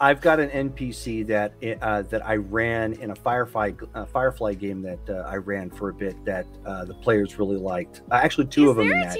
I've 0.00 0.20
got 0.20 0.40
an 0.40 0.50
NPC 0.50 1.22
that 1.28 1.52
uh, 1.80 2.02
that 2.02 2.26
I 2.26 2.34
ran 2.36 2.94
in 2.94 3.12
a 3.12 3.14
Firefly 3.14 3.70
uh, 3.94 4.04
Firefly 4.06 4.54
game 4.54 4.82
that 4.82 4.98
uh, 5.08 5.34
I 5.34 5.36
ran 5.36 5.70
for 5.70 5.90
a 5.90 5.94
bit 5.94 6.16
that 6.24 6.46
uh, 6.66 6.84
the 6.84 6.94
players 6.94 7.38
really 7.38 7.56
liked. 7.56 8.02
Uh, 8.10 8.14
actually, 8.16 8.48
two 8.48 8.64
Is 8.64 8.70
of 8.70 8.76
them. 8.76 8.86
Is 8.86 8.90
there 8.92 9.00
in 9.00 9.06
a 9.06 9.10
that. 9.10 9.18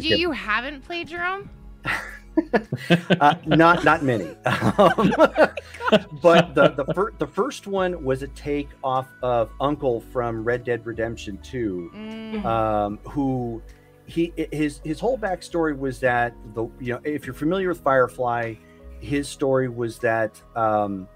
TTRPG 0.00 0.08
kept- 0.08 0.20
you 0.20 0.30
haven't 0.32 0.80
played, 0.82 1.08
Jerome? 1.08 1.50
uh, 3.20 3.34
not 3.46 3.84
not 3.84 4.02
many, 4.02 4.26
um, 4.46 5.12
but 6.22 6.54
the 6.54 6.74
the, 6.76 6.84
fir- 6.94 7.12
the 7.18 7.26
first 7.26 7.66
one 7.66 8.02
was 8.04 8.22
a 8.22 8.28
take 8.28 8.68
off 8.82 9.08
of 9.22 9.50
Uncle 9.60 10.00
from 10.00 10.44
Red 10.44 10.64
Dead 10.64 10.84
Redemption 10.86 11.38
Two, 11.42 11.90
Mm. 11.94 12.44
um, 12.44 12.98
who 13.04 13.62
he 14.06 14.32
his 14.52 14.80
his 14.84 15.00
whole 15.00 15.16
backstory 15.18 15.76
was 15.76 16.00
that 16.00 16.34
the 16.54 16.66
you 16.80 16.92
know 16.92 17.00
if 17.04 17.26
you're 17.26 17.34
familiar 17.34 17.68
with 17.68 17.80
Firefly, 17.80 18.54
his 19.00 19.28
story 19.28 19.68
was 19.68 19.98
that 19.98 20.40
um, 20.56 21.08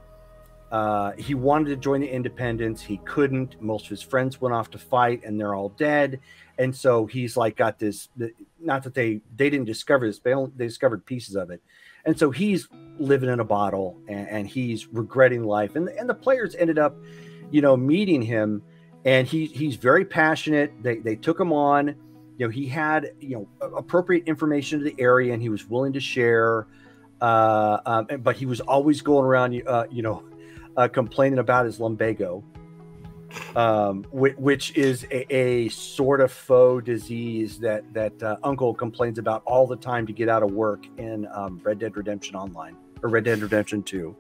uh, 0.70 1.12
he 1.12 1.34
wanted 1.34 1.70
to 1.70 1.76
join 1.76 2.00
the 2.00 2.08
Independents, 2.08 2.82
he 2.82 2.98
couldn't. 2.98 3.60
Most 3.60 3.84
of 3.84 3.90
his 3.90 4.02
friends 4.02 4.40
went 4.40 4.54
off 4.54 4.70
to 4.70 4.78
fight, 4.78 5.24
and 5.24 5.40
they're 5.40 5.54
all 5.54 5.70
dead. 5.70 6.20
And 6.58 6.74
so 6.74 7.06
he's 7.06 7.36
like 7.36 7.56
got 7.56 7.78
this. 7.78 8.08
Not 8.60 8.82
that 8.82 8.94
they 8.94 9.20
they 9.36 9.50
didn't 9.50 9.66
discover 9.66 10.06
this, 10.06 10.18
they 10.18 10.34
only, 10.34 10.52
they 10.56 10.66
discovered 10.66 11.06
pieces 11.06 11.36
of 11.36 11.50
it. 11.50 11.62
And 12.04 12.18
so 12.18 12.30
he's 12.30 12.68
living 12.98 13.28
in 13.28 13.40
a 13.40 13.44
bottle, 13.44 13.98
and, 14.08 14.28
and 14.28 14.46
he's 14.46 14.86
regretting 14.88 15.44
life. 15.44 15.76
And 15.76 15.88
and 15.88 16.08
the 16.08 16.14
players 16.14 16.54
ended 16.54 16.78
up, 16.78 16.96
you 17.50 17.60
know, 17.60 17.76
meeting 17.76 18.22
him 18.22 18.62
and 19.04 19.26
he 19.26 19.46
he's 19.46 19.76
very 19.76 20.04
passionate. 20.04 20.72
They 20.82 20.98
they 20.98 21.16
took 21.16 21.38
him 21.38 21.52
on. 21.52 21.88
You 22.36 22.46
know, 22.46 22.50
he 22.50 22.66
had 22.66 23.12
you 23.20 23.48
know 23.60 23.68
appropriate 23.76 24.24
information 24.26 24.78
to 24.80 24.84
the 24.84 24.94
area, 24.98 25.32
and 25.32 25.42
he 25.42 25.48
was 25.48 25.66
willing 25.66 25.92
to 25.94 26.00
share. 26.00 26.66
Uh, 27.20 27.78
um, 27.86 28.06
but 28.22 28.36
he 28.36 28.46
was 28.46 28.60
always 28.60 29.00
going 29.02 29.24
around, 29.24 29.60
uh, 29.66 29.86
you 29.90 30.02
know, 30.02 30.22
uh, 30.78 30.88
complaining 30.88 31.40
about 31.40 31.66
his 31.66 31.80
lumbago, 31.80 32.42
um, 33.56 34.04
which, 34.12 34.36
which 34.36 34.76
is 34.76 35.04
a, 35.10 35.34
a 35.34 35.68
sort 35.68 36.20
of 36.20 36.32
faux 36.32 36.84
disease 36.86 37.58
that 37.58 37.92
that 37.92 38.22
uh, 38.22 38.36
Uncle 38.44 38.72
complains 38.72 39.18
about 39.18 39.42
all 39.44 39.66
the 39.66 39.76
time 39.76 40.06
to 40.06 40.12
get 40.12 40.28
out 40.28 40.42
of 40.42 40.52
work 40.52 40.86
in 40.96 41.26
um, 41.34 41.60
Red 41.62 41.80
Dead 41.80 41.96
Redemption 41.96 42.36
Online 42.36 42.76
or 43.02 43.10
Red 43.10 43.24
Dead 43.24 43.40
Redemption 43.40 43.82
Two. 43.82 44.16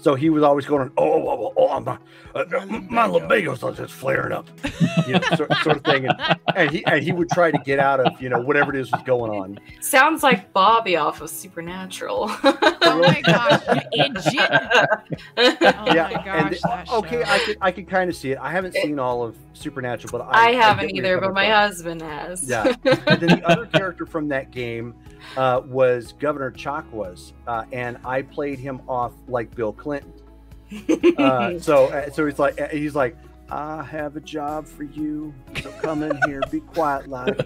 So 0.00 0.14
he 0.14 0.30
was 0.30 0.42
always 0.42 0.64
going, 0.64 0.90
"Oh, 0.96 1.12
oh, 1.12 1.28
oh, 1.28 1.52
oh 1.56 1.68
I'm 1.68 1.84
not, 1.84 2.02
uh, 2.34 2.44
my 2.88 3.04
lumbago's 3.04 3.60
just 3.76 3.92
flaring 3.92 4.32
up," 4.32 4.48
you 5.06 5.12
know, 5.14 5.20
sort, 5.36 5.52
sort 5.62 5.76
of 5.76 5.84
thing. 5.84 6.06
And, 6.06 6.38
and 6.56 6.70
he 6.70 6.84
and 6.86 7.02
he 7.02 7.12
would 7.12 7.28
try 7.28 7.50
to 7.50 7.58
get 7.58 7.78
out 7.78 8.00
of 8.00 8.20
you 8.20 8.30
know 8.30 8.40
whatever 8.40 8.74
it 8.74 8.80
is 8.80 8.90
was 8.90 9.02
going 9.02 9.30
on. 9.30 9.58
Sounds 9.80 10.22
like 10.22 10.54
Bobby 10.54 10.96
off 10.96 11.20
of 11.20 11.28
Supernatural. 11.30 12.30
Oh 12.82 12.98
my 12.98 13.20
gosh, 13.20 13.62
Egypt. 13.92 14.34
Oh 14.40 15.94
yeah, 15.94 16.10
my 16.12 16.22
gosh, 16.24 16.26
and 16.26 16.58
that 16.64 16.88
okay, 16.90 17.22
show. 17.22 17.30
I 17.30 17.38
could 17.38 17.56
I 17.60 17.70
could 17.70 17.88
kind 17.88 18.10
of 18.10 18.16
see 18.16 18.32
it. 18.32 18.38
I 18.38 18.50
haven't 18.50 18.72
seen 18.72 18.98
all 18.98 19.22
of 19.22 19.36
Supernatural, 19.52 20.10
but 20.10 20.26
I, 20.26 20.48
I 20.48 20.52
haven't 20.52 20.88
get 20.88 20.94
where 20.94 21.04
either, 21.04 21.08
you're 21.08 21.20
but 21.20 21.34
my 21.34 21.46
coming 21.46 21.50
from. 21.50 22.00
husband 22.00 22.02
has. 22.02 22.48
Yeah. 22.48 22.74
and 22.84 23.20
then 23.20 23.38
the 23.38 23.42
other 23.46 23.66
character 23.66 24.06
from 24.06 24.28
that 24.28 24.50
game 24.50 24.94
uh, 25.36 25.60
was 25.64 26.14
Governor 26.18 26.50
Chakwas, 26.50 27.32
uh, 27.46 27.64
and 27.72 27.98
I 28.04 28.22
played 28.22 28.58
him 28.58 28.80
off 28.88 29.12
like 29.28 29.54
Bill 29.54 29.72
Clinton. 29.72 29.89
Uh, 29.98 31.58
so, 31.58 31.86
uh, 31.86 32.10
so 32.10 32.26
he's 32.26 32.38
like, 32.38 32.60
uh, 32.60 32.68
he's 32.68 32.94
like, 32.94 33.16
I 33.50 33.82
have 33.82 34.14
a 34.16 34.20
job 34.20 34.66
for 34.66 34.84
you, 34.84 35.34
so 35.60 35.70
come 35.82 36.02
in 36.04 36.16
here, 36.26 36.40
be 36.50 36.60
quiet, 36.60 37.08
like, 37.08 37.36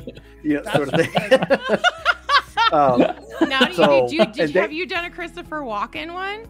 you 0.42 0.60
know, 0.62 0.62
sort 0.74 0.92
of 0.92 1.00
thing. 1.00 1.78
um, 2.72 3.00
Now, 3.48 3.60
do 3.66 3.72
So, 3.72 4.08
did 4.08 4.12
you, 4.12 4.26
did 4.26 4.36
you, 4.36 4.48
they- 4.48 4.60
have 4.60 4.72
you 4.72 4.86
done 4.86 5.06
a 5.06 5.10
Christopher 5.10 5.60
Walken 5.60 6.12
one? 6.12 6.46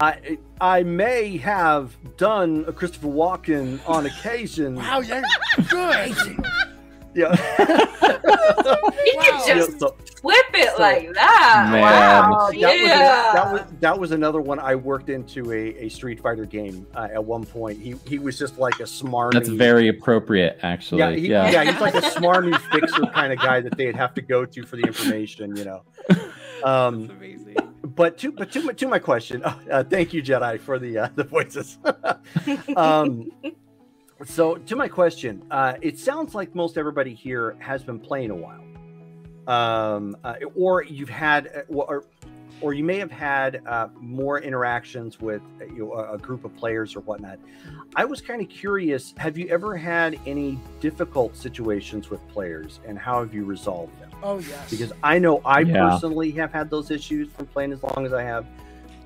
I 0.00 0.38
I 0.60 0.84
may 0.84 1.38
have 1.38 1.96
done 2.16 2.64
a 2.68 2.72
Christopher 2.72 3.08
Walken 3.08 3.80
on 3.84 4.06
occasion. 4.06 4.76
Wow, 4.76 5.00
yeah, 5.00 5.22
good. 5.68 6.14
Yeah. 7.18 7.84
You 8.18 9.14
Wow. 9.16 9.22
could 9.22 9.46
Yeah, 9.46 9.54
just 9.54 9.78
so- 9.80 9.96
flip 10.20 10.46
it 10.54 10.78
like 10.78 11.12
that. 11.14 11.68
Man. 11.70 11.80
Wow. 11.82 12.48
that, 12.50 12.56
yeah. 12.58 12.68
was 12.68 12.80
a- 12.82 13.34
that 13.34 13.52
was 13.52 13.62
that 13.80 13.98
was 13.98 14.10
another 14.12 14.40
one 14.40 14.58
I 14.58 14.74
worked 14.74 15.08
into 15.08 15.52
a, 15.52 15.74
a 15.84 15.88
Street 15.88 16.20
Fighter 16.20 16.44
game 16.44 16.86
uh, 16.94 17.08
at 17.12 17.24
one 17.24 17.44
point. 17.44 17.80
He 17.80 17.94
he 18.06 18.18
was 18.18 18.38
just 18.38 18.58
like 18.58 18.80
a 18.80 18.84
smarmy. 18.84 19.32
That's 19.32 19.48
very 19.48 19.88
appropriate, 19.88 20.58
actually. 20.62 20.98
yeah, 21.00 21.08
Yeah, 21.10 21.46
he, 21.46 21.52
yeah. 21.52 21.64
he's 21.64 21.80
like 21.80 21.94
a 21.94 22.00
smarmy 22.00 22.58
fixer 22.72 23.02
kind 23.06 23.32
of 23.32 23.38
guy 23.38 23.60
that 23.60 23.76
they'd 23.76 23.96
have 23.96 24.12
to 24.14 24.22
go 24.22 24.44
to 24.44 24.62
for 24.66 24.76
the 24.76 24.82
information, 24.82 25.56
you 25.56 25.64
know. 25.64 25.82
Um, 26.64 27.08
amazing. 27.10 27.54
but 27.84 28.18
to 28.18 28.32
but 28.32 28.50
to 28.50 28.62
my, 28.62 28.72
to 28.72 28.88
my 28.88 28.98
question, 28.98 29.44
uh, 29.44 29.84
thank 29.84 30.12
you 30.12 30.20
Jedi 30.22 30.58
for 30.58 30.80
the 30.80 30.98
uh, 30.98 31.08
the 31.14 31.22
voices. 31.24 31.78
um, 32.76 33.30
so 34.24 34.56
to 34.56 34.76
my 34.76 34.88
question, 34.88 35.42
uh, 35.50 35.74
it 35.80 35.98
sounds 35.98 36.34
like 36.34 36.54
most 36.54 36.76
everybody 36.76 37.14
here 37.14 37.56
has 37.60 37.82
been 37.82 38.00
playing 38.00 38.30
a 38.30 38.34
while, 38.34 38.64
um, 39.46 40.16
uh, 40.24 40.34
or 40.56 40.82
you've 40.84 41.08
had, 41.08 41.46
uh, 41.48 41.72
or 41.72 42.04
or 42.60 42.72
you 42.74 42.82
may 42.82 42.98
have 42.98 43.12
had 43.12 43.62
uh, 43.66 43.86
more 44.00 44.40
interactions 44.40 45.20
with 45.20 45.40
uh, 45.60 45.64
you 45.66 45.78
know, 45.84 45.92
a, 45.92 46.14
a 46.14 46.18
group 46.18 46.44
of 46.44 46.54
players 46.56 46.96
or 46.96 47.00
whatnot. 47.00 47.38
I 47.94 48.04
was 48.04 48.20
kind 48.20 48.42
of 48.42 48.48
curious. 48.48 49.14
Have 49.16 49.38
you 49.38 49.46
ever 49.48 49.76
had 49.76 50.18
any 50.26 50.58
difficult 50.80 51.36
situations 51.36 52.10
with 52.10 52.26
players, 52.28 52.80
and 52.86 52.98
how 52.98 53.20
have 53.20 53.32
you 53.32 53.44
resolved 53.44 53.98
them? 54.00 54.10
Oh 54.22 54.38
yes. 54.40 54.68
because 54.68 54.92
I 55.04 55.20
know 55.20 55.40
I 55.44 55.60
Yeah. 55.60 55.90
personally 55.90 56.32
have 56.32 56.52
had 56.52 56.70
those 56.70 56.90
issues 56.90 57.30
from 57.32 57.46
playing 57.46 57.72
as 57.72 57.82
long 57.84 58.04
as 58.04 58.12
I 58.12 58.22
have. 58.24 58.46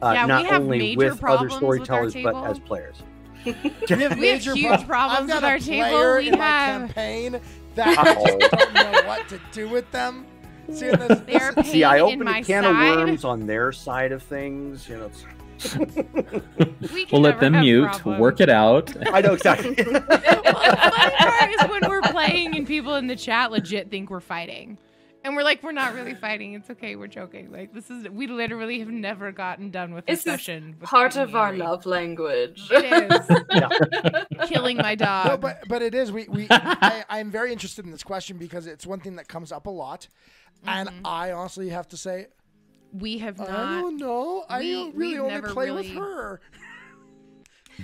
Uh, 0.00 0.12
Yeah, 0.14 0.24
we 0.24 0.28
not 0.28 0.46
have 0.46 0.62
only 0.62 0.78
major 0.78 0.96
with 0.98 1.12
other 1.12 1.20
problems 1.20 1.52
with 1.52 1.60
storytellers, 1.84 2.14
but 2.14 2.34
as 2.50 2.58
players. 2.58 3.02
we 3.90 4.02
have, 4.02 4.18
major 4.18 4.54
huge 4.54 4.68
prob- 4.68 4.86
problems 4.86 5.30
I've 5.30 5.40
got 5.40 5.42
with 5.42 5.44
a 5.44 5.46
our 5.48 5.58
table. 5.58 5.88
player 5.98 6.16
We 6.18 6.28
in 6.28 6.38
my 6.38 6.44
have- 6.46 6.80
campaign 6.94 7.40
that 7.74 7.98
I 7.98 8.14
just 8.14 8.50
don't 8.50 8.74
know 8.74 9.02
what 9.06 9.28
to 9.28 9.40
do 9.52 9.68
with 9.68 9.90
them. 9.92 10.26
See, 10.72 10.88
this, 10.90 11.20
this- 11.20 11.54
pain 11.54 11.64
See, 11.64 11.84
I 11.84 11.96
in 11.96 12.02
opened 12.02 12.24
my 12.24 12.38
a 12.38 12.44
can 12.44 12.62
side. 12.64 12.70
of 12.70 12.76
worms 13.08 13.24
on 13.24 13.46
their 13.46 13.72
side 13.72 14.12
of 14.12 14.22
things. 14.22 14.88
You 14.88 14.98
know, 14.98 15.04
it's- 15.06 15.24
we 16.92 17.06
we'll 17.12 17.20
let 17.20 17.38
them 17.38 17.60
mute, 17.60 17.86
problems. 17.88 18.20
work 18.20 18.40
it 18.40 18.48
out. 18.48 18.92
I 19.12 19.20
know 19.20 19.34
exactly. 19.34 19.74
Well, 19.78 20.00
the 20.00 20.10
funny 20.10 21.16
part 21.16 21.50
is 21.50 21.70
when 21.70 21.88
we're 21.88 22.00
playing 22.02 22.56
and 22.56 22.66
people 22.66 22.96
in 22.96 23.06
the 23.06 23.14
chat 23.16 23.52
legit 23.52 23.88
think 23.90 24.10
we're 24.10 24.18
fighting. 24.20 24.76
And 25.24 25.36
we're 25.36 25.44
like, 25.44 25.62
we're 25.62 25.72
not 25.72 25.94
really 25.94 26.14
fighting. 26.14 26.54
It's 26.54 26.68
okay. 26.70 26.96
We're 26.96 27.06
joking. 27.06 27.52
Like 27.52 27.72
this 27.72 27.90
is 27.90 28.08
we 28.08 28.26
literally 28.26 28.80
have 28.80 28.88
never 28.88 29.30
gotten 29.30 29.70
done 29.70 29.94
with 29.94 30.04
a 30.04 30.12
This 30.12 30.20
is 30.20 30.24
session. 30.24 30.76
with 30.80 30.88
Part 30.88 31.16
of 31.16 31.36
our 31.36 31.52
love 31.52 31.86
language. 31.86 32.68
It 32.70 33.12
is 33.12 34.48
killing 34.48 34.78
my 34.78 34.94
dog. 34.94 35.26
no, 35.28 35.36
but 35.36 35.62
but 35.68 35.82
it 35.82 35.94
is. 35.94 36.10
We 36.10 36.26
we 36.28 36.46
I, 36.50 37.04
I'm 37.08 37.30
very 37.30 37.52
interested 37.52 37.84
in 37.84 37.92
this 37.92 38.02
question 38.02 38.36
because 38.36 38.66
it's 38.66 38.86
one 38.86 39.00
thing 39.00 39.16
that 39.16 39.28
comes 39.28 39.52
up 39.52 39.66
a 39.66 39.70
lot, 39.70 40.08
and 40.66 40.88
mm-hmm. 40.88 41.06
I 41.06 41.32
honestly 41.32 41.68
have 41.68 41.88
to 41.88 41.96
say 41.96 42.26
we 42.92 43.18
have 43.18 43.38
not. 43.38 43.48
I 43.48 43.80
don't 43.80 43.96
know. 43.96 44.44
I 44.48 44.60
we- 44.60 44.72
don't 44.72 44.94
really 44.96 45.18
only 45.18 45.34
never 45.34 45.48
play 45.52 45.70
with 45.70 45.88
her. 45.90 46.40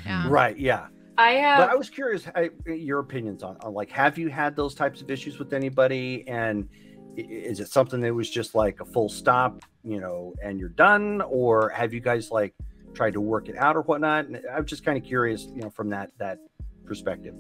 yeah. 0.05 0.27
right. 0.29 0.59
Yeah. 0.59 0.89
I 1.17 1.33
have. 1.33 1.59
But 1.59 1.71
I 1.71 1.75
was 1.75 1.91
curious 1.91 2.29
I, 2.35 2.51
your 2.67 3.01
opinions 3.01 3.43
on, 3.43 3.57
on 3.63 3.75
like, 3.75 3.91
have 3.91 4.19
you 4.19 4.29
had 4.29 4.55
those 4.55 4.75
types 4.75 5.03
of 5.03 5.11
issues 5.11 5.39
with 5.39 5.53
anybody? 5.53 6.25
And 6.29 6.69
i- 6.73 6.88
is 7.19 7.61
it 7.61 7.69
something 7.69 8.01
that 8.01 8.15
was 8.15 8.31
just 8.31 8.55
like 8.55 8.81
a 8.81 8.85
full 8.85 9.09
stop, 9.09 9.63
you 9.83 10.01
know, 10.01 10.35
and 10.43 10.59
you're 10.59 10.69
done, 10.69 11.23
or 11.23 11.69
have 11.71 11.93
you 11.93 12.01
guys 12.01 12.31
like 12.31 12.55
tried 12.95 13.13
to 13.15 13.21
work 13.21 13.49
it 13.49 13.57
out 13.57 13.77
or 13.77 13.83
whatnot? 13.83 14.27
And 14.27 14.41
I'm 14.53 14.65
just 14.65 14.85
kind 14.85 14.97
of 14.97 15.05
curious, 15.05 15.45
you 15.45 15.63
know, 15.63 15.71
from 15.71 15.91
that 15.91 16.11
that 16.19 16.39
perspective. 16.85 17.35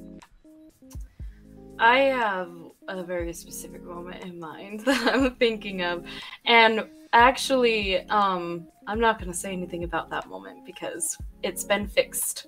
I 1.78 1.98
have 1.98 2.50
a 2.88 3.04
very 3.04 3.32
specific 3.32 3.84
moment 3.84 4.24
in 4.24 4.40
mind 4.40 4.80
that 4.86 5.14
I'm 5.14 5.36
thinking 5.36 5.82
of. 5.82 6.04
And 6.44 6.88
actually, 7.12 8.00
um, 8.08 8.66
I'm 8.86 8.98
not 8.98 9.18
going 9.18 9.30
to 9.30 9.36
say 9.36 9.52
anything 9.52 9.84
about 9.84 10.10
that 10.10 10.28
moment 10.28 10.66
because 10.66 11.16
it's 11.42 11.62
been 11.62 11.86
fixed. 11.86 12.46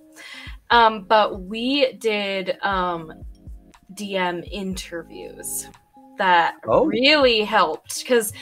Um, 0.71 1.05
but 1.05 1.43
we 1.43 1.93
did 1.93 2.59
um, 2.63 3.13
DM 3.95 4.49
interviews 4.51 5.69
that 6.21 6.55
Oh. 6.69 6.85
really 6.85 7.41
helped 7.45 8.01
because 8.03 8.33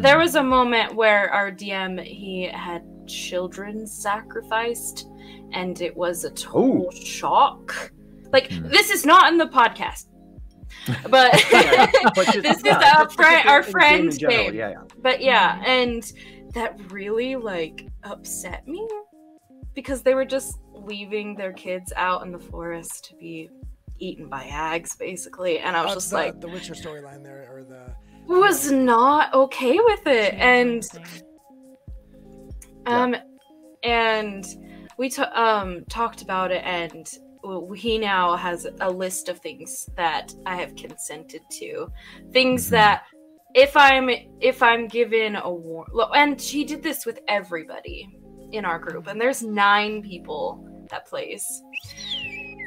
there 0.00 0.18
was 0.18 0.34
a 0.36 0.42
moment 0.42 0.94
where 0.94 1.30
our 1.30 1.50
DM 1.52 2.02
he 2.02 2.44
had 2.52 2.82
children 3.06 3.86
sacrificed, 3.86 5.06
and 5.52 5.80
it 5.82 5.94
was 5.96 6.24
a 6.24 6.30
total 6.30 6.90
shock. 6.90 7.92
Like 8.32 8.50
Hmm. 8.50 8.68
this 8.68 8.90
is 8.90 9.04
not 9.06 9.30
in 9.30 9.38
the 9.38 9.46
podcast, 9.46 10.06
but 11.10 11.30
But 12.14 12.26
this 12.42 12.56
is 12.58 12.64
yeah, 12.64 12.94
our 12.96 13.04
just- 13.04 13.16
friend, 13.16 13.48
our 13.48 13.60
in- 13.60 13.66
in 13.66 14.08
game 14.08 14.18
general, 14.18 14.44
game. 14.46 14.54
Yeah, 14.54 14.70
yeah. 14.70 14.82
But 15.02 15.20
yeah, 15.20 15.62
and 15.64 16.02
that 16.54 16.90
really 16.90 17.36
like 17.36 17.86
upset 18.02 18.66
me 18.66 18.88
because 19.74 20.00
they 20.02 20.14
were 20.14 20.24
just 20.24 20.58
leaving 20.72 21.34
their 21.36 21.52
kids 21.52 21.92
out 21.96 22.22
in 22.24 22.32
the 22.32 22.38
forest 22.38 23.04
to 23.10 23.14
be 23.16 23.50
eaten 23.98 24.28
by 24.28 24.42
hags, 24.42 24.96
basically, 24.96 25.58
and 25.58 25.76
I 25.76 25.82
was 25.82 25.92
Uh, 25.92 25.94
just 25.94 26.10
the, 26.10 26.16
like, 26.16 26.40
the 26.40 26.48
Witcher 26.48 26.74
storyline 26.74 27.22
there, 27.22 27.48
or 27.52 27.62
the 27.64 27.94
was 28.26 28.70
not 28.70 29.32
okay 29.34 29.78
with 29.78 30.06
it, 30.06 30.34
and 30.34 30.86
Yeah. 32.86 33.02
um, 33.02 33.16
and 33.82 34.44
we 34.98 35.08
t- 35.08 35.22
um 35.22 35.84
talked 35.88 36.22
about 36.22 36.50
it, 36.50 36.62
and 36.64 37.08
he 37.76 37.98
now 37.98 38.34
has 38.34 38.66
a 38.80 38.90
list 38.90 39.28
of 39.28 39.38
things 39.38 39.88
that 39.96 40.34
I 40.46 40.56
have 40.56 40.74
consented 40.74 41.42
to, 41.50 41.88
things 42.32 42.66
Mhm. 42.66 42.70
that 42.70 43.04
if 43.54 43.76
I'm 43.76 44.10
if 44.40 44.62
I'm 44.62 44.88
given 44.88 45.36
a 45.36 45.50
war, 45.50 45.86
and 46.14 46.40
she 46.40 46.64
did 46.64 46.82
this 46.82 47.06
with 47.06 47.20
everybody 47.28 48.18
in 48.52 48.64
our 48.64 48.78
group, 48.78 49.06
and 49.06 49.20
there's 49.20 49.42
nine 49.42 50.02
people 50.02 50.66
that 50.90 51.06
plays. 51.06 51.62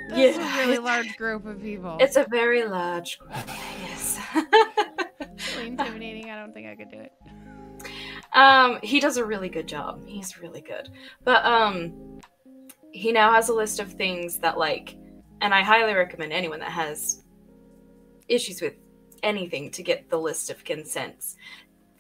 That's 0.10 0.38
Yeah. 0.38 0.64
a 0.64 0.68
really 0.68 0.78
large 0.80 1.16
group 1.18 1.46
of 1.46 1.62
people. 1.62 1.98
It's 2.00 2.16
a 2.18 2.26
very 2.30 2.64
large 2.66 3.20
group. 3.20 3.32
Yes. 3.88 4.20
really 5.56 5.68
intimidating. 5.68 6.30
I 6.30 6.40
don't 6.40 6.54
think 6.54 6.68
I 6.68 6.76
could 6.76 6.92
do 6.92 7.00
it. 7.00 7.12
Um, 8.34 8.80
he 8.84 9.00
does 9.00 9.18
a 9.18 9.26
really 9.26 9.50
good 9.50 9.68
job. 9.68 10.02
He's 10.06 10.40
really 10.40 10.62
good. 10.62 10.90
But 11.24 11.46
um 11.46 12.20
he 12.92 13.12
now 13.12 13.32
has 13.34 13.50
a 13.50 13.54
list 13.54 13.80
of 13.80 13.94
things 13.94 14.38
that 14.40 14.58
like 14.58 14.98
and 15.42 15.54
I 15.54 15.62
highly 15.62 15.94
recommend 15.94 16.34
anyone 16.34 16.60
that 16.60 16.72
has 16.72 17.24
issues 18.28 18.62
with 18.62 18.74
anything 19.24 19.72
to 19.72 19.84
get 19.84 20.10
the 20.10 20.18
list 20.20 20.50
of 20.50 20.64
consents. 20.64 21.36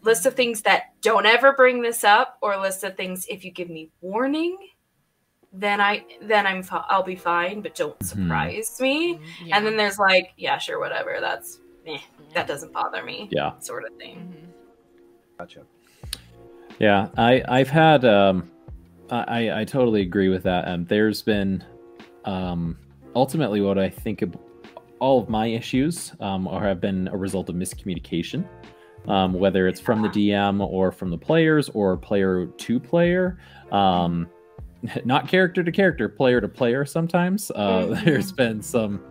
List 0.04 0.26
of 0.26 0.34
things 0.36 0.62
that 0.64 0.94
don't 1.02 1.26
ever 1.26 1.54
bring 1.54 1.82
this 1.82 2.04
up 2.04 2.38
or 2.42 2.58
list 2.58 2.84
of 2.84 2.96
things 2.98 3.26
if 3.30 3.44
you 3.46 3.52
give 3.52 3.70
me 3.70 3.92
warning 4.02 4.58
then 5.52 5.82
I 5.82 6.06
then 6.22 6.46
I'm 6.46 6.62
fi- 6.62 6.86
I'll 6.90 7.04
be 7.04 7.16
fine 7.16 7.62
but 7.62 7.76
don't 7.76 7.98
Mhm. 8.00 8.04
surprise 8.06 8.78
me. 8.80 9.20
Yeah. 9.44 9.58
And 9.58 9.66
then 9.66 9.78
there's 9.78 9.98
like 9.98 10.32
yeah 10.38 10.58
sure 10.58 10.80
whatever 10.80 11.18
that's 11.20 11.60
eh, 11.88 11.98
that 12.36 12.48
doesn't 12.48 12.72
bother 12.74 13.04
me 13.04 13.28
Yeah. 13.32 13.58
sort 13.60 13.86
of 13.86 13.94
thing. 13.98 14.18
Mhm. 14.18 15.38
Gotcha. 15.40 15.62
Yeah, 16.80 17.08
I 17.18 17.44
I've 17.48 17.70
had 17.70 18.06
um, 18.06 18.50
I 19.10 19.62
I 19.62 19.66
totally 19.66 20.02
agree 20.02 20.30
with 20.30 20.44
that. 20.44 20.68
Um, 20.68 20.86
there's 20.86 21.22
been 21.22 21.64
um, 22.26 22.78
ultimately 23.16 23.60
what 23.62 23.78
I 23.80 23.90
think 23.90 24.22
of 24.22 24.36
all 25.00 25.20
of 25.20 25.30
my 25.30 25.48
issues 25.48 26.14
um, 26.20 26.46
or 26.48 26.62
have 26.62 26.80
been 26.80 27.08
a 27.08 27.18
result 27.18 27.50
of 27.50 27.56
miscommunication, 27.56 28.46
um, 29.08 29.34
whether 29.34 29.68
it's 29.68 29.80
from 29.80 30.02
the 30.02 30.10
DM 30.10 30.62
or 30.66 30.92
from 30.92 31.10
the 31.10 31.18
players 31.18 31.70
or 31.70 31.98
player 31.98 32.46
to 32.46 32.80
player. 32.80 33.40
Um, 33.72 34.28
not 35.06 35.28
character 35.28 35.64
to 35.64 35.72
character, 35.72 36.08
player 36.10 36.42
to 36.42 36.48
player. 36.48 36.86
Sometimes 36.86 37.52
uh, 37.56 37.58
Mhm. 37.88 38.04
there's 38.06 38.32
been 38.32 38.62
some 38.62 39.02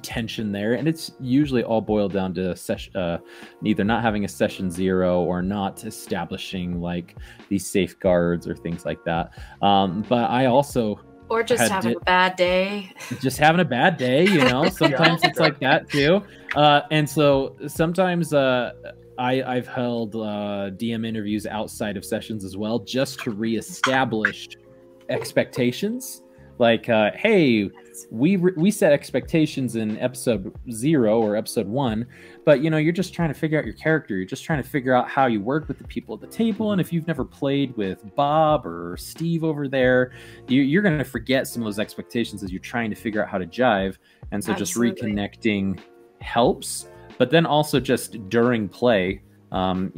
tension 0.00 0.52
there, 0.52 0.74
and 0.74 0.88
it's 0.88 1.12
usually 1.20 1.62
all 1.62 1.80
boiled 1.80 2.12
down 2.12 2.32
to 2.34 2.56
session, 2.56 2.96
uh, 2.96 3.18
either 3.64 3.84
not 3.84 4.02
having 4.02 4.24
a 4.24 4.28
session 4.28 4.70
zero 4.70 5.20
or 5.22 5.42
not 5.42 5.84
establishing 5.84 6.80
like 6.80 7.14
these 7.50 7.70
safeguards 7.70 8.48
or 8.48 8.54
things 8.56 8.84
like 8.86 9.02
that. 9.04 9.32
Um, 9.60 10.02
but 10.08 10.30
I 10.30 10.46
also 10.46 10.98
Or 11.28 11.42
just 11.42 11.70
having 11.70 11.92
di- 11.92 11.96
a 12.00 12.04
bad 12.04 12.36
day. 12.36 12.90
just 13.20 13.36
having 13.38 13.60
a 13.60 13.64
bad 13.66 13.96
day, 13.98 14.24
you 14.26 14.38
know. 14.44 14.68
Sometimes 14.70 15.24
it's 15.24 15.38
like 15.38 15.60
that 15.60 15.90
too, 15.90 16.22
uh, 16.56 16.82
and 16.90 17.08
so 17.08 17.54
sometimes 17.66 18.32
uh, 18.32 18.72
I, 19.18 19.42
I've 19.42 19.66
held 19.68 20.14
uh, 20.16 20.70
DM 20.74 21.06
interviews 21.06 21.46
outside 21.46 21.98
of 21.98 22.04
sessions 22.04 22.46
as 22.46 22.56
well, 22.56 22.78
just 22.78 23.20
to 23.24 23.30
reestablish 23.30 24.48
expectations. 25.08 26.22
Like, 26.58 26.88
uh, 26.88 27.10
hey, 27.16 27.70
we 28.10 28.36
re- 28.36 28.52
we 28.56 28.70
set 28.70 28.92
expectations 28.92 29.74
in 29.74 29.98
episode 29.98 30.54
zero 30.70 31.20
or 31.20 31.34
episode 31.34 31.66
one, 31.66 32.06
but 32.44 32.62
you 32.62 32.70
know 32.70 32.76
you're 32.76 32.92
just 32.92 33.14
trying 33.14 33.28
to 33.28 33.34
figure 33.34 33.58
out 33.58 33.64
your 33.64 33.74
character. 33.74 34.14
You're 34.14 34.26
just 34.26 34.44
trying 34.44 34.62
to 34.62 34.68
figure 34.68 34.94
out 34.94 35.08
how 35.08 35.26
you 35.26 35.40
work 35.40 35.66
with 35.66 35.78
the 35.78 35.84
people 35.84 36.14
at 36.14 36.20
the 36.20 36.26
table, 36.26 36.72
and 36.72 36.80
if 36.80 36.92
you've 36.92 37.06
never 37.06 37.24
played 37.24 37.76
with 37.76 38.14
Bob 38.14 38.66
or 38.66 38.96
Steve 38.96 39.44
over 39.44 39.66
there, 39.66 40.12
you, 40.46 40.62
you're 40.62 40.82
going 40.82 40.98
to 40.98 41.04
forget 41.04 41.48
some 41.48 41.62
of 41.62 41.66
those 41.66 41.78
expectations 41.78 42.42
as 42.42 42.52
you're 42.52 42.60
trying 42.60 42.90
to 42.90 42.96
figure 42.96 43.22
out 43.22 43.28
how 43.28 43.38
to 43.38 43.46
jive. 43.46 43.96
And 44.30 44.42
so 44.42 44.54
just 44.54 44.74
reconnecting 44.74 45.80
helps, 46.20 46.86
but 47.18 47.30
then 47.30 47.44
also 47.44 47.80
just 47.80 48.28
during 48.28 48.68
play. 48.68 49.22
Um, 49.50 49.92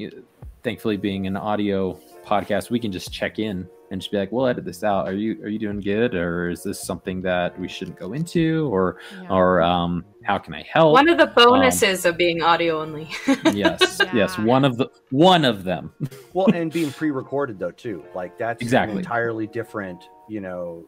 thankfully, 0.62 0.96
being 0.96 1.26
an 1.26 1.36
audio 1.36 2.00
podcast, 2.24 2.70
we 2.70 2.80
can 2.80 2.90
just 2.90 3.12
check 3.12 3.38
in 3.38 3.68
and 3.90 4.00
just 4.00 4.10
be 4.10 4.16
like, 4.18 4.32
"We'll 4.32 4.46
edit 4.46 4.64
this 4.64 4.82
out. 4.82 5.06
Are 5.06 5.12
you 5.12 5.40
are 5.42 5.48
you 5.48 5.58
doing 5.58 5.80
good, 5.80 6.14
or 6.14 6.48
is 6.50 6.62
this 6.62 6.80
something 6.84 7.20
that 7.22 7.58
we 7.60 7.68
shouldn't 7.68 7.98
go 7.98 8.12
into, 8.12 8.68
or 8.72 8.98
Yeah. 9.22 9.28
or 9.30 9.62
um, 9.62 10.04
how 10.24 10.38
can 10.38 10.54
I 10.54 10.62
help?" 10.62 10.92
One 10.94 11.08
of 11.08 11.18
the 11.18 11.26
bonuses 11.26 12.04
of 12.04 12.16
being 12.16 12.42
audio 12.42 12.80
only. 12.80 13.08
yes, 13.52 14.00
yes, 14.12 14.38
one 14.38 14.64
of 14.64 14.76
the 14.78 14.88
one 15.10 15.44
of 15.44 15.64
them. 15.64 15.92
well 16.32 16.46
and 16.52 16.72
being 16.72 16.90
pre-recorded 16.92 17.58
though 17.58 17.70
too 17.70 18.04
like 18.14 18.36
that's 18.38 18.60
Exactly. 18.62 18.92
an 18.94 18.98
entirely 18.98 19.46
different 19.46 20.08
you 20.28 20.40
know 20.40 20.84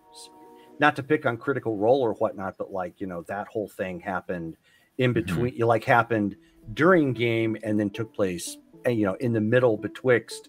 not 0.80 0.96
to 0.96 1.02
pick 1.02 1.24
on 1.26 1.36
critical 1.36 1.76
role 1.76 2.00
or 2.02 2.14
whatnot 2.14 2.54
but 2.58 2.72
like 2.72 3.00
you 3.00 3.06
know 3.06 3.22
that 3.28 3.46
whole 3.48 3.68
thing 3.68 4.00
happened 4.00 4.56
in 4.98 5.12
between 5.12 5.54
you 5.54 5.64
like 5.66 5.84
happened 5.84 6.34
during 6.74 7.12
game 7.12 7.56
and 7.62 7.78
then 7.78 7.88
took 7.90 8.12
place 8.14 8.56
uh, 8.86 8.90
you 8.90 9.04
know 9.06 9.14
in 9.14 9.32
the 9.32 9.40
middle 9.40 9.76
betwixt 9.76 10.48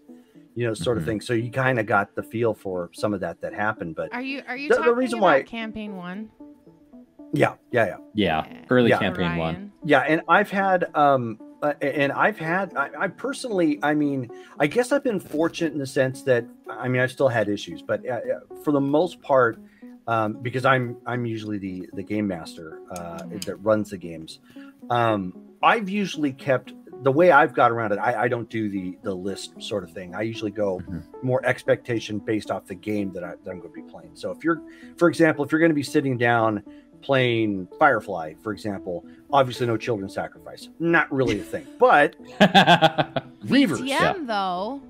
you 0.58 0.66
know 0.66 0.74
sort 0.74 0.98
Mhm. 0.98 1.02
of 1.02 1.06
thing 1.06 1.22
so 1.22 1.34
you 1.34 1.52
kind 1.52 1.78
of 1.80 1.86
got 1.86 2.16
the 2.16 2.24
feel 2.24 2.52
for 2.56 2.90
some 2.94 3.14
of 3.14 3.20
that 3.20 3.40
that 3.42 3.54
happened 3.54 3.94
but 3.96 4.12
Are 4.12 4.22
you 4.24 4.42
are 4.48 4.58
you 4.58 4.70
The- 4.70 4.82
the 4.82 4.94
reason 4.94 5.20
about 5.20 5.26
why- 5.26 5.44
campaign 5.44 5.96
one? 5.96 6.30
yeah 7.34 7.54
yeah 7.72 7.86
yeah 7.86 7.98
Yeah, 8.14 8.46
Yeah. 8.50 8.66
early 8.72 8.90
Yeah. 8.90 9.00
campaign 9.00 9.38
one. 9.38 9.72
Yeah, 9.84 10.00
and 10.12 10.22
I've 10.28 10.50
had 10.50 10.80
um 10.96 11.40
uh, 11.62 11.74
and 11.82 12.12
I've 12.12 12.38
had 12.40 12.76
I, 12.76 12.90
I 13.04 13.08
personally 13.08 13.80
I 13.84 13.94
mean 13.94 14.30
I 14.60 14.66
guess 14.68 14.92
I've 14.92 15.04
been 15.04 15.20
fortunate 15.20 15.74
in 15.74 15.80
the 15.80 15.86
sense 16.02 16.24
that 16.24 16.44
I 16.70 16.88
mean 16.88 17.02
I've 17.04 17.12
still 17.12 17.28
had 17.30 17.48
issues, 17.50 17.82
but 17.84 18.00
uh, 18.08 18.14
uh, 18.14 18.20
for 18.64 18.72
the 18.72 18.82
most 18.82 19.22
part 19.22 19.60
um, 20.08 20.38
because 20.42 20.66
I'm 20.66 20.98
I'm 21.06 21.26
usually 21.26 21.58
the 21.60 21.88
the 21.94 22.04
game 22.04 22.28
master 22.28 22.80
uh, 22.92 23.20
Mhm. 23.24 23.46
that 23.46 23.56
runs 23.58 23.90
the 23.92 23.98
games. 23.98 24.40
Um, 24.90 25.34
I've 25.62 25.90
usually 25.90 26.32
kept 26.34 26.74
the 27.04 27.12
way 27.12 27.32
I've 27.32 27.54
got 27.54 27.72
around 27.72 27.92
it. 27.92 27.98
I, 28.00 28.24
I 28.24 28.28
don't 28.28 28.50
do 28.50 28.70
the 28.70 28.98
the 29.04 29.14
list 29.14 29.62
sort 29.62 29.84
of 29.84 29.92
thing. 29.92 30.16
I 30.16 30.22
usually 30.24 30.52
go 30.52 30.80
Mhm. 30.80 31.04
more 31.24 31.46
expectation 31.46 32.20
based 32.20 32.50
off 32.52 32.66
the 32.66 32.76
game 32.76 33.12
that, 33.14 33.24
I, 33.24 33.32
that 33.44 33.52
I'm 33.52 33.60
going 33.60 33.74
to 33.74 33.82
be 33.82 33.90
playing. 33.90 34.12
So 34.16 34.32
if 34.32 34.44
you're, 34.44 34.62
for 34.98 35.08
example, 35.08 35.46
if 35.46 35.52
you're 35.52 35.60
going 35.60 35.70
to 35.72 35.76
be 35.76 35.84
sitting 35.84 36.18
down 36.18 36.64
playing 37.02 37.68
Firefly, 37.78 38.34
for 38.42 38.52
example, 38.52 39.06
obviously 39.32 39.68
no 39.68 39.78
children 39.78 40.10
sacrifice, 40.10 40.70
not 40.80 41.12
really 41.14 41.40
a 41.40 41.44
thing. 41.44 41.66
But 41.80 42.16
Reavers, 43.46 43.80
TM 43.80 43.88
Yeah. 43.88 44.14
though. 44.22 44.82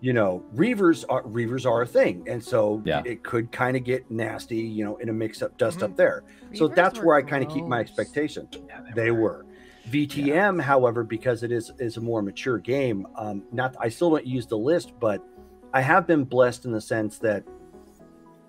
you 0.00 0.12
know, 0.12 0.44
Reavers 0.54 1.04
are 1.08 1.22
Reavers 1.22 1.64
are 1.68 1.82
a 1.82 1.86
thing, 1.86 2.24
and 2.28 2.42
so 2.42 2.82
Yeah. 2.84 3.02
it 3.06 3.22
could 3.22 3.50
kind 3.50 3.76
of 3.76 3.82
get 3.84 4.10
nasty, 4.10 4.58
you 4.58 4.84
know, 4.84 4.96
in 4.96 5.08
a 5.08 5.12
mix 5.12 5.40
up, 5.42 5.56
dust 5.56 5.82
up 5.82 5.92
Mhm. 5.92 5.96
there. 5.96 6.22
so 6.54 6.68
that's 6.68 7.02
where 7.02 7.16
I 7.16 7.22
kind 7.22 7.44
of 7.44 7.50
keep 7.50 7.64
my 7.64 7.78
gross. 7.82 7.88
expectation. 7.88 8.46
They 8.94 9.10
were. 9.10 9.44
VTM, 9.90 10.60
however, 10.60 11.04
because 11.04 11.42
it 11.42 11.52
is 11.52 11.72
is 11.78 11.96
a 11.96 12.00
more 12.00 12.22
mature 12.22 12.58
game. 12.58 13.06
Um, 13.16 13.44
not 13.52 13.76
I 13.80 13.88
still 13.88 14.10
don't 14.10 14.26
use 14.26 14.46
the 14.46 14.58
list, 14.58 14.92
but 15.00 15.22
I 15.72 15.80
have 15.80 16.06
been 16.06 16.24
blessed 16.24 16.64
in 16.64 16.72
the 16.72 16.80
sense 16.80 17.18
that 17.18 17.44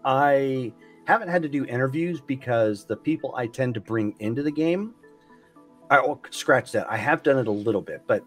I 0.03 0.73
haven't 1.05 1.29
had 1.29 1.41
to 1.43 1.49
do 1.49 1.65
interviews 1.65 2.21
because 2.21 2.85
the 2.85 2.95
people 2.97 3.33
I 3.35 3.47
tend 3.47 3.73
to 3.75 3.81
bring 3.81 4.15
into 4.19 4.43
the 4.43 4.51
game, 4.51 4.93
I 5.89 5.99
will 6.01 6.21
scratch 6.31 6.71
that. 6.73 6.89
I 6.89 6.97
have 6.97 7.23
done 7.23 7.37
it 7.37 7.47
a 7.47 7.51
little 7.51 7.81
bit, 7.81 8.01
but 8.07 8.23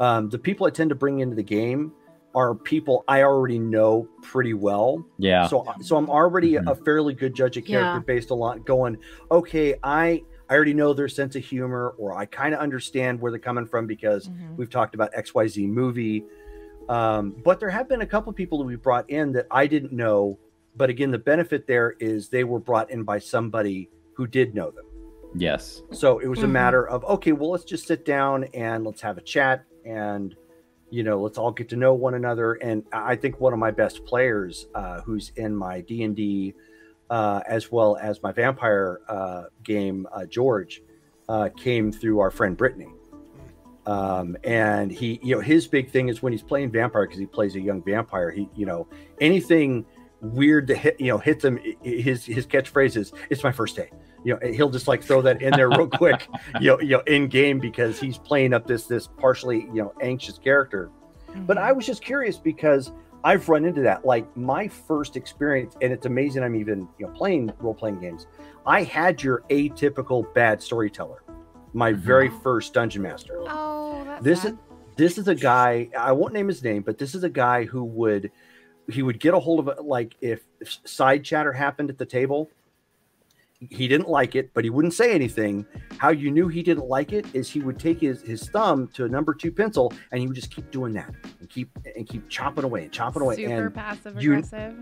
um, 0.00 0.28
the 0.30 0.38
people 0.38 0.66
I 0.66 0.70
tend 0.70 0.90
to 0.90 0.96
bring 0.96 1.20
into 1.20 1.36
the 1.36 1.42
game 1.42 1.92
are 2.34 2.54
people 2.54 3.04
I 3.08 3.22
already 3.22 3.58
know 3.58 4.08
pretty 4.22 4.54
well. 4.54 5.04
yeah, 5.18 5.46
So 5.46 5.66
so 5.80 5.96
I'm 5.96 6.08
already 6.08 6.54
Mhm. 6.54 6.66
a 6.70 6.74
fairly 6.74 7.12
good 7.12 7.34
judge 7.34 7.56
of 7.58 7.64
character 7.64 7.98
Yeah. 7.98 8.02
based 8.06 8.30
a 8.30 8.34
lot 8.34 8.64
going, 8.64 8.96
okay, 9.30 9.74
I 9.82 10.22
I 10.52 10.54
already 10.54 10.74
know 10.74 10.92
their 10.92 11.08
sense 11.08 11.34
of 11.34 11.42
humor 11.42 11.94
or 11.96 12.14
I 12.14 12.26
kind 12.26 12.52
of 12.52 12.60
understand 12.60 13.22
where 13.22 13.32
they're 13.32 13.40
coming 13.40 13.64
from 13.64 13.86
because 13.86 14.28
Mhm. 14.28 14.58
we've 14.58 14.68
talked 14.68 14.94
about 14.94 15.10
XYZ 15.14 15.66
movie. 15.66 16.26
Um, 16.90 17.34
but 17.42 17.58
there 17.58 17.70
have 17.70 17.88
been 17.88 18.02
a 18.02 18.06
couple 18.06 18.28
of 18.28 18.36
people 18.36 18.58
that 18.58 18.64
we 18.64 18.76
brought 18.76 19.08
in 19.08 19.32
that 19.32 19.46
I 19.50 19.66
didn't 19.66 19.92
know. 19.92 20.38
But 20.76 20.90
again, 20.90 21.10
the 21.10 21.18
benefit 21.18 21.66
there 21.66 21.94
is 22.00 22.28
they 22.28 22.44
were 22.44 22.58
brought 22.58 22.90
in 22.90 23.02
by 23.02 23.18
somebody 23.18 23.88
who 24.14 24.26
did 24.26 24.54
know 24.54 24.70
them. 24.70 24.84
yes, 25.34 25.82
So 25.92 26.18
it 26.18 26.26
was 26.28 26.42
a 26.42 26.46
Mhm. 26.46 26.52
matter 26.52 26.86
of 26.86 27.02
okay, 27.06 27.32
well, 27.32 27.48
let's 27.52 27.64
just 27.64 27.86
sit 27.86 28.04
down 28.04 28.44
and 28.52 28.84
let's 28.84 29.00
have 29.00 29.16
a 29.16 29.22
chat 29.22 29.64
and 29.86 30.36
you 30.90 31.02
know 31.02 31.18
let's 31.22 31.38
all 31.38 31.50
get 31.52 31.70
to 31.70 31.76
know 31.76 31.94
one 31.94 32.12
another. 32.12 32.52
And 32.54 32.84
I 32.92 33.12
I 33.12 33.16
think 33.16 33.40
one 33.40 33.54
of 33.54 33.58
my 33.58 33.70
best 33.70 34.04
players, 34.04 34.66
uh, 34.74 35.00
who's 35.00 35.32
in 35.36 35.56
my 35.56 35.80
D 35.80 36.02
and 36.02 36.14
D, 36.14 36.52
uh, 37.12 37.42
as 37.46 37.70
well 37.70 37.98
as 38.00 38.22
my 38.22 38.32
vampire 38.32 39.00
uh, 39.06 39.42
game, 39.62 40.06
uh, 40.12 40.24
George, 40.24 40.82
uh, 41.28 41.50
came 41.58 41.92
through 41.92 42.20
our 42.20 42.30
friend 42.30 42.56
Brittany. 42.56 42.88
Um, 43.84 44.34
and 44.44 44.90
he, 44.90 45.20
you 45.22 45.34
know, 45.34 45.42
his 45.42 45.66
big 45.68 45.90
thing 45.90 46.08
is 46.08 46.22
when 46.22 46.32
he's 46.32 46.42
playing 46.42 46.70
vampire 46.70 47.04
because 47.06 47.18
he 47.20 47.26
plays 47.26 47.54
a 47.54 47.60
young 47.60 47.82
vampire. 47.82 48.30
He, 48.30 48.48
you 48.56 48.64
know, 48.64 48.88
anything 49.20 49.84
weird 50.22 50.66
to 50.68 50.74
hit, 50.74 50.98
you 50.98 51.08
know, 51.08 51.18
hits 51.18 51.44
him. 51.44 51.58
His 51.82 52.24
his 52.24 52.46
catchphrase 52.46 52.96
is 52.96 53.12
"It's 53.28 53.44
my 53.44 53.52
first 53.52 53.76
day." 53.76 53.90
You 54.24 54.34
know, 54.40 54.50
he'll 54.50 54.70
just 54.70 54.88
like 54.88 55.02
throw 55.02 55.20
that 55.20 55.42
in 55.42 55.50
there 55.50 55.68
real 55.68 55.88
quick, 55.98 56.28
you 56.60 56.68
know, 56.68 56.80
you 56.80 56.90
know, 56.96 57.00
in 57.00 57.28
game 57.28 57.58
because 57.58 58.00
he's 58.00 58.16
playing 58.16 58.54
up 58.54 58.66
this 58.66 58.86
this 58.86 59.06
partially, 59.18 59.62
you 59.74 59.82
know, 59.82 59.92
anxious 60.00 60.38
character. 60.38 60.88
But 61.46 61.58
Mhm. 61.58 61.62
I 61.62 61.72
was 61.72 61.84
just 61.84 62.02
curious 62.02 62.38
because 62.38 62.92
I've 63.24 63.48
run 63.48 63.64
into 63.64 63.82
that. 63.82 64.04
Like 64.04 64.34
my 64.36 64.68
first 64.68 65.16
experience, 65.16 65.76
and 65.80 65.92
it's 65.92 66.06
amazing 66.06 66.42
I'm 66.42 66.56
even 66.56 66.88
you 66.98 67.06
know 67.06 67.12
playing 67.12 67.52
role 67.60 67.74
playing 67.74 68.00
games. 68.00 68.26
I 68.66 68.82
had 68.82 69.22
your 69.22 69.42
atypical 69.50 70.32
bad 70.34 70.62
storyteller, 70.62 71.22
my 71.72 71.92
Mhm. 71.92 71.96
very 71.96 72.28
first 72.30 72.74
dungeon 72.74 73.02
master. 73.02 73.38
Oh, 73.48 74.02
that's 74.04 74.24
This 74.24 74.42
sad. 74.42 74.52
is 74.54 74.58
this 74.96 75.18
is 75.18 75.28
a 75.28 75.34
guy 75.34 75.88
I 75.98 76.12
won't 76.12 76.34
name 76.34 76.48
his 76.48 76.62
name, 76.62 76.82
but 76.82 76.98
this 76.98 77.14
is 77.14 77.24
a 77.24 77.30
guy 77.30 77.64
who 77.64 77.84
would 77.84 78.30
he 78.90 79.02
would 79.02 79.20
get 79.20 79.32
a 79.32 79.38
hold 79.38 79.60
of 79.60 79.68
it 79.68 79.84
like 79.84 80.16
if, 80.20 80.42
if 80.60 80.76
side 80.84 81.22
chatter 81.24 81.52
happened 81.52 81.88
at 81.88 81.98
the 81.98 82.04
table. 82.06 82.50
He 83.70 83.86
didn't 83.88 84.08
like 84.08 84.34
it, 84.34 84.50
but 84.54 84.64
he 84.64 84.70
wouldn't 84.70 84.94
say 84.94 85.12
anything. 85.12 85.64
How 85.98 86.10
you 86.10 86.30
knew 86.30 86.48
he 86.48 86.62
didn't 86.62 86.86
like 86.86 87.12
it 87.12 87.26
is 87.32 87.48
he 87.48 87.60
would 87.60 87.78
take 87.78 88.00
his, 88.00 88.22
his 88.22 88.48
thumb 88.48 88.88
to 88.94 89.04
a 89.04 89.08
number 89.08 89.34
two 89.34 89.52
pencil 89.52 89.92
and 90.10 90.20
he 90.20 90.26
would 90.26 90.34
just 90.34 90.54
keep 90.54 90.70
doing 90.70 90.92
that 90.94 91.10
and 91.40 91.48
keep 91.48 91.70
and 91.96 92.08
keep 92.08 92.28
chopping 92.28 92.64
away 92.64 92.84
and 92.84 92.92
chopping 92.92 93.22
away. 93.22 93.36
super 93.36 93.66
and 93.66 93.74
passive 93.74 94.22
you- 94.22 94.32
aggressive. 94.34 94.74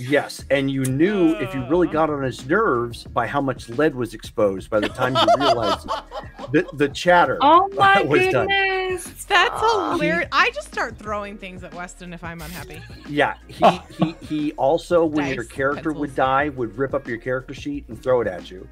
Yes, 0.00 0.44
and 0.50 0.70
you 0.70 0.84
knew 0.84 1.34
if 1.36 1.54
you 1.54 1.64
really 1.68 1.86
got 1.88 2.08
on 2.10 2.22
his 2.22 2.46
nerves 2.46 3.04
by 3.04 3.26
how 3.26 3.40
much 3.40 3.68
lead 3.68 3.94
was 3.94 4.14
exposed 4.14 4.70
by 4.70 4.80
the 4.80 4.88
time 4.88 5.14
you 5.14 5.44
realized 5.44 5.86
the, 6.52 6.66
the 6.72 6.88
chatter 6.88 7.38
Oh 7.42 7.68
my 7.76 8.02
was 8.02 8.26
done. 8.28 8.48
goodness. 8.48 9.24
That's 9.24 9.50
Aw. 9.52 9.92
hilarious. 9.92 10.28
I 10.32 10.50
just 10.50 10.68
start 10.72 10.96
throwing 10.98 11.36
things 11.38 11.62
at 11.64 11.74
Weston 11.74 12.12
if 12.12 12.24
I'm 12.24 12.40
unhappy. 12.40 12.80
Yeah, 13.08 13.34
he 13.48 13.80
he 13.98 14.14
he 14.26 14.52
also 14.52 15.04
when 15.04 15.26
your 15.34 15.44
Dice, 15.44 15.52
character 15.52 15.92
would 15.92 16.14
die 16.14 16.48
would 16.48 16.76
rip 16.78 16.94
up 16.94 17.06
your 17.06 17.18
character 17.18 17.52
sheet 17.54 17.84
and 17.88 18.02
throw 18.02 18.20
it 18.22 18.26
at 18.26 18.50
you. 18.50 18.66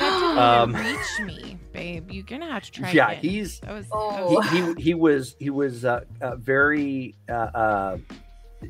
Um, 0.00 0.74
reach 0.74 1.20
me, 1.24 1.56
babe. 1.72 2.10
You're 2.10 2.24
gonna 2.24 2.50
have 2.50 2.64
to 2.64 2.70
try. 2.72 2.90
Yeah, 2.90 3.10
again. 3.10 3.22
he's 3.22 3.60
That 3.60 3.74
was, 3.74 3.86
that 3.86 3.92
Oh. 3.94 4.34
was- 4.34 4.50
he, 4.50 4.58
he 4.60 4.82
he 4.82 4.94
was 4.94 5.36
he 5.38 5.50
was 5.50 5.84
uh, 5.84 6.00
uh, 6.20 6.34
very 6.36 7.14
uh, 7.28 7.32
uh, 7.32 7.98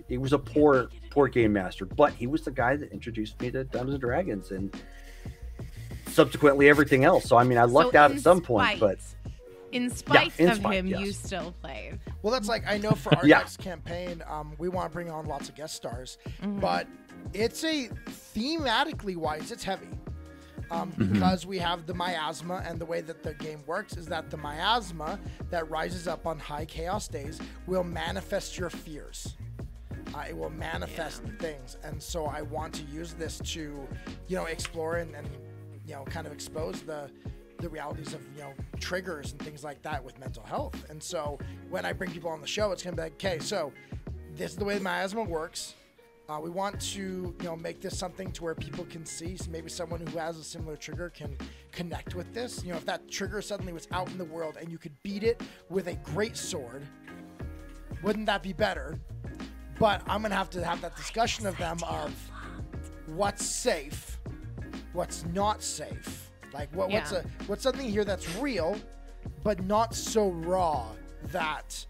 he 0.09 0.19
was 0.19 0.33
a 0.33 0.39
poor 0.39 0.89
poor 1.11 1.29
game 1.29 1.53
master, 1.53 1.85
but 1.87 2.13
he 2.13 2.27
was 2.27 2.43
the 2.43 2.51
guy 2.51 2.77
that 2.77 2.93
introduced 2.93 3.41
me 3.41 3.51
to 3.51 3.65
Dungeons 3.65 3.95
and 3.95 4.01
Dragons 4.01 4.51
and 4.51 4.75
subsequently 6.09 6.69
everything 6.69 7.05
else. 7.05 7.25
So 7.25 7.37
I 7.37 7.45
mean, 7.45 7.59
I 7.59 7.65
lucked 7.65 7.93
So 7.93 7.99
out 7.99 8.11
at 8.13 8.21
some 8.21 8.41
point, 8.41 8.81
but 8.81 8.99
in 9.73 9.91
spite 9.91 10.39
in 10.39 10.49
of 10.51 10.57
spite, 10.57 10.75
him, 10.75 10.87
you 10.87 11.13
still 11.13 11.55
played. 11.63 11.99
Well, 12.23 12.33
that's 12.33 12.49
like 12.49 12.65
I 12.67 12.79
know 12.79 12.93
for 12.93 13.15
our 13.17 13.27
Yeah. 13.27 13.39
next 13.39 13.59
campaign, 13.59 14.23
um, 14.29 14.55
we 14.59 14.69
want 14.69 14.91
to 14.91 14.93
bring 14.95 15.11
on 15.11 15.27
lots 15.27 15.49
of 15.49 15.55
guest 15.55 15.75
stars, 15.75 16.19
Mhm. 16.43 16.61
but 16.61 16.87
it's 17.35 17.65
a 17.65 17.89
thematically 18.35 19.17
wise, 19.17 19.51
it's 19.51 19.65
heavy. 19.65 19.89
Um, 20.71 20.93
Mhm. 20.93 21.15
Because 21.15 21.47
we 21.47 21.59
have 21.59 21.87
the 21.87 21.95
miasma, 21.95 22.63
and 22.67 22.79
the 22.79 22.85
way 22.85 23.01
that 23.01 23.23
the 23.23 23.33
game 23.35 23.63
works 23.67 23.97
is 23.97 24.05
that 24.07 24.29
the 24.31 24.37
miasma 24.37 25.19
that 25.51 25.69
rises 25.71 26.07
up 26.07 26.27
on 26.27 26.39
high 26.39 26.67
chaos 26.67 27.09
days 27.09 27.41
will 27.67 27.85
manifest 27.85 28.59
your 28.59 28.69
fears. 28.69 29.37
Uh, 30.15 30.25
it 30.29 30.37
will 30.37 30.51
manifest 30.51 31.23
things, 31.39 31.77
and 31.85 32.03
so 32.03 32.27
I 32.27 32.43
want 32.43 32.75
to 32.75 32.83
use 32.85 33.15
this 33.15 33.39
to, 33.53 33.87
you 34.27 34.37
know, 34.37 34.47
explore 34.47 34.97
and, 34.97 35.15
and 35.15 35.29
you 35.87 35.95
know, 35.95 36.05
kind 36.05 36.27
of 36.27 36.33
expose 36.33 36.83
the 36.83 37.11
the 37.59 37.69
realities 37.69 38.15
of 38.15 38.21
you 38.37 38.43
know 38.43 38.53
triggers 38.79 39.33
and 39.33 39.43
things 39.43 39.65
like 39.65 39.83
that 39.83 40.03
with 40.03 40.19
mental 40.19 40.43
health. 40.45 40.85
And 40.89 41.03
so 41.03 41.39
when 41.71 41.85
I 41.85 41.93
bring 41.93 42.11
people 42.11 42.31
on 42.31 42.41
the 42.41 42.47
show, 42.47 42.73
it's 42.73 42.83
gonna 42.83 42.97
be 42.97 43.03
like, 43.03 43.15
okay, 43.15 43.39
so 43.39 43.73
this 44.37 44.53
is 44.53 44.57
the 44.57 44.65
way 44.65 44.79
miasma 44.79 45.23
works. 45.23 45.75
Uh, 46.29 46.39
we 46.39 46.51
want 46.51 46.79
to, 46.79 47.35
you 47.41 47.45
know, 47.45 47.57
make 47.57 47.81
this 47.81 47.99
something 47.99 48.31
to 48.33 48.45
where 48.45 48.55
people 48.55 48.85
can 48.85 49.07
see. 49.07 49.35
So 49.39 49.51
maybe 49.51 49.71
someone 49.71 50.07
who 50.07 50.19
has 50.19 50.37
a 50.37 50.45
similar 50.45 50.77
trigger 50.77 51.09
can 51.09 51.39
connect 51.73 52.15
with 52.15 52.35
this. 52.35 52.63
You 52.63 52.73
know, 52.73 52.77
if 52.77 52.85
that 52.85 53.11
trigger 53.11 53.41
suddenly 53.41 53.73
was 53.73 53.89
out 53.93 54.09
in 54.11 54.19
the 54.19 54.27
world 54.27 54.59
and 54.61 54.71
you 54.71 54.77
could 54.77 54.93
beat 55.03 55.25
it 55.25 55.41
with 55.71 55.89
a 55.89 55.95
great 55.95 56.37
sword, 56.37 56.87
wouldn't 58.03 58.27
that 58.27 58.43
be 58.43 58.53
better? 58.53 59.01
But 59.79 60.03
I'm 60.09 60.23
gonna 60.23 60.35
have 60.35 60.51
to 60.51 60.65
have 60.65 60.81
that 60.81 60.97
discussion 60.97 61.47
of 61.47 61.57
them 61.59 61.79
of 61.87 62.13
what's 63.07 63.45
safe, 63.47 64.19
what's 64.93 65.25
not 65.27 65.63
safe. 65.63 66.31
Like 66.53 66.75
what, 66.75 66.91
what's 66.91 67.13
a 67.13 67.25
what's 67.47 67.63
something 67.63 67.89
here 67.89 68.05
that's 68.05 68.29
real, 68.37 68.77
but 69.45 69.63
not 69.65 69.95
so 69.95 70.31
raw 70.31 70.87
that 71.25 71.85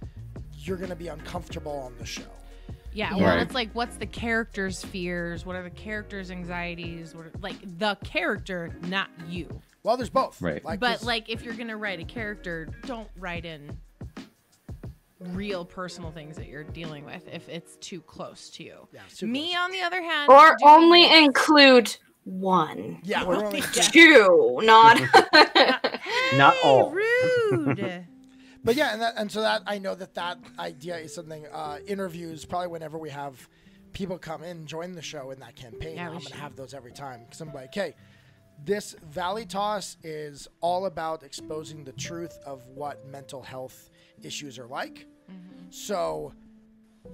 you're 0.59 0.77
gonna 0.77 0.97
be 0.97 1.09
uncomfortable 1.09 1.73
on 1.79 1.95
the 1.99 2.05
show. 2.05 2.23
Yeah, 2.93 3.11
Yeah. 3.11 3.17
well, 3.17 3.27
Right. 3.37 3.43
it's 3.43 3.55
like 3.55 3.71
what's 3.73 3.97
the 3.97 4.07
character's 4.07 4.85
fears? 4.85 5.47
What 5.47 5.57
are 5.57 5.63
the 5.63 5.71
character's 5.71 6.31
anxieties? 6.31 7.15
What 7.15 7.27
are, 7.27 7.33
like 7.41 7.57
the 7.79 7.97
character, 8.05 8.75
not 8.83 9.09
you. 9.29 9.49
Well, 9.83 9.97
there's 9.97 10.11
both. 10.11 10.43
Right. 10.43 10.63
Like 10.65 10.81
but 10.81 10.99
this- 10.99 11.05
like 11.05 11.29
if 11.31 11.43
you're 11.43 11.55
gonna 11.55 11.77
write 11.77 12.01
a 12.01 12.05
character, 12.05 12.69
don't 12.85 13.09
write 13.17 13.45
in 13.45 13.79
real 15.21 15.65
personal 15.65 16.11
things 16.11 16.37
that 16.37 16.47
you're 16.47 16.65
dealing 16.65 17.05
with 17.05 17.27
if 17.33 17.49
it's 17.49 17.77
too 17.77 18.01
close 18.01 18.51
to 18.51 18.63
you. 18.65 18.89
yeah, 18.93 19.01
Me, 19.27 19.53
close. 19.53 19.57
on 19.65 19.71
the 19.73 19.81
other 19.81 20.03
hand, 20.03 20.31
Or 20.31 20.57
only 20.63 21.03
this- 21.03 21.25
include 21.25 21.97
one. 22.25 23.01
Yeah, 23.03 23.25
Or 23.27 23.45
only- 23.47 23.63
two, 23.63 24.59
not. 24.63 25.01
Not 26.37 26.55
all. 26.63 26.91
rude. 26.91 28.07
But 28.65 28.75
yeah, 28.75 28.93
and 28.93 29.01
that, 29.01 29.15
and 29.17 29.31
so 29.33 29.41
that 29.43 29.63
I 29.67 29.79
know 29.79 29.95
that 29.95 30.15
that 30.15 30.37
idea 30.59 30.97
is 30.99 31.15
something. 31.15 31.47
Uh, 31.51 31.79
interviews 31.87 32.45
probably 32.45 32.67
whenever 32.67 32.99
we 32.99 33.09
have 33.09 33.49
people 33.93 34.19
come 34.19 34.43
in 34.43 34.67
join 34.67 34.93
the 34.93 35.01
show 35.01 35.31
in 35.31 35.39
that 35.41 35.55
campaign. 35.57 35.95
Yeah, 35.97 36.07
I'm 36.07 36.13
gonna 36.15 36.21
should. 36.25 36.33
have 36.35 36.57
those 36.57 36.75
every 36.75 36.93
time 36.93 37.21
because 37.25 37.41
I'm 37.41 37.53
like, 37.55 37.73
hey, 37.73 37.95
this 38.65 38.95
Valley 39.09 39.47
Toss 39.47 39.97
is 40.03 40.49
all 40.61 40.87
about 40.87 41.23
exposing 41.23 41.85
the 41.85 41.93
truth 41.93 42.37
of 42.45 42.67
what 42.75 43.07
mental 43.07 43.43
health 43.43 43.89
issues 44.23 44.59
are 44.59 44.67
like. 44.67 45.07
Mm-hmm. 45.31 45.71
So 45.71 46.33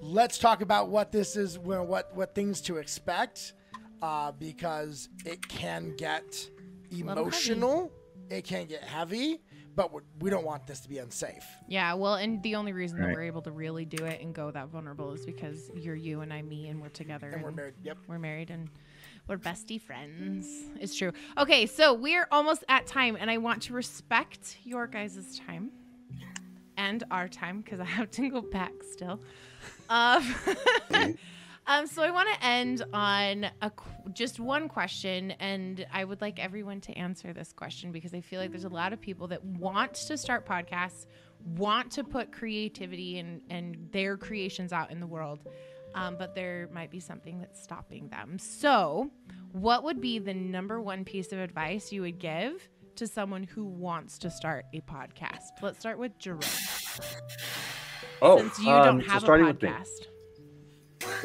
let's 0.00 0.38
talk 0.38 0.60
about 0.60 0.88
what 0.88 1.12
this 1.12 1.36
is, 1.36 1.58
what 1.58 2.14
what 2.14 2.34
things 2.34 2.60
to 2.62 2.76
expect, 2.78 3.54
uh, 4.02 4.32
because 4.32 5.08
it 5.24 5.46
can 5.48 5.94
get 5.96 6.48
emotional, 6.90 7.90
it 8.30 8.44
can 8.44 8.66
get 8.66 8.82
heavy, 8.82 9.40
but 9.74 9.92
we- 9.92 10.02
we 10.20 10.30
don't 10.30 10.44
want 10.44 10.66
this 10.66 10.80
to 10.80 10.88
be 10.88 10.98
unsafe. 10.98 11.44
Yeah, 11.68 11.94
well, 11.94 12.14
and 12.14 12.42
the 12.42 12.54
only 12.54 12.72
reason 12.72 13.00
that 13.00 13.10
we're 13.10 13.22
able 13.22 13.42
to 13.42 13.50
really 13.50 13.84
do 13.84 14.04
it 14.04 14.20
and 14.20 14.34
go 14.34 14.50
that 14.50 14.68
vulnerable 14.68 15.12
is 15.12 15.26
because 15.26 15.70
you're 15.74 15.96
you 15.96 16.20
and 16.20 16.32
I'm 16.32 16.48
me, 16.48 16.68
and 16.68 16.80
we're 16.80 16.88
together. 16.88 17.30
And 17.30 17.42
we're 17.42 17.50
married. 17.50 17.74
Yep. 17.82 17.98
We're 18.06 18.18
married 18.18 18.50
and 18.50 18.68
we're 19.26 19.38
bestie 19.38 19.80
friends. 19.80 20.46
It's 20.80 20.94
true. 20.94 21.12
Okay, 21.38 21.66
so 21.66 21.94
we're 21.94 22.28
almost 22.30 22.62
at 22.68 22.86
time, 22.86 23.16
and 23.18 23.30
I 23.30 23.38
want 23.38 23.62
to 23.62 23.72
respect 23.72 24.58
your 24.64 24.86
guys' 24.86 25.40
time 25.46 25.70
and 26.76 27.04
our 27.10 27.28
time 27.28 27.60
because 27.60 27.80
I 27.80 27.84
have 27.84 28.10
to 28.12 28.28
go 28.28 28.40
back 28.40 28.72
still. 28.82 29.20
Um, 29.90 30.34
um, 31.66 31.86
so 31.86 32.02
I 32.02 32.10
want 32.10 32.28
to 32.34 32.44
end 32.44 32.84
on 32.94 33.46
a 33.60 33.70
qu- 33.70 34.10
just 34.12 34.40
one 34.40 34.66
question, 34.66 35.32
and 35.32 35.86
I 35.92 36.04
would 36.04 36.22
like 36.22 36.38
everyone 36.38 36.80
to 36.82 36.92
answer 36.92 37.34
this 37.34 37.52
question 37.52 37.92
because 37.92 38.14
I 38.14 38.22
feel 38.22 38.40
like 38.40 38.50
there's 38.50 38.64
a 38.64 38.68
lot 38.70 38.94
of 38.94 39.00
people 39.00 39.28
that 39.28 39.44
want 39.44 39.92
to 39.94 40.16
start 40.16 40.46
podcasts, 40.46 41.06
want 41.56 41.92
to 41.92 42.04
put 42.04 42.32
creativity 42.32 43.18
and 43.18 43.42
and 43.50 43.88
their 43.92 44.16
creations 44.16 44.72
out 44.72 44.90
in 44.90 45.00
the 45.00 45.06
world, 45.06 45.40
um, 45.94 46.16
but 46.18 46.34
there 46.34 46.70
might 46.72 46.90
be 46.90 47.00
something 47.00 47.38
that's 47.38 47.62
stopping 47.62 48.08
them. 48.08 48.38
So, 48.38 49.10
what 49.52 49.84
would 49.84 50.00
be 50.00 50.18
the 50.18 50.34
number 50.34 50.80
one 50.80 51.04
piece 51.04 51.30
of 51.32 51.38
advice 51.38 51.92
you 51.92 52.02
would 52.02 52.18
give 52.18 52.68
to 52.96 53.06
someone 53.06 53.42
who 53.44 53.64
wants 53.64 54.18
to 54.18 54.30
start 54.30 54.64
a 54.74 54.80
podcast? 54.82 55.50
Let's 55.62 55.78
start 55.78 55.98
with 55.98 56.18
Jerome, 56.18 56.40
Oh, 58.22 58.38
since 58.38 58.58
you 58.60 58.70
um, 58.70 58.84
don't 58.98 59.02
so 59.04 59.08
have 59.10 59.22
a 59.22 59.26
starting 59.26 59.46
with 59.46 59.58
podcast 59.58 59.88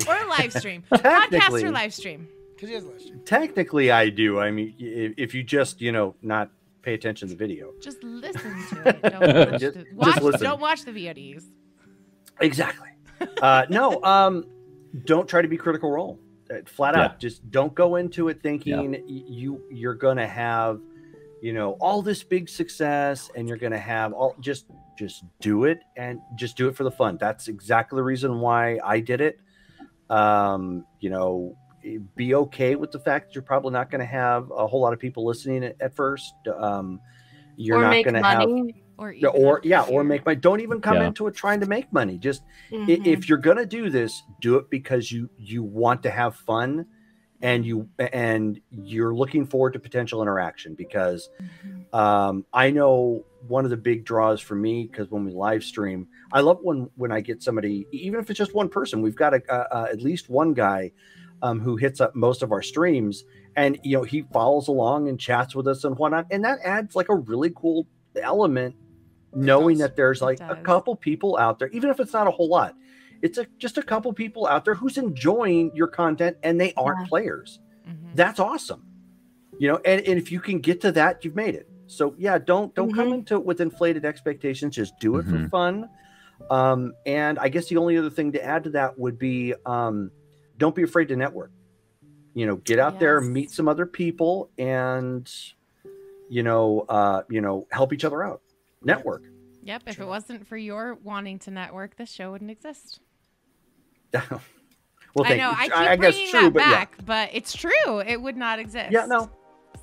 or 0.08 0.16
a 0.16 0.28
live 0.28 0.52
stream, 0.54 0.84
podcast 0.92 1.64
or 1.64 1.72
live 1.72 1.94
stream. 1.94 2.28
Because 2.56 2.70
he 2.70 2.76
has 2.76 2.84
a 2.84 2.88
list. 2.90 3.12
Technically, 3.26 3.90
I 3.92 4.10
do. 4.10 4.40
I 4.40 4.52
mean, 4.52 4.74
if 4.80 5.34
you 5.34 5.44
just, 5.44 5.80
you 5.80 5.92
know, 5.94 6.16
not 6.22 6.50
pay 6.82 6.94
attention 6.94 7.28
to 7.30 7.34
the 7.34 7.38
video. 7.38 7.72
Just 7.82 8.04
listen 8.04 8.42
to 8.70 8.90
it. 8.90 9.02
Don't 9.02 9.22
watch, 9.52 9.62
Just- 9.62 9.76
the, 9.78 9.84
just 9.84 9.94
watch 9.96 10.22
listen. 10.22 10.42
don't 10.44 10.60
watch 10.62 10.84
the 10.84 10.92
VODs. 10.92 11.44
Exactly. 12.42 12.90
Uh, 13.42 13.66
no, 13.70 14.02
um, 14.04 14.46
don't 15.06 15.28
try 15.28 15.42
to 15.42 15.48
be 15.48 15.58
critical 15.58 15.92
role. 15.92 16.20
Uh, 16.52 16.56
Flat 16.66 16.96
Yeah. 16.96 17.04
out, 17.06 17.20
just 17.20 17.50
don't 17.52 17.74
go 17.76 17.96
into 17.98 18.28
it 18.30 18.42
thinking 18.42 18.92
y- 18.92 19.02
you 19.08 19.62
you're 19.70 19.94
gonna 19.94 20.28
have, 20.28 20.82
you 21.42 21.54
know, 21.54 21.74
all 21.80 22.02
this 22.02 22.24
big 22.24 22.50
success, 22.50 23.30
and 23.36 23.48
you're 23.48 23.58
gonna 23.58 23.78
have 23.78 24.14
all. 24.14 24.36
Just 24.40 24.66
just 24.98 25.24
do 25.40 25.64
it 25.64 25.80
and 25.96 26.20
just 26.36 26.58
do 26.58 26.68
it 26.68 26.76
for 26.76 26.84
the 26.84 26.92
fun. 26.92 27.18
That's 27.20 27.48
exactly 27.48 27.96
the 27.96 28.04
reason 28.04 28.40
why 28.40 28.80
I 28.84 29.00
did 29.00 29.22
it. 29.22 29.40
Um, 30.10 30.86
you 31.00 31.10
know, 31.10 31.56
be 32.16 32.36
okay 32.36 32.76
with 32.76 32.92
the 32.92 33.00
fact 33.00 33.28
that 33.28 33.36
you're 33.36 33.42
probably 33.42 33.72
not 33.72 33.90
going 33.90 34.00
to 34.00 34.06
have 34.06 34.52
a 34.52 34.68
whole 34.68 34.82
lot 34.82 34.92
of 34.92 35.00
people 35.00 35.26
listening 35.26 35.64
at, 35.64 35.76
at 35.80 35.96
first. 35.96 36.34
Um, 36.58 37.00
you're 37.56 37.78
or 37.78 37.82
not 37.82 37.90
make 37.92 38.06
going 38.06 38.16
to 38.16 38.24
have. 38.24 38.50
Or 38.98 39.14
yeah, 39.14 39.30
even 39.30 39.42
or 39.42 39.62
yeah, 39.64 39.84
or 39.84 40.04
make 40.04 40.26
money. 40.26 40.36
Don't 40.36 40.60
even 40.60 40.82
come 40.82 40.96
Yeah. 40.98 41.08
into 41.08 41.28
it 41.28 41.34
trying 41.34 41.62
to 41.62 41.66
make 41.68 41.92
money. 41.94 42.18
Just 42.18 42.44
i 42.70 42.76
Mhm. 42.76 43.08
if 43.08 43.30
you're 43.30 43.38
gonna 43.38 43.66
do 43.66 43.90
this, 43.90 44.24
do 44.42 44.58
it 44.58 44.70
because 44.70 45.10
you 45.10 45.30
you 45.38 45.64
want 45.64 46.04
to 46.04 46.10
have 46.10 46.36
fun, 46.36 46.86
and 47.42 47.66
you 47.66 47.90
and 48.00 48.60
you're 48.70 49.16
looking 49.16 49.46
forward 49.46 49.74
to 49.74 49.80
potential 49.80 50.22
interaction. 50.22 50.76
Because 50.76 51.30
Mhm. 51.66 51.94
um, 51.98 52.46
I 52.54 52.72
know 52.72 53.26
one 53.48 53.64
of 53.64 53.72
the 53.72 53.78
big 53.78 54.04
draws 54.06 54.42
for 54.42 54.56
me 54.56 54.88
because 54.92 55.10
when 55.10 55.26
we 55.26 55.32
live 55.32 55.64
stream, 55.64 56.08
I 56.32 56.42
love 56.42 56.60
when 56.62 56.90
when 56.96 57.12
I 57.12 57.22
get 57.22 57.42
somebody, 57.42 57.88
even 57.92 58.20
if 58.20 58.30
it's 58.30 58.38
just 58.38 58.54
one 58.54 58.70
person. 58.70 59.02
We've 59.02 59.16
got 59.16 59.34
a, 59.34 59.42
a, 59.50 59.78
a 59.80 59.90
at 59.92 60.02
least 60.02 60.30
one 60.30 60.54
guy 60.54 60.92
um, 61.42 61.60
who 61.60 61.78
hits 61.78 62.02
up 62.02 62.16
most 62.16 62.44
of 62.44 62.52
our 62.52 62.62
streams, 62.62 63.24
and 63.56 63.80
you 63.84 63.98
know 63.98 64.04
he 64.04 64.24
follows 64.34 64.68
along 64.68 65.08
and 65.08 65.20
chats 65.20 65.56
with 65.56 65.68
us 65.68 65.84
and 65.84 65.98
whatnot, 65.98 66.26
and 66.32 66.44
that 66.44 66.60
adds 66.64 66.96
like 66.96 67.10
a 67.10 67.16
really 67.16 67.52
cool 67.56 67.88
element. 68.16 68.76
Knowing 69.32 69.78
that 69.78 69.96
there's 69.96 70.24
like 70.24 70.40
a 70.50 70.56
couple 70.56 70.96
people 70.96 71.38
out 71.38 71.60
there, 71.60 71.68
even 71.70 71.92
if 71.92 72.00
it's 72.00 72.14
not 72.14 72.26
a 72.26 72.32
whole 72.32 72.50
lot, 72.50 72.74
it's 73.22 73.38
a, 73.38 73.46
just 73.58 73.78
a 73.78 73.84
couple 73.84 74.12
people 74.14 74.48
out 74.48 74.66
there 74.66 74.76
who's 74.76 74.98
enjoying 74.98 75.72
your 75.76 75.88
content 75.88 76.38
and 76.44 76.60
they 76.60 76.74
aren't 76.76 77.00
Yeah. 77.02 77.08
players 77.10 77.60
Mhm. 77.88 78.16
that's 78.16 78.40
awesome 78.40 78.84
you 79.60 79.68
know 79.68 79.80
and, 79.86 80.02
and 80.08 80.18
if 80.20 80.32
you 80.32 80.40
can 80.40 80.60
get 80.60 80.82
to 80.82 80.92
that 80.94 81.24
you've 81.26 81.36
made 81.36 81.56
it 81.56 81.68
so 81.88 82.14
yeah 82.18 82.38
don't 82.38 82.74
don't 82.76 82.94
come 82.94 83.10
Mhm. 83.10 83.14
into 83.16 83.36
it 83.36 83.46
with 83.46 83.60
inflated 83.62 84.06
expectations 84.06 84.76
just 84.76 84.94
do 85.00 85.18
it 85.18 85.26
for 85.26 85.38
Mhm. 85.38 85.50
fun 85.50 85.90
um 86.50 86.94
and 87.06 87.38
i 87.40 87.50
guess 87.50 87.68
the 87.68 87.78
only 87.78 87.98
other 87.98 88.10
thing 88.10 88.32
to 88.32 88.44
add 88.44 88.64
to 88.64 88.70
that 88.72 88.98
would 88.98 89.18
be 89.20 89.54
um 89.66 90.12
don't 90.58 90.76
be 90.76 90.84
afraid 90.84 91.08
to 91.10 91.16
network 91.16 91.52
you 92.34 92.46
know 92.46 92.56
get 92.58 92.80
out 92.80 93.00
there 93.00 93.20
meet 93.20 93.50
some 93.52 93.68
other 93.68 93.86
people 93.86 94.50
and 94.58 95.30
you 96.30 96.44
know 96.44 96.86
uh 96.88 97.24
you 97.30 97.42
know 97.42 97.68
help 97.72 97.92
each 97.92 98.06
other 98.06 98.24
out 98.24 98.42
network 98.84 99.24
Yep. 99.62 99.84
If 99.88 100.00
it 100.00 100.08
wasn't 100.08 100.48
for 100.48 100.56
your 100.56 100.96
wanting 101.04 101.38
to 101.40 101.52
network, 101.52 101.98
this 101.98 102.10
show 102.10 102.32
wouldn't 102.32 102.50
exist. 102.50 103.02
well 105.14 105.26
I 105.26 105.36
know. 105.36 105.50
you. 105.52 105.56
I 105.58 105.64
keep 105.66 105.76
I, 105.76 105.96
guess 105.96 106.14
bringing 106.16 106.32
true 106.32 106.42
that 106.42 106.54
but 106.54 106.60
yeah 106.62 106.72
back, 106.72 107.06
but 107.06 107.30
it's 107.34 107.54
true. 107.54 108.00
It 108.00 108.22
would 108.22 108.38
not 108.38 108.60
exist. 108.60 108.92
yeah 108.92 109.06
no 109.06 109.30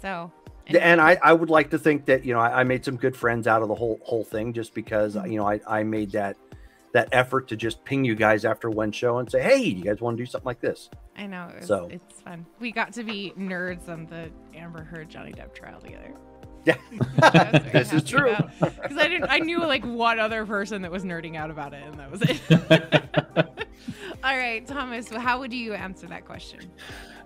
So. 0.00 0.32
Yeah, 0.68 0.80
and 0.80 1.00
I, 1.00 1.16
I 1.22 1.32
would 1.32 1.48
like 1.48 1.70
to 1.70 1.78
think 1.78 2.06
that 2.06 2.24
you 2.24 2.34
know 2.34 2.40
I, 2.40 2.60
I 2.60 2.64
made 2.64 2.84
some 2.84 2.96
good 2.96 3.16
friends 3.16 3.46
out 3.46 3.62
of 3.62 3.68
the 3.68 3.74
whole 3.74 4.00
whole 4.02 4.24
thing 4.24 4.52
just 4.52 4.74
because 4.74 5.14
mm-hmm. 5.14 5.30
you 5.30 5.38
know 5.38 5.48
I, 5.48 5.60
I 5.66 5.84
made 5.84 6.10
that 6.12 6.36
that 6.92 7.08
effort 7.12 7.46
to 7.48 7.56
just 7.56 7.84
ping 7.84 8.04
you 8.04 8.16
guys 8.16 8.44
after 8.44 8.68
one 8.68 8.90
show 8.90 9.18
and 9.18 9.30
say 9.30 9.40
hey 9.40 9.58
you 9.58 9.84
guys 9.84 10.00
want 10.00 10.16
to 10.16 10.22
do 10.22 10.26
something 10.26 10.46
like 10.46 10.60
this 10.60 10.90
I 11.18 11.26
know. 11.26 11.48
It 11.48 11.60
was, 11.60 11.66
So- 11.66 11.88
it's 11.90 12.20
fun. 12.20 12.46
We 12.60 12.72
got 12.72 12.92
to 12.94 13.02
be 13.02 13.32
nerds 13.38 13.88
on 13.88 14.06
the 14.06 14.30
Amber 14.54 14.84
Heard 14.84 15.08
Johnny 15.08 15.32
Depp 15.32 15.54
trial 15.54 15.80
together. 15.80 16.12
Yeah. 16.66 16.76
This 17.72 17.92
is 17.92 18.04
true. 18.04 18.36
Because 18.60 18.98
I 18.98 19.08
didn't. 19.08 19.30
I 19.30 19.38
knew 19.38 19.60
like 19.60 19.84
one 19.84 20.18
other 20.18 20.44
person 20.44 20.82
that 20.82 20.90
was 20.90 21.04
nerding 21.04 21.36
out 21.36 21.50
about 21.50 21.72
it, 21.72 21.82
and 21.84 21.98
that 21.98 22.10
was 22.10 22.22
it. 22.22 22.40
All 24.24 24.36
right, 24.36 24.66
Thomas. 24.66 25.08
How 25.08 25.38
would 25.38 25.52
you 25.52 25.74
answer 25.74 26.06
that 26.08 26.24
question? 26.24 26.60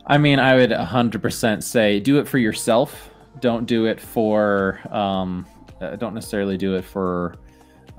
I 0.06 0.18
mean, 0.18 0.38
I 0.38 0.54
would 0.56 0.70
100% 0.70 1.62
say 1.62 2.00
do 2.00 2.18
it 2.18 2.28
for 2.28 2.38
yourself. 2.38 3.10
Don't 3.40 3.66
do 3.66 3.86
it 3.86 4.00
for, 4.00 4.80
um, 4.90 5.46
uh, 5.80 5.96
don't 5.96 6.14
necessarily 6.14 6.56
do 6.56 6.74
it 6.74 6.84
for, 6.84 7.36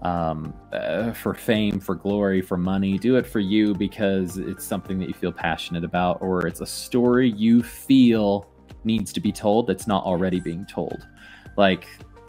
um, 0.01 0.53
uh, 0.73 1.13
for 1.13 1.33
fame, 1.33 1.79
for 1.79 1.95
glory, 1.95 2.41
for 2.41 2.57
money. 2.57 2.97
Do 2.97 3.15
it 3.15 3.25
for 3.25 3.39
you 3.39 3.73
because 3.73 4.37
it's 4.37 4.65
something 4.65 4.99
that 4.99 5.07
you 5.07 5.13
feel 5.13 5.31
passionate 5.31 5.83
about, 5.83 6.21
or 6.21 6.45
it's 6.47 6.61
a 6.61 6.65
story 6.65 7.31
you 7.31 7.63
feel 7.63 8.47
needs 8.83 9.13
to 9.13 9.19
be 9.19 9.31
told 9.31 9.67
that's 9.67 9.87
not 9.87 10.03
already 10.03 10.39
being 10.39 10.65
told. 10.65 11.07
Like, 11.57 11.87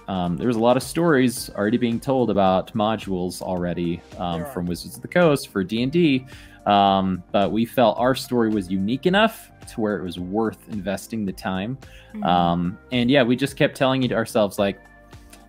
um, 0.09 0.37
there's 0.37 0.57
a 0.57 0.61
lot 0.61 0.77
of 0.77 0.83
stories 0.83 1.51
already 1.51 1.79
being 1.79 2.01
told 2.01 2.31
about 2.31 2.75
modules 2.75 3.41
already 3.41 4.03
um, 4.19 4.45
from 4.47 4.67
Wizards 4.67 4.97
of 4.97 5.03
the 5.03 5.09
Coast 5.09 5.49
for 5.49 5.63
D 5.63 5.83
and 5.83 5.93
D, 5.93 6.27
um, 6.67 7.23
but 7.33 7.53
we 7.53 7.65
felt 7.65 7.99
our 7.99 8.15
story 8.15 8.51
was 8.51 8.71
unique 8.71 9.07
enough 9.07 9.51
to 9.69 9.81
where 9.81 9.97
it 9.97 10.03
was 10.03 10.19
worth 10.19 10.69
investing 10.71 11.25
the 11.25 11.33
time. 11.33 11.79
Mm-hmm. 12.15 12.25
Um, 12.25 12.79
and 12.91 13.11
yeah, 13.11 13.23
we 13.23 13.37
just 13.37 13.57
kept 13.57 13.77
telling 13.77 14.03
it 14.03 14.13
ourselves 14.13 14.59
like, 14.59 14.81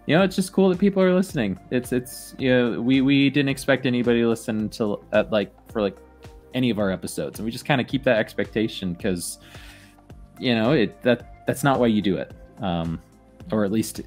you 0.05 0.15
know, 0.15 0.23
it's 0.23 0.35
just 0.35 0.51
cool 0.51 0.69
that 0.69 0.79
people 0.79 1.01
are 1.01 1.13
listening. 1.13 1.57
It's 1.71 1.93
it's 1.93 2.35
you 2.37 2.49
know, 2.49 2.81
we 2.81 3.01
we 3.01 3.29
didn't 3.29 3.49
expect 3.49 3.85
anybody 3.85 4.21
to 4.21 4.27
listen 4.27 4.59
until 4.59 5.03
at 5.13 5.31
like 5.31 5.53
for 5.71 5.81
like 5.81 5.97
any 6.53 6.69
of 6.69 6.77
our 6.77 6.91
episodes, 6.91 7.39
and 7.39 7.45
we 7.45 7.51
just 7.51 7.65
kind 7.65 7.79
of 7.79 7.87
keep 7.87 8.03
that 8.03 8.17
expectation 8.17 8.93
because 8.93 9.39
you 10.39 10.55
know 10.55 10.73
it 10.73 11.01
that 11.03 11.45
that's 11.47 11.63
not 11.63 11.79
why 11.79 11.87
you 11.87 12.01
do 12.01 12.17
it, 12.17 12.33
um, 12.61 13.01
or 13.51 13.65
at 13.65 13.71
least 13.71 14.01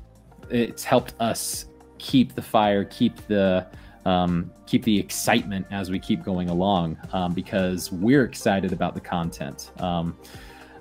it's 0.50 0.84
helped 0.84 1.14
us 1.20 1.66
keep 1.98 2.34
the 2.34 2.42
fire, 2.42 2.84
keep 2.84 3.26
the 3.26 3.66
um, 4.04 4.52
keep 4.66 4.84
the 4.84 4.96
excitement 4.96 5.66
as 5.72 5.90
we 5.90 5.98
keep 5.98 6.22
going 6.22 6.48
along 6.48 6.96
um, 7.12 7.34
because 7.34 7.90
we're 7.90 8.24
excited 8.24 8.72
about 8.72 8.94
the 8.94 9.00
content. 9.00 9.72
Um, 9.78 10.16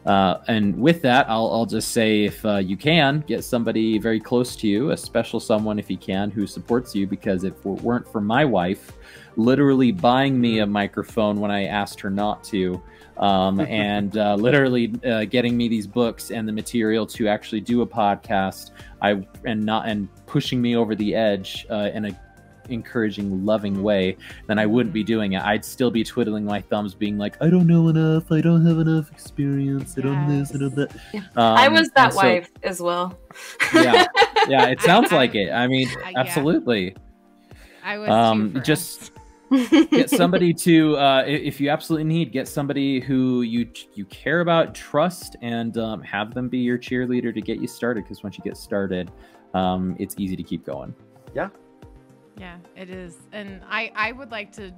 uh, 0.05 0.41
and 0.47 0.79
with 0.79 1.01
that, 1.01 1.27
I'll, 1.27 1.51
I'll 1.51 1.65
just 1.65 1.91
say 1.91 2.25
if 2.25 2.45
uh, 2.45 2.57
you 2.57 2.77
can, 2.77 3.21
get 3.21 3.43
somebody 3.43 3.97
very 3.97 4.19
close 4.19 4.55
to 4.57 4.67
you, 4.67 4.91
a 4.91 4.97
special 4.97 5.39
someone 5.39 5.79
if 5.79 5.89
you 5.89 5.97
can, 5.97 6.29
who 6.29 6.45
supports 6.45 6.93
you. 6.93 7.07
Because 7.07 7.43
if 7.43 7.53
it 7.53 7.65
weren't 7.65 8.07
for 8.07 8.21
my 8.21 8.45
wife 8.45 8.91
literally 9.35 9.91
buying 9.91 10.39
me 10.39 10.59
a 10.59 10.65
microphone 10.65 11.39
when 11.39 11.49
I 11.49 11.65
asked 11.65 11.99
her 12.01 12.11
not 12.11 12.43
to, 12.45 12.81
um, 13.17 13.59
and 13.61 14.17
uh, 14.17 14.35
literally 14.35 14.93
uh, 15.05 15.25
getting 15.25 15.55
me 15.57 15.67
these 15.67 15.87
books 15.87 16.31
and 16.31 16.47
the 16.47 16.51
material 16.53 17.05
to 17.07 17.27
actually 17.27 17.61
do 17.61 17.81
a 17.81 17.87
podcast, 17.87 18.71
I 19.01 19.25
and 19.45 19.63
not 19.65 19.87
and 19.87 20.07
pushing 20.25 20.61
me 20.61 20.75
over 20.75 20.95
the 20.95 21.15
edge 21.15 21.65
uh, 21.69 21.89
in 21.93 22.05
a 22.05 22.19
encouraging, 22.67 23.45
loving 23.45 23.83
way, 23.83 24.17
then 24.47 24.57
I 24.57 24.65
wouldn't 24.65 24.91
be 24.91 25.03
doing 25.03 25.33
it. 25.33 25.43
I'd 25.43 25.63
still 25.63 25.91
be 25.91 26.03
twiddling 26.03 26.45
my 26.45 26.61
thumbs, 26.61 26.95
being 26.95 27.15
like, 27.17 27.39
"I 27.41 27.47
don't 27.49 27.67
know 27.67 27.89
enough. 27.89 28.31
I 28.31 28.41
don't 28.41 28.65
have 28.65 28.79
enough 28.79 29.11
experience. 29.11 29.95
I 29.97 30.01
don't 30.01 30.27
this. 30.27 30.53
I 30.55 30.57
don't 30.57 30.75
that." 30.75 30.91
Yeah. 31.13 31.19
Um, 31.35 31.57
I 31.57 31.67
was 31.67 31.89
that 31.91 32.05
and 32.05 32.13
so- 32.13 32.17
wife 32.17 32.49
as 32.63 32.81
well. 32.81 33.19
yeah, 33.73 34.05
yeah. 34.47 34.65
It 34.67 34.81
sounds 34.89 35.11
like 35.11 35.35
it. 35.35 35.51
I 35.51 35.67
mean, 35.67 35.87
Uh, 35.89 36.09
yeah. 36.09 36.19
absolutely. 36.19 36.95
I 37.83 37.99
was 37.99 38.09
Um, 38.09 38.53
too 38.53 38.59
just 38.61 39.01
us. 39.03 39.11
Get 39.51 40.09
somebody 40.21 40.53
to 40.53 40.97
uh, 40.97 41.23
if 41.25 41.59
you 41.59 41.69
absolutely 41.69 42.03
need 42.03 42.31
get 42.31 42.47
somebody 42.47 42.99
who 42.99 43.41
you 43.41 43.69
you 43.93 44.05
care 44.05 44.41
about 44.41 44.73
trust 44.73 45.35
and 45.41 45.77
um, 45.77 46.01
have 46.01 46.33
them 46.33 46.49
be 46.49 46.57
your 46.57 46.77
cheerleader 46.77 47.33
to 47.33 47.41
get 47.41 47.59
you 47.59 47.67
started 47.67 48.03
because 48.03 48.23
once 48.23 48.37
you 48.37 48.43
get 48.43 48.57
started 48.57 49.11
um, 49.53 49.95
it's 49.99 50.15
easy 50.17 50.35
to 50.35 50.43
keep 50.43 50.65
going 50.65 50.93
Yeah, 51.33 51.49
Yeah, 52.37 52.57
it 52.75 52.89
is. 52.89 53.17
And 53.31 53.61
I 53.69 53.91
I 53.95 54.11
would 54.11 54.31
like 54.31 54.51
to 54.53 54.71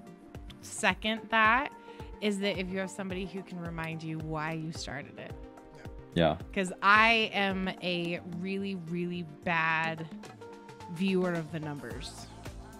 second 0.61 1.21
that 1.29 1.71
is 2.21 2.39
that 2.39 2.57
if 2.57 2.69
you 2.69 2.79
have 2.79 2.89
somebody 2.89 3.25
who 3.25 3.43
can 3.43 3.59
remind 3.59 4.01
you 4.03 4.17
why 4.19 4.53
you 4.53 4.71
started 4.71 5.17
it. 5.19 5.33
yeah 6.13 6.37
Cuz 6.53 6.71
I 6.81 7.29
am 7.33 7.69
a 7.81 8.19
really 8.39 8.75
really 8.89 9.23
bad 9.43 10.05
viewer 10.93 11.33
of 11.33 11.51
the 11.51 11.59
numbers. 11.59 12.27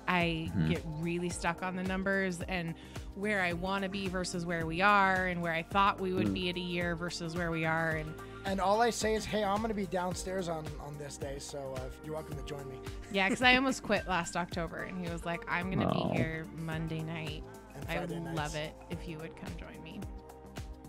I 0.08 0.50
Mhm. 0.56 0.70
get 0.70 0.84
really 1.00 1.30
stuck 1.30 1.64
on 1.64 1.76
the 1.76 1.84
numbers 1.84 2.42
and 2.48 2.74
where 3.16 3.42
I 3.42 3.54
want 3.54 3.84
to 3.84 3.90
be 3.90 4.08
versus 4.08 4.46
where 4.46 4.66
we 4.66 4.82
are 4.82 5.26
and 5.28 5.42
where 5.42 5.54
I 5.54 5.64
thought 5.64 6.00
we 6.00 6.14
would 6.14 6.28
Mm. 6.28 6.34
be 6.34 6.50
at 6.50 6.56
a 6.56 6.60
year 6.62 6.96
versus 6.96 7.36
where 7.36 7.50
we 7.52 7.66
are 7.66 7.92
and 7.92 8.14
And 8.46 8.62
all 8.62 8.82
I 8.82 8.92
say 8.92 9.14
is, 9.16 9.26
hey, 9.26 9.44
I'm 9.44 9.58
going 9.58 9.68
to 9.70 9.74
be 9.76 9.88
downstairs 9.88 10.48
on, 10.48 10.64
on 10.80 10.98
this 10.98 11.18
day, 11.18 11.38
so 11.38 11.74
uh, 11.76 11.82
you're 12.06 12.14
welcome 12.14 12.38
to 12.38 12.44
join 12.44 12.66
me. 12.70 12.78
yeah, 13.12 13.28
cuz 13.28 13.42
I 13.42 13.56
almost 13.58 13.84
quit 13.84 14.08
last 14.08 14.38
October 14.38 14.84
and 14.84 15.04
he 15.06 15.12
was 15.12 15.26
like 15.26 15.42
I'm 15.50 15.70
going 15.72 15.86
to 15.86 15.94
Oh. 15.94 16.10
be 16.10 16.16
here 16.16 16.46
Monday 16.58 17.02
night. 17.02 17.44
And 17.76 17.86
I 17.90 18.00
would 18.00 18.10
nights. 18.12 18.38
love 18.38 18.56
it 18.56 18.74
if 18.90 19.08
you 19.08 19.18
would 19.18 19.36
come 19.36 19.52
join 19.60 19.77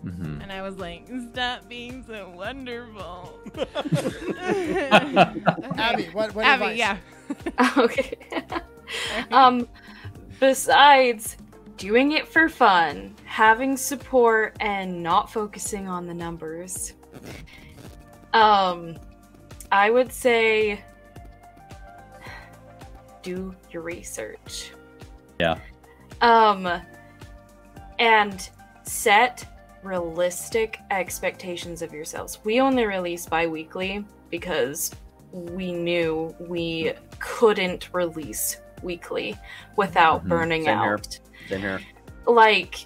me. 0.03 0.11
hmm 0.11 0.41
And 0.41 0.51
I 0.51 0.61
was 0.61 0.77
like, 0.77 1.07
stop 1.31 1.67
being 1.69 2.03
so 2.07 2.29
wonderful. 2.35 3.39
Abby, 5.77 6.05
what, 6.11 6.33
what 6.35 6.45
Abby, 6.45 6.65
advice? 6.65 6.77
yeah. 6.77 6.97
okay. 7.77 8.17
um, 9.31 9.67
besides 10.39 11.37
doing 11.77 12.13
it 12.13 12.27
for 12.27 12.49
fun, 12.49 13.15
having 13.25 13.77
support, 13.77 14.55
and 14.59 15.01
not 15.01 15.31
focusing 15.31 15.87
on 15.87 16.07
the 16.07 16.13
numbers, 16.13 16.93
um, 18.33 18.97
I 19.71 19.89
would 19.89 20.11
say 20.11 20.83
do 23.21 23.55
your 23.71 23.81
research. 23.81 24.71
Yeah. 25.39 25.57
Um, 26.21 26.67
and 27.99 28.49
set 28.83 29.45
realistic 29.83 30.79
expectations 30.91 31.81
of 31.81 31.93
yourselves. 31.93 32.39
We 32.43 32.59
only 32.61 32.85
release 32.85 33.25
bi 33.25 33.47
weekly 33.47 34.05
because 34.29 34.91
we 35.31 35.71
knew 35.71 36.35
we 36.39 36.93
couldn't 37.19 37.93
release 37.93 38.57
weekly 38.81 39.37
without 39.75 40.25
Mhm. 40.25 40.29
burning 40.29 40.63
Same 40.63 40.79
here. 40.79 40.93
out. 40.93 41.19
Same 41.47 41.61
here. 41.61 41.81
Like, 42.25 42.85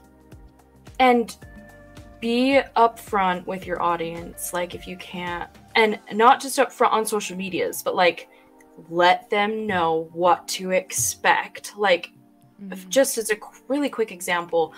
and 0.99 1.35
be 2.19 2.61
upfront 2.77 3.45
with 3.45 3.65
your 3.67 3.81
audience. 3.81 4.53
Like, 4.53 4.75
if 4.75 4.87
you 4.87 4.95
can't, 4.97 5.49
and 5.75 5.99
not 6.11 6.39
just 6.39 6.57
upfront 6.57 6.91
on 6.91 7.05
social 7.05 7.35
medias, 7.35 7.81
but 7.83 7.95
like, 7.95 8.29
let 8.89 9.29
them 9.29 9.67
know 9.67 10.09
what 10.13 10.47
to 10.49 10.71
expect. 10.71 11.75
Like, 11.77 12.11
Mhm. 12.61 12.87
just 12.89 13.17
as 13.17 13.29
a 13.29 13.35
really 13.67 13.89
quick 13.89 14.11
example, 14.11 14.73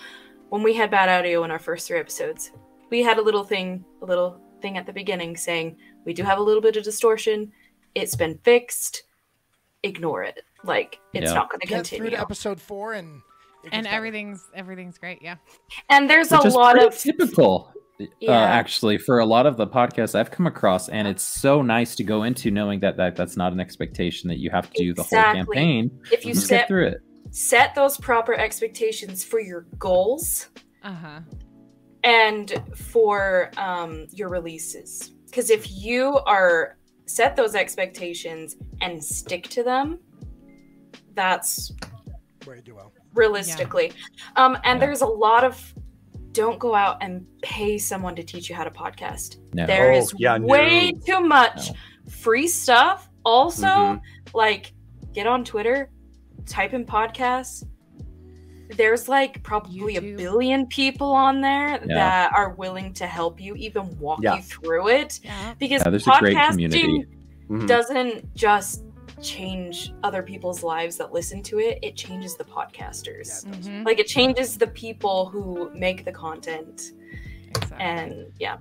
when 0.56 0.64
we 0.64 0.73
had 0.73 0.90
bad 0.90 1.10
audio 1.10 1.44
in 1.44 1.52
our 1.52 1.60
first 1.60 1.86
three 1.86 1.99
episodes, 1.99 2.52
we 2.90 3.03
had 3.03 3.18
a 3.18 3.22
little 3.22 3.44
thing, 3.44 3.84
a 4.02 4.06
little 4.06 4.40
thing 4.61 4.77
at 4.77 4.86
the 4.86 4.94
beginning 4.94 5.36
saying 5.36 5.76
we 6.06 6.14
do 6.14 6.23
have 6.23 6.38
a 6.38 6.41
little 6.41 6.61
bit 6.61 6.77
of 6.77 6.84
distortion. 6.86 7.52
It's 7.94 8.15
been 8.15 8.40
fixed. 8.45 9.03
Ignore 9.84 10.23
it. 10.23 10.44
Like 10.64 10.98
it's 11.14 11.26
Yeah. 11.26 11.34
not 11.34 11.49
going 11.49 11.60
to 11.60 11.68
Get 11.68 11.86
through 11.88 11.98
continue. 11.98 12.11
to 12.18 12.22
episode 12.22 12.61
four 12.61 12.94
and. 12.94 13.18
it 13.18 13.64
gets 13.64 13.73
And 13.76 13.84
better. 13.84 13.98
everything's 13.98 14.49
everything's 14.56 14.98
great, 14.98 15.22
yeah. 15.22 15.36
And 15.90 16.10
there's 16.10 16.32
Which 16.32 16.45
a 16.45 16.49
lot 16.49 16.82
of 16.82 16.98
typical 16.98 17.73
Yeah. 18.22 18.32
uh, 18.32 18.45
actually 18.45 18.98
for 18.98 19.19
a 19.19 19.26
lot 19.26 19.45
of 19.45 19.57
the 19.57 19.68
podcasts 19.68 20.15
i've 20.15 20.30
come 20.32 20.48
across 20.48 20.88
and 20.90 21.06
it's 21.07 21.23
so 21.23 21.61
nice 21.61 21.95
to 21.95 22.03
go 22.03 22.23
into 22.23 22.49
knowing 22.52 22.80
that, 22.82 22.95
that 22.98 23.15
that's 23.18 23.36
not 23.38 23.52
an 23.53 23.60
expectation 23.61 24.27
that 24.30 24.38
you 24.38 24.49
have 24.52 24.69
to 24.72 24.84
do 24.84 24.94
the 24.94 25.03
whole 25.03 25.22
campaign 25.34 25.90
if 26.11 26.26
you 26.26 26.34
just 26.34 26.49
get 26.49 26.68
through 26.68 26.88
it 26.88 26.98
set 27.35 27.75
those 27.75 27.97
proper 27.97 28.33
expectations 28.33 29.21
for 29.21 29.41
your 29.41 29.65
goals 29.77 30.47
Uh-huh. 30.83 31.19
and 32.05 32.53
for 32.73 33.51
um, 33.57 34.07
your 34.11 34.29
releases. 34.29 35.11
Because 35.25 35.49
if 35.49 35.69
you 35.69 36.17
are 36.25 36.77
set 37.07 37.35
those 37.35 37.53
expectations 37.53 38.55
and 38.79 39.03
stick 39.03 39.49
to 39.49 39.63
them, 39.63 39.99
that's 41.13 41.73
Where 42.45 42.55
you 42.55 42.61
do 42.61 42.75
well. 42.75 42.93
realistically. 43.13 43.91
Um, 44.37 44.55
and 44.63 44.79
Yeah. 44.79 44.85
there's 44.85 45.01
a 45.01 45.05
lot 45.07 45.43
of 45.43 45.73
don't 46.31 46.57
go 46.59 46.73
out 46.73 46.97
and 47.01 47.25
pay 47.41 47.77
someone 47.77 48.15
to 48.15 48.23
teach 48.23 48.49
you 48.49 48.55
how 48.55 48.63
to 48.63 48.71
podcast. 48.71 49.37
no 49.53 49.65
There 49.65 49.91
Oh, 49.91 49.97
is 49.97 50.13
yeah, 50.17 50.37
way 50.37 50.91
no. 50.91 51.01
too 51.05 51.19
much 51.25 51.71
No. 51.71 51.75
free 52.11 52.47
stuff. 52.47 53.09
Also, 53.25 53.67
Mhm. 53.67 54.01
like 54.33 54.73
get 55.13 55.27
on 55.27 55.43
Twitter, 55.45 55.89
type 56.45 56.73
in 56.73 56.85
podcasts. 56.85 57.65
There's 58.77 59.07
like 59.07 59.43
probably 59.43 59.97
a 59.97 60.01
billion 60.01 60.65
people 60.67 61.11
on 61.11 61.39
there 61.41 61.73
Yeah. 61.85 61.85
that 61.87 62.33
are 62.35 62.49
willing 62.55 62.93
to 62.93 63.05
help 63.05 63.39
you, 63.39 63.55
even 63.55 63.97
walk 63.99 64.19
Yeah. 64.23 64.37
you 64.37 64.41
through 64.41 64.89
it. 64.89 65.19
Yeah. 65.23 65.53
Because 65.59 65.83
Yeah, 65.85 65.89
there's 65.91 66.07
a 66.07 66.17
great 66.19 66.35
podcasting 66.35 66.49
community. 66.71 67.05
Mhm. 67.49 67.67
doesn't 67.67 68.33
just 68.35 68.83
change 69.21 69.93
other 70.03 70.23
people's 70.23 70.63
lives 70.63 70.97
that 70.97 71.13
listen 71.13 71.43
to 71.43 71.59
it, 71.59 71.77
it 71.83 71.95
changes 71.95 72.35
the 72.35 72.43
podcasters. 72.43 73.45
Yeah, 73.45 73.51
it 73.51 73.57
does. 73.57 73.67
Mhm. 73.69 73.85
Like 73.85 73.99
it 73.99 74.07
changes 74.07 74.57
the 74.57 74.67
people 74.67 75.27
who 75.27 75.69
make 75.75 76.05
the 76.05 76.11
content. 76.11 76.93
Exactly. 77.49 77.77
And 77.79 78.25
yeah. 78.39 78.57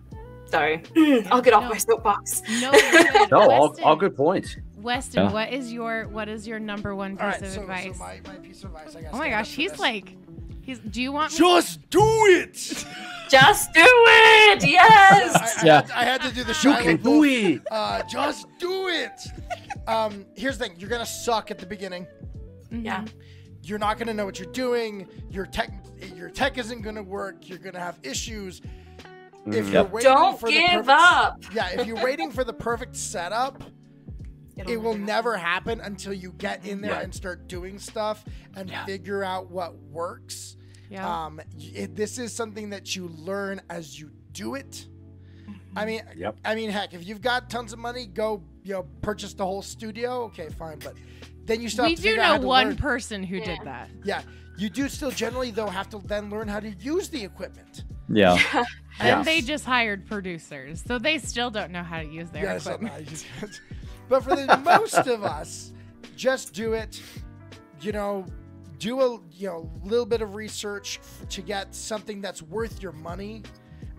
Sorry, 0.47 0.83
I'll 1.33 1.41
get 1.41 1.55
off 1.55 1.65
my 1.71 1.79
soapbox. 1.79 2.43
No, 2.61 2.71
you're 2.73 3.03
good. 3.13 3.31
No, 3.31 3.51
all, 3.51 3.75
all 3.83 3.97
good 3.97 4.15
points. 4.15 4.57
Weston, 4.85 5.25
Yeah. 5.25 5.33
what 5.33 5.53
is 5.53 5.73
your 5.73 6.07
what 6.09 6.29
is 6.29 6.47
your 6.47 6.59
number 6.61 6.95
one 6.95 7.17
piece 7.17 7.23
All 7.23 7.29
right, 7.29 7.43
of 7.43 7.49
so, 7.53 7.61
advice? 7.63 7.93
so 7.97 7.99
my, 7.99 8.21
my 8.27 8.35
piece 8.37 8.63
of 8.65 8.71
advice. 8.77 8.95
I 8.95 9.03
gotta 9.03 9.15
oh 9.15 9.19
my 9.19 9.31
gosh, 9.31 9.53
he's 9.55 9.73
this. 9.73 9.81
like, 9.81 10.15
he's. 10.63 10.79
Do 10.79 11.01
you 11.03 11.11
want 11.11 11.33
me? 11.33 11.39
just 11.39 11.91
do 11.91 12.01
it. 12.03 12.85
Just 13.31 13.73
do 13.73 13.81
it. 13.83 14.63
Yes. 14.69 15.35
I, 15.35 15.63
I, 15.63 15.65
Yeah. 15.67 15.81
had, 15.83 15.91
I 15.93 16.05
had 16.05 16.21
to 16.23 16.29
do 16.31 16.45
the 16.45 16.51
You 16.63 16.73
Shia 16.75 16.83
can 16.83 16.97
do 16.99 17.25
it. 17.25 17.63
Uh, 17.71 18.03
just 18.03 18.47
do 18.59 18.87
it. 18.89 19.19
Um, 19.89 20.27
here's 20.37 20.59
the 20.59 20.67
thing: 20.67 20.77
you're 20.79 20.91
gonna 20.91 21.07
suck 21.07 21.51
at 21.51 21.59
the 21.59 21.65
beginning. 21.67 22.07
Mhm. 22.71 22.85
Yeah. 22.85 23.05
You're 23.63 23.79
not 23.79 23.99
gonna 23.99 24.13
know 24.15 24.27
what 24.27 24.39
you're 24.39 24.53
doing. 24.53 25.09
Your 25.31 25.47
tech, 25.47 25.71
your 26.15 26.29
tech 26.29 26.59
isn't 26.59 26.83
gonna 26.83 27.03
work. 27.03 27.49
You're 27.49 27.59
gonna 27.59 27.81
have 27.81 27.99
issues. 28.03 28.61
If 28.61 28.67
Mhm. 29.47 29.55
you're 29.55 29.65
Yep. 29.85 29.91
waiting 29.91 30.13
Don't 30.13 30.39
for 30.39 30.47
the 30.47 30.53
give 30.53 30.71
perfect, 30.71 30.89
up. 30.91 31.43
Yeah, 31.55 31.69
if 31.81 31.87
you're 31.87 32.05
waiting 32.05 32.31
for 32.31 32.45
the 32.45 32.53
perfect 32.53 32.95
setup, 32.95 33.63
It'll 34.57 34.73
it 34.73 34.81
will 34.81 34.97
never 34.97 35.37
happen 35.37 35.81
until 35.81 36.13
you 36.13 36.33
get 36.39 36.65
in 36.65 36.81
there 36.81 36.93
Yeah. 36.93 37.01
and 37.01 37.15
start 37.15 37.49
doing 37.49 37.79
stuff 37.79 38.25
and 38.55 38.71
Yeah. 38.71 38.85
figure 38.87 39.25
out 39.25 39.51
what 39.51 39.77
works. 39.77 40.57
Yeah. 40.91 41.25
Um, 41.25 41.41
it, 41.59 41.97
this 41.97 42.19
is 42.19 42.33
something 42.35 42.71
that 42.71 42.95
you 42.95 43.09
learn 43.09 43.61
as 43.69 43.99
you 43.99 44.11
do 44.33 44.55
it. 44.55 44.87
Mm-hmm. 45.43 45.79
I 45.79 45.85
mean, 45.87 46.03
Yep. 46.17 46.37
I 46.45 46.55
mean, 46.55 46.71
heck, 46.71 46.95
if 46.95 47.07
you've 47.07 47.21
got 47.23 47.51
tons 47.51 47.73
of 47.73 47.79
money, 47.79 48.07
go 48.07 48.43
you 48.63 48.73
know 48.75 48.85
purchase 49.03 49.35
the 49.35 49.45
whole 49.45 49.63
studio. 49.63 50.23
Okay, 50.25 50.49
fine, 50.51 50.79
but 50.79 50.95
then 51.45 51.61
you 51.61 51.69
still 51.69 51.85
we 51.85 51.91
have 51.91 51.97
to 51.99 52.03
do 52.03 52.09
figure 52.11 52.23
out 52.23 52.27
how 52.27 52.37
know 52.37 52.43
to 52.43 52.47
one 52.47 52.67
learn- 52.69 52.77
person 52.77 53.23
who 53.25 53.41
did 53.41 53.59
that. 53.65 53.91
Yeah, 54.05 54.23
you 54.57 54.71
do 54.71 54.89
still 54.89 55.11
generally 55.11 55.51
though 55.51 55.67
have 55.67 55.89
to 55.91 55.99
then 56.05 56.31
learn 56.31 56.49
how 56.49 56.61
to 56.61 56.71
use 56.71 57.09
the 57.09 57.23
equipment. 57.25 57.85
Yeah. 58.09 58.39
And 59.01 59.09
Yeah. 59.09 59.23
they 59.25 59.41
just 59.41 59.65
hired 59.65 60.07
producers, 60.07 60.81
so 60.87 61.01
they 61.01 61.19
still 61.19 61.51
don't 61.51 61.73
know 61.73 61.83
how 61.83 61.99
to 62.01 62.07
use 62.07 62.31
their 62.31 62.45
Yeah, 62.45 62.55
equipment. 62.59 63.27
I 64.05 64.09
just- 64.09 64.09
but 64.09 64.23
for 64.23 64.37
the 64.37 64.57
most 64.59 65.07
of 65.07 65.25
us, 65.25 65.73
just 66.17 66.53
do 66.53 66.73
it. 66.75 67.01
You 67.81 67.93
know, 67.93 68.25
do 68.79 69.01
a 69.01 69.21
you 69.33 69.49
know 69.49 69.71
little 69.83 70.07
bit 70.07 70.21
of 70.23 70.35
research 70.35 71.01
to 71.31 71.43
get 71.43 71.75
something 71.75 72.21
that's 72.21 72.43
worth 72.43 72.83
your 72.83 72.93
money, 72.93 73.43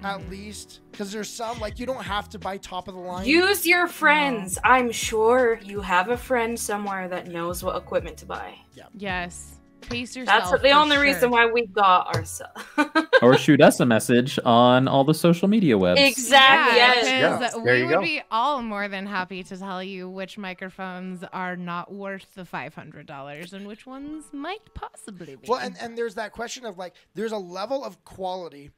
at 0.03 0.19
mm-hmm. 0.19 0.29
least. 0.31 0.81
Because 0.91 1.11
there's 1.11 1.29
some 1.29 1.59
like 1.59 1.79
you 1.79 1.85
don't 1.85 2.03
have 2.03 2.29
to 2.29 2.39
buy 2.39 2.57
top 2.57 2.87
of 2.87 2.95
the 2.95 2.99
line. 3.01 3.25
Use 3.25 3.65
your 3.65 3.87
friends. 3.87 4.57
I'm 4.63 4.91
sure 4.91 5.59
you 5.63 5.81
have 5.81 6.09
a 6.09 6.17
friend 6.17 6.59
somewhere 6.59 7.07
that 7.09 7.27
knows 7.27 7.63
what 7.63 7.75
equipment 7.75 8.17
to 8.17 8.25
buy. 8.25 8.55
yeah 8.73 8.85
Yes. 8.93 9.54
Pace 9.89 10.15
yourself. 10.15 10.49
That's 10.51 10.63
the 10.63 10.71
only 10.71 10.95
sure. 10.95 11.03
reason 11.03 11.29
why 11.29 11.45
we 11.45 11.67
got 11.67 12.15
our 12.15 12.25
stuff. 12.25 12.77
or 13.21 13.37
shoot 13.37 13.61
us 13.61 13.79
a 13.79 13.85
message 13.85 14.39
on 14.45 14.87
all 14.87 15.03
the 15.03 15.13
social 15.13 15.47
media 15.47 15.77
webs. 15.77 15.99
exactly. 16.01 16.77
Yeah, 16.77 16.93
yes. 16.93 17.03
'cause 17.03 17.57
Yeah, 17.57 17.63
there 17.63 17.73
we 17.73 17.79
you 17.79 17.85
would 17.87 17.93
go. 17.93 18.01
be 18.01 18.21
all 18.31 18.61
more 18.61 18.87
than 18.87 19.05
happy 19.05 19.43
to 19.43 19.57
tell 19.57 19.83
you 19.83 20.09
which 20.09 20.37
microphones 20.37 21.23
are 21.31 21.55
not 21.55 21.93
worth 21.93 22.33
the 22.35 22.45
five 22.45 22.73
hundred 22.75 23.05
dollars 23.05 23.53
and 23.53 23.67
which 23.67 23.85
ones 23.85 24.25
might 24.31 24.73
possibly 24.73 25.35
be. 25.35 25.47
Well, 25.47 25.59
and, 25.59 25.75
and 25.79 25.97
there's 25.97 26.15
that 26.15 26.31
question 26.31 26.65
of 26.65 26.77
like, 26.77 26.93
there's 27.13 27.31
a 27.31 27.37
level 27.37 27.83
of 27.83 28.03
quality 28.05 28.71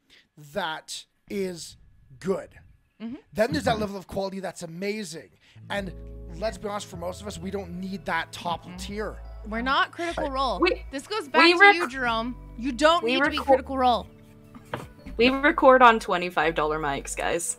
that 0.53 1.05
is 1.29 1.77
good. 2.19 2.49
Mm-hmm. 3.01 3.15
Then 3.33 3.51
there's 3.51 3.65
that 3.65 3.71
mm-hmm. 3.71 3.81
level 3.81 3.97
of 3.97 4.07
quality 4.07 4.39
that's 4.39 4.63
amazing. 4.63 5.29
And 5.69 5.93
let's 6.35 6.57
be 6.57 6.67
honest, 6.67 6.87
for 6.87 6.97
most 6.97 7.21
of 7.21 7.27
us, 7.27 7.37
we 7.37 7.51
don't 7.51 7.79
need 7.79 8.05
that 8.05 8.31
top 8.31 8.65
mm-hmm. 8.65 8.77
tier. 8.77 9.17
We're 9.49 9.61
not 9.61 9.91
critical 9.91 10.29
role. 10.29 10.59
We- 10.59 10.83
this 10.91 11.07
goes 11.07 11.27
back 11.27 11.43
we 11.43 11.53
to 11.53 11.59
rec- 11.59 11.75
you, 11.75 11.89
Jerome. 11.89 12.35
You 12.57 12.71
don't 12.71 13.03
we 13.03 13.15
need 13.15 13.23
to 13.23 13.29
be 13.29 13.37
critical 13.37 13.77
role. 13.77 14.07
We 15.17 15.29
record 15.29 15.81
on 15.81 15.99
$25 15.99 16.53
mics, 16.53 17.15
guys. 17.17 17.57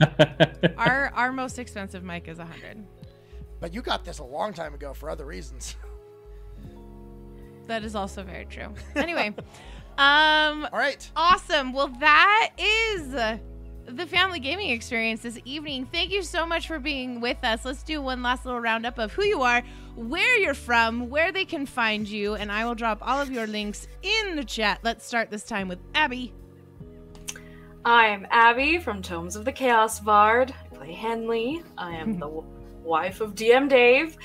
Our 0.78 1.10
our 1.14 1.32
most 1.32 1.58
expensive 1.58 2.04
mic 2.04 2.28
is 2.28 2.38
a 2.38 2.44
hundred. 2.44 2.84
But 3.60 3.74
you 3.74 3.82
got 3.82 4.04
this 4.04 4.20
a 4.20 4.24
long 4.24 4.52
time 4.54 4.74
ago 4.74 4.94
for 4.94 5.10
other 5.10 5.26
reasons. 5.26 5.76
That 7.66 7.84
is 7.84 7.94
also 7.94 8.22
very 8.22 8.46
true. 8.46 8.72
Anyway, 8.96 9.34
um, 9.98 10.66
All 10.72 10.78
right. 10.78 11.08
Awesome. 11.14 11.72
Well, 11.72 11.88
that 12.00 12.50
is 12.58 13.14
the 13.96 14.06
family 14.06 14.38
gaming 14.38 14.70
experience 14.70 15.22
this 15.22 15.38
evening. 15.44 15.86
Thank 15.92 16.12
you 16.12 16.22
so 16.22 16.46
much 16.46 16.66
for 16.66 16.78
being 16.78 17.20
with 17.20 17.42
us. 17.42 17.64
Let's 17.64 17.82
do 17.82 18.00
one 18.00 18.22
last 18.22 18.44
little 18.44 18.60
roundup 18.60 18.98
of 18.98 19.12
who 19.12 19.24
you 19.24 19.42
are, 19.42 19.62
where 19.96 20.38
you're 20.38 20.54
from, 20.54 21.08
where 21.08 21.32
they 21.32 21.44
can 21.44 21.66
find 21.66 22.08
you, 22.08 22.34
and 22.34 22.50
I 22.52 22.64
will 22.64 22.74
drop 22.74 22.98
all 23.00 23.20
of 23.20 23.30
your 23.30 23.46
links 23.46 23.88
in 24.02 24.36
the 24.36 24.44
chat. 24.44 24.80
Let's 24.82 25.04
start 25.04 25.30
this 25.30 25.44
time 25.44 25.68
with 25.68 25.78
Abby. 25.94 26.32
I'm 27.84 28.26
Abby 28.30 28.78
from 28.78 29.02
Tomes 29.02 29.36
of 29.36 29.44
the 29.44 29.52
Chaos 29.52 30.00
Bard. 30.00 30.54
I 30.72 30.74
play 30.74 30.92
Henley. 30.92 31.62
I 31.78 31.92
am 31.92 32.18
the 32.18 32.28
wife 32.82 33.20
of 33.20 33.34
DM 33.34 33.68
Dave. 33.68 34.16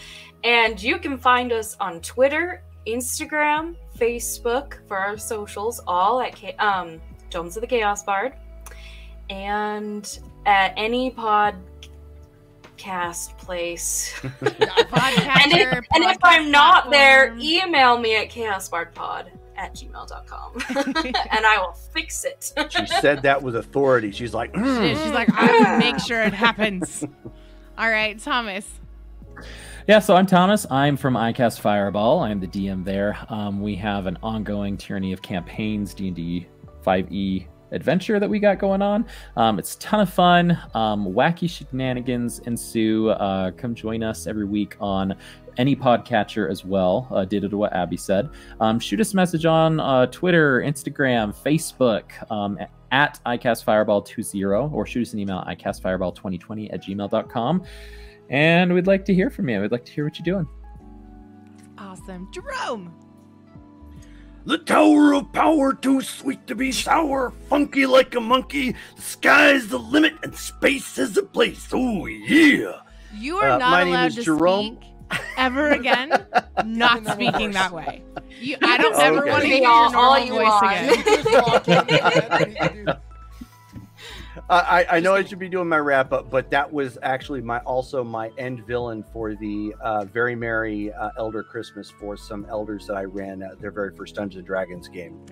And 0.43 0.81
you 0.81 0.99
can 0.99 1.17
find 1.17 1.51
us 1.51 1.75
on 1.79 2.01
Twitter, 2.01 2.63
Instagram, 2.85 3.75
Facebook 3.97 4.85
for 4.87 4.97
our 4.97 5.17
socials, 5.17 5.81
all 5.87 6.21
at 6.21 6.37
um, 6.59 7.01
Tomes 7.29 7.57
of 7.57 7.61
the 7.61 7.67
Chaos 7.67 8.03
Bard. 8.03 8.33
And 9.29 10.19
at 10.45 10.73
any 10.77 11.11
podcast 11.11 11.57
place. 13.37 14.13
Podcatcher, 14.21 15.43
and 15.43 15.53
if, 15.53 15.85
and 15.93 16.03
if 16.03 16.17
I'm 16.23 16.51
not 16.51 16.91
there, 16.91 17.35
email 17.39 17.97
me 17.97 18.15
at 18.15 18.29
chaosbardpod 18.29 19.27
at 19.57 19.73
gmail.com 19.73 20.53
and 20.75 21.45
I 21.45 21.57
will 21.59 21.73
fix 21.93 22.25
it. 22.25 22.51
She 22.69 22.85
said 22.87 23.21
that 23.23 23.41
with 23.41 23.55
authority. 23.55 24.11
She's 24.11 24.33
like, 24.33 24.53
She- 24.53 24.59
"Mm." 24.61 25.01
She's 25.03 25.13
like, 25.13 25.29
I 25.33 25.47
will 25.71 25.77
make 25.91 25.97
sure 25.99 26.21
it 26.21 26.33
happens. 26.33 27.05
All 27.77 27.89
right, 27.89 28.19
Thomas. 28.19 28.67
Yeah, 29.87 29.99
so 29.99 30.15
I'm 30.15 30.25
Thomas. 30.25 30.65
I'm 30.69 30.97
from 30.97 31.15
I 31.15 31.31
Cast 31.31 31.61
Fireball. 31.61 32.19
I'm 32.21 32.39
the 32.39 32.47
DM 32.47 32.83
there. 32.83 33.17
Um, 33.29 33.61
we 33.61 33.75
have 33.75 34.07
an 34.07 34.17
ongoing 34.23 34.77
Tyranny 34.77 35.13
of 35.13 35.21
Campaigns 35.21 35.93
D&D 35.93 36.47
5e 36.83 37.11
E 37.11 37.47
adventure 37.75 38.19
that 38.19 38.29
we 38.29 38.39
got 38.39 38.59
going 38.59 38.81
on. 38.81 39.05
Um, 39.37 39.59
it's 39.59 39.75
a 39.75 39.79
ton 39.79 39.99
of 39.99 40.11
fun. 40.11 40.57
Um, 40.73 41.07
wacky 41.07 41.49
shenanigans 41.49 42.39
ensue. 42.39 43.09
Uh, 43.09 43.51
come 43.51 43.75
join 43.75 44.01
us 44.03 44.25
every 44.27 44.45
week 44.45 44.75
on 44.79 45.15
any 45.57 45.75
podcatcher 45.75 46.49
as 46.49 46.65
well. 46.65 47.07
Uh, 47.11 47.25
did 47.25 47.43
it 47.43 47.53
what 47.53 47.73
Abby 47.73 47.97
said. 47.97 48.29
Um, 48.59 48.79
shoot 48.79 48.99
us 48.99 49.13
a 49.13 49.15
message 49.15 49.45
on 49.45 49.79
uh, 49.79 50.07
Twitter, 50.07 50.61
Instagram, 50.61 51.35
Facebook. 51.35 52.11
Um, 52.31 52.57
at 52.91 53.19
icastfireball20 53.25 54.71
or 54.71 54.85
shoot 54.85 55.01
us 55.01 55.13
an 55.13 55.19
email 55.19 55.39
at 55.39 55.59
icastfireball2020 55.59 56.73
at 56.73 56.83
gmail.com 56.83 57.63
and 58.29 58.73
we'd 58.73 58.87
like 58.87 59.05
to 59.05 59.13
hear 59.13 59.29
from 59.29 59.49
you. 59.49 59.61
We'd 59.61 59.71
like 59.71 59.85
to 59.85 59.91
hear 59.91 60.05
what 60.05 60.17
you're 60.17 60.23
doing. 60.23 60.47
Awesome. 61.77 62.29
Jerome. 62.31 62.93
The 64.45 64.59
tower 64.59 65.13
of 65.15 65.31
power, 65.33 65.73
too 65.73 66.01
sweet 66.01 66.45
to 66.47 66.55
be 66.55 66.71
sour, 66.71 67.33
funky 67.49 67.85
like 67.87 68.13
a 68.13 68.21
monkey. 68.21 68.75
The 68.95 69.01
sky's 69.01 69.67
the 69.69 69.79
limit, 69.79 70.13
and 70.23 70.35
space 70.35 70.97
is 70.99 71.13
the 71.13 71.23
place. 71.23 71.67
Oh 71.73 72.05
yeah! 72.05 72.81
You 73.15 73.37
are 73.37 73.49
Uh, 73.51 73.57
not 73.57 73.71
my 73.71 73.83
name 73.83 73.93
allowed 73.93 74.05
is 74.09 74.15
to 74.15 74.23
Jerome. 74.23 74.77
speak 74.77 75.19
ever 75.37 75.69
again. 75.71 76.11
not 76.65 77.05
speaking 77.07 77.51
that 77.51 77.71
way. 77.71 78.03
You, 78.39 78.57
I 78.61 78.77
don't 78.77 78.93
Oh, 78.97 78.99
ever 78.99 79.19
okay. 79.21 79.29
want 79.31 79.41
to 79.43 79.47
Be 79.49 79.53
hear 79.55 79.63
your 79.63 79.71
all- 79.71 79.95
all 79.95 80.25
normal 80.27 80.45
voice 80.45 80.61
again. 82.45 82.97
I, 84.49 84.59
I, 84.59 84.97
I 84.97 84.99
know 84.99 85.13
I 85.13 85.23
should 85.23 85.39
be 85.39 85.49
doing 85.49 85.67
my 85.67 85.79
wrap 85.79 86.11
up, 86.11 86.29
but 86.29 86.49
that 86.51 86.71
was 86.71 86.97
actually 87.01 87.41
my 87.41 87.59
also 87.59 88.03
my 88.03 88.31
end 88.37 88.65
villain 88.65 89.03
for 89.13 89.35
the 89.35 89.73
uh, 89.81 90.05
very 90.05 90.35
merry 90.35 90.93
uh, 90.93 91.09
Elder 91.17 91.43
Christmas 91.43 91.89
for 91.89 92.17
some 92.17 92.45
elders 92.49 92.87
that 92.87 92.95
I 92.95 93.03
ran 93.03 93.43
uh, 93.43 93.55
their 93.59 93.71
very 93.71 93.95
first 93.95 94.15
Dungeons 94.15 94.39
and 94.39 94.45
Dragons 94.45 94.87
game. 94.87 95.25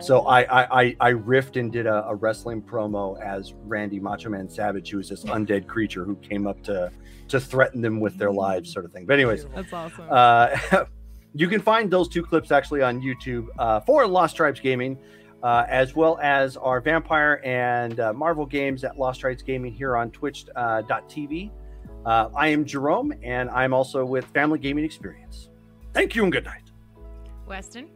So 0.00 0.26
I 0.26 0.42
I, 0.42 0.82
I, 0.82 0.96
I 1.00 1.12
riffed 1.12 1.58
and 1.58 1.72
did 1.72 1.86
a, 1.86 2.06
a 2.06 2.14
wrestling 2.14 2.62
promo 2.62 3.20
as 3.20 3.54
Randy 3.64 4.00
Macho 4.00 4.28
Man 4.30 4.48
Savage, 4.48 4.90
who 4.90 4.98
was 4.98 5.08
this 5.08 5.24
undead 5.24 5.66
creature 5.66 6.04
who 6.04 6.16
came 6.16 6.46
up 6.46 6.62
to 6.64 6.90
to 7.28 7.40
threaten 7.40 7.80
them 7.80 8.00
with 8.00 8.16
their 8.18 8.32
lives, 8.32 8.72
sort 8.72 8.84
of 8.84 8.92
thing. 8.92 9.06
But 9.06 9.14
anyways, 9.14 9.46
That's 9.54 9.72
awesome. 9.72 10.06
uh, 10.10 10.84
you 11.34 11.48
can 11.48 11.60
find 11.60 11.90
those 11.90 12.08
two 12.08 12.22
clips 12.22 12.50
actually 12.50 12.82
on 12.82 13.00
YouTube 13.00 13.48
uh, 13.58 13.80
for 13.80 14.06
Lost 14.06 14.36
Tribes 14.36 14.60
Gaming, 14.60 14.96
uh, 15.46 15.64
as 15.68 15.94
well 15.94 16.18
as 16.20 16.56
our 16.56 16.80
Vampire 16.80 17.40
and 17.44 18.00
uh, 18.00 18.12
Marvel 18.12 18.44
games 18.44 18.82
at 18.82 18.98
Lost 18.98 19.20
Tribes 19.20 19.44
Gaming 19.44 19.72
here 19.72 19.96
on 19.96 20.10
Twitch.tv. 20.10 21.50
Uh, 22.04 22.28
I 22.34 22.48
am 22.48 22.64
Jerome, 22.64 23.12
and 23.22 23.48
I'm 23.50 23.72
also 23.72 24.04
with 24.04 24.24
Family 24.24 24.58
Gaming 24.58 24.84
Experience. 24.84 25.50
Thank 25.94 26.16
you 26.16 26.24
and 26.24 26.32
good 26.32 26.44
night. 26.46 26.72
Weston. 27.46 27.88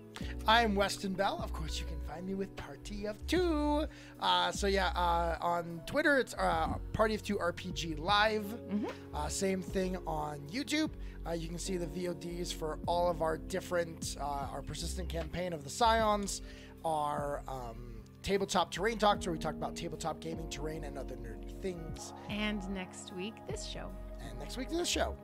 I'm 0.46 0.76
Weston 0.76 1.12
Bell. 1.12 1.40
Of 1.42 1.52
course, 1.52 1.80
you 1.80 1.86
can 1.86 1.98
find 2.06 2.24
me 2.24 2.34
with 2.34 2.54
Party 2.54 3.06
of 3.06 3.16
Two. 3.26 3.84
Uh, 4.20 4.52
so 4.52 4.68
yeah, 4.68 4.88
uh, 4.94 5.36
on 5.40 5.80
Twitter 5.86 6.18
it's 6.18 6.34
uh, 6.34 6.74
Party 6.92 7.16
of 7.16 7.24
Two 7.24 7.36
RPG 7.36 7.98
Live. 7.98 8.44
Mhm. 8.70 8.92
Uh, 9.12 9.28
same 9.28 9.60
thing 9.60 9.96
on 10.06 10.38
YouTube. 10.52 10.90
Uh, 11.26 11.32
you 11.32 11.48
can 11.48 11.58
see 11.58 11.76
the 11.76 11.86
VODs 11.86 12.52
for 12.52 12.78
all 12.86 13.10
of 13.10 13.22
our 13.22 13.38
different, 13.38 14.16
uh, 14.20 14.48
our 14.52 14.62
persistent 14.62 15.08
campaign 15.08 15.52
of 15.52 15.64
the 15.64 15.70
Scions, 15.70 16.42
our 16.84 17.42
um, 17.48 18.02
Tabletop 18.22 18.70
Terrain 18.70 18.98
Talks, 18.98 19.26
where 19.26 19.32
we 19.32 19.38
talk 19.38 19.54
about 19.54 19.74
tabletop 19.76 20.20
gaming, 20.20 20.48
terrain, 20.50 20.84
and 20.84 20.98
other 20.98 21.16
nerdy 21.16 21.60
things. 21.62 22.12
And 22.28 22.68
next 22.70 23.14
week, 23.14 23.34
this 23.48 23.64
show. 23.64 23.90
And 24.20 24.38
next 24.38 24.56
week, 24.56 24.70
this 24.70 24.88
show. 24.88 25.16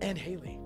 And 0.00 0.18
Haley. 0.18 0.58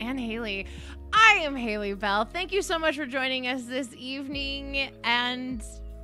And 0.00 0.18
Haley. 0.18 0.66
I 1.12 1.38
am 1.42 1.54
Haley 1.54 1.94
Bell. 1.94 2.24
Thank 2.24 2.52
you 2.52 2.62
so 2.62 2.78
much 2.78 2.96
for 2.96 3.06
joining 3.06 3.46
us 3.46 3.64
this 3.64 3.94
evening 3.96 4.90
and 5.04 5.62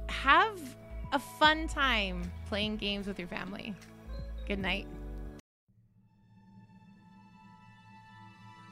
have 0.09 0.61
a 1.12 1.19
fun 1.19 1.66
time 1.66 2.31
playing 2.47 2.77
games 2.77 3.07
with 3.07 3.19
your 3.19 3.28
family. 3.28 3.74
Good 4.47 4.61
night. 4.61 4.86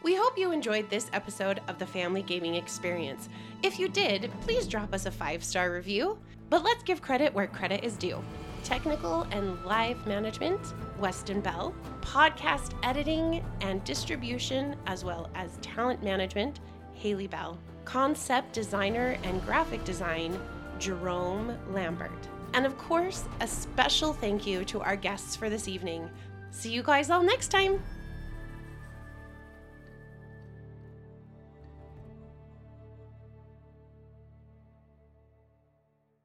We 0.03 0.15
hope 0.15 0.39
you 0.39 0.53
enjoyed 0.53 0.89
this 0.89 1.11
episode 1.13 1.61
of 1.67 1.79
the 1.79 1.87
Family 1.87 2.23
Gaming 2.23 2.55
Experience. 2.55 3.29
If 3.65 3.81
you 3.81 3.89
did, 3.89 4.31
please 4.43 4.69
drop 4.69 4.95
us 4.95 5.07
a 5.07 5.11
five 5.11 5.43
star 5.43 5.73
review. 5.73 6.19
But 6.51 6.63
let's 6.63 6.85
give 6.85 7.03
credit 7.03 7.35
where 7.35 7.49
credit 7.49 7.85
is 7.85 7.97
due. 7.97 8.23
Technical 8.63 9.23
and 9.33 9.63
live 9.65 10.07
management, 10.07 10.61
Weston 10.99 11.41
Bell. 11.41 11.75
Podcast 12.01 12.75
editing 12.85 13.45
and 13.61 13.83
distribution, 13.85 14.77
as 14.87 15.05
well 15.05 15.29
as 15.35 15.59
talent 15.63 16.03
management, 16.03 16.61
Haley 16.95 17.27
Bell. 17.27 17.59
Concept 17.85 18.53
designer 18.53 19.17
and 19.25 19.45
graphic 19.45 19.85
design, 19.85 20.39
Jerome 20.79 21.59
Lambert. 21.73 22.29
And 22.55 22.65
of 22.65 22.79
course, 22.79 23.25
a 23.41 23.49
special 23.49 24.13
thank 24.13 24.47
you 24.47 24.65
to 24.67 24.81
our 24.81 24.97
guests 24.97 25.35
for 25.35 25.51
this 25.51 25.67
evening. 25.67 26.09
See 26.51 26.71
you 26.71 26.83
guys 26.83 27.11
all 27.11 27.23
next 27.23 27.49
time. 27.49 27.83